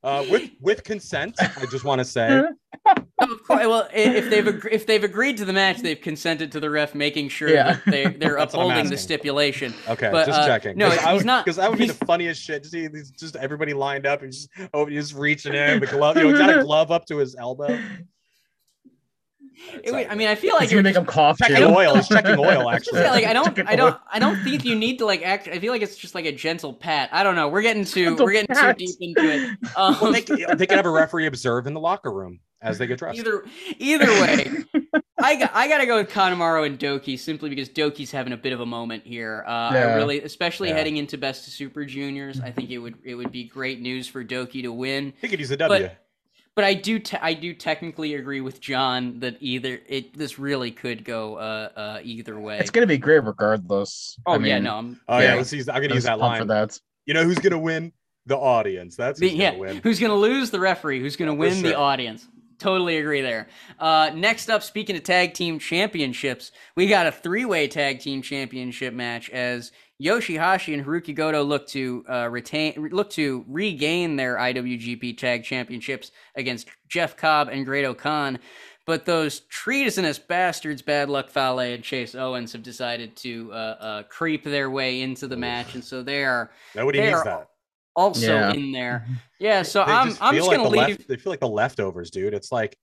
Uh, 0.04 0.22
with 0.30 0.50
with 0.60 0.84
consent, 0.84 1.34
I 1.40 1.64
just 1.70 1.82
want 1.84 1.98
to 1.98 2.04
say, 2.04 2.42
Of 3.20 3.42
course, 3.44 3.60
well, 3.66 3.88
if 3.94 4.28
they've 4.28 4.46
ag- 4.46 4.68
if 4.70 4.86
they've 4.86 5.02
agreed 5.02 5.38
to 5.38 5.46
the 5.46 5.52
match, 5.54 5.78
they've 5.78 6.00
consented 6.00 6.52
to 6.52 6.60
the 6.60 6.68
ref 6.68 6.94
making 6.94 7.30
sure 7.30 7.48
Yeah. 7.48 7.72
that 7.72 7.82
they 7.86 8.04
they're 8.18 8.36
That's 8.36 8.52
what 8.54 8.64
I'm 8.64 8.70
upholding 8.70 8.90
the 8.90 8.98
stipulation. 8.98 9.72
okay, 9.88 10.10
But, 10.12 10.26
just 10.26 10.40
uh, 10.42 10.46
checking. 10.46 10.76
no, 10.76 10.88
I 10.88 10.90
he's 11.12 11.18
would, 11.20 11.24
not- 11.26 11.44
because 11.46 11.56
that 11.56 11.70
would 11.70 11.78
be 11.78 11.86
the 11.86 11.94
funniest 12.06 12.42
shit. 12.42 12.62
To 12.64 12.68
see 12.68 12.86
these, 12.86 13.10
just 13.12 13.34
everybody 13.36 13.72
lined 13.72 14.06
up 14.06 14.20
and 14.22 14.30
just 14.30 14.50
oh, 14.74 14.86
you 14.86 15.00
just 15.00 15.14
reaching 15.14 15.54
in 15.54 15.80
the 15.80 15.86
glove. 15.86 16.18
You 16.18 16.30
know, 16.30 16.38
got 16.38 16.56
a 16.58 16.62
glove 16.62 16.90
up 16.90 17.06
to 17.06 17.16
his 17.16 17.34
elbow. 17.34 17.80
It 19.82 19.92
would- 19.92 20.06
I 20.08 20.14
mean, 20.14 20.28
I 20.28 20.34
feel 20.34 20.54
like 20.54 20.64
It's 20.64 20.72
gonna 20.72 20.78
you're 20.78 20.82
make 20.82 20.96
him 20.96 21.04
cough 21.06 21.38
checking 21.38 21.56
too. 21.56 21.64
oil. 21.64 21.94
He's 21.96 22.08
checking 22.08 22.38
oil. 22.38 22.68
Actually, 22.70 23.00
say, 23.00 23.10
like 23.10 23.24
I 23.24 23.32
don't, 23.32 23.58
I 23.68 23.76
don't. 23.76 23.96
I 24.12 24.18
don't 24.18 24.42
think 24.42 24.64
you 24.64 24.74
need 24.76 24.98
to 24.98 25.06
like 25.06 25.22
act. 25.22 25.48
I 25.48 25.58
feel 25.58 25.72
like 25.72 25.82
it's 25.82 25.96
just 25.96 26.14
like 26.14 26.24
a 26.24 26.32
gentle 26.32 26.72
pat. 26.72 27.08
I 27.12 27.22
don't 27.22 27.34
know. 27.36 27.48
We're 27.48 27.62
getting 27.62 27.84
too, 27.84 28.04
Gentle 28.04 28.26
we're 28.26 28.32
getting 28.32 28.54
pat. 28.54 28.78
too 28.78 28.86
deep 28.86 28.96
into 29.00 29.22
it. 29.22 29.58
Um, 29.76 29.96
well, 30.00 30.12
they, 30.12 30.22
can- 30.22 30.56
they 30.56 30.66
can 30.66 30.76
have 30.76 30.86
a 30.86 30.90
referee 30.90 31.26
observe 31.26 31.66
in 31.66 31.74
the 31.74 31.80
locker 31.80 32.12
room 32.12 32.40
as 32.62 32.78
they 32.78 32.86
get 32.86 32.98
dressed. 32.98 33.18
either, 33.18 33.44
either 33.78 34.06
way, 34.06 34.50
I 35.18 35.36
got, 35.36 35.50
I 35.54 35.68
gotta 35.68 35.84
go 35.86 35.96
with 35.98 36.10
Kanemaru 36.10 36.64
and 36.66 36.78
Douki 36.78 37.18
simply 37.18 37.50
because 37.50 37.68
Douki's 37.68 38.10
having 38.10 38.32
a 38.32 38.36
bit 38.36 38.52
of 38.52 38.60
a 38.60 38.66
moment 38.66 39.04
here. 39.04 39.44
Uh, 39.46 39.50
I 39.50 39.94
really, 39.96 40.22
especially 40.22 40.68
Yeah. 40.70 40.76
heading 40.76 40.96
into 40.96 41.18
Best 41.18 41.46
of 41.46 41.52
Super 41.52 41.84
Juniors, 41.84 42.40
I 42.40 42.50
think 42.52 42.70
it 42.70 42.78
would, 42.78 42.94
it 43.04 43.14
would 43.16 43.32
be 43.32 43.44
great 43.44 43.80
news 43.80 44.06
for 44.08 44.24
Douki 44.24 44.62
to 44.62 44.72
win. 44.72 45.12
He 45.20 45.28
could 45.28 45.40
use 45.40 45.50
a 45.50 45.56
W. 45.56 45.82
But- 45.84 45.96
But 46.56 46.64
I 46.64 46.74
do, 46.74 47.00
te- 47.00 47.18
I 47.20 47.34
do 47.34 47.52
technically 47.52 48.14
agree 48.14 48.40
with 48.40 48.60
John 48.60 49.18
that 49.20 49.36
either 49.40 49.80
it, 49.88 50.16
this 50.16 50.38
really 50.38 50.70
could 50.70 51.04
go 51.04 51.34
uh, 51.34 51.68
uh, 51.74 52.00
either 52.02 52.38
way. 52.38 52.58
It's 52.58 52.70
gonna 52.70 52.86
be 52.86 52.98
great 52.98 53.24
regardless. 53.24 54.16
oh 54.26 54.32
I 54.32 54.36
yeah, 54.36 54.54
mean, 54.54 54.62
no, 54.64 54.76
I'm, 54.76 55.00
oh 55.08 55.18
yeah, 55.18 55.30
yeah. 55.30 55.34
let's 55.34 55.52
use. 55.52 55.68
I'm 55.68 55.82
gonna 55.82 55.94
use 55.94 56.04
that 56.04 56.18
line. 56.18 56.40
for 56.40 56.44
that. 56.46 56.78
You 57.06 57.14
know 57.14 57.24
who's 57.24 57.38
gonna 57.38 57.58
win? 57.58 57.92
The 58.26 58.36
audience. 58.38 58.96
That's 58.96 59.20
who's 59.20 59.34
yeah, 59.34 59.50
gonna 59.50 59.60
win. 59.60 59.76
who's 59.82 59.98
gonna 59.98 60.14
lose? 60.14 60.50
The 60.50 60.60
referee. 60.60 61.00
Who's 61.00 61.16
gonna 61.16 61.32
For 61.32 61.38
win? 61.38 61.62
The 61.62 61.76
audience. 61.76 62.26
Totally 62.58 62.98
agree 62.98 63.20
there. 63.20 63.48
Uh, 63.80 64.12
next 64.14 64.48
up, 64.48 64.62
speaking 64.62 64.96
of 64.96 65.02
tag 65.02 65.34
team 65.34 65.58
championships, 65.58 66.52
we 66.76 66.86
got 66.86 67.06
a 67.06 67.12
three-way 67.12 67.66
tag 67.68 67.98
team 67.98 68.22
championship 68.22 68.94
match 68.94 69.28
as 69.30 69.72
Yoshihashi 70.04 70.74
and 70.74 70.84
Hirooki 70.84 71.14
Goto 71.14 71.42
look 71.42 71.66
to 71.68 72.04
uh, 72.08 72.28
retain, 72.28 72.88
look 72.92 73.10
to 73.10 73.44
regain 73.48 74.16
their 74.16 74.36
IWGP 74.36 75.16
Tag 75.16 75.44
Championships 75.44 76.10
against 76.36 76.68
Jeff 76.88 77.16
Cobb 77.16 77.48
and 77.48 77.64
Great 77.64 77.96
Khan. 77.96 78.38
But 78.86 79.06
those 79.06 79.40
treasonous 79.48 80.18
bastards, 80.18 80.82
Bad 80.82 81.08
Luck 81.08 81.30
Fale 81.30 81.60
and 81.60 81.82
Chase 81.82 82.14
Owens, 82.14 82.52
have 82.52 82.62
decided 82.62 83.16
to 83.16 83.50
uh, 83.50 83.56
uh, 83.56 84.02
creep 84.04 84.44
their 84.44 84.68
way 84.68 85.00
into 85.00 85.26
the 85.26 85.38
match, 85.38 85.74
and 85.74 85.82
so 85.82 86.02
they 86.02 86.22
are 86.22 86.50
Nobody 86.74 86.98
They 86.98 87.06
needs 87.06 87.16
are 87.20 87.24
that. 87.24 87.46
also 87.96 88.34
Yeah. 88.34 88.52
in 88.52 88.72
there. 88.72 89.06
Yeah, 89.40 89.62
so 89.62 89.84
They 89.86 89.92
I'm 89.92 90.08
just 90.08 90.22
I'm 90.22 90.34
feel 90.34 90.40
just 90.40 90.48
like 90.48 90.58
gonna 90.58 90.68
the 90.70 90.76
leave. 90.76 90.88
left- 90.98 91.08
they 91.08 91.16
feel 91.16 91.32
like 91.32 91.40
the 91.40 91.48
leftovers, 91.48 92.10
dude. 92.10 92.34
It's 92.34 92.52
like, 92.52 92.76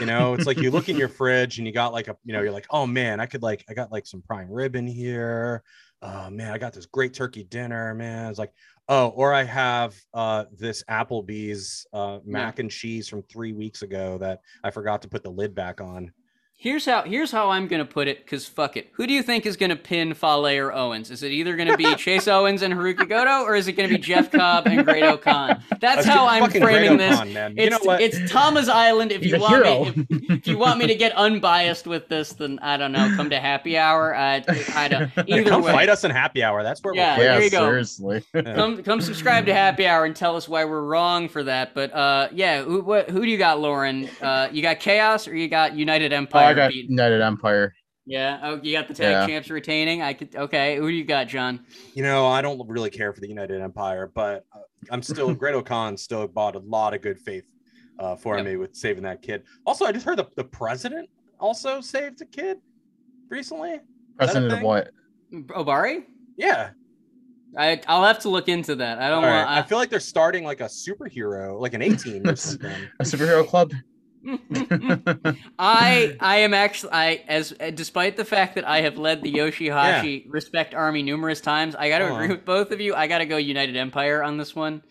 you 0.00 0.06
know, 0.06 0.34
it's 0.34 0.46
like 0.46 0.58
you 0.58 0.70
look 0.70 0.88
in 0.88 0.96
your 0.96 1.08
fridge 1.20 1.58
and 1.58 1.66
you 1.66 1.72
got 1.72 1.92
like 1.92 2.06
a, 2.08 2.16
you 2.24 2.32
know, 2.32 2.40
you're 2.40 2.52
like, 2.52 2.66
oh 2.70 2.86
man, 2.86 3.18
I 3.20 3.26
could 3.26 3.42
like, 3.42 3.64
I 3.68 3.74
got 3.74 3.90
like 3.92 4.06
some 4.06 4.22
prime 4.22 4.48
rib 4.50 4.76
in 4.76 4.86
here. 4.86 5.62
Oh 6.04 6.28
man, 6.28 6.52
I 6.52 6.58
got 6.58 6.74
this 6.74 6.84
great 6.84 7.14
turkey 7.14 7.44
dinner, 7.44 7.94
man. 7.94 8.28
It's 8.28 8.38
like, 8.38 8.52
oh, 8.90 9.08
or 9.08 9.32
I 9.32 9.42
have 9.42 9.94
uh 10.12 10.44
this 10.52 10.84
Applebee's 10.90 11.86
uh 11.94 12.18
mac 12.26 12.58
and 12.58 12.70
cheese 12.70 13.08
from 13.08 13.22
three 13.22 13.54
weeks 13.54 13.80
ago 13.80 14.18
that 14.18 14.40
I 14.62 14.70
forgot 14.70 15.00
to 15.02 15.08
put 15.08 15.22
the 15.22 15.30
lid 15.30 15.54
back 15.54 15.80
on. 15.80 16.12
Here's 16.56 16.86
how 16.86 17.02
here's 17.02 17.30
how 17.30 17.50
I'm 17.50 17.66
gonna 17.68 17.84
put 17.84 18.08
it, 18.08 18.26
cause 18.26 18.46
fuck 18.46 18.78
it. 18.78 18.88
Who 18.92 19.06
do 19.06 19.12
you 19.12 19.22
think 19.22 19.44
is 19.44 19.54
gonna 19.56 19.76
pin 19.76 20.14
Fale 20.14 20.46
or 20.46 20.72
Owens? 20.72 21.10
Is 21.10 21.22
it 21.22 21.30
either 21.30 21.56
gonna 21.56 21.76
be 21.76 21.94
Chase 21.96 22.26
Owens 22.26 22.62
and 22.62 22.72
Hirooki 22.72 23.06
Goto, 23.06 23.42
or 23.44 23.54
is 23.54 23.68
it 23.68 23.72
gonna 23.72 23.88
be 23.90 23.98
Jeff 23.98 24.30
Cobb 24.32 24.66
and 24.66 24.82
Great 24.82 25.20
Khan? 25.20 25.62
That's 25.78 26.06
how 26.06 26.26
I'm 26.26 26.50
framing 26.50 26.96
this. 26.96 27.16
O-Khan, 27.16 27.32
man. 27.34 27.52
It's 27.58 27.64
you 27.64 27.70
know 27.70 27.78
what? 27.82 28.00
it's 28.00 28.30
Tama's 28.30 28.70
Island. 28.70 29.12
If 29.12 29.20
He's 29.20 29.32
you 29.32 29.40
want 29.40 29.52
hero. 29.66 29.84
me, 29.84 30.06
if, 30.08 30.30
if 30.30 30.46
you 30.46 30.56
want 30.56 30.78
me 30.78 30.86
to 30.86 30.94
get 30.94 31.12
unbiased 31.16 31.86
with 31.86 32.08
this, 32.08 32.32
then 32.32 32.58
I 32.60 32.78
don't 32.78 32.92
know. 32.92 33.12
Come 33.14 33.28
to 33.28 33.40
happy 33.40 33.76
hour. 33.76 34.16
I, 34.16 34.42
I 34.74 34.88
don't. 34.88 35.10
Yeah, 35.16 35.24
Either 35.40 35.50
come 35.50 35.62
way, 35.64 35.72
fight 35.72 35.90
us 35.90 36.04
in 36.04 36.12
happy 36.12 36.42
hour. 36.42 36.62
That's 36.62 36.82
where 36.82 36.94
Yeah, 36.94 37.18
we'll 37.18 37.26
Yeah, 37.26 37.32
there 37.34 37.42
you 37.44 37.50
go. 37.50 37.66
seriously. 37.66 38.24
come 38.32 38.82
come 38.82 39.02
subscribe 39.02 39.44
to 39.46 39.52
Happy 39.54 39.86
Hour 39.86 40.06
and 40.06 40.16
tell 40.16 40.34
us 40.34 40.48
why 40.48 40.64
we're 40.64 40.84
wrong 40.84 41.28
for 41.28 41.42
that. 41.42 41.74
But 41.74 41.92
uh, 41.92 42.28
yeah, 42.32 42.62
who 42.62 42.80
what, 42.80 43.10
who 43.10 43.20
do 43.20 43.28
you 43.30 43.36
got, 43.36 43.60
Lauren? 43.60 44.08
Uh, 44.22 44.48
you 44.50 44.62
got 44.62 44.80
Chaos 44.80 45.28
or 45.28 45.36
you 45.36 45.48
got 45.48 45.76
United 45.76 46.14
Oh, 46.14 46.43
Empire? 46.48 46.50
I 46.50 46.54
got 46.66 46.70
beat- 46.72 46.90
United 46.90 47.20
Empire. 47.22 47.74
Yeah. 48.06 48.38
Oh, 48.42 48.60
you 48.62 48.72
got 48.72 48.86
the 48.88 48.94
tag 48.94 49.10
Yeah. 49.12 49.26
champs 49.26 49.48
retaining. 49.50 50.02
I 50.02 50.12
could. 50.12 50.36
Okay. 50.36 50.76
Who 50.76 50.88
do 50.88 50.94
you 50.94 51.04
got, 51.04 51.26
John? 51.26 51.64
You 51.94 52.02
know, 52.02 52.26
I 52.26 52.42
don't 52.42 52.60
really 52.68 52.90
care 52.90 53.12
for 53.14 53.20
the 53.20 53.28
United 53.28 53.60
Empire, 53.62 54.10
but 54.14 54.44
uh, 54.54 54.58
I'm 54.90 55.02
still 55.02 55.32
Great-O-Khan 55.34 55.96
still 55.96 56.26
bought 56.28 56.54
a 56.54 56.58
lot 56.58 56.92
of 56.92 57.00
good 57.00 57.18
faith 57.18 57.46
uh, 57.98 58.14
for 58.16 58.36
Yep. 58.36 58.44
me 58.46 58.56
with 58.56 58.74
saving 58.76 59.04
that 59.04 59.22
kid. 59.22 59.44
Also, 59.66 59.86
I 59.86 59.92
just 59.92 60.04
heard 60.04 60.18
the, 60.18 60.26
the 60.36 60.44
president 60.44 61.08
also 61.40 61.80
saved 61.80 62.20
a 62.20 62.26
kid 62.26 62.58
recently. 63.30 63.80
President 64.18 64.52
of 64.52 64.60
what? 64.62 64.90
Ohbari. 65.32 66.04
Yeah, 66.36 66.70
I 67.56 67.80
I'll 67.86 68.04
have 68.04 68.18
to 68.20 68.28
look 68.28 68.48
into 68.48 68.74
that. 68.76 68.98
I 69.00 69.08
don't 69.08 69.22
right. 69.24 69.44
want. 69.44 69.48
I 69.50 69.62
feel 69.62 69.78
like 69.78 69.88
they're 69.88 69.98
starting 70.00 70.44
like 70.44 70.60
a 70.60 70.64
superhero, 70.64 71.58
like 71.60 71.72
an 71.74 71.80
18 71.82 72.26
or 72.28 72.36
something. 72.36 72.70
A 73.00 73.04
superhero 73.04 73.46
club? 73.46 73.72
I 75.58 76.16
I 76.20 76.36
am 76.36 76.54
actually 76.54 76.92
I 76.92 77.24
as 77.28 77.54
uh, 77.60 77.70
despite 77.70 78.16
the 78.16 78.24
fact 78.24 78.54
that 78.54 78.66
I 78.66 78.80
have 78.80 78.96
led 78.96 79.22
the 79.22 79.32
Yoshihashi 79.32 80.26
Respect 80.28 80.74
Army 80.74 81.02
numerous 81.02 81.40
times, 81.40 81.74
I 81.74 81.88
got 81.88 81.98
to 81.98 82.12
agree 82.12 82.28
with 82.28 82.44
both 82.44 82.70
of 82.70 82.80
you. 82.80 82.94
I 82.94 83.06
got 83.06 83.18
to 83.18 83.26
go 83.26 83.36
United 83.36 83.76
Empire 83.76 84.22
on 84.22 84.36
this 84.38 84.54
one. 84.54 84.82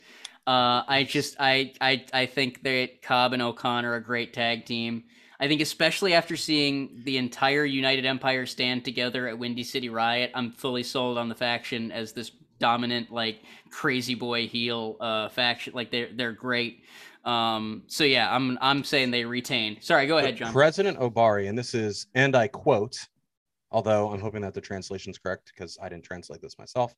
Uh, 0.46 0.84
I 0.88 1.06
just 1.08 1.38
I 1.40 1.74
I 1.80 2.06
I 2.14 2.26
think 2.26 2.64
that 2.64 3.02
Cobb 3.02 3.34
and 3.34 3.42
O'Connor 3.42 3.92
are 3.92 3.96
a 3.96 4.04
great 4.04 4.34
tag 4.34 4.66
team. 4.66 5.06
I 5.40 5.48
think 5.48 5.62
especially 5.62 6.14
after 6.14 6.38
seeing 6.38 7.02
the 7.04 7.18
entire 7.18 7.66
United 7.66 8.06
Empire 8.06 8.46
stand 8.46 8.86
together 8.86 9.28
at 9.28 9.38
Windy 9.38 9.64
City 9.64 9.90
Riot, 9.90 10.32
I'm 10.36 10.52
fully 10.52 10.84
sold 10.84 11.18
on 11.18 11.28
the 11.28 11.36
faction 11.36 11.92
as 11.92 12.14
this 12.14 12.32
dominant 12.60 13.12
like 13.12 13.42
crazy 13.72 14.16
boy 14.16 14.48
heel 14.48 14.96
uh 15.00 15.30
faction. 15.30 15.74
Like 15.74 15.92
they're 15.92 16.10
they're 16.14 16.34
great. 16.34 16.84
Um, 17.24 17.84
so 17.88 18.04
yeah, 18.04 18.34
I'm 18.34 18.58
I'm 18.62 18.84
saying 18.84 19.12
they 19.12 19.26
retain. 19.26 19.82
Sorry, 19.82 20.08
go 20.08 20.18
ahead, 20.18 20.38
John. 20.38 20.52
President 20.52 21.00
Ohbari, 21.00 21.48
and 21.48 21.58
this 21.58 21.74
is, 21.74 22.08
and 22.16 22.36
I 22.36 22.48
quote, 22.48 22.98
although 23.72 24.10
I'm 24.10 24.20
hoping 24.20 24.42
that 24.42 24.54
the 24.54 24.62
translation's 24.62 25.18
correct 25.18 25.52
because 25.54 25.78
I 25.82 25.90
didn't 25.90 26.04
translate 26.04 26.42
this 26.42 26.58
myself. 26.58 26.94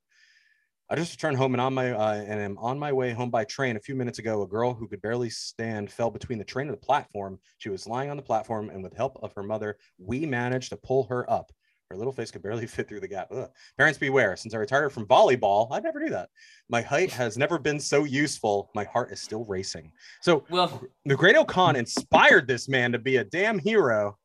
I 0.87 0.95
just 0.95 1.13
returned 1.13 1.37
home 1.37 1.55
and 1.55 1.61
on 1.61 1.73
my 1.73 1.91
uh, 1.91 2.13
and 2.13 2.39
am 2.39 2.57
on 2.59 2.77
my 2.77 2.93
way 2.93 3.11
home 3.11 3.31
by 3.31 3.43
train. 3.43 3.75
A 3.75 3.79
few 3.79 3.95
minutes 3.95 4.19
ago, 4.19 4.43
a 4.43 4.47
girl 4.47 4.73
who 4.73 4.87
could 4.87 5.01
barely 5.01 5.31
stand 5.31 5.91
fell 5.91 6.11
between 6.11 6.37
the 6.37 6.45
train 6.45 6.67
and 6.67 6.77
the 6.77 6.85
platform. 6.85 7.39
She 7.57 7.69
was 7.69 7.87
lying 7.87 8.11
on 8.11 8.17
the 8.17 8.23
platform, 8.23 8.69
and 8.69 8.83
with 8.83 8.95
help 8.95 9.17
of 9.23 9.33
her 9.33 9.41
mother, 9.41 9.77
we 9.97 10.25
managed 10.27 10.69
to 10.69 10.77
pull 10.77 11.05
her 11.05 11.29
up. 11.29 11.51
Her 11.91 11.97
little 11.97 12.13
face 12.13 12.31
could 12.31 12.41
barely 12.41 12.65
fit 12.67 12.87
through 12.87 12.99
the 13.01 13.07
gap. 13.07 13.27
Ugh. 13.31 13.49
Parents 13.77 13.97
beware. 13.99 14.35
Since 14.35 14.53
I 14.53 14.57
retired 14.57 14.91
from 14.91 15.05
volleyball, 15.05 15.67
I 15.71 15.79
never 15.79 15.99
do 16.03 16.09
that. 16.09 16.29
My 16.69 16.81
height 16.81 17.11
has 17.11 17.37
never 17.37 17.59
been 17.59 17.79
so 17.79 18.03
useful. 18.03 18.69
My 18.73 18.85
heart 18.85 19.11
is 19.11 19.21
still 19.21 19.45
racing. 19.45 19.91
So 20.21 20.43
Well, 20.49 20.83
the 21.05 21.15
Great-O-Khan 21.15 21.75
inspired 21.75 22.47
this 22.47 22.67
man 22.67 22.91
to 22.91 22.99
be 22.99 23.17
a 23.17 23.23
damn 23.23 23.59
hero. 23.59 24.17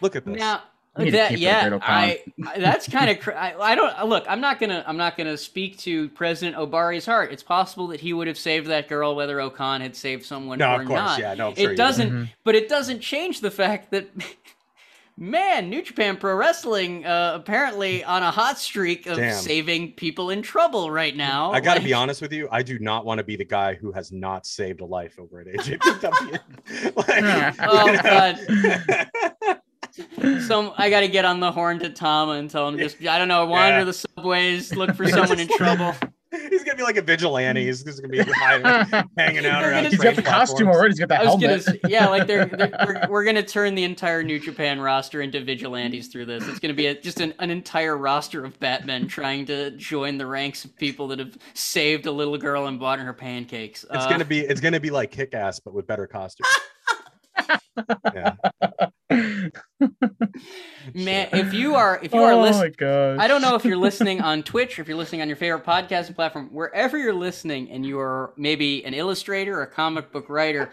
Look 0.00 0.16
at 0.16 0.24
this. 0.26 0.36
now 0.36 0.62
We 0.98 1.04
need 1.04 1.10
to 1.12 1.16
that 1.16 1.38
yeah, 1.38 1.78
I, 1.80 2.22
I 2.44 2.58
that's 2.58 2.86
kind 2.88 3.08
of 3.08 3.18
cr- 3.18 3.32
I, 3.32 3.54
I 3.58 3.74
don't 3.74 4.08
look. 4.08 4.26
I'm 4.28 4.42
not 4.42 4.60
gonna 4.60 4.84
I'm 4.86 4.98
not 4.98 5.16
gonna 5.16 5.38
speak 5.38 5.78
to 5.78 6.10
President 6.10 6.54
Ohbari's 6.56 7.06
heart. 7.06 7.32
It's 7.32 7.42
possible 7.42 7.86
that 7.86 8.00
he 8.00 8.12
would 8.12 8.26
have 8.26 8.36
saved 8.36 8.66
that 8.66 8.88
girl 8.88 9.14
whether 9.16 9.40
O-Khan 9.40 9.80
had 9.80 9.96
saved 9.96 10.26
someone 10.26 10.58
no, 10.58 10.74
or 10.74 10.82
of 10.82 10.86
course, 10.88 10.98
not. 10.98 11.18
yeah, 11.18 11.32
no, 11.32 11.48
I'm 11.48 11.54
sure 11.54 11.72
it 11.72 11.76
doesn't, 11.76 12.10
Mhm. 12.10 12.28
but 12.44 12.54
it 12.54 12.68
doesn't 12.68 13.00
change 13.00 13.40
the 13.40 13.50
fact 13.50 13.90
that. 13.92 14.08
Man, 15.18 15.70
New 15.70 15.80
Japan 15.82 16.18
Pro 16.18 16.34
Wrestling 16.34 17.06
uh, 17.06 17.32
apparently 17.34 18.04
on 18.16 18.22
a 18.22 18.30
hot 18.30 18.58
streak 18.58 19.06
of 19.06 19.16
Damn. 19.16 19.34
saving 19.34 19.92
people 19.92 20.28
in 20.30 20.42
trouble 20.42 20.90
right 20.90 21.16
now. 21.16 21.52
I 21.52 21.60
got 21.60 21.74
to 21.74 21.80
Like- 21.80 21.86
be 21.86 21.94
honest 21.94 22.20
with 22.20 22.32
you. 22.34 22.48
I 22.52 22.62
do 22.62 22.78
not 22.78 23.06
want 23.06 23.18
to 23.18 23.24
be 23.24 23.34
the 23.36 23.44
guy 23.44 23.74
who 23.74 23.92
has 23.92 24.12
not 24.12 24.44
saved 24.46 24.80
a 24.82 24.84
life 24.84 25.18
over 25.18 25.40
at 25.40 25.46
AJPW. 25.46 26.38
like, 26.96 27.54
Oh, 27.60 27.86
you 29.96 30.02
know? 30.22 30.40
Some 30.40 30.72
I 30.76 30.90
got 30.90 31.00
to 31.00 31.08
get 31.08 31.24
on 31.24 31.40
the 31.40 31.50
horn 31.50 31.78
to 31.78 31.88
Tom 31.88 32.28
and 32.30 32.50
tell 32.50 32.68
him 32.68 32.76
just 32.76 33.00
I 33.06 33.18
don't 33.18 33.28
know 33.28 33.46
wander 33.46 33.78
Yeah. 33.78 33.84
the 33.84 33.94
subways, 33.94 34.74
look 34.76 34.94
for 34.94 35.08
someone 35.08 35.40
in 35.40 35.48
trouble. 35.48 35.94
He's 36.50 36.64
gonna 36.64 36.76
be 36.76 36.82
like 36.82 36.96
a 36.96 37.02
vigilante. 37.02 37.64
He's 37.64 37.82
just 37.82 38.02
gonna 38.02 38.12
be 38.24 38.30
hiding, 38.32 39.08
hanging 39.18 39.46
out 39.46 39.64
around. 39.64 39.84
He's 39.86 39.96
got 39.98 40.16
the 40.16 40.22
train 40.22 40.34
costume 40.34 40.68
already. 40.68 40.92
He's 40.92 40.98
got 41.00 41.08
the 41.08 41.20
I 41.20 41.24
was 41.24 41.34
gonna, 41.40 41.58
helmet. 41.58 41.80
yeah, 41.88 42.08
like 42.08 42.26
they're, 42.26 42.46
they're 42.46 42.72
we're, 42.86 43.08
we're 43.10 43.24
gonna 43.24 43.42
turn 43.42 43.74
the 43.74 43.84
entire 43.84 44.22
New 44.22 44.38
Japan 44.38 44.80
roster 44.80 45.22
into 45.22 45.42
vigilantes 45.44 46.08
through 46.08 46.26
this. 46.26 46.46
It's 46.48 46.58
gonna 46.58 46.74
be 46.74 46.86
a, 46.86 47.00
just 47.00 47.20
an, 47.20 47.34
an 47.38 47.50
entire 47.50 47.96
roster 47.96 48.44
of 48.44 48.58
Batmen 48.60 49.08
trying 49.08 49.46
to 49.46 49.70
join 49.72 50.18
the 50.18 50.26
ranks 50.26 50.64
of 50.64 50.76
people 50.76 51.08
that 51.08 51.18
have 51.18 51.36
saved 51.54 52.06
a 52.06 52.12
little 52.12 52.38
girl 52.38 52.66
and 52.66 52.78
bought 52.78 52.98
her 53.00 53.12
pancakes. 53.12 53.84
It's 53.84 54.04
Uh, 54.04 54.08
gonna 54.10 54.24
be 54.24 54.40
it's 54.40 54.60
gonna 54.60 54.80
be 54.80 54.90
like 54.90 55.10
kick 55.10 55.34
ass, 55.34 55.60
but 55.60 55.74
with 55.74 55.86
better 55.86 56.06
costumes. 56.06 56.48
yeah. 58.14 58.34
Man, 60.94 61.28
if 61.32 61.52
you 61.52 61.74
are 61.74 61.98
if 62.02 62.12
you 62.12 62.22
are 62.22 62.32
oh 62.32 62.42
listening. 62.42 62.74
I 63.18 63.28
don't 63.28 63.42
know 63.42 63.54
if 63.54 63.64
you're 63.64 63.76
listening 63.76 64.20
on 64.20 64.42
Twitch 64.42 64.78
or 64.78 64.82
if 64.82 64.88
you're 64.88 64.96
listening 64.96 65.22
on 65.22 65.28
your 65.28 65.36
favorite 65.36 65.64
podcasting 65.64 66.14
platform, 66.14 66.48
wherever 66.52 66.96
you're 66.98 67.14
listening, 67.14 67.70
and 67.70 67.84
you 67.84 67.98
are 67.98 68.32
maybe 68.36 68.84
an 68.84 68.94
illustrator 68.94 69.58
or 69.58 69.62
a 69.62 69.66
comic 69.66 70.12
book 70.12 70.28
writer. 70.28 70.72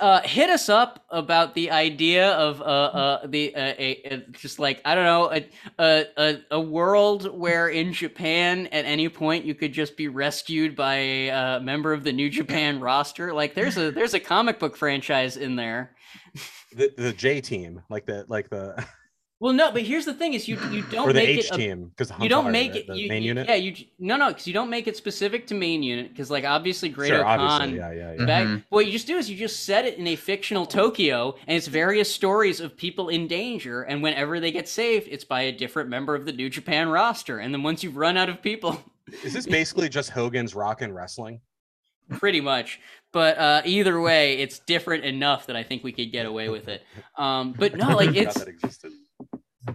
Uh, 0.00 0.22
hit 0.22 0.48
us 0.48 0.68
up 0.68 1.04
about 1.10 1.54
the 1.54 1.70
idea 1.70 2.32
of 2.32 2.60
uh, 2.62 2.64
uh, 2.64 3.26
the 3.26 3.54
uh, 3.54 3.74
a, 3.78 4.02
a, 4.04 4.18
just 4.32 4.58
like 4.58 4.80
I 4.84 4.94
don't 4.94 5.04
know 5.04 5.30
a, 5.78 6.06
a 6.16 6.38
a 6.50 6.60
world 6.60 7.38
where 7.38 7.68
in 7.68 7.92
Japan 7.92 8.68
at 8.68 8.86
any 8.86 9.08
point 9.10 9.44
you 9.44 9.54
could 9.54 9.72
just 9.72 9.96
be 9.96 10.08
rescued 10.08 10.76
by 10.76 10.94
a 10.94 11.30
uh, 11.30 11.60
member 11.60 11.92
of 11.92 12.04
the 12.04 12.12
New 12.12 12.30
Japan 12.30 12.80
roster. 12.80 13.34
Like 13.34 13.54
there's 13.54 13.76
a 13.76 13.90
there's 13.90 14.14
a 14.14 14.20
comic 14.20 14.58
book 14.58 14.76
franchise 14.76 15.36
in 15.36 15.56
there. 15.56 15.94
The 16.74 16.92
the 16.96 17.12
J 17.12 17.40
team, 17.40 17.82
like 17.88 18.06
the 18.06 18.24
like 18.28 18.50
the 18.50 18.84
Well, 19.38 19.52
no, 19.52 19.70
but 19.70 19.82
here's 19.82 20.06
the 20.06 20.14
thing: 20.14 20.32
is 20.32 20.48
you 20.48 20.58
you 20.70 20.80
don't 20.84 21.08
or 21.10 21.12
the 21.12 21.20
make 21.20 21.28
H 21.28 21.44
it 21.44 21.50
a- 21.52 21.56
team 21.58 21.88
because 21.94 22.10
you 22.18 22.28
don't 22.30 22.50
make 22.50 22.74
it 22.74 22.86
the 22.86 22.96
you, 22.96 23.06
main 23.08 23.22
you- 23.22 23.28
unit. 23.28 23.46
Yeah, 23.46 23.56
you 23.56 23.74
no 23.98 24.16
no 24.16 24.28
because 24.28 24.46
you 24.46 24.54
don't 24.54 24.70
make 24.70 24.86
it 24.88 24.96
specific 24.96 25.46
to 25.48 25.54
main 25.54 25.82
unit 25.82 26.08
because 26.08 26.30
like 26.30 26.44
obviously 26.44 26.88
Great 26.88 27.08
sure, 27.08 27.22
Khan. 27.22 27.38
obviously, 27.40 27.76
yeah, 27.78 27.92
yeah, 27.92 28.14
yeah. 28.18 28.24
Back, 28.24 28.46
Mhm. 28.46 28.64
what 28.70 28.86
you 28.86 28.92
just 28.92 29.06
do 29.06 29.18
is 29.18 29.28
you 29.30 29.36
just 29.36 29.64
set 29.64 29.84
it 29.84 29.98
in 29.98 30.06
a 30.06 30.16
fictional 30.16 30.64
Tokyo, 30.64 31.36
and 31.46 31.54
it's 31.54 31.66
various 31.66 32.12
stories 32.12 32.60
of 32.60 32.78
people 32.78 33.10
in 33.10 33.28
danger. 33.28 33.82
And 33.82 34.02
whenever 34.02 34.40
they 34.40 34.50
get 34.50 34.68
saved, 34.70 35.06
it's 35.10 35.24
by 35.24 35.42
a 35.42 35.52
different 35.52 35.90
member 35.90 36.14
of 36.14 36.24
the 36.24 36.32
New 36.32 36.48
Japan 36.48 36.88
roster. 36.88 37.38
And 37.40 37.52
then 37.52 37.62
once 37.62 37.84
you've 37.84 37.98
run 37.98 38.16
out 38.16 38.30
of 38.30 38.40
people, 38.40 38.82
Is 39.22 39.34
this 39.34 39.46
basically 39.46 39.90
just 39.90 40.08
Hogan's 40.10 40.54
Rock 40.54 40.80
and 40.80 40.94
Wrestling? 40.94 41.40
Pretty 42.10 42.40
much. 42.40 42.80
But 43.12 43.38
uh, 43.38 43.62
either 43.64 44.00
way, 44.00 44.38
it's 44.38 44.58
different 44.58 45.04
enough 45.04 45.46
that 45.46 45.56
I 45.56 45.62
think 45.62 45.82
we 45.84 45.92
could 45.92 46.12
get 46.12 46.26
away 46.26 46.48
with 46.48 46.68
it. 46.68 46.82
Um, 47.16 47.54
but 47.58 47.74
no, 47.76 47.96
like 47.96 48.14
it's 48.16 48.38
that 48.38 48.48
existed. 48.48 48.92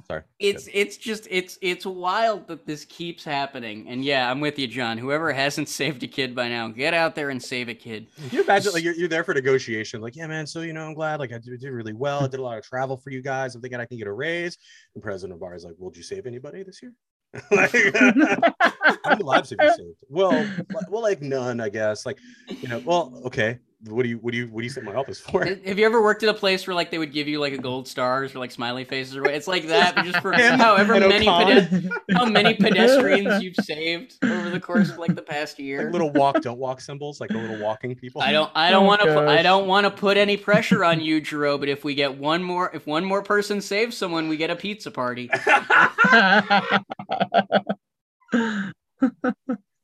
Sorry. 0.07 0.21
it's 0.39 0.65
Good. 0.65 0.71
it's 0.73 0.95
just 0.97 1.27
it's 1.29 1.57
it's 1.61 1.85
wild 1.85 2.47
that 2.47 2.65
this 2.65 2.85
keeps 2.85 3.25
happening 3.25 3.89
and 3.89 4.05
yeah 4.05 4.31
i'm 4.31 4.39
with 4.39 4.57
you 4.57 4.65
john 4.65 4.97
whoever 4.97 5.33
hasn't 5.33 5.67
saved 5.79 6.01
a 6.03 6.07
kid 6.07 6.33
by 6.33 6.47
now 6.47 6.69
get 6.69 6.93
out 6.93 7.13
there 7.13 7.29
and 7.29 7.43
save 7.43 7.67
a 7.67 7.73
kid 7.73 8.07
Can 8.15 8.37
you 8.37 8.43
imagine 8.43 8.71
like 8.71 8.85
you're, 8.85 8.93
you're 8.93 9.09
there 9.09 9.25
for 9.25 9.33
negotiation, 9.33 9.99
like, 9.99 10.15
yeah, 10.15 10.27
man. 10.27 10.47
So 10.47 10.61
you 10.61 10.71
know, 10.71 10.85
I'm 10.87 10.93
glad 10.93 11.19
like 11.19 11.33
I 11.33 11.39
did, 11.39 11.59
did 11.59 11.71
really 11.71 11.91
well. 11.91 12.23
I 12.23 12.27
did 12.27 12.39
a 12.39 12.43
lot 12.43 12.57
of 12.57 12.63
travel 12.63 12.95
for 12.95 13.09
you 13.09 13.21
guys. 13.21 13.53
I'm 13.53 13.61
thinking 13.61 13.81
I 13.81 13.85
can 13.85 13.97
get 13.97 14.07
a 14.07 14.13
raise. 14.13 14.57
And 14.95 15.03
President 15.03 15.37
Bar 15.41 15.55
is 15.55 15.65
like, 15.65 15.75
Well, 15.77 15.89
did 15.89 15.97
you 15.97 16.03
save 16.03 16.25
anybody 16.25 16.63
this 16.63 16.81
year? 16.81 16.93
like, 17.51 17.71
how 18.01 19.09
many 19.09 19.23
lives 19.23 19.51
have 19.51 19.59
you 19.61 19.71
saved? 19.71 20.03
Well, 20.09 20.45
well, 20.89 21.01
like 21.01 21.21
none, 21.21 21.59
I 21.59 21.69
guess. 21.69 22.05
Like, 22.05 22.17
you 22.61 22.67
know, 22.69 22.81
well, 22.83 23.21
okay. 23.25 23.59
What 23.87 24.03
do 24.03 24.09
you 24.09 24.17
what 24.17 24.31
do 24.31 24.37
you 24.37 24.45
what 24.47 24.61
do 24.61 24.65
you 24.65 24.69
think 24.71 24.85
my 24.85 24.93
office 24.93 25.17
is 25.19 25.23
for? 25.23 25.43
have 25.43 25.79
you 25.79 25.85
ever 25.87 26.03
worked 26.03 26.21
at 26.21 26.29
a 26.29 26.35
place 26.35 26.67
where 26.67 26.75
like 26.75 26.91
they 26.91 26.99
would 26.99 27.11
give 27.11 27.27
you 27.27 27.39
like 27.39 27.53
a 27.53 27.57
gold 27.57 27.87
stars 27.87 28.35
or 28.35 28.39
like 28.39 28.51
smiley 28.51 28.83
faces 28.83 29.17
or 29.17 29.23
what 29.23 29.33
it's 29.33 29.47
like 29.47 29.67
that 29.69 29.95
but 29.95 30.05
just 30.05 30.19
for 30.19 30.33
Him 30.33 30.59
however 30.59 30.93
and 30.93 31.09
many 31.09 31.25
pede- 31.25 31.89
how 32.13 32.25
many 32.25 32.53
pedestrians 32.59 33.41
you've 33.41 33.55
saved 33.55 34.23
over 34.23 34.51
the 34.51 34.59
course 34.59 34.91
of 34.91 34.99
like 34.99 35.15
the 35.15 35.21
past 35.23 35.57
year 35.57 35.85
Like 35.85 35.93
little 35.93 36.11
walk, 36.11 36.41
don't 36.41 36.59
walk 36.59 36.79
symbols, 36.79 37.19
like 37.19 37.31
the 37.31 37.39
little 37.39 37.57
walking 37.57 37.95
people. 37.95 38.21
I 38.21 38.31
don't. 38.31 38.51
I 38.53 38.69
don't 38.69 38.83
Oh, 38.83 38.87
want 38.87 39.01
to. 39.01 39.19
I 39.27 39.41
don't 39.41 39.65
want 39.67 39.85
to 39.85 39.91
put 39.91 40.17
any 40.17 40.37
pressure 40.37 40.83
on 40.85 40.99
you, 41.01 41.19
Jiro. 41.21 41.57
But 41.57 41.69
if 41.69 41.83
we 41.83 41.95
get 41.95 42.17
one 42.17 42.43
more, 42.43 42.69
if 42.73 42.85
one 42.85 43.03
more 43.05 43.23
person 43.23 43.61
saves 43.61 43.97
someone, 43.97 44.27
we 44.27 44.37
get 44.37 44.49
a 44.51 44.55
pizza 44.55 44.91
party. 44.91 45.29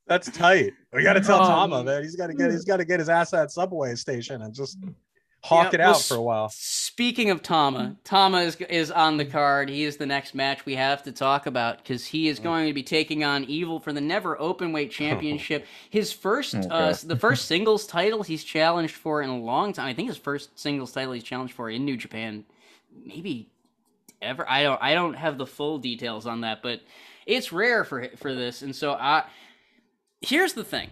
That's 0.08 0.32
tight. 0.32 0.74
We 0.94 1.04
got 1.04 1.14
to 1.14 1.22
tell 1.22 1.42
Um, 1.42 1.48
Tama, 1.70 1.84
man. 1.84 2.04
He's 2.04 2.16
got 2.16 2.28
to 2.28 2.34
get. 2.34 2.52
He's 2.52 2.66
got 2.66 2.78
to 2.78 2.86
get 2.86 3.00
his 3.00 3.10
ass 3.10 3.34
at 3.34 3.42
that 3.42 3.52
subway 3.52 3.96
station 3.96 4.42
and 4.42 4.54
just 4.54 4.78
hawk 5.44 5.74
Yeah, 5.74 5.80
it 5.80 5.80
well, 5.84 5.96
out 5.96 6.02
for 6.02 6.16
a 6.16 6.22
while. 6.22 6.50
Speaking 6.50 7.30
of 7.30 7.44
Tama, 7.44 7.96
Tama 8.06 8.40
is 8.40 8.56
is 8.56 8.90
on 8.90 9.18
the 9.18 9.26
card. 9.26 9.70
He 9.70 9.84
is 9.84 9.98
the 9.98 10.06
next 10.06 10.34
match 10.34 10.66
we 10.66 10.76
have 10.76 11.04
to 11.04 11.12
talk 11.12 11.46
about 11.46 11.78
because 11.80 12.06
he 12.06 12.26
Mm. 12.26 12.32
is 12.32 12.40
going 12.40 12.68
to 12.68 12.74
be 12.74 12.84
taking 12.84 13.24
on 13.26 13.44
Evil 13.44 13.80
for 13.82 13.92
the 13.92 14.02
Never 14.02 14.38
Openweight 14.38 14.92
Championship. 14.92 15.66
His 15.90 16.12
first, 16.14 16.56
Okay. 16.56 16.68
uh, 16.70 16.96
the 17.04 17.18
first 17.18 17.46
singles 17.46 17.86
title 17.86 18.24
he's 18.24 18.44
challenged 18.44 18.96
for 18.96 19.22
in 19.22 19.30
a 19.30 19.38
long 19.38 19.74
time. 19.74 19.88
I 19.88 19.94
think 19.94 20.08
his 20.08 20.18
first 20.18 20.58
singles 20.58 20.92
title 20.94 21.12
he's 21.14 21.24
challenged 21.24 21.54
for 21.54 21.70
in 21.70 21.84
New 21.86 21.98
Japan, 21.98 22.46
maybe 23.06 23.50
ever. 24.22 24.50
I 24.50 24.64
don't. 24.64 24.82
I 24.82 24.94
don't 24.94 25.14
have 25.16 25.38
the 25.38 25.46
full 25.46 25.78
details 25.80 26.26
on 26.26 26.42
that, 26.42 26.64
but 26.64 26.80
it's 27.26 27.52
rare 27.52 27.84
for 27.84 28.08
for 28.16 28.34
this. 28.34 28.62
And 28.62 28.74
so 28.74 28.94
I. 28.94 29.26
Here's 30.22 30.54
the 30.54 30.64
thing 30.64 30.90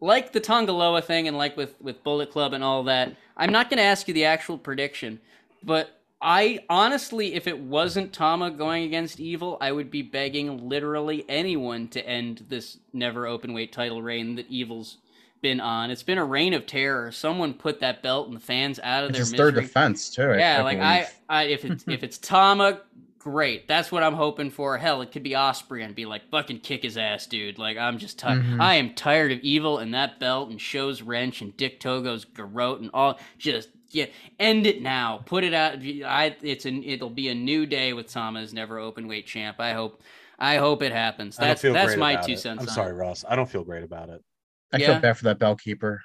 like 0.00 0.32
the 0.32 0.40
Tanga 0.40 0.72
Loa 0.72 1.02
thing 1.02 1.28
and 1.28 1.36
like 1.36 1.56
with 1.56 1.74
with 1.80 2.02
Bullet 2.02 2.30
Club 2.30 2.52
and 2.52 2.64
all 2.64 2.84
that, 2.84 3.14
I'm 3.36 3.52
not 3.52 3.70
going 3.70 3.78
to 3.78 3.84
ask 3.84 4.08
you 4.08 4.14
the 4.14 4.24
actual 4.24 4.58
prediction, 4.58 5.20
but 5.62 6.00
I 6.22 6.60
honestly, 6.68 7.34
if 7.34 7.46
it 7.46 7.58
wasn't 7.58 8.12
Tama 8.12 8.50
going 8.50 8.84
against 8.84 9.20
Evil, 9.20 9.56
I 9.60 9.72
would 9.72 9.90
be 9.90 10.02
begging 10.02 10.68
literally 10.68 11.24
anyone 11.28 11.88
to 11.88 12.06
end 12.06 12.46
this 12.48 12.78
never 12.92 13.26
open 13.26 13.52
weight 13.52 13.72
title 13.72 14.02
reign 14.02 14.34
that 14.34 14.50
Evil's 14.50 14.98
been 15.40 15.60
on. 15.60 15.90
It's 15.90 16.02
been 16.02 16.18
a 16.18 16.24
reign 16.24 16.52
of 16.52 16.66
terror. 16.66 17.10
Someone 17.10 17.54
put 17.54 17.80
that 17.80 18.02
belt 18.02 18.28
and 18.28 18.36
the 18.36 18.40
fans 18.40 18.78
out 18.82 19.04
of 19.04 19.10
it's 19.10 19.18
their 19.18 19.24
his 19.24 19.34
third 19.34 19.54
defense 19.54 20.10
too. 20.10 20.34
Yeah, 20.36 20.62
like 20.62 20.78
I. 20.78 21.08
I 21.28 21.44
if 21.44 21.64
it's 21.64 21.84
if 21.88 22.02
it's 22.02 22.18
Tama, 22.18 22.80
great. 23.20 23.68
That's 23.68 23.92
what 23.92 24.02
I'm 24.02 24.14
hoping 24.14 24.50
for. 24.50 24.76
Hell, 24.78 25.02
it 25.02 25.12
could 25.12 25.22
be 25.22 25.30
Ospreay 25.30 25.84
and 25.84 25.94
be 25.94 26.06
like, 26.06 26.28
fucking 26.30 26.60
kick 26.60 26.82
his 26.82 26.96
ass, 26.96 27.26
dude. 27.26 27.58
Like 27.58 27.76
I'm 27.76 27.98
just 27.98 28.18
tired. 28.18 28.42
Mhm. 28.42 28.60
I 28.60 28.74
am 28.74 28.94
tired 28.94 29.30
of 29.30 29.38
evil 29.40 29.78
and 29.78 29.94
that 29.94 30.18
belt 30.18 30.50
and 30.50 30.60
SHO's 30.60 31.02
wrench 31.02 31.40
and 31.40 31.56
Dick 31.56 31.78
Togo's 31.78 32.24
garrote 32.24 32.80
and 32.80 32.90
all. 32.92 33.20
Just 33.38 33.68
yeah, 33.90 34.06
end 34.40 34.66
it 34.66 34.82
now. 34.82 35.22
Put 35.26 35.44
it 35.44 35.54
out. 35.54 35.74
I 35.78 36.36
it's 36.42 36.64
an 36.64 36.82
it'll 36.82 37.10
be 37.10 37.28
a 37.28 37.34
new 37.34 37.66
day 37.66 37.92
with 37.92 38.08
Tama 38.10 38.40
as 38.40 38.52
never 38.52 38.78
open 38.78 39.06
weight 39.06 39.26
champ. 39.26 39.60
I 39.60 39.72
hope. 39.74 40.02
I 40.42 40.56
hope 40.56 40.82
it 40.82 40.90
happens. 40.90 41.38
I 41.38 41.42
don't 41.42 41.48
That's 41.50 41.60
feel 41.60 41.72
that's 41.74 41.86
great 41.88 41.98
my 41.98 42.12
about 42.12 42.26
two 42.26 42.32
it. 42.32 42.38
cents. 42.38 42.62
I'm 42.62 42.68
on 42.68 42.74
sorry, 42.74 42.92
it. 42.92 42.94
Ross. 42.94 43.24
I 43.28 43.36
don't 43.36 43.48
feel 43.48 43.62
great 43.62 43.84
about 43.84 44.08
it. 44.08 44.24
I 44.72 44.78
yeah. 44.78 44.86
feel 44.86 45.00
bad 45.00 45.18
for 45.18 45.24
that 45.24 45.38
bell 45.38 45.54
keeper. 45.54 46.00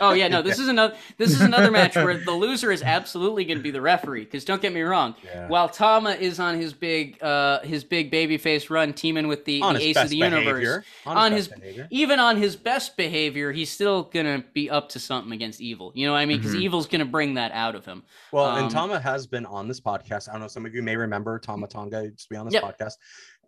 Oh 0.00 0.12
yeah, 0.12 0.28
no, 0.28 0.42
this 0.42 0.58
is 0.64 0.68
another 0.68 0.96
this 1.16 1.30
is 1.30 1.40
another 1.40 1.70
match 1.70 1.96
where 1.96 2.16
the 2.16 2.32
loser 2.32 2.70
is 2.72 2.82
absolutely 2.82 3.44
going 3.44 3.58
to 3.58 3.62
be 3.62 3.70
the 3.70 3.80
referee. 3.80 4.24
Because 4.24 4.44
don't 4.44 4.60
get 4.62 4.72
me 4.72 4.80
wrong, 4.82 5.14
Yeah. 5.24 5.48
while 5.48 5.68
Tama 5.68 6.10
is 6.10 6.38
on 6.40 6.58
his 6.60 6.72
big 6.72 7.22
uh 7.22 7.60
his 7.60 7.84
big 7.84 8.10
babyface 8.12 8.70
run, 8.70 8.92
teaming 8.92 9.28
with 9.28 9.44
the, 9.44 9.60
the 9.60 9.76
ace 9.80 9.96
of 9.96 10.08
the 10.08 10.16
universe, 10.16 10.44
behavior. 10.44 10.84
On, 11.06 11.16
on 11.16 11.32
his, 11.32 11.46
his- 11.46 11.48
best 11.48 11.60
behavior. 11.60 11.88
even 11.90 12.20
on 12.20 12.36
his 12.36 12.56
best 12.56 12.96
behavior, 12.96 13.52
he's 13.52 13.70
still 13.70 14.04
gonna 14.04 14.44
be 14.52 14.70
up 14.70 14.88
to 14.90 14.98
something 14.98 15.32
against 15.32 15.60
evil. 15.60 15.92
You 15.94 16.06
know 16.06 16.12
what 16.12 16.18
I 16.18 16.26
mean? 16.26 16.38
Because 16.38 16.54
Mhm. 16.54 16.60
evil's 16.62 16.86
gonna 16.86 17.04
bring 17.04 17.34
that 17.34 17.52
out 17.52 17.74
of 17.74 17.84
him. 17.84 18.02
Well, 18.32 18.44
Um, 18.44 18.64
and 18.64 18.70
Tama 18.70 19.00
has 19.00 19.26
been 19.26 19.46
on 19.46 19.68
this 19.68 19.80
podcast. 19.80 20.28
I 20.28 20.32
don't 20.32 20.42
know. 20.42 20.48
Some 20.48 20.66
of 20.66 20.74
you 20.74 20.82
may 20.82 20.96
remember 20.96 21.38
Tama 21.38 21.66
Tonga 21.68 22.04
used 22.04 22.20
to 22.24 22.28
be 22.30 22.36
on 22.36 22.46
this 22.46 22.54
Yep. 22.54 22.62
podcast, 22.64 22.92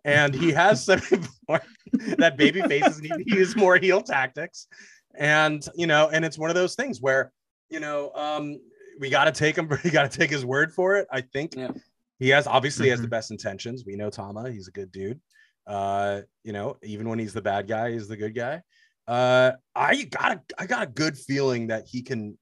and 0.03 0.33
he 0.33 0.51
has 0.51 0.83
said 0.83 1.01
before 1.09 1.61
that 2.17 2.37
baby 2.37 2.61
faces 2.61 3.01
need 3.01 3.09
to 3.11 3.23
use 3.25 3.55
more 3.55 3.77
heel 3.77 4.01
tactics, 4.01 4.67
and 5.17 5.65
you 5.75 5.87
know, 5.87 6.09
and 6.09 6.23
it's 6.25 6.37
one 6.37 6.49
of 6.49 6.55
those 6.55 6.75
things 6.75 7.01
where 7.01 7.31
you 7.69 7.79
know, 7.79 8.11
um, 8.15 8.57
we 8.99 9.09
got 9.09 9.25
to 9.25 9.31
take 9.31 9.57
him. 9.57 9.69
We 9.83 9.91
got 9.91 10.11
to 10.11 10.17
take 10.17 10.29
his 10.29 10.45
word 10.45 10.73
for 10.73 10.97
it. 10.97 11.07
I 11.11 11.21
think 11.21 11.55
Yeah. 11.55 11.71
he 12.19 12.29
has 12.29 12.45
obviously 12.47 12.89
has 12.89 12.99
the 13.01 13.07
Mhm. 13.07 13.11
best 13.11 13.31
intentions. 13.31 13.83
We 13.85 13.95
know 13.95 14.09
Tama; 14.09 14.51
he's 14.51 14.67
a 14.67 14.71
good 14.71 14.91
dude. 14.91 15.19
Uh, 15.67 16.21
you 16.43 16.51
know, 16.53 16.77
even 16.83 17.07
when 17.07 17.19
he's 17.19 17.33
the 17.33 17.41
bad 17.41 17.67
guy, 17.67 17.91
he's 17.91 18.07
the 18.07 18.17
good 18.17 18.35
guy. 18.35 18.61
Uh, 19.07 19.53
I 19.75 20.03
got 20.03 20.31
a, 20.33 20.41
I 20.57 20.65
got 20.65 20.83
a 20.83 20.87
good 20.87 21.17
feeling 21.17 21.67
that 21.67 21.85
he 21.87 22.01
can 22.01 22.37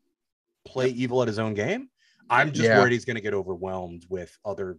play 0.65 0.89
evil 0.89 1.22
at 1.22 1.28
his 1.28 1.38
own 1.39 1.53
game. 1.53 1.89
I'm 2.30 2.51
just 2.51 2.65
Yeah. 2.67 2.78
worried 2.80 2.91
he's 2.93 3.05
going 3.05 3.15
to 3.15 3.22
get 3.22 3.34
overwhelmed 3.34 4.05
with 4.09 4.36
other 4.45 4.78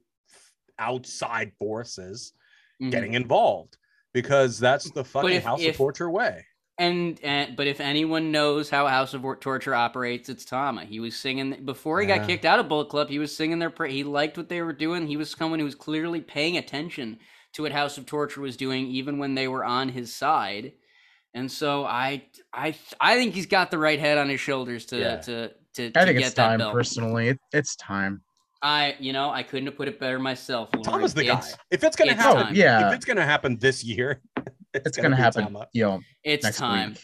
outside 0.78 1.52
forces 1.58 2.32
Mhm. 2.80 2.90
getting 2.90 3.14
involved 3.14 3.76
because 4.12 4.58
that's 4.58 4.90
the 4.90 5.04
fucking 5.04 5.30
if- 5.32 5.44
House 5.44 5.60
if- 5.60 5.70
of 5.70 5.76
Torture 5.76 6.10
way. 6.10 6.44
And, 6.80 7.20
and 7.22 7.56
but 7.56 7.66
if 7.66 7.78
anyone 7.78 8.32
knows 8.32 8.70
how 8.70 8.86
House 8.86 9.12
of 9.12 9.22
Torture 9.40 9.74
operates, 9.74 10.30
it's 10.30 10.46
Tama. 10.46 10.86
He 10.86 10.98
was 10.98 11.14
singing 11.14 11.64
before 11.66 12.00
he 12.00 12.08
Yeah. 12.08 12.18
got 12.18 12.26
kicked 12.26 12.46
out 12.46 12.58
of 12.58 12.68
Bullet 12.68 12.88
Club. 12.88 13.10
He 13.10 13.18
was 13.18 13.36
singing 13.36 13.58
their. 13.58 13.68
pra- 13.68 13.90
He 13.90 14.02
liked 14.02 14.38
what 14.38 14.48
they 14.48 14.62
were 14.62 14.72
doing. 14.72 15.06
He 15.06 15.18
was 15.18 15.30
someone 15.30 15.58
who 15.58 15.66
was 15.66 15.74
clearly 15.74 16.22
paying 16.22 16.56
attention 16.56 17.18
to 17.52 17.62
what 17.64 17.72
House 17.72 17.98
of 17.98 18.06
Torture 18.06 18.40
was 18.40 18.56
doing, 18.56 18.86
even 18.86 19.18
when 19.18 19.34
they 19.34 19.46
were 19.46 19.64
on 19.64 19.90
his 19.90 20.14
side. 20.14 20.72
And 21.34 21.52
so 21.52 21.84
I, 21.84 22.24
I, 22.52 22.74
I 23.00 23.16
think 23.16 23.34
he's 23.34 23.46
got 23.46 23.70
the 23.70 23.78
right 23.78 23.98
head 24.00 24.16
on 24.18 24.28
his 24.30 24.40
shoulders 24.40 24.86
to 24.86 24.98
Yeah. 24.98 25.16
to 25.16 25.50
to, 25.74 25.86
I 25.86 25.90
to 25.90 26.04
think 26.06 26.18
get 26.18 26.26
it's 26.28 26.34
time. 26.34 26.58
belt. 26.60 26.72
Personally, 26.72 27.28
it, 27.28 27.38
it's 27.52 27.76
time. 27.76 28.22
I, 28.62 28.96
you 28.98 29.12
know, 29.12 29.30
I 29.30 29.42
couldn't 29.42 29.66
have 29.66 29.76
put 29.76 29.88
it 29.88 30.00
better 30.00 30.18
myself. 30.18 30.68
Lauren. 30.74 30.84
Tama's 30.84 31.14
the 31.14 31.24
guy. 31.24 31.42
If 31.70 31.84
it's 31.84 31.96
going 31.96 32.08
to 32.08 32.14
it's 32.14 32.22
happen, 32.22 32.40
oh, 32.40 32.44
time. 32.44 32.54
Yeah, 32.54 32.88
if 32.88 32.94
it's 32.96 33.04
going 33.04 33.16
to 33.18 33.24
happen 33.24 33.56
this 33.58 33.84
year, 33.84 34.20
it's, 34.74 34.86
it's 34.86 34.96
gonna 34.96 35.16
be 35.16 35.22
happen. 35.22 35.44
Tama. 35.44 35.68
You 35.72 35.84
know, 35.84 36.00
it's 36.24 36.44
next 36.44 36.56
time. 36.58 36.90
week. 36.90 37.00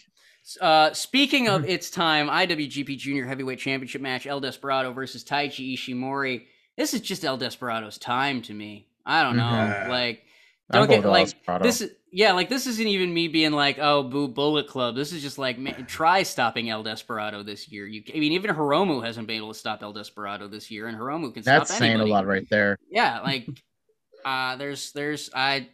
Uh, 0.61 0.93
speaking 0.93 1.47
Mm-hmm. 1.47 1.65
of 1.65 1.69
its 1.69 1.91
time, 1.91 2.29
IWGP 2.29 2.99
Junior 2.99 3.27
Heavyweight 3.27 3.59
Championship 3.59 4.01
match: 4.01 4.27
El 4.27 4.41
Desperado 4.41 4.93
versus 4.93 5.25
Taiji 5.25 5.75
Ishimori. 5.77 6.47
This 6.77 6.95
is 6.95 7.01
just 7.01 7.25
El 7.25 7.37
Desperado's 7.37 7.99
time 7.99 8.43
to 8.43 8.55
me. 8.55 8.87
I 9.05 9.23
don't 9.23 9.37
know, 9.37 9.43
Mhm. 9.43 9.89
like 9.89 10.23
don't 10.71 10.89
get 10.89 11.05
like 11.05 11.29
this 11.63 11.81
is 11.81 11.91
Yeah, 12.13 12.33
like 12.33 12.49
this 12.49 12.67
isn't 12.67 12.87
even 12.87 13.13
me 13.13 13.29
being 13.29 13.53
like, 13.53 13.79
"Oh, 13.79 14.03
boo, 14.03 14.27
Bullet 14.29 14.67
Club." 14.69 14.95
This 14.97 15.13
is 15.13 15.21
just 15.23 15.37
like, 15.39 15.59
man, 15.59 15.85
try 15.87 16.23
stopping 16.23 16.71
El 16.71 16.83
Desperado 16.83 17.43
this 17.43 17.69
year. 17.71 17.87
You, 17.87 18.03
I 18.15 18.19
mean, 18.19 18.33
even 18.33 18.55
Hiromu 18.55 19.05
hasn't 19.05 19.27
been 19.27 19.37
able 19.37 19.53
to 19.53 19.59
stop 19.59 19.83
El 19.83 19.93
Desperado 19.93 20.49
this 20.49 20.71
year, 20.71 20.87
and 20.89 20.97
Hiromu 20.99 21.33
can 21.35 21.43
That's 21.43 21.69
stop 21.71 21.79
saying 21.79 21.93
anybody. 21.93 22.11
a 22.11 22.15
lot 22.15 22.27
right 22.27 22.47
there. 22.51 22.79
Yeah, 22.91 23.21
like, 23.21 23.47
uh, 24.25 24.57
there's, 24.57 24.93
there's, 24.93 25.29
I, 25.35 25.69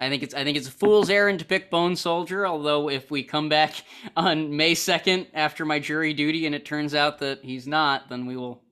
I 0.00 0.08
think 0.08 0.22
it's, 0.22 0.34
I 0.34 0.44
think 0.44 0.56
it's 0.56 0.68
a 0.68 0.72
fool's 0.72 1.08
errand 1.10 1.38
to 1.38 1.44
pick 1.44 1.70
Bone 1.70 1.94
Soldier. 1.96 2.46
Although, 2.46 2.88
if 2.90 3.10
we 3.10 3.22
come 3.22 3.48
back 3.48 3.72
on 4.16 4.56
May 4.56 4.74
second 4.74 5.26
after 5.34 5.64
my 5.64 5.78
jury 5.78 6.12
duty 6.14 6.46
and 6.46 6.54
it 6.54 6.64
turns 6.64 6.94
out 6.94 7.18
that 7.20 7.40
he's 7.42 7.66
not, 7.66 8.08
then 8.08 8.26
we 8.26 8.36
will. 8.36 8.62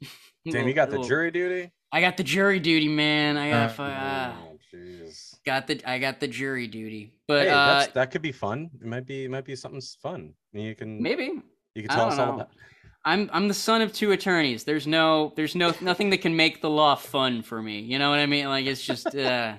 Damn, 0.44 0.54
we'll- 0.54 0.68
you 0.68 0.74
got 0.74 0.90
the 0.90 0.98
we'll- 1.00 1.08
jury 1.08 1.30
duty. 1.30 1.72
I 1.90 2.02
got 2.02 2.18
the 2.18 2.22
jury 2.22 2.60
duty, 2.60 2.86
man. 2.88 3.38
I 3.38 3.48
got, 3.50 3.80
Uh, 3.80 4.32
jeez. 4.74 5.34
got 5.46 5.66
the, 5.66 5.80
I 5.90 5.98
got 5.98 6.20
the 6.20 6.28
jury 6.28 6.66
duty. 6.66 7.14
But 7.26 7.44
Hey, 7.46 7.48
uh, 7.50 7.66
that's, 7.78 7.92
that 7.94 8.10
could 8.10 8.20
be 8.20 8.30
fun. 8.32 8.68
It 8.78 8.86
might 8.86 9.06
be, 9.06 9.24
it 9.24 9.30
might 9.30 9.46
be 9.46 9.56
something 9.56 9.80
fun. 10.02 10.34
You 10.52 10.74
can, 10.74 11.02
maybe 11.02 11.32
you 11.74 11.82
can 11.82 11.88
tell 11.88 12.08
us 12.08 12.18
all 12.18 12.34
about. 12.34 12.50
I'm 13.04 13.30
I'm 13.32 13.48
the 13.48 13.54
son 13.54 13.80
of 13.80 13.92
two 13.94 14.12
attorneys. 14.12 14.64
There's 14.64 14.86
no 14.86 15.32
there's 15.34 15.54
no 15.54 15.72
nothing 15.80 16.10
that 16.10 16.18
can 16.18 16.36
make 16.36 16.60
the 16.60 16.68
law 16.68 16.94
fun 16.94 17.42
for 17.42 17.62
me. 17.62 17.80
You 17.80 17.98
know 17.98 18.10
what 18.10 18.18
I 18.18 18.26
mean? 18.26 18.46
Like 18.48 18.66
it's 18.66 18.84
just 18.84 19.06
uh 19.14 19.54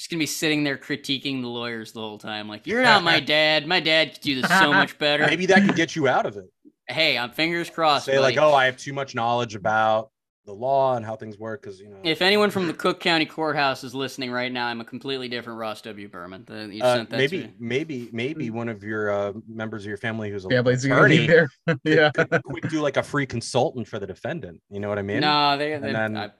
just 0.00 0.08
gonna 0.08 0.18
be 0.18 0.24
sitting 0.24 0.64
there 0.64 0.78
critiquing 0.78 1.42
the 1.42 1.46
lawyers 1.48 1.92
the 1.92 2.00
whole 2.00 2.16
time. 2.16 2.48
Like 2.48 2.66
you're 2.66 2.82
not 2.82 3.04
my 3.04 3.20
dad. 3.36 3.66
My 3.66 3.80
dad 3.80 4.14
could 4.14 4.22
do 4.22 4.40
this 4.40 4.50
so 4.50 4.72
much 4.72 4.98
better. 4.98 5.26
Maybe 5.26 5.44
that 5.44 5.66
could 5.66 5.76
get 5.76 5.94
you 5.94 6.08
out 6.08 6.24
of 6.26 6.36
it. 6.36 6.46
Hey, 6.88 7.16
I'm 7.16 7.30
fingers 7.30 7.70
crossed. 7.70 8.06
Say 8.06 8.18
like, 8.18 8.36
oh, 8.36 8.52
I 8.52 8.64
have 8.64 8.76
too 8.76 8.92
much 8.92 9.14
knowledge 9.14 9.54
about 9.54 10.10
the 10.44 10.52
law 10.52 10.96
and 10.96 11.06
how 11.06 11.14
things 11.14 11.38
work 11.38 11.62
because 11.62 11.78
you 11.78 11.88
know. 11.88 11.98
If 12.02 12.20
anyone 12.20 12.50
from 12.50 12.66
the 12.66 12.72
Cook 12.72 12.98
County 12.98 13.26
Courthouse 13.26 13.84
is 13.84 13.94
listening 13.94 14.32
right 14.32 14.50
now, 14.50 14.66
I'm 14.66 14.80
a 14.80 14.84
completely 14.84 15.28
different 15.28 15.60
Ross 15.60 15.80
W. 15.82 16.08
Berman. 16.08 16.42
The, 16.48 16.68
you 16.74 16.82
Uh, 16.82 16.96
sent 16.96 17.10
that 17.10 17.16
maybe, 17.18 17.42
to 17.42 17.50
maybe, 17.60 18.10
maybe 18.12 18.50
one 18.50 18.68
of 18.68 18.82
your 18.82 19.12
uh, 19.12 19.32
members 19.46 19.84
of 19.84 19.88
your 19.88 19.98
family 19.98 20.32
who's 20.32 20.44
a 20.44 20.48
Family's 20.48 20.84
gonna 20.84 21.08
be 21.08 21.26
attorney 21.26 21.26
there. 21.28 21.48
yeah. 21.84 22.10
could, 22.10 22.28
could 22.42 22.70
do 22.70 22.80
like 22.80 22.96
a 22.96 23.04
free 23.04 23.26
consultant 23.26 23.86
for 23.86 24.00
the 24.00 24.06
defendant. 24.08 24.60
You 24.68 24.80
know 24.80 24.88
what 24.88 24.98
I 24.98 25.02
mean? 25.02 25.20
No, 25.20 25.56
they, 25.56 25.78
they 25.78 25.92
then- 25.92 26.16
I- 26.16 26.30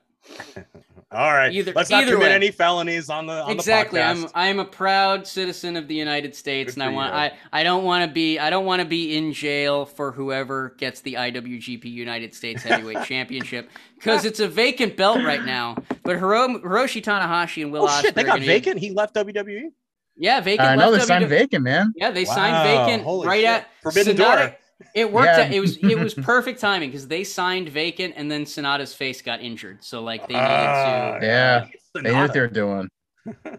All 1.12 1.33
right. 1.33 1.53
Either- 1.53 1.73
Let's 1.75 1.91
not 1.91 2.03
either 2.05 2.12
commit 2.12 2.29
way. 2.29 2.35
any 2.35 2.51
felonies 2.53 3.11
on 3.11 3.27
the 3.27 3.43
on 3.43 3.51
exactly 3.51 3.99
the 3.99 4.05
i'm 4.07 4.27
i'm 4.35 4.59
a 4.61 4.64
proud 4.64 5.27
citizen 5.27 5.75
of 5.77 5.89
the 5.89 5.95
united 5.95 6.37
states 6.37 6.75
Good 6.75 6.83
and 6.85 6.91
i 6.91 6.95
want 6.95 7.12
you. 7.12 7.18
i 7.18 7.33
i 7.53 7.62
don't 7.64 7.83
want 7.83 8.09
to 8.09 8.14
be 8.14 8.39
i 8.39 8.49
don't 8.49 8.64
want 8.64 8.81
to 8.81 8.87
be 8.87 9.16
in 9.16 9.33
jail 9.33 9.85
for 9.87 10.12
whoever 10.12 10.77
gets 10.79 11.01
the 11.01 11.14
iwgp 11.14 11.85
united 11.85 12.33
states 12.33 12.62
heavyweight 12.62 13.03
championship 13.07 13.68
because 13.97 14.25
it's 14.25 14.39
a 14.39 14.47
vacant 14.47 14.97
belt 14.97 15.18
right 15.25 15.45
now 15.45 15.75
but 16.05 16.16
Hiro, 16.16 16.47
hiroshi 16.47 17.03
tanahashi 17.03 17.62
and 17.64 17.73
will 17.73 17.87
oh 17.89 18.01
shit! 18.01 18.14
They 18.14 18.23
got 18.23 18.39
vacant. 18.41 18.79
He 18.79 18.91
left? 18.93 19.14
WWE. 19.16 19.73
yeah 20.16 20.41
vacant 20.41 20.68
I 20.68 20.77
know 20.77 20.91
left 20.91 21.03
they 21.03 21.07
signed 21.09 21.25
WW 21.25 21.29
vacant, 21.29 21.64
man. 21.64 21.93
yeah 21.97 22.12
they 22.12 22.25
Wow, 22.25 22.35
signed 22.35 22.68
vacant 22.68 23.03
holy 23.03 23.27
right 23.27 23.41
shit. 23.41 23.49
at 23.49 23.68
Forbidden 23.83 24.16
Sonata- 24.16 24.47
Door. 24.47 24.57
It 24.95 25.12
worked 25.12 25.26
Yeah. 25.38 25.45
out. 25.45 25.53
it 25.53 25.61
was 25.61 25.76
it 25.76 25.99
was 25.99 26.14
perfect 26.14 26.61
timing 26.61 26.91
because 26.91 27.07
they 27.09 27.24
signed 27.24 27.68
vacant 27.68 28.14
and 28.16 28.30
then 28.30 28.45
sonata's 28.45 28.95
face 28.95 29.22
got 29.22 29.41
injured 29.41 29.82
so 29.84 30.03
like 30.03 30.26
they 30.26 30.34
needed 30.34 30.45
Ah, 30.47 31.18
to 31.18 31.26
Yeah. 31.26 31.64
It's 31.72 31.91
They 31.95 32.03
knew 32.03 32.18
what 32.20 32.32
they 32.32 32.41
were 32.41 32.49
doing. 32.49 32.88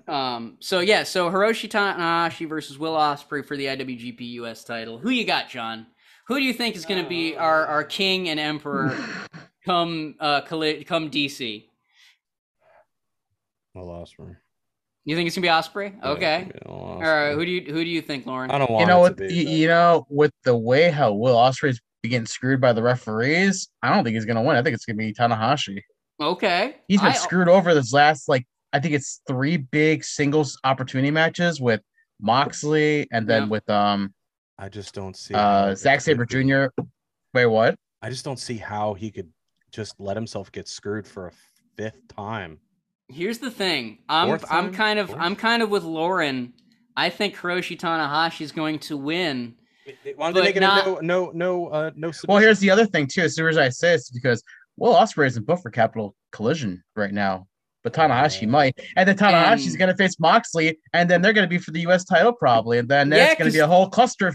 Um. 0.08 0.58
So 0.60 0.80
yeah. 0.80 1.04
So 1.04 1.30
Hiroshi 1.30 1.70
Tanahashi 1.70 2.48
versus 2.50 2.78
Will 2.80 2.94
Ospreay 2.96 3.46
for 3.46 3.56
the 3.56 3.66
IWGP 3.68 4.22
US 4.42 4.64
title. 4.64 4.98
Who 4.98 5.10
you 5.10 5.24
got, 5.26 5.50
John? 5.50 5.86
Who 6.28 6.38
do 6.38 6.44
you 6.44 6.54
think 6.54 6.76
is 6.76 6.86
going 6.86 7.04
to 7.04 7.10
be 7.10 7.36
our, 7.36 7.66
our 7.66 7.84
king 7.84 8.30
and 8.30 8.40
emperor 8.40 8.98
come 9.66 10.16
uh 10.20 10.42
come 10.42 11.10
DC? 11.12 11.66
I 13.76 13.80
lost 13.80 14.20
me. 14.20 14.34
You 15.06 15.16
think 15.16 15.28
it's 15.28 15.36
gonna 15.36 15.46
be 15.46 15.50
Ospreay? 15.50 16.02
Okay. 16.04 16.48
Yeah, 16.54 16.62
I 16.66 16.70
All 16.70 16.90
lost 16.96 17.02
right. 17.04 17.30
me. 17.32 17.36
Who 17.36 17.46
do 17.46 17.52
you 17.52 17.74
who 17.74 17.84
do 17.84 17.90
you 17.90 18.02
think, 18.02 18.26
Lauren? 18.28 18.52
I 18.52 18.58
don't 18.60 18.70
want 18.70 18.82
You 18.82 18.88
know 18.88 19.00
it 19.06 19.10
what? 19.10 19.18
to 19.18 19.28
be. 19.28 19.34
You, 19.34 19.50
you 19.50 19.68
know, 19.68 20.06
with 20.10 20.32
the 20.44 20.56
way 20.56 20.92
how 20.92 21.14
Will 21.14 21.36
Ospreay's 21.36 21.80
been 22.04 22.12
getting 22.12 22.26
screwed 22.28 22.62
by 22.62 22.74
the 22.74 22.84
referees, 22.84 23.70
I 23.82 23.94
don't 23.94 24.04
think 24.04 24.14
he's 24.16 24.26
gonna 24.26 24.44
win. 24.44 24.56
I 24.58 24.62
think 24.62 24.76
it's 24.76 24.86
gonna 24.86 24.98
be 24.98 25.14
Tanahashi. 25.14 25.82
Okay. 26.20 26.76
He's 26.88 27.02
been 27.02 27.10
I- 27.12 27.16
screwed 27.16 27.48
over 27.50 27.74
this 27.74 27.92
last 27.94 28.30
like 28.30 28.46
I 28.74 28.80
think 28.80 28.94
it's 28.94 29.22
three 29.28 29.58
big 29.58 30.04
singles 30.04 30.58
opportunity 30.64 31.12
matches 31.12 31.60
with 31.60 31.82
Moxley 32.22 33.08
and 33.12 33.28
then 33.28 33.44
Yeah. 33.44 33.50
with 33.50 33.70
um 33.70 34.14
I 34.60 34.70
just 34.70 34.94
don't 34.94 35.18
see. 35.18 35.34
how 35.34 35.64
uh 35.66 35.68
it 35.72 35.78
Zack 35.78 36.02
Sabre. 36.02 36.26
Jr. 36.26 36.66
Wait, 37.34 37.48
what? 37.48 37.76
I 38.04 38.10
just 38.10 38.24
don't 38.24 38.38
see 38.40 38.58
how 38.58 38.94
he 38.94 39.10
could 39.10 39.30
just 39.72 40.00
let 40.00 40.16
himself 40.16 40.52
get 40.52 40.68
screwed 40.68 41.08
for 41.08 41.28
a 41.28 41.32
fifth 41.78 42.08
time. 42.10 42.60
Here's 43.12 43.40
the 43.40 43.52
thing. 43.52 44.00
I'm 44.10 44.28
Fourth 44.28 44.46
I'm 44.50 44.66
time? 44.66 44.74
kind 44.74 45.00
of 45.00 45.08
Fourth? 45.10 45.20
I'm 45.22 45.36
kind 45.36 45.62
of 45.64 45.70
with 45.70 45.84
Lauren. 45.84 46.54
I 46.96 47.10
think 47.10 47.36
Hiroshi 47.36 47.78
Tanahashi 47.80 48.42
is 48.42 48.52
going 48.52 48.80
to 48.80 48.98
win. 48.98 49.56
Why 50.16 50.26
don't 50.28 50.34
But 50.34 50.34
they 50.36 50.42
make 50.44 50.56
it 50.56 50.60
not- 50.62 50.86
a 50.86 50.90
no, 50.92 51.00
no, 51.02 51.32
no, 51.34 51.68
uh, 51.68 51.92
no? 51.96 52.12
Well, 52.28 52.38
here's 52.38 52.60
the 52.60 52.70
other 52.70 52.86
thing 52.86 53.08
too. 53.08 53.22
As 53.22 53.36
soon 53.36 53.48
as 53.48 53.58
I 53.58 53.70
say 53.70 53.94
this, 53.94 54.10
because 54.12 54.44
Will 54.78 54.94
Ospreay 54.94 55.28
isn't 55.28 55.46
booked 55.46 55.64
for 55.64 55.72
Capital 55.72 56.16
Collision 56.32 56.84
right 56.96 57.12
now, 57.14 57.48
but 57.84 57.94
Tanahashi 57.94 58.48
might, 58.48 58.80
and 58.96 59.08
then 59.08 59.18
Tanahashi's 59.18 59.70
and- 59.72 59.80
gonna 59.80 59.96
face 59.96 60.20
Moxley, 60.20 60.78
and 60.94 61.10
then 61.10 61.22
they're 61.22 61.34
gonna 61.34 61.48
be 61.48 61.58
for 61.58 61.72
the 61.72 61.82
U.S. 61.82 62.06
title 62.06 62.32
probably, 62.34 62.78
and 62.78 62.88
then 62.88 63.10
Yeah, 63.10 63.18
that's 63.18 63.40
gonna 63.40 63.52
be 63.52 63.60
a 63.60 63.68
whole 63.68 63.90
cluster 63.90 64.34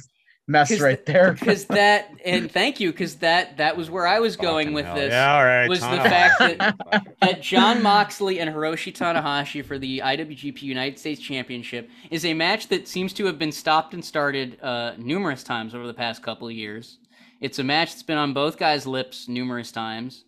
mess 0.49 0.69
'cause 0.69 0.81
right 0.81 1.05
there. 1.07 1.33
Because 1.33 1.65
that 1.67 2.11
and 2.25 2.51
thank 2.59 2.79
you 2.81 2.93
because 2.93 3.17
that 3.17 3.57
that 3.57 3.77
was 3.77 3.91
where 3.91 4.07
I 4.07 4.21
was 4.21 4.37
going 4.37 4.67
Fucking 4.67 4.75
with 4.75 4.85
hell. 4.87 4.95
this. 4.95 5.11
Yeah, 5.13 5.35
all 5.37 5.45
right. 5.45 5.69
was 5.69 5.81
the 5.81 5.87
fact 5.87 6.39
that- 6.39 6.77
that 7.21 7.43
Jon 7.43 7.83
Moxley 7.83 8.39
and 8.41 8.49
Hiroshi 8.55 8.93
Tanahashi 8.97 9.65
for 9.65 9.79
the 9.79 9.99
IWGP 10.05 10.63
United 10.63 10.99
States 10.99 11.21
Championship 11.21 11.91
is 12.11 12.25
a 12.25 12.35
match 12.35 12.69
that 12.69 12.87
seems 12.89 13.13
to 13.15 13.27
have 13.27 13.39
been 13.39 13.53
stopped 13.53 13.95
and 13.95 14.05
started 14.05 14.59
uh, 14.63 14.93
numerous 14.99 15.43
times 15.43 15.75
over 15.75 15.87
the 15.87 15.95
past 15.95 16.23
couple 16.23 16.47
of 16.47 16.55
years. 16.55 16.99
It's 17.41 17.59
a 17.59 17.65
match 17.65 17.91
that's 17.91 18.03
been 18.03 18.17
on 18.19 18.33
both 18.33 18.57
guys' 18.57 18.87
lips 18.87 19.29
numerous 19.29 19.71
times. 19.73 20.25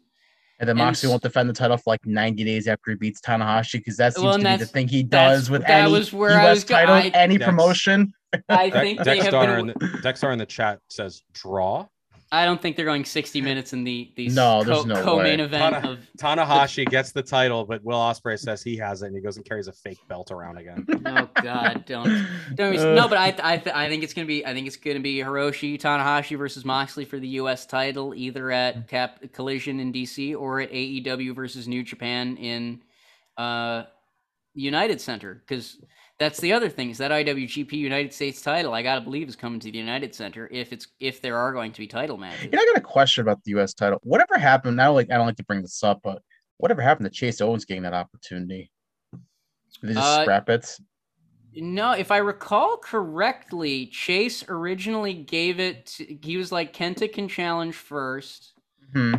And 0.61 0.69
then 0.69 0.77
Moxley 0.77 1.07
s- 1.07 1.11
won't 1.11 1.23
defend 1.23 1.49
the 1.49 1.53
title 1.55 1.77
for 1.77 1.85
like 1.91 2.05
90 2.05 2.43
days 2.45 2.67
after 2.67 2.91
he 2.91 2.97
beats 2.97 3.21
Tanahashi 3.21 3.75
because 3.75 3.97
that 3.99 4.15
seems 4.15 4.25
Well, 4.25 4.39
to 4.39 4.45
be 4.45 4.57
the 4.57 4.67
thing 4.67 4.89
he 4.89 5.05
does 5.05 5.49
with 5.49 5.63
any 5.69 5.91
was 5.91 6.13
where 6.13 6.33
US 6.33 6.57
was 6.57 6.65
title, 6.65 6.95
I- 6.97 7.13
any 7.15 7.39
promotion. 7.39 8.13
I 8.49 8.69
Dex- 8.71 8.77
think 8.81 9.03
they 9.05 9.19
have 9.19 9.33
Dexstar 9.33 9.59
in 9.61 9.67
been. 9.69 9.75
the 9.79 9.87
Dexstar 9.99 10.33
in 10.33 10.39
the 10.39 10.47
chat 10.47 10.81
says 10.89 11.23
draw. 11.33 11.87
I 12.31 12.45
don't 12.45 12.61
think 12.61 12.77
they're 12.77 12.85
going 12.85 13.07
60 13.07 13.41
minutes 13.41 13.73
in 13.73 13.85
the 13.85 14.13
the 14.15 14.29
No, 14.29 14.63
co- 14.63 14.83
no 14.83 15.03
co-main 15.03 15.39
way. 15.39 15.45
event 15.47 15.75
Tana- 15.83 15.91
of. 15.93 15.99
Tanahashi 16.19 16.85
gets 16.85 17.11
the 17.11 17.23
title, 17.23 17.65
but 17.65 17.83
Will 17.83 17.97
Ospreay 17.97 18.39
says 18.39 18.63
he 18.63 18.77
has 18.77 19.01
it, 19.01 19.07
and 19.07 19.17
he 19.17 19.23
goes 19.23 19.39
and 19.39 19.47
carries 19.47 19.67
a 19.67 19.73
fake 19.73 19.97
belt 20.11 20.31
around 20.31 20.59
again. 20.59 20.85
Oh 21.07 21.27
God, 21.43 21.87
don't. 21.87 22.27
don't 22.55 22.77
Uh. 22.77 22.93
no, 22.95 23.09
but 23.09 23.17
I 23.17 23.35
I, 23.43 23.57
th- 23.57 23.75
I 23.75 23.89
think 23.89 24.03
it's 24.03 24.13
gonna 24.13 24.27
be 24.27 24.45
I 24.45 24.53
think 24.53 24.67
it's 24.67 24.77
gonna 24.77 25.01
be 25.01 25.17
Hiroshi 25.17 25.81
Tanahashi 25.81 26.37
versus 26.37 26.67
Moxley 26.67 27.07
for 27.07 27.19
the 27.19 27.29
U.S. 27.41 27.65
title, 27.65 28.13
either 28.15 28.51
at 28.51 28.89
Cap 28.89 29.21
Collision 29.33 29.81
in 29.81 29.91
D.C. 29.91 30.35
or 30.35 30.61
at 30.61 30.71
AEW 30.71 31.35
versus 31.35 31.67
New 31.67 31.83
Japan 31.83 32.37
in 32.37 32.83
uh, 33.39 33.85
United 34.53 35.01
Center. 35.01 35.35
Because 35.35 35.79
that's 36.19 36.41
the 36.41 36.53
other 36.53 36.69
thing 36.69 36.91
is 36.91 36.99
that 36.99 37.11
IWGP 37.11 37.73
United 37.73 38.13
States 38.13 38.43
title 38.43 38.75
I 38.75 38.83
gotta 38.83 39.01
believe 39.01 39.29
is 39.29 39.37
coming 39.37 39.61
to 39.61 39.71
the 39.71 39.79
United 39.79 40.15
Center 40.15 40.49
if 40.51 40.73
it's 40.73 40.89
if 41.01 41.23
there 41.23 41.37
are 41.37 41.53
going 41.53 41.73
to 41.73 41.79
be 41.81 41.87
title 41.87 42.17
matches. 42.17 42.45
You 42.45 42.51
know, 42.51 42.63
I 42.63 42.67
got 42.67 42.77
a 42.79 42.81
question 42.81 43.23
about 43.23 43.43
the 43.45 43.53
U.S. 43.53 43.75
title. 43.75 44.01
Whatever 44.03 44.37
happened? 44.39 44.77
Now, 44.77 44.93
like 44.93 45.11
I 45.11 45.17
don't 45.17 45.27
like 45.27 45.37
to 45.37 45.45
bring 45.45 45.63
this 45.63 45.83
up, 45.85 46.01
but 46.03 46.23
whatever 46.59 46.83
happened 46.83 47.05
to 47.07 47.11
Chase 47.11 47.41
Owens 47.41 47.65
getting 47.65 47.85
that 47.85 47.95
opportunity? 47.95 48.71
Did 49.13 49.91
they 49.91 49.95
just 49.95 50.07
Uh, 50.07 50.23
scrap 50.23 50.49
it? 50.49 50.77
No, 51.55 51.93
if 51.93 52.11
I 52.11 52.19
recall 52.19 52.77
correctly, 52.77 53.87
Chase 53.87 54.45
originally 54.49 55.15
gave 55.15 55.59
it. 55.61 55.87
To, 55.87 56.19
he 56.23 56.37
was 56.37 56.53
like 56.53 56.73
Kenta 56.75 57.13
can 57.13 57.29
challenge 57.29 57.75
first. 57.75 58.53
Hmm. 58.93 59.15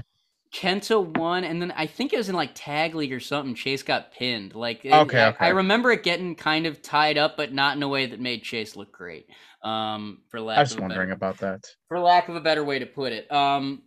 Kenta 0.54 1.00
won, 1.18 1.43
and 1.43 1.62
then 1.62 1.72
I 1.76 1.86
think 1.86 2.12
it 2.12 2.18
was 2.18 2.28
in 2.30 2.36
like 2.36 2.52
tag 2.56 2.95
league 2.95 3.14
or 3.14 3.20
something. 3.20 3.54
Chase 3.56 3.84
got 3.84 4.12
pinned. 4.12 4.56
Like, 4.56 4.84
it- 4.84 4.93
Okay, 4.93 5.22
I, 5.22 5.28
okay. 5.30 5.45
I 5.45 5.50
remember 5.50 5.91
it 5.91 6.04
getting 6.04 6.36
kind 6.36 6.66
of 6.66 6.82
tied 6.82 7.18
up, 7.18 7.38
but 7.38 7.54
not 7.54 7.78
in 7.78 7.84
a 7.84 7.88
way 7.88 8.08
that 8.08 8.20
made 8.20 8.41
Chase 8.43 8.76
look 8.76 8.91
great. 8.91 9.28
Um, 9.64 10.20
for 10.30 10.40
lack 10.41 10.57
I 10.57 10.61
was 10.61 10.72
of 10.72 10.78
a 10.78 10.82
better- 10.82 10.90
wondering 10.90 11.11
about 11.11 11.38
that. 11.40 11.65
for 11.88 11.99
lack 11.99 12.30
of 12.30 12.36
a 12.36 12.41
better 12.41 12.64
way 12.64 12.80
to 12.80 12.86
put 12.88 13.11
it. 13.14 13.32
Um, 13.32 13.84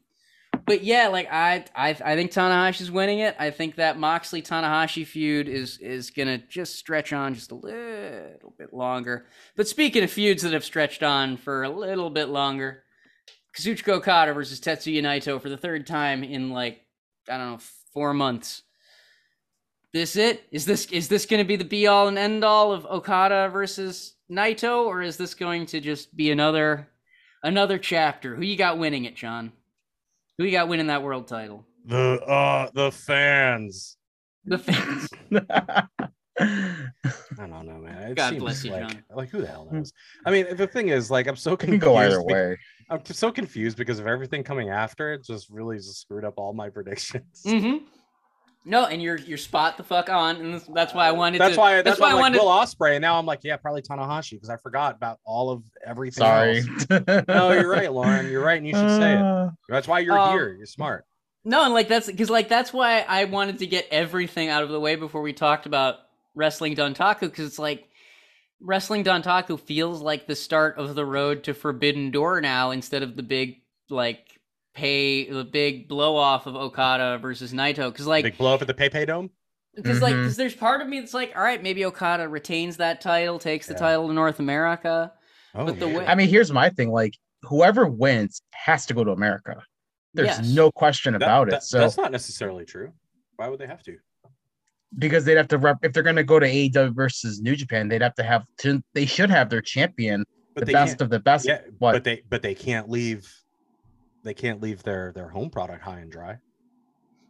but 0.67 0.85
yeah, 0.85 1.09
like 1.09 1.27
I, 1.33 1.65
I, 1.75 1.89
I 2.05 2.15
think 2.15 2.31
Tanahashi's 2.31 2.91
winning 2.91 3.19
it. 3.21 3.35
I 3.41 3.51
think 3.51 3.77
that 3.77 3.99
Moxley 3.99 4.43
Tanahashi 4.43 5.05
feud 5.05 5.49
is 5.49 5.79
is 5.79 6.11
gonna 6.11 6.39
just 6.39 6.77
stretch 6.77 7.13
on 7.13 7.35
just 7.35 7.51
a 7.51 7.55
little 7.57 8.55
bit 8.57 8.73
longer. 8.73 9.27
But 9.57 9.67
speaking 9.67 10.05
of 10.05 10.11
feuds 10.13 10.43
that 10.43 10.53
have 10.53 10.63
stretched 10.65 11.03
on 11.03 11.39
for 11.39 11.65
a 11.65 11.71
little 11.71 12.11
bit 12.11 12.29
longer, 12.29 12.85
Kazuchika 13.57 13.93
Okada 13.95 14.33
versus 14.33 14.61
Tetsuya 14.61 15.03
Naito 15.03 15.41
for 15.41 15.49
the 15.49 15.57
third 15.57 15.87
time 15.87 16.25
in 16.25 16.51
like 16.51 16.81
I 17.29 17.37
don't 17.37 17.53
know 17.53 17.59
four 17.93 18.15
months. 18.15 18.63
This 19.93 20.17
it? 20.17 20.45
Is 20.51 20.65
this 20.65 20.87
is 20.87 21.09
this 21.09 21.27
going 21.27 21.43
to 21.43 21.49
be 21.49 21.57
the 21.57 21.65
be 21.65 21.87
all 21.87 22.09
and 22.09 22.17
end 22.17 22.45
all 22.45 22.73
of 22.73 22.87
Okada 22.87 23.51
versus 23.51 24.15
Naito, 24.31 24.87
or 24.87 25.03
is 25.03 25.19
this 25.19 25.35
going 25.35 25.67
to 25.67 25.81
just 25.81 26.17
be 26.17 26.31
another 26.31 26.89
another 27.43 27.79
chapter? 27.79 28.35
Who 28.35 28.43
you 28.43 28.57
got 28.57 28.79
winning 28.79 29.05
it, 29.05 29.17
John? 29.17 29.53
Who 30.39 30.45
you 30.45 30.51
got 30.51 30.69
winning 30.69 30.87
that 30.87 31.03
world 31.03 31.29
title? 31.29 31.67
The 31.85 32.23
uh 32.23 32.71
the 32.73 32.91
fans. 32.91 33.99
The 34.47 34.59
fans. 34.59 35.09
I 36.41 36.47
don't 37.37 37.67
know, 37.67 37.79
man. 37.79 38.11
It 38.13 38.15
God 38.17 38.31
seems 38.31 38.43
bless 38.43 38.65
you, 38.65 38.73
like, 38.73 38.89
John. 38.89 39.05
Like 39.15 39.29
who 39.31 39.41
the 39.41 39.47
hell 39.47 39.69
knows? 39.71 39.93
I 40.27 40.31
mean, 40.31 40.57
the 40.57 40.67
thing 40.67 40.89
is, 40.89 41.11
like, 41.11 41.27
I'm 41.27 41.37
so 41.37 41.57
confused. 41.57 41.83
go 41.83 41.97
either 41.97 42.23
be- 42.23 42.33
way. 42.33 42.59
I'm 42.91 43.05
so 43.07 43.31
confused 43.33 43.77
because 43.77 43.99
of 43.99 44.07
everything 44.07 44.43
coming 44.45 44.69
after 44.71 45.13
it. 45.13 45.25
Just 45.25 45.49
really 45.51 45.77
just 45.77 46.01
screwed 46.01 46.25
up 46.25 46.35
all 46.37 46.53
my 46.53 46.69
predictions. 46.71 47.43
Mm-hmm. 47.47 47.85
No, 48.65 48.85
and 48.87 49.03
you're 49.03 49.19
you're 49.19 49.39
spot 49.39 49.77
the 49.77 49.83
fuck 49.83 50.09
on, 50.09 50.37
and 50.37 50.55
that's- 50.55 50.71
that's 50.73 50.95
why 50.95 51.09
I 51.09 51.11
wanted 51.11 51.41
That's 51.41 51.55
to. 51.55 51.61
why. 51.61 51.83
That's, 51.83 51.99
why, 51.99 52.07
I 52.07 52.11
I'm 52.11 52.15
like 52.17 52.23
wanted. 52.23 52.39
Will 52.39 52.47
Ospreay, 52.49 52.93
and 52.95 53.03
now 53.03 53.19
I'm 53.19 53.27
like, 53.27 53.41
yeah, 53.43 53.57
probably 53.57 53.83
Tanahashi 53.83 54.33
because 54.33 54.51
I 54.51 54.57
forgot 54.57 54.95
about 54.95 55.19
all 55.25 55.51
of 55.51 55.63
everything. 55.85 56.23
Sorry. 56.23 56.59
else. 56.91 57.25
No, 57.29 57.51
you're 57.53 57.69
right, 57.69 57.93
Lauren. 57.93 58.31
You're 58.31 58.45
right, 58.45 58.59
and 58.59 58.67
you 58.67 58.73
should 58.73 58.89
say 59.01 59.15
it. 59.15 59.21
Uh, 59.21 59.51
That's 59.69 59.89
why 59.89 59.99
you're 59.99 60.17
Um, 60.19 60.33
here. 60.33 60.55
You're 60.57 60.67
smart. 60.67 61.05
No, 61.45 61.65
and 61.65 61.75
like 61.75 61.89
that's 61.89 62.07
because 62.07 62.31
like 62.31 62.49
that's 62.49 62.73
why 62.73 63.01
I 63.01 63.25
wanted 63.25 63.59
to 63.61 63.67
get 63.67 63.89
everything 63.91 64.49
out 64.49 64.63
of 64.63 64.69
the 64.69 64.79
way 64.79 64.95
before 64.95 65.23
we 65.23 65.33
talked 65.33 65.67
about 65.67 65.97
wrestling 66.35 66.75
Dontaku 66.77 67.21
because 67.21 67.47
it's 67.47 67.59
like 67.59 67.89
wrestling 68.61 69.05
Dontaku 69.05 69.59
feels 69.59 70.01
like 70.01 70.27
the 70.27 70.37
start 70.37 70.79
of 70.79 70.95
the 70.95 71.05
road 71.05 71.45
to 71.45 71.55
Forbidden 71.55 72.11
Door 72.11 72.41
now 72.43 72.71
instead 72.71 73.03
of 73.03 73.17
the 73.17 73.23
big 73.23 73.63
like 73.91 74.39
pay 74.75 75.29
the 75.31 75.45
big 75.45 75.89
blow 75.89 76.17
off 76.17 76.47
of 76.47 76.57
Okada 76.57 77.19
versus 77.19 77.53
Naito 77.53 77.93
because 77.93 78.07
like 78.07 78.25
Big 78.25 78.39
blow 78.39 78.55
up 78.55 78.63
at 78.63 78.69
the 78.69 78.75
PayPay 78.75 79.07
Dome. 79.07 79.31
because 79.75 80.01
like 80.01 80.15
Mhm. 80.15 80.23
because 80.23 80.37
there's 80.37 80.55
part 80.55 80.81
of 80.81 80.89
me 80.89 81.01
that's 81.01 81.13
like 81.13 81.33
all 81.37 81.43
right 81.43 81.63
maybe 81.63 81.85
Okada 81.85 82.27
retains 82.29 82.79
that 82.79 83.01
title 83.01 83.39
takes 83.39 83.67
the 83.67 83.75
Yeah. 83.75 83.79
title 83.81 84.09
to 84.09 84.15
North 84.15 84.39
America 84.39 85.13
Oh, 85.55 85.67
But 85.67 85.79
the 85.81 85.87
yeah. 85.87 85.99
way- 85.99 86.07
I 86.07 86.15
mean, 86.15 86.31
here's 86.31 86.51
my 86.51 86.71
thing. 86.71 86.91
Like, 86.91 87.13
whoever 87.43 87.85
wins 87.87 88.41
has 88.53 88.87
to 88.87 88.95
go 88.95 89.05
to 89.05 89.11
America. 89.11 89.63
There's 90.15 90.29
Yes. 90.29 90.49
no 90.55 90.71
question 90.73 91.13
That- 91.13 91.19
about 91.21 91.51
that- 91.51 91.57
it. 91.57 91.63
So 91.65 91.77
that's 91.79 91.99
not 91.99 92.11
necessarily 92.11 92.65
true. 92.65 92.91
Why 93.37 93.51
would 93.51 93.59
they 93.59 93.67
have 93.67 93.83
to? 93.83 93.99
Because 94.99 95.25
they'd 95.25 95.37
have 95.37 95.49
to 95.49 95.59
rep 95.59 95.79
if 95.83 95.93
they're 95.93 96.03
going 96.03 96.17
to 96.17 96.25
go 96.25 96.39
to 96.39 96.47
AEW 96.47 96.95
versus 96.95 97.41
New 97.41 97.57
Japan, 97.57 97.89
they'd 97.89 98.03
have 98.03 98.15
to 98.17 98.23
have 98.23 98.45
to. 98.59 98.83
They 98.95 99.07
should 99.07 99.31
have 99.31 99.51
their 99.51 99.61
champion, 99.63 100.25
But 100.55 100.67
the 100.67 100.73
best 100.73 101.01
of 101.01 101.11
the 101.11 101.21
best. 101.21 101.47
Yeah, 101.47 101.61
what? 101.79 101.93
but 101.93 102.05
they 102.05 102.23
but 102.29 102.43
they 102.43 102.55
can't 102.55 102.89
leave. 102.89 103.31
They 104.23 104.35
can't 104.35 104.61
leave 104.61 104.83
their 104.83 105.13
their 105.13 105.29
home 105.29 105.51
product 105.51 105.83
high 105.83 106.01
and 106.01 106.11
dry. 106.11 106.39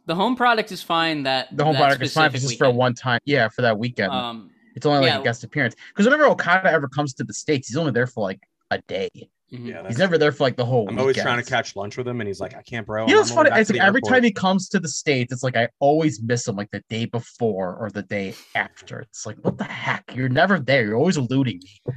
the 0.05 0.15
home 0.15 0.35
product 0.35 0.71
is 0.71 0.83
fine 0.83 1.23
that 1.23 1.55
the 1.55 1.63
home 1.63 1.73
that 1.73 1.79
product 1.79 2.03
is 2.03 2.13
fine 2.13 2.27
if 2.27 2.35
it's 2.35 2.43
specific 2.43 2.59
just 2.59 2.59
for 2.59 2.65
a 2.65 2.71
one 2.71 2.93
time. 2.93 3.19
Yeah, 3.25 3.47
for 3.49 3.61
that 3.61 3.77
weekend. 3.77 4.11
um 4.11 4.51
it's 4.75 4.85
only 4.85 5.01
like 5.01 5.09
yeah. 5.09 5.19
a 5.19 5.23
guest 5.23 5.43
appearance. 5.43 5.75
Because 5.89 6.05
whenever 6.05 6.25
Okada 6.25 6.71
ever 6.71 6.87
comes 6.87 7.13
to 7.15 7.23
the 7.23 7.33
states, 7.33 7.67
he's 7.67 7.77
only 7.77 7.91
there 7.91 8.07
for 8.07 8.23
like 8.23 8.41
a 8.71 8.79
day. 8.87 9.09
Mhm. 9.53 9.67
Yeah, 9.67 9.87
He's 9.87 9.97
never 9.97 10.17
there 10.17 10.31
for 10.31 10.43
like 10.43 10.55
the 10.57 10.65
whole. 10.65 10.87
I'm 10.89 10.97
always 10.99 11.15
trying 11.17 11.37
to 11.37 11.49
catch 11.49 11.75
lunch 11.75 11.97
with 11.97 12.07
him, 12.07 12.21
and 12.21 12.27
he's 12.27 12.39
like, 12.39 12.55
"I 12.55 12.61
can't, 12.63 12.85
bro." 12.85 13.07
You 13.07 13.13
know, 13.13 13.19
I'm 13.19 13.21
it's 13.21 13.31
on 13.31 13.35
my 13.35 13.43
way 13.43 13.49
funny. 13.49 13.61
It's 13.61 13.69
like 13.69 13.79
every 13.81 13.97
airport." 13.99 14.13
time 14.13 14.23
he 14.23 14.31
comes 14.31 14.69
to 14.69 14.79
the 14.79 14.87
states, 14.87 15.31
it's 15.31 15.43
like 15.43 15.55
I 15.55 15.69
always 15.79 16.21
miss 16.21 16.47
him, 16.47 16.55
like 16.55 16.71
the 16.71 16.83
day 16.89 17.05
before 17.05 17.75
or 17.75 17.89
the 17.91 18.01
day 18.03 18.33
after. 18.55 18.99
It's 19.01 19.25
like, 19.25 19.37
what 19.41 19.57
the 19.57 19.63
heck? 19.65 20.03
You're 20.15 20.29
never 20.29 20.59
there. 20.59 20.83
You're 20.85 20.97
always 20.97 21.17
eluding 21.17 21.59
me. 21.63 21.93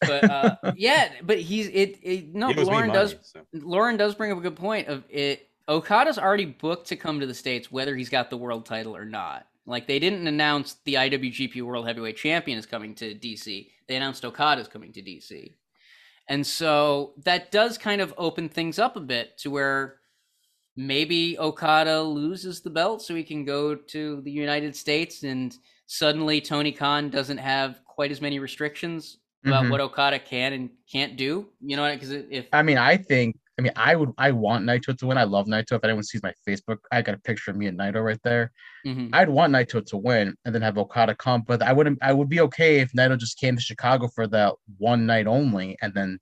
but 0.00 0.24
uh 0.30 0.56
yeah 0.76 1.10
but 1.22 1.38
he's 1.38 1.66
it, 1.68 1.98
it 2.02 2.34
no 2.34 2.48
He 2.48 2.54
lauren 2.62 2.88
money, 2.88 2.92
does 2.98 3.16
so. 3.22 3.40
lauren 3.52 3.96
does 3.98 4.14
bring 4.14 4.32
up 4.32 4.38
a 4.38 4.40
good 4.40 4.56
point 4.56 4.88
of 4.88 5.04
it 5.10 5.48
okada's 5.68 6.18
already 6.18 6.46
booked 6.46 6.88
to 6.88 6.96
come 6.96 7.20
to 7.20 7.26
the 7.26 7.34
states 7.34 7.70
whether 7.70 7.94
he's 7.94 8.08
got 8.08 8.30
the 8.30 8.36
world 8.38 8.64
title 8.64 8.96
or 8.96 9.04
not 9.04 9.46
like 9.66 9.86
they 9.86 9.98
didn't 9.98 10.26
announce 10.26 10.76
the 10.86 10.94
iwgp 10.94 11.60
world 11.62 11.86
heavyweight 11.86 12.16
champion 12.16 12.58
is 12.58 12.64
coming 12.64 12.94
to 12.94 13.14
dc 13.14 13.68
they 13.88 13.96
announced 13.96 14.24
okada's 14.24 14.68
coming 14.68 14.90
to 14.90 15.02
dc 15.02 15.52
and 16.30 16.46
so 16.46 17.12
that 17.24 17.50
does 17.50 17.76
kind 17.76 18.00
of 18.00 18.14
open 18.16 18.48
things 18.48 18.78
up 18.78 18.96
a 18.96 19.00
bit 19.00 19.36
to 19.38 19.50
where 19.50 19.96
maybe 20.76 21.38
okada 21.38 22.00
loses 22.02 22.60
the 22.62 22.70
belt 22.70 23.02
so 23.02 23.14
he 23.14 23.24
can 23.24 23.44
go 23.44 23.74
to 23.74 24.20
the 24.22 24.30
united 24.30 24.74
states 24.74 25.24
and 25.24 25.58
suddenly 25.86 26.40
tony 26.40 26.72
khan 26.72 27.10
doesn't 27.10 27.38
have 27.38 27.80
quite 27.84 28.10
as 28.10 28.20
many 28.22 28.38
restrictions 28.38 29.18
about 29.44 29.64
Mhm. 29.64 29.70
what 29.70 29.80
Okada 29.80 30.18
can 30.18 30.52
and 30.52 30.70
can't 30.90 31.16
do. 31.16 31.48
You 31.60 31.76
know, 31.76 31.90
because 31.92 32.10
if 32.10 32.46
I 32.52 32.62
mean, 32.62 32.76
I 32.76 32.96
think. 32.98 33.36
I 33.60 33.62
mean, 33.62 33.72
I 33.76 33.94
would. 33.94 34.10
I 34.16 34.30
want 34.30 34.64
Naito 34.64 34.96
to 34.96 35.06
win. 35.06 35.18
I 35.18 35.24
love 35.24 35.46
Naito. 35.46 35.72
If 35.72 35.84
anyone 35.84 36.02
sees 36.02 36.22
my 36.22 36.32
Facebook, 36.48 36.78
I 36.90 37.02
got 37.02 37.14
a 37.14 37.18
picture 37.18 37.50
of 37.50 37.58
me 37.58 37.66
and 37.66 37.78
Naito 37.78 38.02
right 38.02 38.18
there. 38.24 38.52
Mhm. 38.86 39.10
I'd 39.12 39.28
want 39.28 39.52
Naito 39.52 39.84
to 39.84 39.96
win 39.98 40.34
and 40.46 40.54
then 40.54 40.62
have 40.62 40.78
Okada 40.78 41.14
come, 41.14 41.42
but 41.46 41.60
I 41.62 41.74
wouldn't. 41.74 41.98
I 42.00 42.14
would 42.14 42.30
be 42.30 42.40
okay 42.40 42.80
if 42.80 42.90
Naito 42.92 43.18
just 43.18 43.38
came 43.38 43.56
to 43.56 43.60
Chicago 43.62 44.08
for 44.08 44.26
that 44.28 44.54
one 44.78 45.04
night 45.04 45.26
only 45.26 45.76
and 45.82 45.92
then 45.92 46.18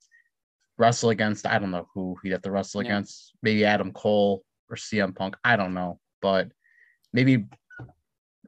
wrestle 0.77 1.11
against. 1.11 1.45
I 1.47 1.59
don't 1.59 1.71
know 1.71 1.87
who 1.93 2.17
he'd 2.23 2.31
have 2.33 2.41
to 2.41 2.51
wrestle 2.51 2.83
Yeah. 2.83 2.89
against. 2.89 3.31
Maybe 3.41 3.63
Adam 3.63 3.93
Cole 3.93 4.43
or 4.69 4.75
CM 4.75 5.15
Punk. 5.15 5.37
I 5.45 5.55
don't 5.55 5.73
know, 5.73 6.01
but 6.21 6.51
maybe 7.13 7.45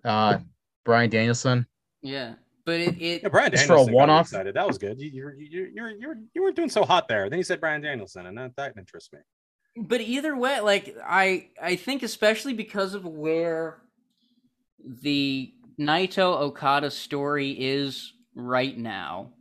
uh 0.04 0.40
Bryan 0.84 1.10
Danielson. 1.10 1.66
yeah, 2.02 2.34
but 2.66 2.80
it, 2.80 3.02
it 3.02 3.24
Yeah, 3.24 3.30
Bryan 3.30 3.52
Just 3.52 3.66
for 3.66 3.74
a 3.74 3.76
Danielson. 3.78 3.94
one-off? 3.94 4.26
Excited. 4.28 4.56
That 4.56 4.68
was 4.68 4.78
good. 4.78 5.00
You 5.00 5.10
you 5.10 5.32
you 5.38 5.72
you 5.74 5.88
you 6.00 6.16
you 6.34 6.42
weren't 6.44 6.56
doing 6.56 6.70
so 6.70 6.84
hot 6.84 7.08
there. 7.08 7.30
Then 7.30 7.38
you 7.40 7.44
said 7.44 7.60
Bryan 7.60 7.82
Danielson, 7.82 8.26
and 8.28 8.38
that 8.38 8.56
that 8.58 8.78
interests 8.78 9.12
me. 9.14 9.20
but 9.88 10.02
either 10.02 10.36
way, 10.36 10.60
like 10.60 10.96
I 11.06 11.50
I 11.62 11.76
think 11.76 12.04
especially 12.04 12.54
because 12.54 12.94
of 12.94 13.06
where 13.06 13.82
the 15.02 15.54
Naito 15.80 16.40
Okada 16.42 16.92
story 16.92 17.52
is 17.60 18.14
right 18.36 18.78
now, 18.78 19.32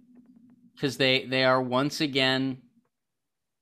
because 0.74 0.96
they 0.96 1.24
they 1.26 1.44
are 1.44 1.60
once 1.62 2.00
again 2.00 2.58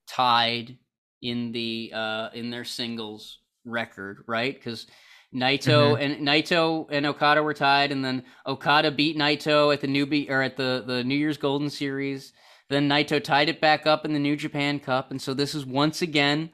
tied 0.09 0.78
in 1.22 1.52
the 1.52 1.90
uh 1.94 2.28
in 2.32 2.51
their 2.51 2.64
singles 2.64 3.40
record, 3.64 4.24
right? 4.26 4.55
Because 4.55 4.86
Naito 5.34 5.94
mm-hmm. 5.94 6.02
and 6.02 6.26
Naito 6.26 6.86
and 6.90 7.05
Okada 7.06 7.42
were 7.42 7.55
tied, 7.55 7.92
and 7.92 8.05
then 8.05 8.24
Okada 8.46 8.90
beat 8.90 9.16
Naito 9.16 9.72
at 9.72 9.80
the 9.80 9.86
newbie 9.86 10.30
or 10.30 10.42
at 10.42 10.56
the 10.56 10.82
the 10.86 11.05
New 11.05 11.14
Year's 11.14 11.36
Golden 11.36 11.70
Series. 11.70 12.32
Then 12.70 12.88
Naito 12.88 13.22
tied 13.22 13.48
it 13.48 13.60
back 13.60 13.86
up 13.86 14.05
in 14.05 14.12
the 14.12 14.18
New 14.18 14.36
Japan 14.36 14.80
Cup, 14.80 15.10
and 15.10 15.20
so 15.20 15.34
this 15.34 15.55
is 15.55 15.66
once 15.66 16.02
again 16.02 16.50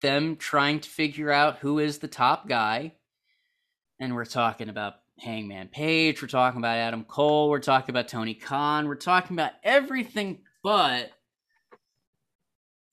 them 0.00 0.36
trying 0.36 0.80
to 0.80 0.88
figure 0.88 1.30
out 1.30 1.58
who 1.58 1.78
is 1.78 1.98
the 1.98 2.08
top 2.08 2.48
guy. 2.48 2.92
And 3.98 4.14
we're 4.14 4.24
talking 4.24 4.68
about 4.68 4.94
Hangman 5.18 5.68
Page, 5.68 6.20
we're 6.20 6.28
talking 6.28 6.60
about 6.60 6.76
Adam 6.76 7.04
Cole, 7.04 7.48
we're 7.48 7.60
talking 7.60 7.90
about 7.90 8.08
Tony 8.08 8.34
Khan, 8.34 8.88
we're 8.88 8.96
talking 8.96 9.36
about 9.36 9.52
everything 9.62 10.40
but 10.62 11.12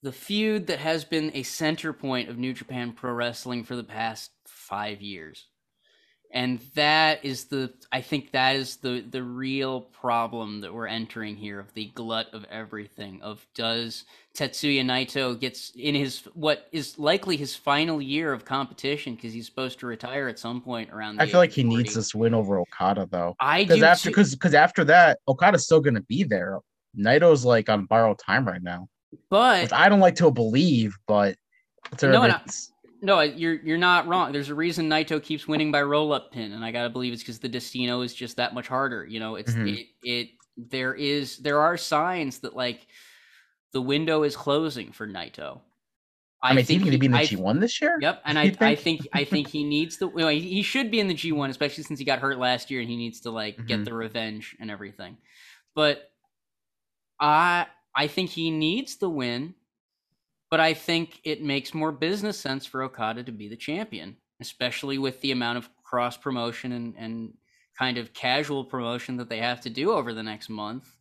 the 0.02 0.12
feud 0.12 0.66
that 0.66 0.80
has 0.80 1.04
been 1.04 1.30
a 1.34 1.42
center 1.42 1.92
point 1.92 2.28
of 2.28 2.36
New 2.36 2.52
Japan 2.52 2.92
Pro 2.92 3.12
Wrestling 3.12 3.64
for 3.64 3.76
the 3.76 3.84
past 3.84 4.31
five 4.72 5.02
years. 5.02 5.48
And 6.34 6.60
that 6.76 7.22
is 7.26 7.44
the 7.44 7.74
I 7.92 8.00
think 8.00 8.32
that 8.32 8.56
is 8.56 8.76
the 8.76 9.04
the 9.06 9.22
real 9.22 9.82
problem 9.82 10.62
that 10.62 10.72
we're 10.72 10.86
entering 10.86 11.36
here 11.36 11.60
of 11.60 11.74
the 11.74 11.88
glut 11.94 12.32
of 12.32 12.46
everything 12.50 13.20
of 13.20 13.46
does 13.54 14.06
Tetsuya 14.34 14.82
Naito 14.82 15.38
gets 15.38 15.72
in 15.76 15.94
his 15.94 16.20
what 16.32 16.68
is 16.72 16.98
likely 16.98 17.36
his 17.36 17.54
final 17.54 18.00
year 18.00 18.32
of 18.32 18.46
competition 18.46 19.14
because 19.14 19.34
he's 19.34 19.44
supposed 19.44 19.78
to 19.80 19.86
retire 19.86 20.26
at 20.26 20.38
some 20.38 20.62
point 20.62 20.88
around 20.90 21.20
I 21.20 21.26
feel 21.26 21.38
like 21.38 21.50
he 21.52 21.60
of 21.64 21.68
needs 21.68 21.94
this 21.94 22.14
win 22.14 22.32
over 22.32 22.58
Okada 22.60 23.06
though. 23.10 23.36
I 23.38 23.64
Because 23.64 23.82
after 23.82 24.08
because 24.08 24.34
because 24.34 24.54
after 24.54 24.84
that, 24.84 25.18
Okada's 25.28 25.66
still 25.66 25.80
gonna 25.80 26.00
be 26.00 26.22
there. 26.24 26.60
Naito's 26.96 27.44
like 27.44 27.68
on 27.68 27.84
borrowed 27.84 28.18
time 28.18 28.48
right 28.48 28.62
now, 28.62 28.88
but 29.28 29.70
I 29.70 29.90
don't 29.90 30.00
like 30.00 30.16
to 30.16 30.30
believe, 30.30 30.96
but 31.06 31.36
it's 31.92 32.02
No, 32.02 32.22
and 32.22 32.32
I- 32.32 32.40
No, 33.04 33.20
you're 33.20 33.54
you're 33.54 33.78
not 33.78 34.06
wrong. 34.06 34.30
There's 34.32 34.48
a 34.48 34.54
reason 34.54 34.88
Naito 34.88 35.20
keeps 35.22 35.48
winning 35.48 35.72
by 35.72 35.82
roll 35.82 36.12
up 36.12 36.30
pin, 36.32 36.52
and 36.52 36.64
I 36.64 36.70
gotta 36.70 36.88
believe 36.88 37.12
it's 37.12 37.22
because 37.22 37.40
the 37.40 37.48
Destino 37.48 38.00
is 38.02 38.14
just 38.14 38.36
that 38.36 38.54
much 38.54 38.68
harder. 38.68 39.04
You 39.04 39.18
know, 39.20 39.34
it's 39.34 39.52
Mhm. 39.52 39.76
it 39.76 39.86
it 40.04 40.28
there 40.56 40.94
is 40.94 41.38
there 41.38 41.60
are 41.60 41.76
signs 41.76 42.38
that 42.40 42.54
like 42.54 42.86
the 43.72 43.82
window 43.82 44.22
is 44.22 44.36
closing 44.36 44.92
for 44.92 45.06
Naito. 45.08 45.60
I, 46.44 46.50
mean, 46.52 46.58
is 46.60 46.68
he 46.68 46.74
think 46.74 46.84
going 46.84 46.92
to 46.92 46.98
be 46.98 47.06
in 47.06 47.12
the 47.12 47.18
I- 47.18 47.24
G 47.24 47.36
one 47.36 47.58
this 47.60 47.80
year? 47.80 47.98
Yep, 48.00 48.22
and 48.24 48.38
I 48.38 48.42
I 48.42 48.50
think? 48.50 48.80
think 48.80 49.08
I 49.12 49.24
think 49.24 49.48
he 49.48 49.64
needs 49.64 49.96
the 49.98 50.06
well, 50.06 50.28
he 50.28 50.38
he 50.40 50.62
should 50.62 50.90
be 50.90 51.00
in 51.00 51.08
the 51.08 51.14
G 51.14 51.32
one, 51.32 51.50
especially 51.50 51.82
since 51.84 51.98
he 51.98 52.04
got 52.04 52.20
hurt 52.20 52.38
last 52.38 52.70
year, 52.70 52.80
and 52.80 52.88
he 52.88 52.96
needs 52.96 53.20
to 53.22 53.30
like 53.30 53.56
get 53.66 53.80
Mhm. 53.80 53.84
the 53.86 53.94
revenge 53.94 54.54
and 54.60 54.70
everything. 54.70 55.16
But 55.74 56.08
I 57.18 57.66
I 57.96 58.06
think 58.06 58.30
he 58.30 58.50
needs 58.52 58.96
the 58.96 59.10
win, 59.10 59.54
but 60.52 60.60
I 60.60 60.74
think 60.74 61.18
it 61.24 61.42
makes 61.42 61.72
more 61.72 61.90
business 61.90 62.38
sense 62.38 62.66
for 62.66 62.82
Okada 62.82 63.22
to 63.24 63.32
be 63.32 63.48
the 63.48 63.56
champion, 63.56 64.18
especially 64.38 64.98
with 64.98 65.18
the 65.22 65.32
amount 65.32 65.56
of 65.56 65.70
cross 65.82 66.18
promotion 66.18 66.72
and 66.72 66.94
and 66.98 67.32
kind 67.78 67.96
of 67.96 68.12
casual 68.12 68.62
promotion 68.62 69.16
that 69.16 69.30
they 69.30 69.38
have 69.38 69.62
to 69.62 69.70
do 69.70 69.92
over 69.92 70.12
the 70.12 70.22
next 70.22 70.50
month. 70.50 70.94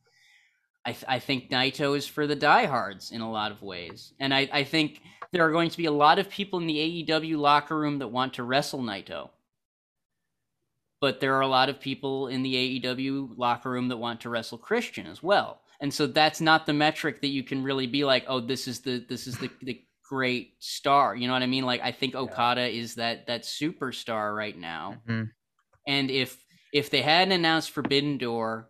I, 0.85 0.93
th- 0.93 1.03
I 1.05 1.19
think 1.19 1.49
Naito 1.49 1.97
is 1.97 2.07
for 2.07 2.25
the 2.27 2.35
diehards 2.35 3.11
in 3.11 3.19
a 3.19 3.29
lot 3.29 3.51
of 3.51 3.61
ways. 3.61 4.13
And 4.21 4.33
I, 4.33 4.47
I 4.53 4.63
think 4.63 5.01
there 5.33 5.45
are 5.45 5.51
going 5.51 5.69
to 5.69 5.77
be 5.77 5.85
a 5.85 5.91
lot 5.91 6.17
of 6.17 6.29
people 6.29 6.59
in 6.59 6.65
the 6.65 7.05
AEW 7.05 7.37
locker 7.37 7.77
room 7.77 7.99
that 7.99 8.07
want 8.07 8.35
to 8.35 8.43
wrestle 8.43 8.79
Naito. 8.79 9.31
But 11.01 11.19
there 11.19 11.35
are 11.35 11.41
a 11.41 11.47
lot 11.47 11.67
of 11.67 11.81
people 11.81 12.29
in 12.29 12.41
the 12.41 12.79
AEW 12.79 13.37
locker 13.37 13.69
room 13.69 13.89
that 13.89 13.97
want 13.97 14.21
to 14.21 14.29
wrestle 14.29 14.57
Christian 14.57 15.07
as 15.07 15.21
well. 15.21 15.59
And 15.81 15.93
so 15.93 16.07
that's 16.07 16.39
not 16.39 16.65
the 16.65 16.73
metric 16.73 17.21
that 17.21 17.27
you 17.29 17.43
can 17.43 17.63
really 17.63 17.87
be 17.87 18.03
like, 18.05 18.23
oh, 18.27 18.39
this 18.39 18.67
is 18.67 18.81
the 18.81 19.03
this 19.09 19.27
is 19.27 19.37
the, 19.39 19.49
the 19.63 19.81
great 20.07 20.53
star. 20.59 21.15
You 21.15 21.27
know 21.27 21.33
what 21.33 21.41
I 21.41 21.47
mean? 21.47 21.65
Like 21.65 21.81
I 21.81 21.91
think 21.91 22.15
Okada 22.15 22.67
is 22.67 22.95
that 22.95 23.27
that 23.27 23.43
superstar 23.43 24.35
right 24.35 24.57
now 24.57 25.01
Mhm. 25.07 25.29
and 25.87 26.11
if 26.11 26.43
If 26.71 26.89
they 26.89 27.01
hadn't 27.01 27.33
announced 27.33 27.71
Forbidden 27.71 28.17
Door, 28.17 28.69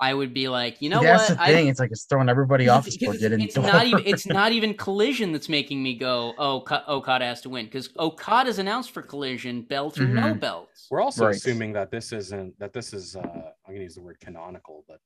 I 0.00 0.14
would 0.14 0.32
be 0.32 0.48
like, 0.48 0.80
you 0.80 0.88
know 0.90 1.02
That's 1.02 1.28
what? 1.28 1.38
the 1.38 1.44
thing. 1.44 1.66
I, 1.66 1.70
it's 1.70 1.78
like 1.80 1.90
it's 1.90 2.04
throwing 2.04 2.28
everybody 2.28 2.68
off 2.68 2.86
it's, 2.86 2.96
it's, 2.96 3.04
Forbidden 3.04 3.40
it's 3.40 3.54
Door. 3.54 3.64
not 3.66 3.86
even 3.86 4.04
it's 4.06 4.26
not 4.26 4.52
even 4.52 4.74
collision 4.74 5.32
that's 5.32 5.48
making 5.48 5.82
me 5.82 5.94
go, 5.96 6.34
oh, 6.38 6.60
Ka- 6.62 6.84
Okada 6.88 7.24
has 7.26 7.40
to 7.42 7.50
win 7.50 7.66
because 7.66 7.90
Okada's 7.98 8.58
announced 8.58 8.92
for 8.92 9.02
collision, 9.02 9.62
belt 9.62 9.98
or 9.98 10.06
no 10.06 10.34
Mhm. 10.34 10.40
belts. 10.40 10.86
We're 10.90 11.00
also 11.02 11.26
Right. 11.26 11.34
assuming 11.36 11.72
that 11.74 11.90
this 11.90 12.12
isn't 12.12 12.58
that 12.58 12.72
this 12.72 12.92
is 12.94 13.16
uh 13.16 13.20
I'm 13.66 13.74
gonna 13.74 13.84
use 13.84 13.96
the 13.96 14.02
word 14.02 14.18
canonical, 14.20 14.84
but 14.88 15.00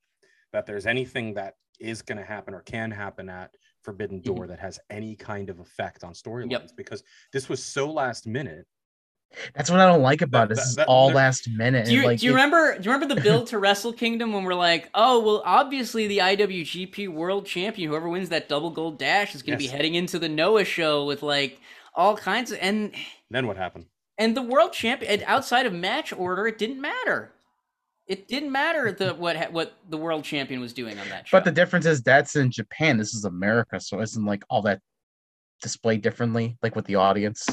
that 0.53 0.65
there's 0.65 0.85
anything 0.85 1.33
that 1.35 1.55
is 1.79 2.01
gonna 2.01 2.23
happen 2.23 2.53
or 2.53 2.61
can 2.61 2.91
happen 2.91 3.29
at 3.29 3.51
Forbidden 3.83 4.19
mm-hmm. 4.19 4.35
Door 4.35 4.47
that 4.47 4.59
has 4.59 4.79
any 4.89 5.15
kind 5.15 5.49
of 5.49 5.59
effect 5.59 6.03
on 6.03 6.13
storylines 6.13 6.71
because 6.75 7.03
this 7.31 7.47
was 7.49 7.63
so 7.63 7.91
last 7.91 8.27
minute. 8.27 8.65
That's 9.53 9.69
what 9.69 9.79
I 9.79 9.85
don't 9.85 10.01
like 10.01 10.21
about 10.23 10.49
That- 10.49 10.55
This 10.55 10.65
is 10.65 10.75
that- 10.75 10.87
all 10.87 11.11
last 11.11 11.47
minute. 11.49 11.85
Do 11.85 11.93
you, 11.93 12.03
like, 12.03 12.19
do 12.19 12.25
you 12.25 12.31
it- 12.31 12.35
remember? 12.35 12.77
Do 12.77 12.83
you 12.83 12.91
remember 12.91 13.13
the 13.13 13.21
build 13.21 13.47
to 13.49 13.59
Wrestle 13.59 13.93
Kingdom 13.93 14.33
when 14.33 14.43
we're 14.43 14.55
like, 14.55 14.89
oh 14.95 15.19
well, 15.23 15.43
obviously 15.45 16.07
the 16.07 16.17
IWGP 16.17 17.07
World 17.09 17.45
Champion, 17.45 17.89
whoever 17.89 18.09
wins 18.09 18.29
that 18.29 18.49
double 18.49 18.71
gold 18.71 18.97
dash, 18.97 19.35
is 19.35 19.43
going 19.43 19.57
to 19.57 19.63
Yes. 19.63 19.71
be 19.71 19.77
heading 19.77 19.95
into 19.95 20.17
the 20.19 20.29
Noah 20.29 20.65
show 20.65 21.05
with 21.05 21.21
like 21.21 21.61
all 21.95 22.17
kinds 22.17 22.51
of 22.51 22.57
and 22.59 22.93
Then 23.29 23.45
what 23.47 23.55
happened? 23.57 23.85
and 24.17 24.35
the 24.35 24.41
world 24.41 24.73
champion 24.73 25.11
and 25.11 25.23
outside 25.27 25.65
of 25.65 25.73
match 25.73 26.11
order, 26.11 26.45
it 26.47 26.57
didn't 26.57 26.81
matter. 26.81 27.31
It 28.09 28.27
didn't 28.27 28.51
matter 28.51 28.91
the 28.91 29.13
what 29.13 29.51
what 29.51 29.77
the 29.87 29.97
world 29.97 30.23
champion 30.23 30.59
was 30.59 30.73
doing 30.73 30.99
on 30.99 31.07
that 31.09 31.27
show. 31.27 31.37
But 31.37 31.45
the 31.45 31.51
difference 31.51 31.85
is 31.85 32.01
that's 32.01 32.35
in 32.35 32.49
Japan. 32.49 32.97
This 32.97 33.13
is 33.13 33.23
America, 33.23 33.79
so 33.79 34.01
isn't 34.01 34.25
like 34.25 34.43
all 34.49 34.63
that 34.63 34.81
displayed 35.61 36.01
differently, 36.01 36.57
like 36.63 36.75
with 36.75 36.85
the 36.85 36.95
audience. 36.95 37.47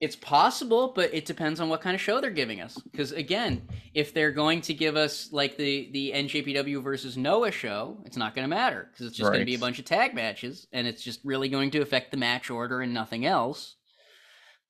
It's 0.00 0.16
possible, 0.16 0.92
but 0.94 1.12
it 1.12 1.26
depends 1.26 1.58
on 1.60 1.68
what 1.68 1.80
kind 1.80 1.94
of 1.94 2.00
show 2.00 2.20
they're 2.20 2.30
giving 2.30 2.60
us. 2.60 2.78
Because 2.90 3.12
again, 3.12 3.68
if 3.94 4.14
they're 4.14 4.30
going 4.30 4.60
to 4.62 4.72
give 4.72 4.96
us 4.96 5.28
like 5.30 5.58
the 5.58 5.90
the 5.92 6.12
NJPW 6.14 6.82
versus 6.82 7.18
Noah 7.18 7.50
show, 7.50 7.98
it's 8.06 8.16
not 8.16 8.34
going 8.34 8.48
to 8.48 8.54
matter 8.54 8.88
because 8.90 9.06
it's 9.06 9.16
just 9.16 9.30
going 9.30 9.40
to 9.40 9.46
be 9.46 9.56
a 9.56 9.58
bunch 9.58 9.78
of 9.78 9.84
tag 9.84 10.14
matches, 10.14 10.66
and 10.72 10.86
it's 10.86 11.02
just 11.02 11.20
really 11.22 11.50
going 11.50 11.70
to 11.72 11.82
affect 11.82 12.12
the 12.12 12.16
match 12.16 12.48
order 12.48 12.80
and 12.80 12.94
nothing 12.94 13.26
else. 13.26 13.76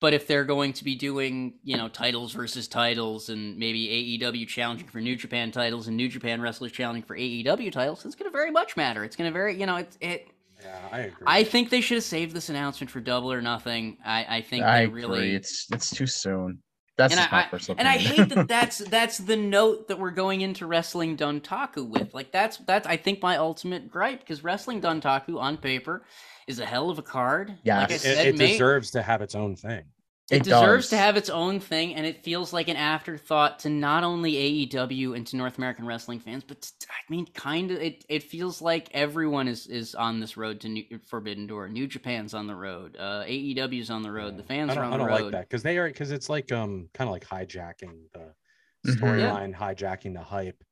But 0.01 0.13
if 0.13 0.27
they're 0.27 0.45
going 0.45 0.73
to 0.73 0.83
be 0.83 0.95
doing, 0.95 1.55
you 1.63 1.75
know, 1.75 1.89
titles 1.89 2.31
versus 2.31 2.69
titles, 2.69 3.29
and 3.29 3.57
maybe 3.57 4.19
AEW 4.21 4.47
challenging 4.47 4.87
for 4.87 5.01
New 5.01 5.15
Japan 5.15 5.51
titles 5.51 5.87
and 5.87 5.97
New 5.97 6.07
Japan 6.07 6.41
wrestlers 6.41 6.71
challenging 6.71 7.03
for 7.03 7.17
AEW 7.17 7.71
titles, 7.71 8.05
it's 8.05 8.15
going 8.15 8.31
to 8.31 8.35
very 8.35 8.51
much 8.51 8.77
matter. 8.77 9.03
It's 9.03 9.17
going 9.17 9.29
to 9.29 9.33
very, 9.33 9.59
you 9.59 9.65
know, 9.65 9.77
it 9.77 9.97
it. 9.99 10.27
Yeah, 10.61 10.79
I 10.91 10.99
agree. 10.99 11.25
I 11.25 11.43
think 11.43 11.69
they 11.69 11.81
should 11.81 11.95
have 11.95 12.03
saved 12.03 12.33
this 12.33 12.49
announcement 12.49 12.91
for 12.91 12.99
Double 12.99 13.31
or 13.31 13.41
Nothing. 13.41 13.97
I, 14.05 14.37
I 14.37 14.41
think 14.41 14.63
I 14.63 14.79
they 14.79 14.85
agree. 14.85 15.01
really 15.01 15.35
It's 15.35 15.67
it's 15.71 15.89
too 15.89 16.07
soon. 16.07 16.61
That's 16.99 17.13
and 17.13 17.21
I, 17.21 17.31
my 17.31 17.43
personal 17.43 17.79
and 17.79 17.87
I 17.87 17.97
hate 17.97 18.27
that 18.27 18.47
that's 18.49 18.79
that's 18.79 19.19
the 19.19 19.37
note 19.37 19.87
that 19.87 19.97
we're 19.97 20.11
going 20.11 20.41
into 20.41 20.67
wrestling 20.67 21.15
Dontaku 21.15 21.87
with. 21.87 22.13
Like 22.13 22.33
that's 22.33 22.57
that's 22.57 22.85
I 22.85 22.97
think 22.97 23.21
my 23.21 23.37
ultimate 23.37 23.89
gripe 23.89 24.19
because 24.19 24.43
wrestling 24.43 24.81
Dontaku 24.81 25.39
on 25.39 25.55
paper 25.55 26.03
is 26.49 26.59
a 26.59 26.65
hell 26.65 26.89
of 26.89 26.97
a 26.99 27.01
card. 27.03 27.55
like 27.65 27.91
it, 27.91 28.01
said, 28.01 28.27
it 28.27 28.37
may- 28.37 28.51
deserves 28.53 28.91
to 28.91 29.01
have 29.01 29.21
its 29.21 29.35
own 29.35 29.55
thing. 29.55 29.83
it, 30.31 30.37
It 30.37 30.43
deserves 30.43 30.89
to 30.89 30.97
have 30.97 31.15
its 31.17 31.29
own 31.29 31.59
thing, 31.59 31.95
and 31.95 32.05
it 32.05 32.23
feels 32.23 32.51
like 32.53 32.67
an 32.67 32.75
afterthought 32.75 33.59
to 33.59 33.69
not 33.69 34.03
only 34.03 34.33
AEW 34.67 35.15
and 35.15 35.25
to 35.27 35.37
North 35.37 35.57
American 35.57 35.85
wrestling 35.85 36.19
fans, 36.19 36.43
but 36.43 36.61
to, 36.61 36.87
I 36.89 37.01
mean, 37.09 37.25
kind 37.33 37.71
of. 37.71 37.77
It, 37.81 38.03
it 38.09 38.23
feels 38.23 38.61
like 38.61 38.89
everyone 38.93 39.47
is 39.47 39.67
is 39.67 39.95
on 39.95 40.19
this 40.19 40.37
road 40.37 40.59
to 40.61 40.69
New, 40.69 40.83
Forbidden 41.07 41.47
Door. 41.47 41.69
New 41.69 41.87
Japan's 41.87 42.33
on 42.33 42.45
the 42.47 42.55
road. 42.55 42.95
Uh, 42.99 43.23
AEW's 43.25 43.89
on 43.89 44.01
the 44.03 44.11
road. 44.11 44.37
The 44.37 44.43
fans 44.43 44.71
are 44.71 44.75
don't, 44.75 44.85
on 44.85 44.93
I 44.93 44.97
the 44.97 45.03
don't 45.03 45.07
road. 45.07 45.21
like 45.23 45.31
that 45.31 45.49
because 45.49 45.63
they 45.63 45.77
are 45.77 45.87
because 45.87 46.11
it's 46.11 46.29
like 46.29 46.51
um 46.51 46.89
kind 46.93 47.07
of 47.07 47.11
like 47.13 47.25
hijacking 47.25 47.95
the 48.13 48.33
Mhm. 48.87 48.95
storyline, 48.97 49.53
hijacking 49.55 50.13
the 50.13 50.21
hype. 50.23 50.63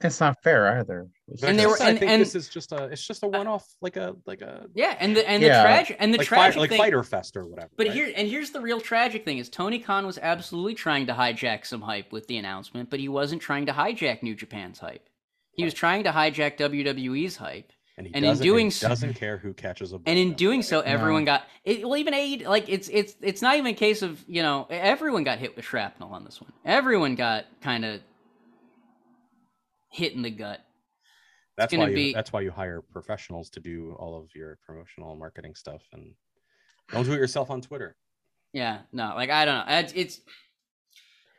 That's 0.00 0.20
not 0.20 0.36
fair 0.42 0.78
either. 0.78 1.08
It's 1.28 1.42
And 1.42 1.58
they 1.58 1.62
Just- 1.64 1.80
were- 1.80 1.86
I 1.86 1.90
and- 1.90 1.98
think 1.98 2.10
and- 2.10 2.20
this 2.20 2.34
is 2.34 2.48
just 2.50 2.70
a 2.72 2.84
it's 2.84 3.06
just 3.06 3.22
a 3.22 3.26
one 3.28 3.46
off 3.46 3.66
like 3.80 3.96
a 3.96 4.14
like 4.26 4.42
a 4.42 4.66
Yeah, 4.74 4.94
and 5.00 5.16
the 5.16 5.26
and 5.28 5.42
Yeah. 5.42 5.56
the 5.62 5.62
tragic 5.68 5.96
and 5.98 6.12
the 6.14 6.18
like, 6.18 6.26
tragic 6.26 6.54
fight, 6.54 6.60
like 6.60 6.68
thing. 6.70 6.78
fighter 6.78 7.02
fest 7.02 7.36
or 7.36 7.46
whatever. 7.46 7.70
But 7.76 7.86
right? 7.86 7.96
here 7.96 8.12
and 8.14 8.28
here's 8.28 8.50
the 8.50 8.60
real 8.60 8.80
tragic 8.80 9.24
thing 9.24 9.38
is 9.38 9.48
Tony 9.48 9.78
Khan 9.78 10.04
was 10.06 10.18
absolutely 10.18 10.74
trying 10.74 11.06
to 11.06 11.14
hijack 11.14 11.64
some 11.64 11.80
hype 11.80 12.12
with 12.12 12.26
the 12.26 12.36
announcement, 12.36 12.90
but 12.90 13.00
he 13.00 13.08
wasn't 13.08 13.40
trying 13.40 13.64
to 13.66 13.72
hijack 13.72 14.22
New 14.22 14.34
Japan's 14.34 14.78
hype. 14.80 15.08
He 15.52 15.64
was 15.64 15.72
trying 15.72 16.04
to 16.04 16.10
hijack 16.10 16.58
WWE's 16.58 17.36
hype. 17.36 17.72
and, 17.98 18.06
he 18.06 18.12
and 18.14 18.22
in 18.26 18.30
doesn't- 18.32 18.44
doing 18.44 18.66
he 18.66 18.70
so- 18.70 18.88
doesn't 18.90 19.14
care 19.14 19.38
who 19.38 19.54
catches 19.54 19.92
a 19.92 19.96
ball. 19.96 20.02
And 20.04 20.18
in 20.18 20.34
doing 20.34 20.58
way. 20.58 20.62
so, 20.62 20.80
everyone 20.80 21.24
got 21.24 21.44
it. 21.64 21.80
Well, 21.82 21.96
even 21.96 22.12
aid 22.12 22.42
like 22.42 22.68
it's 22.68 22.90
it's 22.92 23.16
it's 23.22 23.40
not 23.40 23.54
even 23.56 23.68
a 23.68 23.74
case 23.74 24.02
of 24.02 24.22
you 24.28 24.42
know 24.42 24.66
everyone 24.68 25.24
got 25.24 25.38
hit 25.38 25.56
with 25.56 25.64
shrapnel 25.64 26.12
on 26.12 26.22
this 26.26 26.38
one. 26.38 26.52
Everyone 26.66 27.14
got 27.14 27.46
kind 27.62 27.86
of 27.86 28.02
hit 29.96 30.12
in 30.12 30.22
the 30.22 30.30
gut. 30.30 30.60
that's 31.56 31.72
gonna 31.72 31.84
why 31.84 31.88
you, 31.90 31.94
be- 31.96 32.12
that's 32.12 32.32
why 32.32 32.40
you 32.42 32.50
hire 32.50 32.82
professionals 32.92 33.48
to 33.50 33.60
do 33.60 33.96
all 33.98 34.16
of 34.20 34.28
your 34.34 34.58
promotional 34.66 35.16
marketing 35.16 35.54
stuff 35.54 35.82
and 35.92 36.14
don't 36.92 37.04
do 37.04 37.12
it 37.12 37.16
yourself 37.18 37.50
on 37.50 37.60
Twitter. 37.62 37.96
Yeah, 38.52 38.80
no, 38.92 39.12
like 39.16 39.30
I 39.30 39.44
don't 39.44 39.66
know. 39.66 39.74
It's, 39.78 39.92
it's 39.94 40.20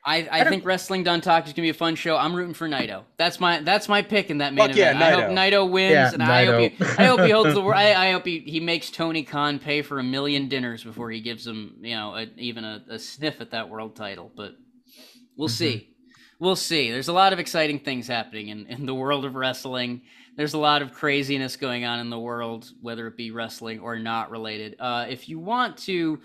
I 0.05 0.27
I, 0.31 0.39
don't- 0.43 0.49
think 0.49 0.65
wrestling 0.65 1.03
Dontaku 1.03 1.47
is 1.47 1.53
gonna 1.53 1.65
be 1.65 1.69
a 1.69 1.73
fun 1.73 1.95
show. 1.95 2.15
I'm 2.17 2.33
rooting 2.35 2.53
for 2.53 2.67
Naito. 2.67 3.03
That's 3.17 3.39
my 3.39 3.61
that's 3.61 3.87
my 3.89 4.01
pick 4.01 4.29
in 4.29 4.39
that 4.39 4.53
main 4.53 4.67
Fuck 4.69 4.75
yeah, 4.77 4.91
event. 4.91 5.03
I 5.03 5.11
hope 5.11 5.23
Naito. 5.37 5.51
Naito 5.67 5.69
wins, 5.71 5.91
Yeah, 5.91 6.13
and 6.13 6.23
I 6.23 6.45
hope 6.45 6.61
he 6.61 6.69
Naito. 6.83 6.99
I 6.99 7.05
hope 7.05 7.19
he 7.21 7.29
holds 7.31 7.53
the. 7.53 7.61
wor- 7.65 7.75
I, 7.75 7.93
I 8.07 8.11
hope 8.11 8.25
he, 8.25 8.39
he 8.39 8.59
makes 8.59 8.89
Tony 8.89 9.23
Khan 9.23 9.59
pay 9.59 9.81
for 9.81 9.99
a 9.99 10.03
million 10.03 10.47
dinners 10.49 10.83
before 10.83 11.11
he 11.11 11.21
gives 11.21 11.45
him 11.45 11.75
you 11.81 11.95
know 11.95 12.15
a, 12.15 12.27
even 12.37 12.63
a, 12.63 12.83
a 12.89 12.99
sniff 12.99 13.39
at 13.41 13.51
that 13.51 13.69
world 13.69 13.95
title. 13.95 14.31
But 14.35 14.53
we'll 15.37 15.47
Mm-hmm. 15.49 15.55
see. 15.55 15.89
We'll 16.39 16.55
see. 16.55 16.91
There's 16.91 17.07
a 17.07 17.13
lot 17.13 17.33
of 17.33 17.39
exciting 17.39 17.79
things 17.79 18.07
happening 18.07 18.49
in, 18.49 18.67
in 18.67 18.85
the 18.85 18.93
world 18.93 19.25
of 19.25 19.33
wrestling. 19.33 20.01
There's 20.35 20.53
a 20.53 20.59
lot 20.59 20.83
of 20.83 20.93
craziness 20.93 21.57
going 21.57 21.83
on 21.83 21.99
in 21.99 22.11
the 22.11 22.19
world, 22.19 22.71
whether 22.79 23.07
it 23.07 23.17
be 23.17 23.31
wrestling 23.31 23.79
or 23.79 23.97
not 23.97 24.29
related. 24.29 24.75
Uh, 24.79 25.07
if 25.09 25.27
you 25.27 25.39
want 25.39 25.77
to 25.77 26.19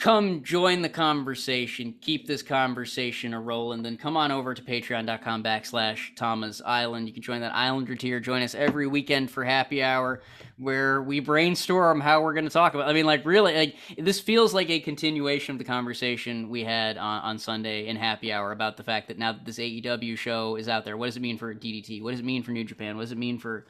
come 0.00 0.42
join 0.42 0.80
the 0.80 0.88
conversation, 0.88 1.94
keep 2.00 2.26
this 2.26 2.42
conversation 2.42 3.34
a 3.34 3.40
rolling, 3.40 3.82
then 3.82 3.98
come 3.98 4.16
on 4.16 4.32
over 4.32 4.54
to 4.54 4.62
patreon.com 4.62 5.44
backslash 5.44 6.16
Tama's 6.16 6.62
Island. 6.64 7.06
You 7.06 7.12
can 7.12 7.22
join 7.22 7.42
that 7.42 7.54
Islander 7.54 7.94
tier. 7.94 8.18
Join 8.18 8.42
us 8.42 8.54
every 8.54 8.86
weekend 8.86 9.30
for 9.30 9.44
happy 9.44 9.82
hour 9.82 10.22
where 10.56 11.02
we 11.02 11.20
brainstorm 11.20 12.00
how 12.00 12.22
we're 12.22 12.32
going 12.32 12.44
to 12.44 12.50
talk 12.50 12.74
about. 12.74 12.88
I 12.88 12.94
mean, 12.94 13.04
like 13.04 13.24
really, 13.26 13.54
like 13.54 13.76
this 13.98 14.20
feels 14.20 14.54
like 14.54 14.70
a 14.70 14.80
continuation 14.80 15.54
of 15.54 15.58
the 15.58 15.64
conversation 15.64 16.48
we 16.48 16.64
had 16.64 16.96
on, 16.96 17.20
on 17.22 17.38
Sunday 17.38 17.86
in 17.86 17.96
happy 17.96 18.32
hour 18.32 18.52
about 18.52 18.78
the 18.78 18.82
fact 18.82 19.08
that 19.08 19.18
now 19.18 19.32
that 19.32 19.44
this 19.44 19.58
AEW 19.58 20.16
show 20.16 20.56
is 20.56 20.68
out 20.68 20.86
there, 20.86 20.96
what 20.96 21.06
does 21.06 21.16
it 21.18 21.20
mean 21.20 21.36
for 21.36 21.54
DDT? 21.54 22.02
What 22.02 22.12
does 22.12 22.20
it 22.20 22.26
mean 22.26 22.42
for 22.42 22.52
New 22.52 22.64
Japan? 22.64 22.96
What 22.96 23.02
does 23.02 23.12
it 23.12 23.18
mean 23.18 23.38
for 23.38 23.66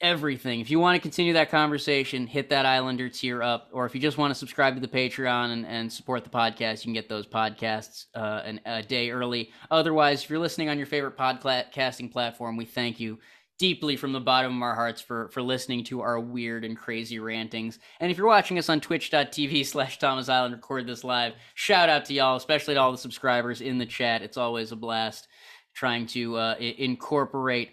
everything. 0.00 0.60
If 0.60 0.70
you 0.70 0.78
want 0.78 0.96
to 0.96 1.00
continue 1.00 1.32
that 1.32 1.50
conversation, 1.50 2.26
hit 2.26 2.50
that 2.50 2.66
Islander 2.66 3.08
tier 3.08 3.42
up. 3.42 3.68
Or 3.72 3.86
if 3.86 3.94
you 3.94 4.00
just 4.00 4.18
want 4.18 4.30
to 4.30 4.38
subscribe 4.38 4.74
to 4.74 4.80
the 4.80 4.88
Patreon 4.88 5.52
and, 5.52 5.66
and 5.66 5.92
support 5.92 6.24
the 6.24 6.30
podcast, 6.30 6.78
you 6.78 6.84
can 6.84 6.92
get 6.92 7.08
those 7.08 7.26
podcasts 7.26 8.06
uh, 8.14 8.42
an, 8.44 8.60
a 8.64 8.82
day 8.82 9.10
early. 9.10 9.50
Otherwise, 9.70 10.22
if 10.22 10.30
you're 10.30 10.38
listening 10.38 10.68
on 10.68 10.78
your 10.78 10.86
favorite 10.86 11.16
podcasting 11.16 12.12
platform, 12.12 12.56
we 12.56 12.64
thank 12.64 13.00
you 13.00 13.18
deeply 13.58 13.96
from 13.96 14.12
the 14.12 14.20
bottom 14.20 14.56
of 14.56 14.62
our 14.62 14.74
hearts 14.74 15.00
for, 15.00 15.28
for 15.30 15.42
listening 15.42 15.82
to 15.82 16.00
our 16.00 16.20
weird 16.20 16.64
and 16.64 16.78
crazy 16.78 17.18
rantings. 17.18 17.80
And 17.98 18.10
if 18.10 18.16
you're 18.16 18.26
watching 18.26 18.58
us 18.58 18.68
on 18.68 18.80
twitch.tv 18.80 19.66
slash 19.66 19.98
Tama's 19.98 20.28
Island, 20.28 20.54
record 20.54 20.86
this 20.86 21.02
live, 21.02 21.34
shout 21.54 21.88
out 21.88 22.04
to 22.06 22.14
y'all, 22.14 22.36
especially 22.36 22.74
to 22.74 22.80
all 22.80 22.92
the 22.92 22.98
subscribers 22.98 23.60
in 23.60 23.78
the 23.78 23.86
chat. 23.86 24.22
It's 24.22 24.36
always 24.36 24.70
a 24.70 24.76
blast 24.76 25.26
trying 25.74 26.06
to 26.06 26.36
uh, 26.36 26.54
incorporate 26.58 27.72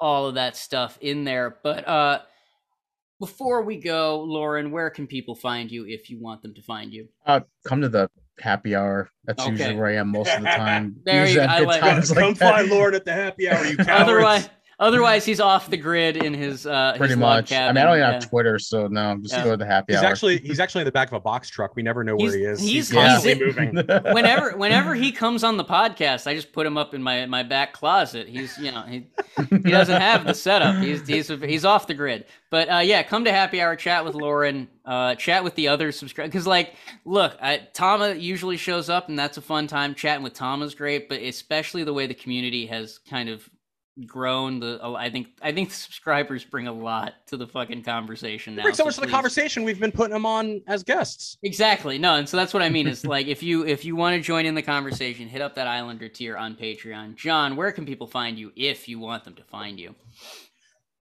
all 0.00 0.26
of 0.26 0.34
that 0.34 0.56
stuff 0.56 0.98
in 1.00 1.24
there. 1.24 1.58
But 1.62 1.86
uh 1.86 2.20
before 3.18 3.62
we 3.62 3.76
go, 3.76 4.22
Lauren, 4.22 4.70
where 4.70 4.88
can 4.88 5.06
people 5.06 5.34
find 5.34 5.70
you 5.70 5.84
if 5.86 6.08
you 6.08 6.18
want 6.18 6.40
them 6.42 6.54
to 6.54 6.62
find 6.62 6.90
you? 6.92 7.06
Uh, 7.26 7.40
come 7.66 7.82
to 7.82 7.88
the 7.90 8.08
happy 8.38 8.74
hour. 8.74 9.10
That's 9.24 9.42
Okay. 9.42 9.50
usually 9.50 9.74
where 9.74 9.88
I 9.88 9.96
am 9.96 10.08
most 10.08 10.30
of 10.34 10.40
the 10.42 10.48
time. 10.56 10.96
There 11.04 11.26
you 11.28 11.34
go. 11.36 11.42
I 11.42 11.58
like- 11.60 11.80
times 11.82 12.10
Come 12.12 12.22
like 12.28 12.38
that. 12.38 12.54
find 12.56 12.70
Lauren 12.70 12.94
at 12.94 13.04
the 13.04 13.12
happy 13.12 13.46
hour, 13.48 13.62
you 13.66 13.76
cowards. 13.76 13.90
Otherwise 13.90 14.48
otherwise 14.80 15.24
he's 15.24 15.38
off 15.38 15.70
the 15.70 15.76
grid 15.76 16.16
in 16.16 16.34
his 16.34 16.66
uh 16.66 16.94
Pretty 16.96 17.12
his 17.12 17.20
log 17.20 17.42
much. 17.42 17.52
I 17.52 17.68
mean, 17.68 17.76
I 17.76 17.84
don't 17.84 17.96
even 17.98 18.00
Yeah. 18.00 18.12
have 18.14 18.28
Twitter, 18.28 18.58
so 18.58 18.88
no, 18.88 19.02
I'm 19.10 19.22
just 19.22 19.34
Yeah. 19.34 19.44
go 19.44 19.50
to 19.52 19.56
the 19.58 19.66
happy 19.66 19.92
He's 19.92 20.02
hour. 20.02 20.08
actually 20.10 20.38
he's 20.38 20.58
actually 20.64 20.80
in 20.80 20.86
the 20.86 20.92
back 20.92 21.06
of 21.08 21.14
a 21.14 21.20
box 21.20 21.48
truck. 21.48 21.76
We 21.76 21.82
never 21.82 22.02
know 22.02 22.16
where 22.16 22.36
he 22.36 22.42
is. 22.44 22.60
he's- 22.60 22.90
constantly 22.90 23.44
he's- 23.52 23.56
moving. 23.56 23.86
whenever 24.12 24.56
whenever 24.56 24.94
he 24.96 25.12
comes 25.12 25.44
on 25.44 25.56
the 25.56 25.64
podcast, 25.64 26.26
I 26.26 26.34
just 26.34 26.52
put 26.52 26.66
him 26.66 26.76
up 26.76 26.94
in 26.94 27.02
my 27.02 27.26
my 27.26 27.42
back 27.44 27.72
closet. 27.74 28.26
He's 28.26 28.58
you 28.58 28.72
know 28.72 28.82
he 28.82 29.06
he 29.50 29.70
doesn't 29.70 30.00
have 30.00 30.24
the 30.26 30.34
setup. 30.34 30.82
He's 30.82 31.06
he's 31.06 31.28
he's 31.28 31.64
off 31.64 31.86
the 31.86 31.94
grid. 31.94 32.24
But 32.50 32.68
uh, 32.68 32.78
yeah, 32.78 33.04
come 33.04 33.24
to 33.26 33.30
happy 33.30 33.60
hour, 33.60 33.76
chat 33.76 34.04
with 34.04 34.16
Lauren, 34.16 34.66
uh, 34.84 35.14
chat 35.14 35.44
with 35.44 35.54
the 35.54 35.68
other 35.68 35.92
subscribe. 35.92 36.26
Because 36.32 36.48
like, 36.48 36.74
look, 37.04 37.36
I, 37.40 37.58
Tama 37.74 38.14
usually 38.14 38.56
shows 38.56 38.90
up, 38.90 39.08
and 39.08 39.16
that's 39.16 39.36
a 39.36 39.40
fun 39.40 39.68
time. 39.68 39.94
Chatting 39.94 40.24
with 40.24 40.34
Tama's 40.34 40.74
great, 40.74 41.08
but 41.08 41.20
especially 41.22 41.84
the 41.84 41.92
way 41.94 42.08
the 42.08 42.14
community 42.14 42.66
has 42.66 42.98
kind 43.08 43.28
of 43.28 43.48
grown. 44.06 44.60
The 44.60 44.80
I 44.82 45.10
think 45.10 45.28
I 45.42 45.52
think 45.52 45.70
the 45.70 45.74
subscribers 45.74 46.44
bring 46.44 46.66
a 46.66 46.72
lot 46.72 47.14
to 47.28 47.36
the 47.36 47.46
fucking 47.46 47.82
conversation 47.82 48.56
now. 48.56 48.62
Bring 48.62 48.74
so, 48.74 48.82
so 48.82 48.86
much 48.86 48.94
to 48.96 49.00
the 49.02 49.06
conversation. 49.08 49.64
We've 49.64 49.80
been 49.80 49.92
putting 49.92 50.12
them 50.12 50.26
on 50.26 50.62
as 50.66 50.82
guests. 50.82 51.38
Exactly. 51.42 51.98
No, 51.98 52.16
and 52.16 52.28
so 52.28 52.36
that's 52.36 52.54
what 52.54 52.62
I 52.62 52.68
mean. 52.68 52.86
Is 52.86 53.04
like 53.06 53.26
if 53.26 53.42
you 53.42 53.66
if 53.66 53.84
you 53.84 53.96
want 53.96 54.16
to 54.16 54.20
join 54.20 54.46
in 54.46 54.54
the 54.54 54.62
conversation, 54.62 55.28
hit 55.28 55.40
up 55.40 55.54
that 55.54 55.66
Islander 55.66 56.08
tier 56.08 56.36
on 56.36 56.54
Patreon. 56.54 57.16
John, 57.16 57.56
where 57.56 57.72
can 57.72 57.86
people 57.86 58.06
find 58.06 58.38
you 58.38 58.52
if 58.56 58.88
you 58.88 58.98
want 58.98 59.24
them 59.24 59.34
to 59.34 59.44
find 59.44 59.78
you? 59.78 59.94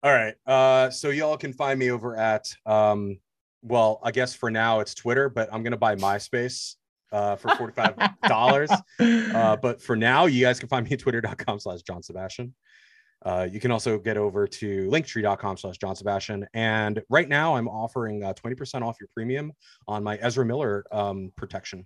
All 0.04 0.14
right. 0.14 0.36
Uh, 0.46 0.90
so 0.90 1.10
y'all 1.10 1.38
can 1.38 1.54
find 1.54 1.80
me 1.80 1.92
over 1.92 2.16
at 2.16 2.48
um, 2.66 3.20
well, 3.62 4.00
I 4.04 4.12
guess 4.12 4.34
for 4.34 4.52
now 4.52 4.80
it's 4.80 4.94
Twitter, 4.94 5.30
but 5.30 5.50
I'm 5.52 5.64
gonna 5.64 5.78
buy 5.78 5.96
MySpace 5.96 6.76
uh, 7.12 7.36
for 7.36 7.50
$45. 7.50 8.82
uh, 9.36 9.56
but 9.58 9.82
for 9.82 9.96
now, 9.96 10.26
you 10.26 10.44
guys 10.44 10.60
can 10.60 10.70
find 10.70 10.86
me 10.86 10.94
at 10.94 11.00
twitter.com 11.00 11.60
slash 11.60 11.82
John 11.82 12.04
Sebastian. 12.04 12.54
Uh, 13.24 13.48
you 13.50 13.60
can 13.60 13.72
also 13.72 13.98
get 13.98 14.18
over 14.18 14.48
to 14.48 14.90
linktree.com 14.90 15.58
slash 15.58 15.78
John 15.78 15.96
Sebastian. 15.96 16.48
And 16.54 17.02
right 17.10 17.28
now, 17.28 17.56
I'm 17.56 17.68
offering 17.68 18.24
uh, 18.24 18.34
20% 18.34 18.84
off 18.84 18.98
your 19.00 19.10
premium 19.14 19.52
on 19.88 20.04
my 20.04 20.18
Ezra 20.18 20.46
Miller 20.46 20.86
um, 20.92 21.32
protection. 21.36 21.86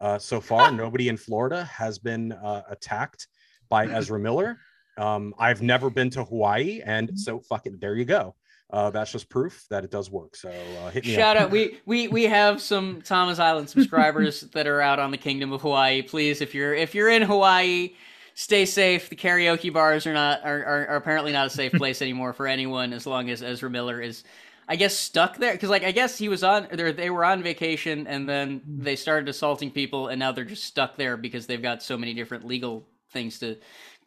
Uh, 0.00 0.18
so 0.18 0.40
far, 0.40 0.70
nobody 0.72 1.08
in 1.08 1.16
Florida 1.16 1.64
has 1.64 1.98
been 1.98 2.32
uh, 2.32 2.62
attacked 2.70 3.26
by 3.68 3.86
Ezra 3.88 4.18
Miller. 4.18 4.58
Um, 4.96 5.34
I've 5.38 5.62
never 5.62 5.90
been 5.90 6.10
to 6.10 6.24
Hawaii, 6.24 6.80
and 6.84 7.18
so 7.18 7.40
fucking 7.40 7.78
there 7.80 7.94
you 7.94 8.04
go 8.04 8.34
uh, 8.70 8.90
that's 8.90 9.12
just 9.12 9.28
proof 9.28 9.64
that 9.70 9.84
it 9.84 9.90
does 9.90 10.10
work. 10.10 10.36
So 10.36 10.50
uh, 10.50 10.90
hit 10.90 11.04
me 11.06 11.14
Shout 11.14 11.36
up. 11.36 11.44
out. 11.44 11.50
We 11.50 11.80
we 11.86 12.08
we 12.08 12.24
have 12.24 12.60
some 12.60 13.00
Tama's 13.02 13.38
Island 13.38 13.68
subscribers 13.68 14.42
that 14.52 14.66
are 14.66 14.80
out 14.80 14.98
on 14.98 15.10
the 15.10 15.16
Kingdom 15.16 15.52
of 15.52 15.62
Hawaii. 15.62 16.02
Please, 16.02 16.40
if 16.40 16.54
you're 16.54 16.74
if 16.74 16.94
you're 16.94 17.08
in 17.08 17.22
Hawaii, 17.22 17.94
stay 18.38 18.64
safe. 18.64 19.10
The 19.10 19.16
karaoke 19.16 19.72
bars 19.72 20.06
are 20.06 20.12
not 20.12 20.44
are, 20.44 20.64
are, 20.64 20.86
are 20.86 20.96
apparently 20.96 21.32
not 21.32 21.48
a 21.48 21.50
safe 21.50 21.72
place 21.74 22.00
anymore 22.00 22.32
for 22.32 22.46
anyone 22.46 22.92
as 22.92 23.04
long 23.04 23.30
as 23.30 23.42
Ezra 23.42 23.68
Miller 23.68 24.00
is. 24.00 24.22
I 24.68 24.76
guess 24.76 24.96
stuck 24.96 25.38
there 25.38 25.52
because 25.52 25.70
like 25.70 25.82
I 25.82 25.92
guess 25.92 26.16
he 26.16 26.28
was 26.28 26.44
on 26.44 26.68
they 26.70 26.92
they 26.92 27.10
were 27.10 27.24
on 27.24 27.42
vacation 27.42 28.06
and 28.06 28.28
then 28.28 28.60
they 28.64 28.96
started 28.96 29.28
assaulting 29.28 29.70
people 29.70 30.08
and 30.08 30.20
now 30.20 30.30
they're 30.30 30.44
just 30.44 30.64
stuck 30.64 30.96
there 30.96 31.16
because 31.16 31.46
they've 31.46 31.60
got 31.60 31.82
so 31.82 31.96
many 31.96 32.14
different 32.14 32.46
legal 32.46 32.86
things 33.10 33.38
to 33.40 33.56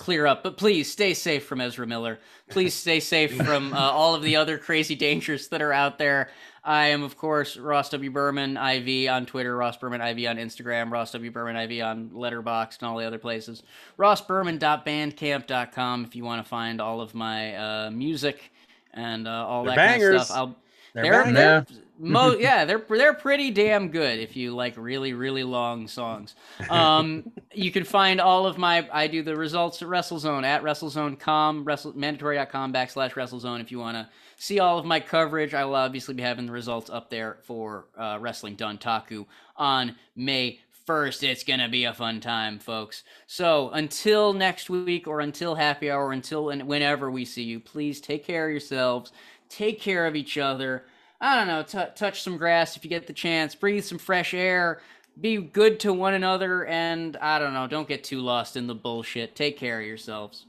clear 0.01 0.25
up. 0.25 0.41
But 0.43 0.57
please 0.57 0.91
stay 0.91 1.13
safe 1.13 1.45
from 1.45 1.61
Ezra 1.61 1.85
Miller. 1.85 2.17
Please 2.49 2.73
stay 2.73 2.99
safe 2.99 3.37
from 3.45 3.71
uh, 3.71 3.77
all 3.77 4.15
of 4.15 4.23
the 4.23 4.35
other 4.35 4.57
crazy 4.57 4.95
dangers 4.95 5.47
that 5.49 5.61
are 5.61 5.71
out 5.71 5.99
there. 5.99 6.31
I 6.63 6.87
am, 6.87 7.03
of 7.03 7.15
course, 7.17 7.55
Ross 7.57 7.89
W. 7.91 8.09
Berman 8.11 8.57
IV 8.57 9.09
on 9.11 9.25
Twitter, 9.27 9.55
Ross 9.55 9.77
Berman 9.77 10.01
IV 10.01 10.27
on 10.29 10.37
Instagram, 10.37 10.91
Ross 10.91 11.11
W. 11.11 11.29
Berman 11.31 11.55
IV 11.55 11.83
on 11.83 12.09
Letterboxd 12.09 12.79
and 12.81 12.89
all 12.89 12.97
the 12.97 13.05
other 13.05 13.19
places. 13.19 13.61
RossBerman.bandcamp.com 13.97 16.05
if 16.05 16.15
you 16.15 16.23
want 16.23 16.43
to 16.43 16.49
find 16.49 16.81
all 16.81 17.01
of 17.01 17.13
my 17.15 17.55
uh, 17.55 17.89
music 17.91 18.51
and 18.93 19.27
uh, 19.27 19.45
all 19.47 19.63
They're 19.63 19.75
that 19.75 19.99
bangers. 19.99 20.09
kind 20.09 20.19
of 20.19 20.25
stuff. 20.25 20.37
I'll, 20.37 20.55
They're, 20.93 21.03
they're, 21.03 21.23
bangers. 21.23 21.35
they're 21.35 21.65
Mo- 22.01 22.35
yeah, 22.39 22.65
they're 22.65 22.83
they're 22.89 23.13
pretty 23.13 23.51
damn 23.51 23.89
good 23.89 24.19
if 24.19 24.35
you 24.35 24.55
like 24.55 24.75
really 24.75 25.13
really 25.13 25.43
long 25.43 25.87
songs. 25.87 26.35
Um, 26.69 27.31
you 27.53 27.71
can 27.71 27.83
find 27.83 28.19
all 28.19 28.47
of 28.47 28.57
my 28.57 28.87
I 28.91 29.07
do 29.07 29.21
the 29.21 29.35
results 29.35 29.81
at 29.81 29.87
WrestleZone 29.87 30.43
at 30.43 30.63
WrestleZone.com, 30.63 31.63
wrestle, 31.63 31.93
mandatory.com 31.95 32.73
backslash 32.73 33.11
WrestleZone 33.13 33.61
if 33.61 33.71
you 33.71 33.79
want 33.79 33.97
to 33.97 34.09
see 34.37 34.59
all 34.59 34.79
of 34.79 34.85
my 34.85 34.99
coverage. 34.99 35.53
I 35.53 35.63
will 35.65 35.75
obviously 35.75 36.15
be 36.15 36.23
having 36.23 36.47
the 36.47 36.51
results 36.51 36.89
up 36.89 37.09
there 37.11 37.37
for 37.43 37.85
uh, 37.97 38.17
Wrestling 38.19 38.57
Dontaku 38.57 39.27
on 39.55 39.95
May 40.15 40.59
first. 40.85 41.23
It's 41.23 41.43
gonna 41.43 41.69
be 41.69 41.83
a 41.85 41.93
fun 41.93 42.19
time, 42.19 42.57
folks. 42.57 43.03
So 43.27 43.69
until 43.69 44.33
next 44.33 44.69
week, 44.69 45.07
or 45.07 45.19
until 45.19 45.53
happy 45.55 45.91
hour, 45.91 46.11
until 46.11 46.49
and 46.49 46.67
whenever 46.67 47.11
we 47.11 47.25
see 47.25 47.43
you, 47.43 47.59
please 47.59 48.01
take 48.01 48.25
care 48.25 48.47
of 48.47 48.51
yourselves. 48.51 49.11
Take 49.49 49.79
care 49.79 50.07
of 50.07 50.15
each 50.15 50.37
other. 50.37 50.85
I 51.21 51.35
don't 51.35 51.47
know, 51.47 51.61
t- 51.61 51.91
touch 51.95 52.23
some 52.23 52.37
grass 52.37 52.75
if 52.75 52.83
you 52.83 52.89
get 52.89 53.05
the 53.05 53.13
chance, 53.13 53.53
breathe 53.53 53.83
some 53.83 53.99
fresh 53.99 54.33
air, 54.33 54.81
be 55.19 55.37
good 55.37 55.79
to 55.81 55.93
one 55.93 56.15
another, 56.15 56.65
and 56.65 57.15
I 57.17 57.37
don't 57.37 57.53
know, 57.53 57.67
don't 57.67 57.87
get 57.87 58.03
too 58.03 58.21
lost 58.21 58.57
in 58.57 58.65
the 58.65 58.73
bullshit. 58.73 59.35
Take 59.35 59.57
care 59.57 59.79
of 59.79 59.85
yourselves. 59.85 60.47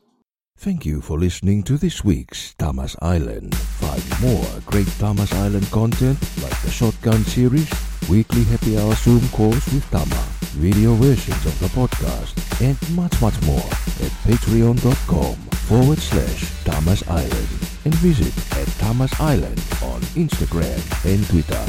Thank 0.56 0.86
you 0.86 1.02
for 1.02 1.18
listening 1.18 1.62
to 1.64 1.76
this 1.76 2.02
week's 2.04 2.54
Tama's 2.54 2.96
Island. 3.02 3.54
Find 3.54 4.02
more 4.22 4.46
great 4.64 4.86
Tama's 4.98 5.32
Island 5.32 5.70
content 5.70 6.18
like 6.42 6.58
the 6.62 6.70
Shotgun 6.70 7.24
series, 7.24 7.70
weekly 8.08 8.44
happy 8.44 8.78
hour 8.78 8.94
Zoom 8.94 9.28
calls 9.28 9.66
with 9.74 9.84
Tama, 9.90 10.24
video 10.52 10.94
versions 10.94 11.44
of 11.46 11.58
the 11.60 11.66
podcast, 11.68 12.32
and 12.60 12.76
much, 12.94 13.20
much 13.20 13.40
more 13.42 13.64
at 14.04 14.12
patreon.com 14.24 15.34
forward 15.66 15.98
slash 15.98 16.64
Tama's 16.64 17.02
Island 17.08 17.48
and 17.84 17.94
visit 17.96 18.32
at 18.56 18.68
Tama's 18.78 19.12
Island 19.18 19.58
on 19.82 20.00
Instagram 20.14 20.78
and 21.04 21.26
Twitter. 21.28 21.66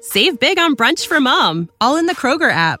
Save 0.00 0.38
big 0.38 0.58
on 0.58 0.76
brunch 0.76 1.06
for 1.06 1.20
mom, 1.20 1.68
all 1.80 1.96
in 1.96 2.06
the 2.06 2.14
Kroger 2.14 2.50
app. 2.50 2.80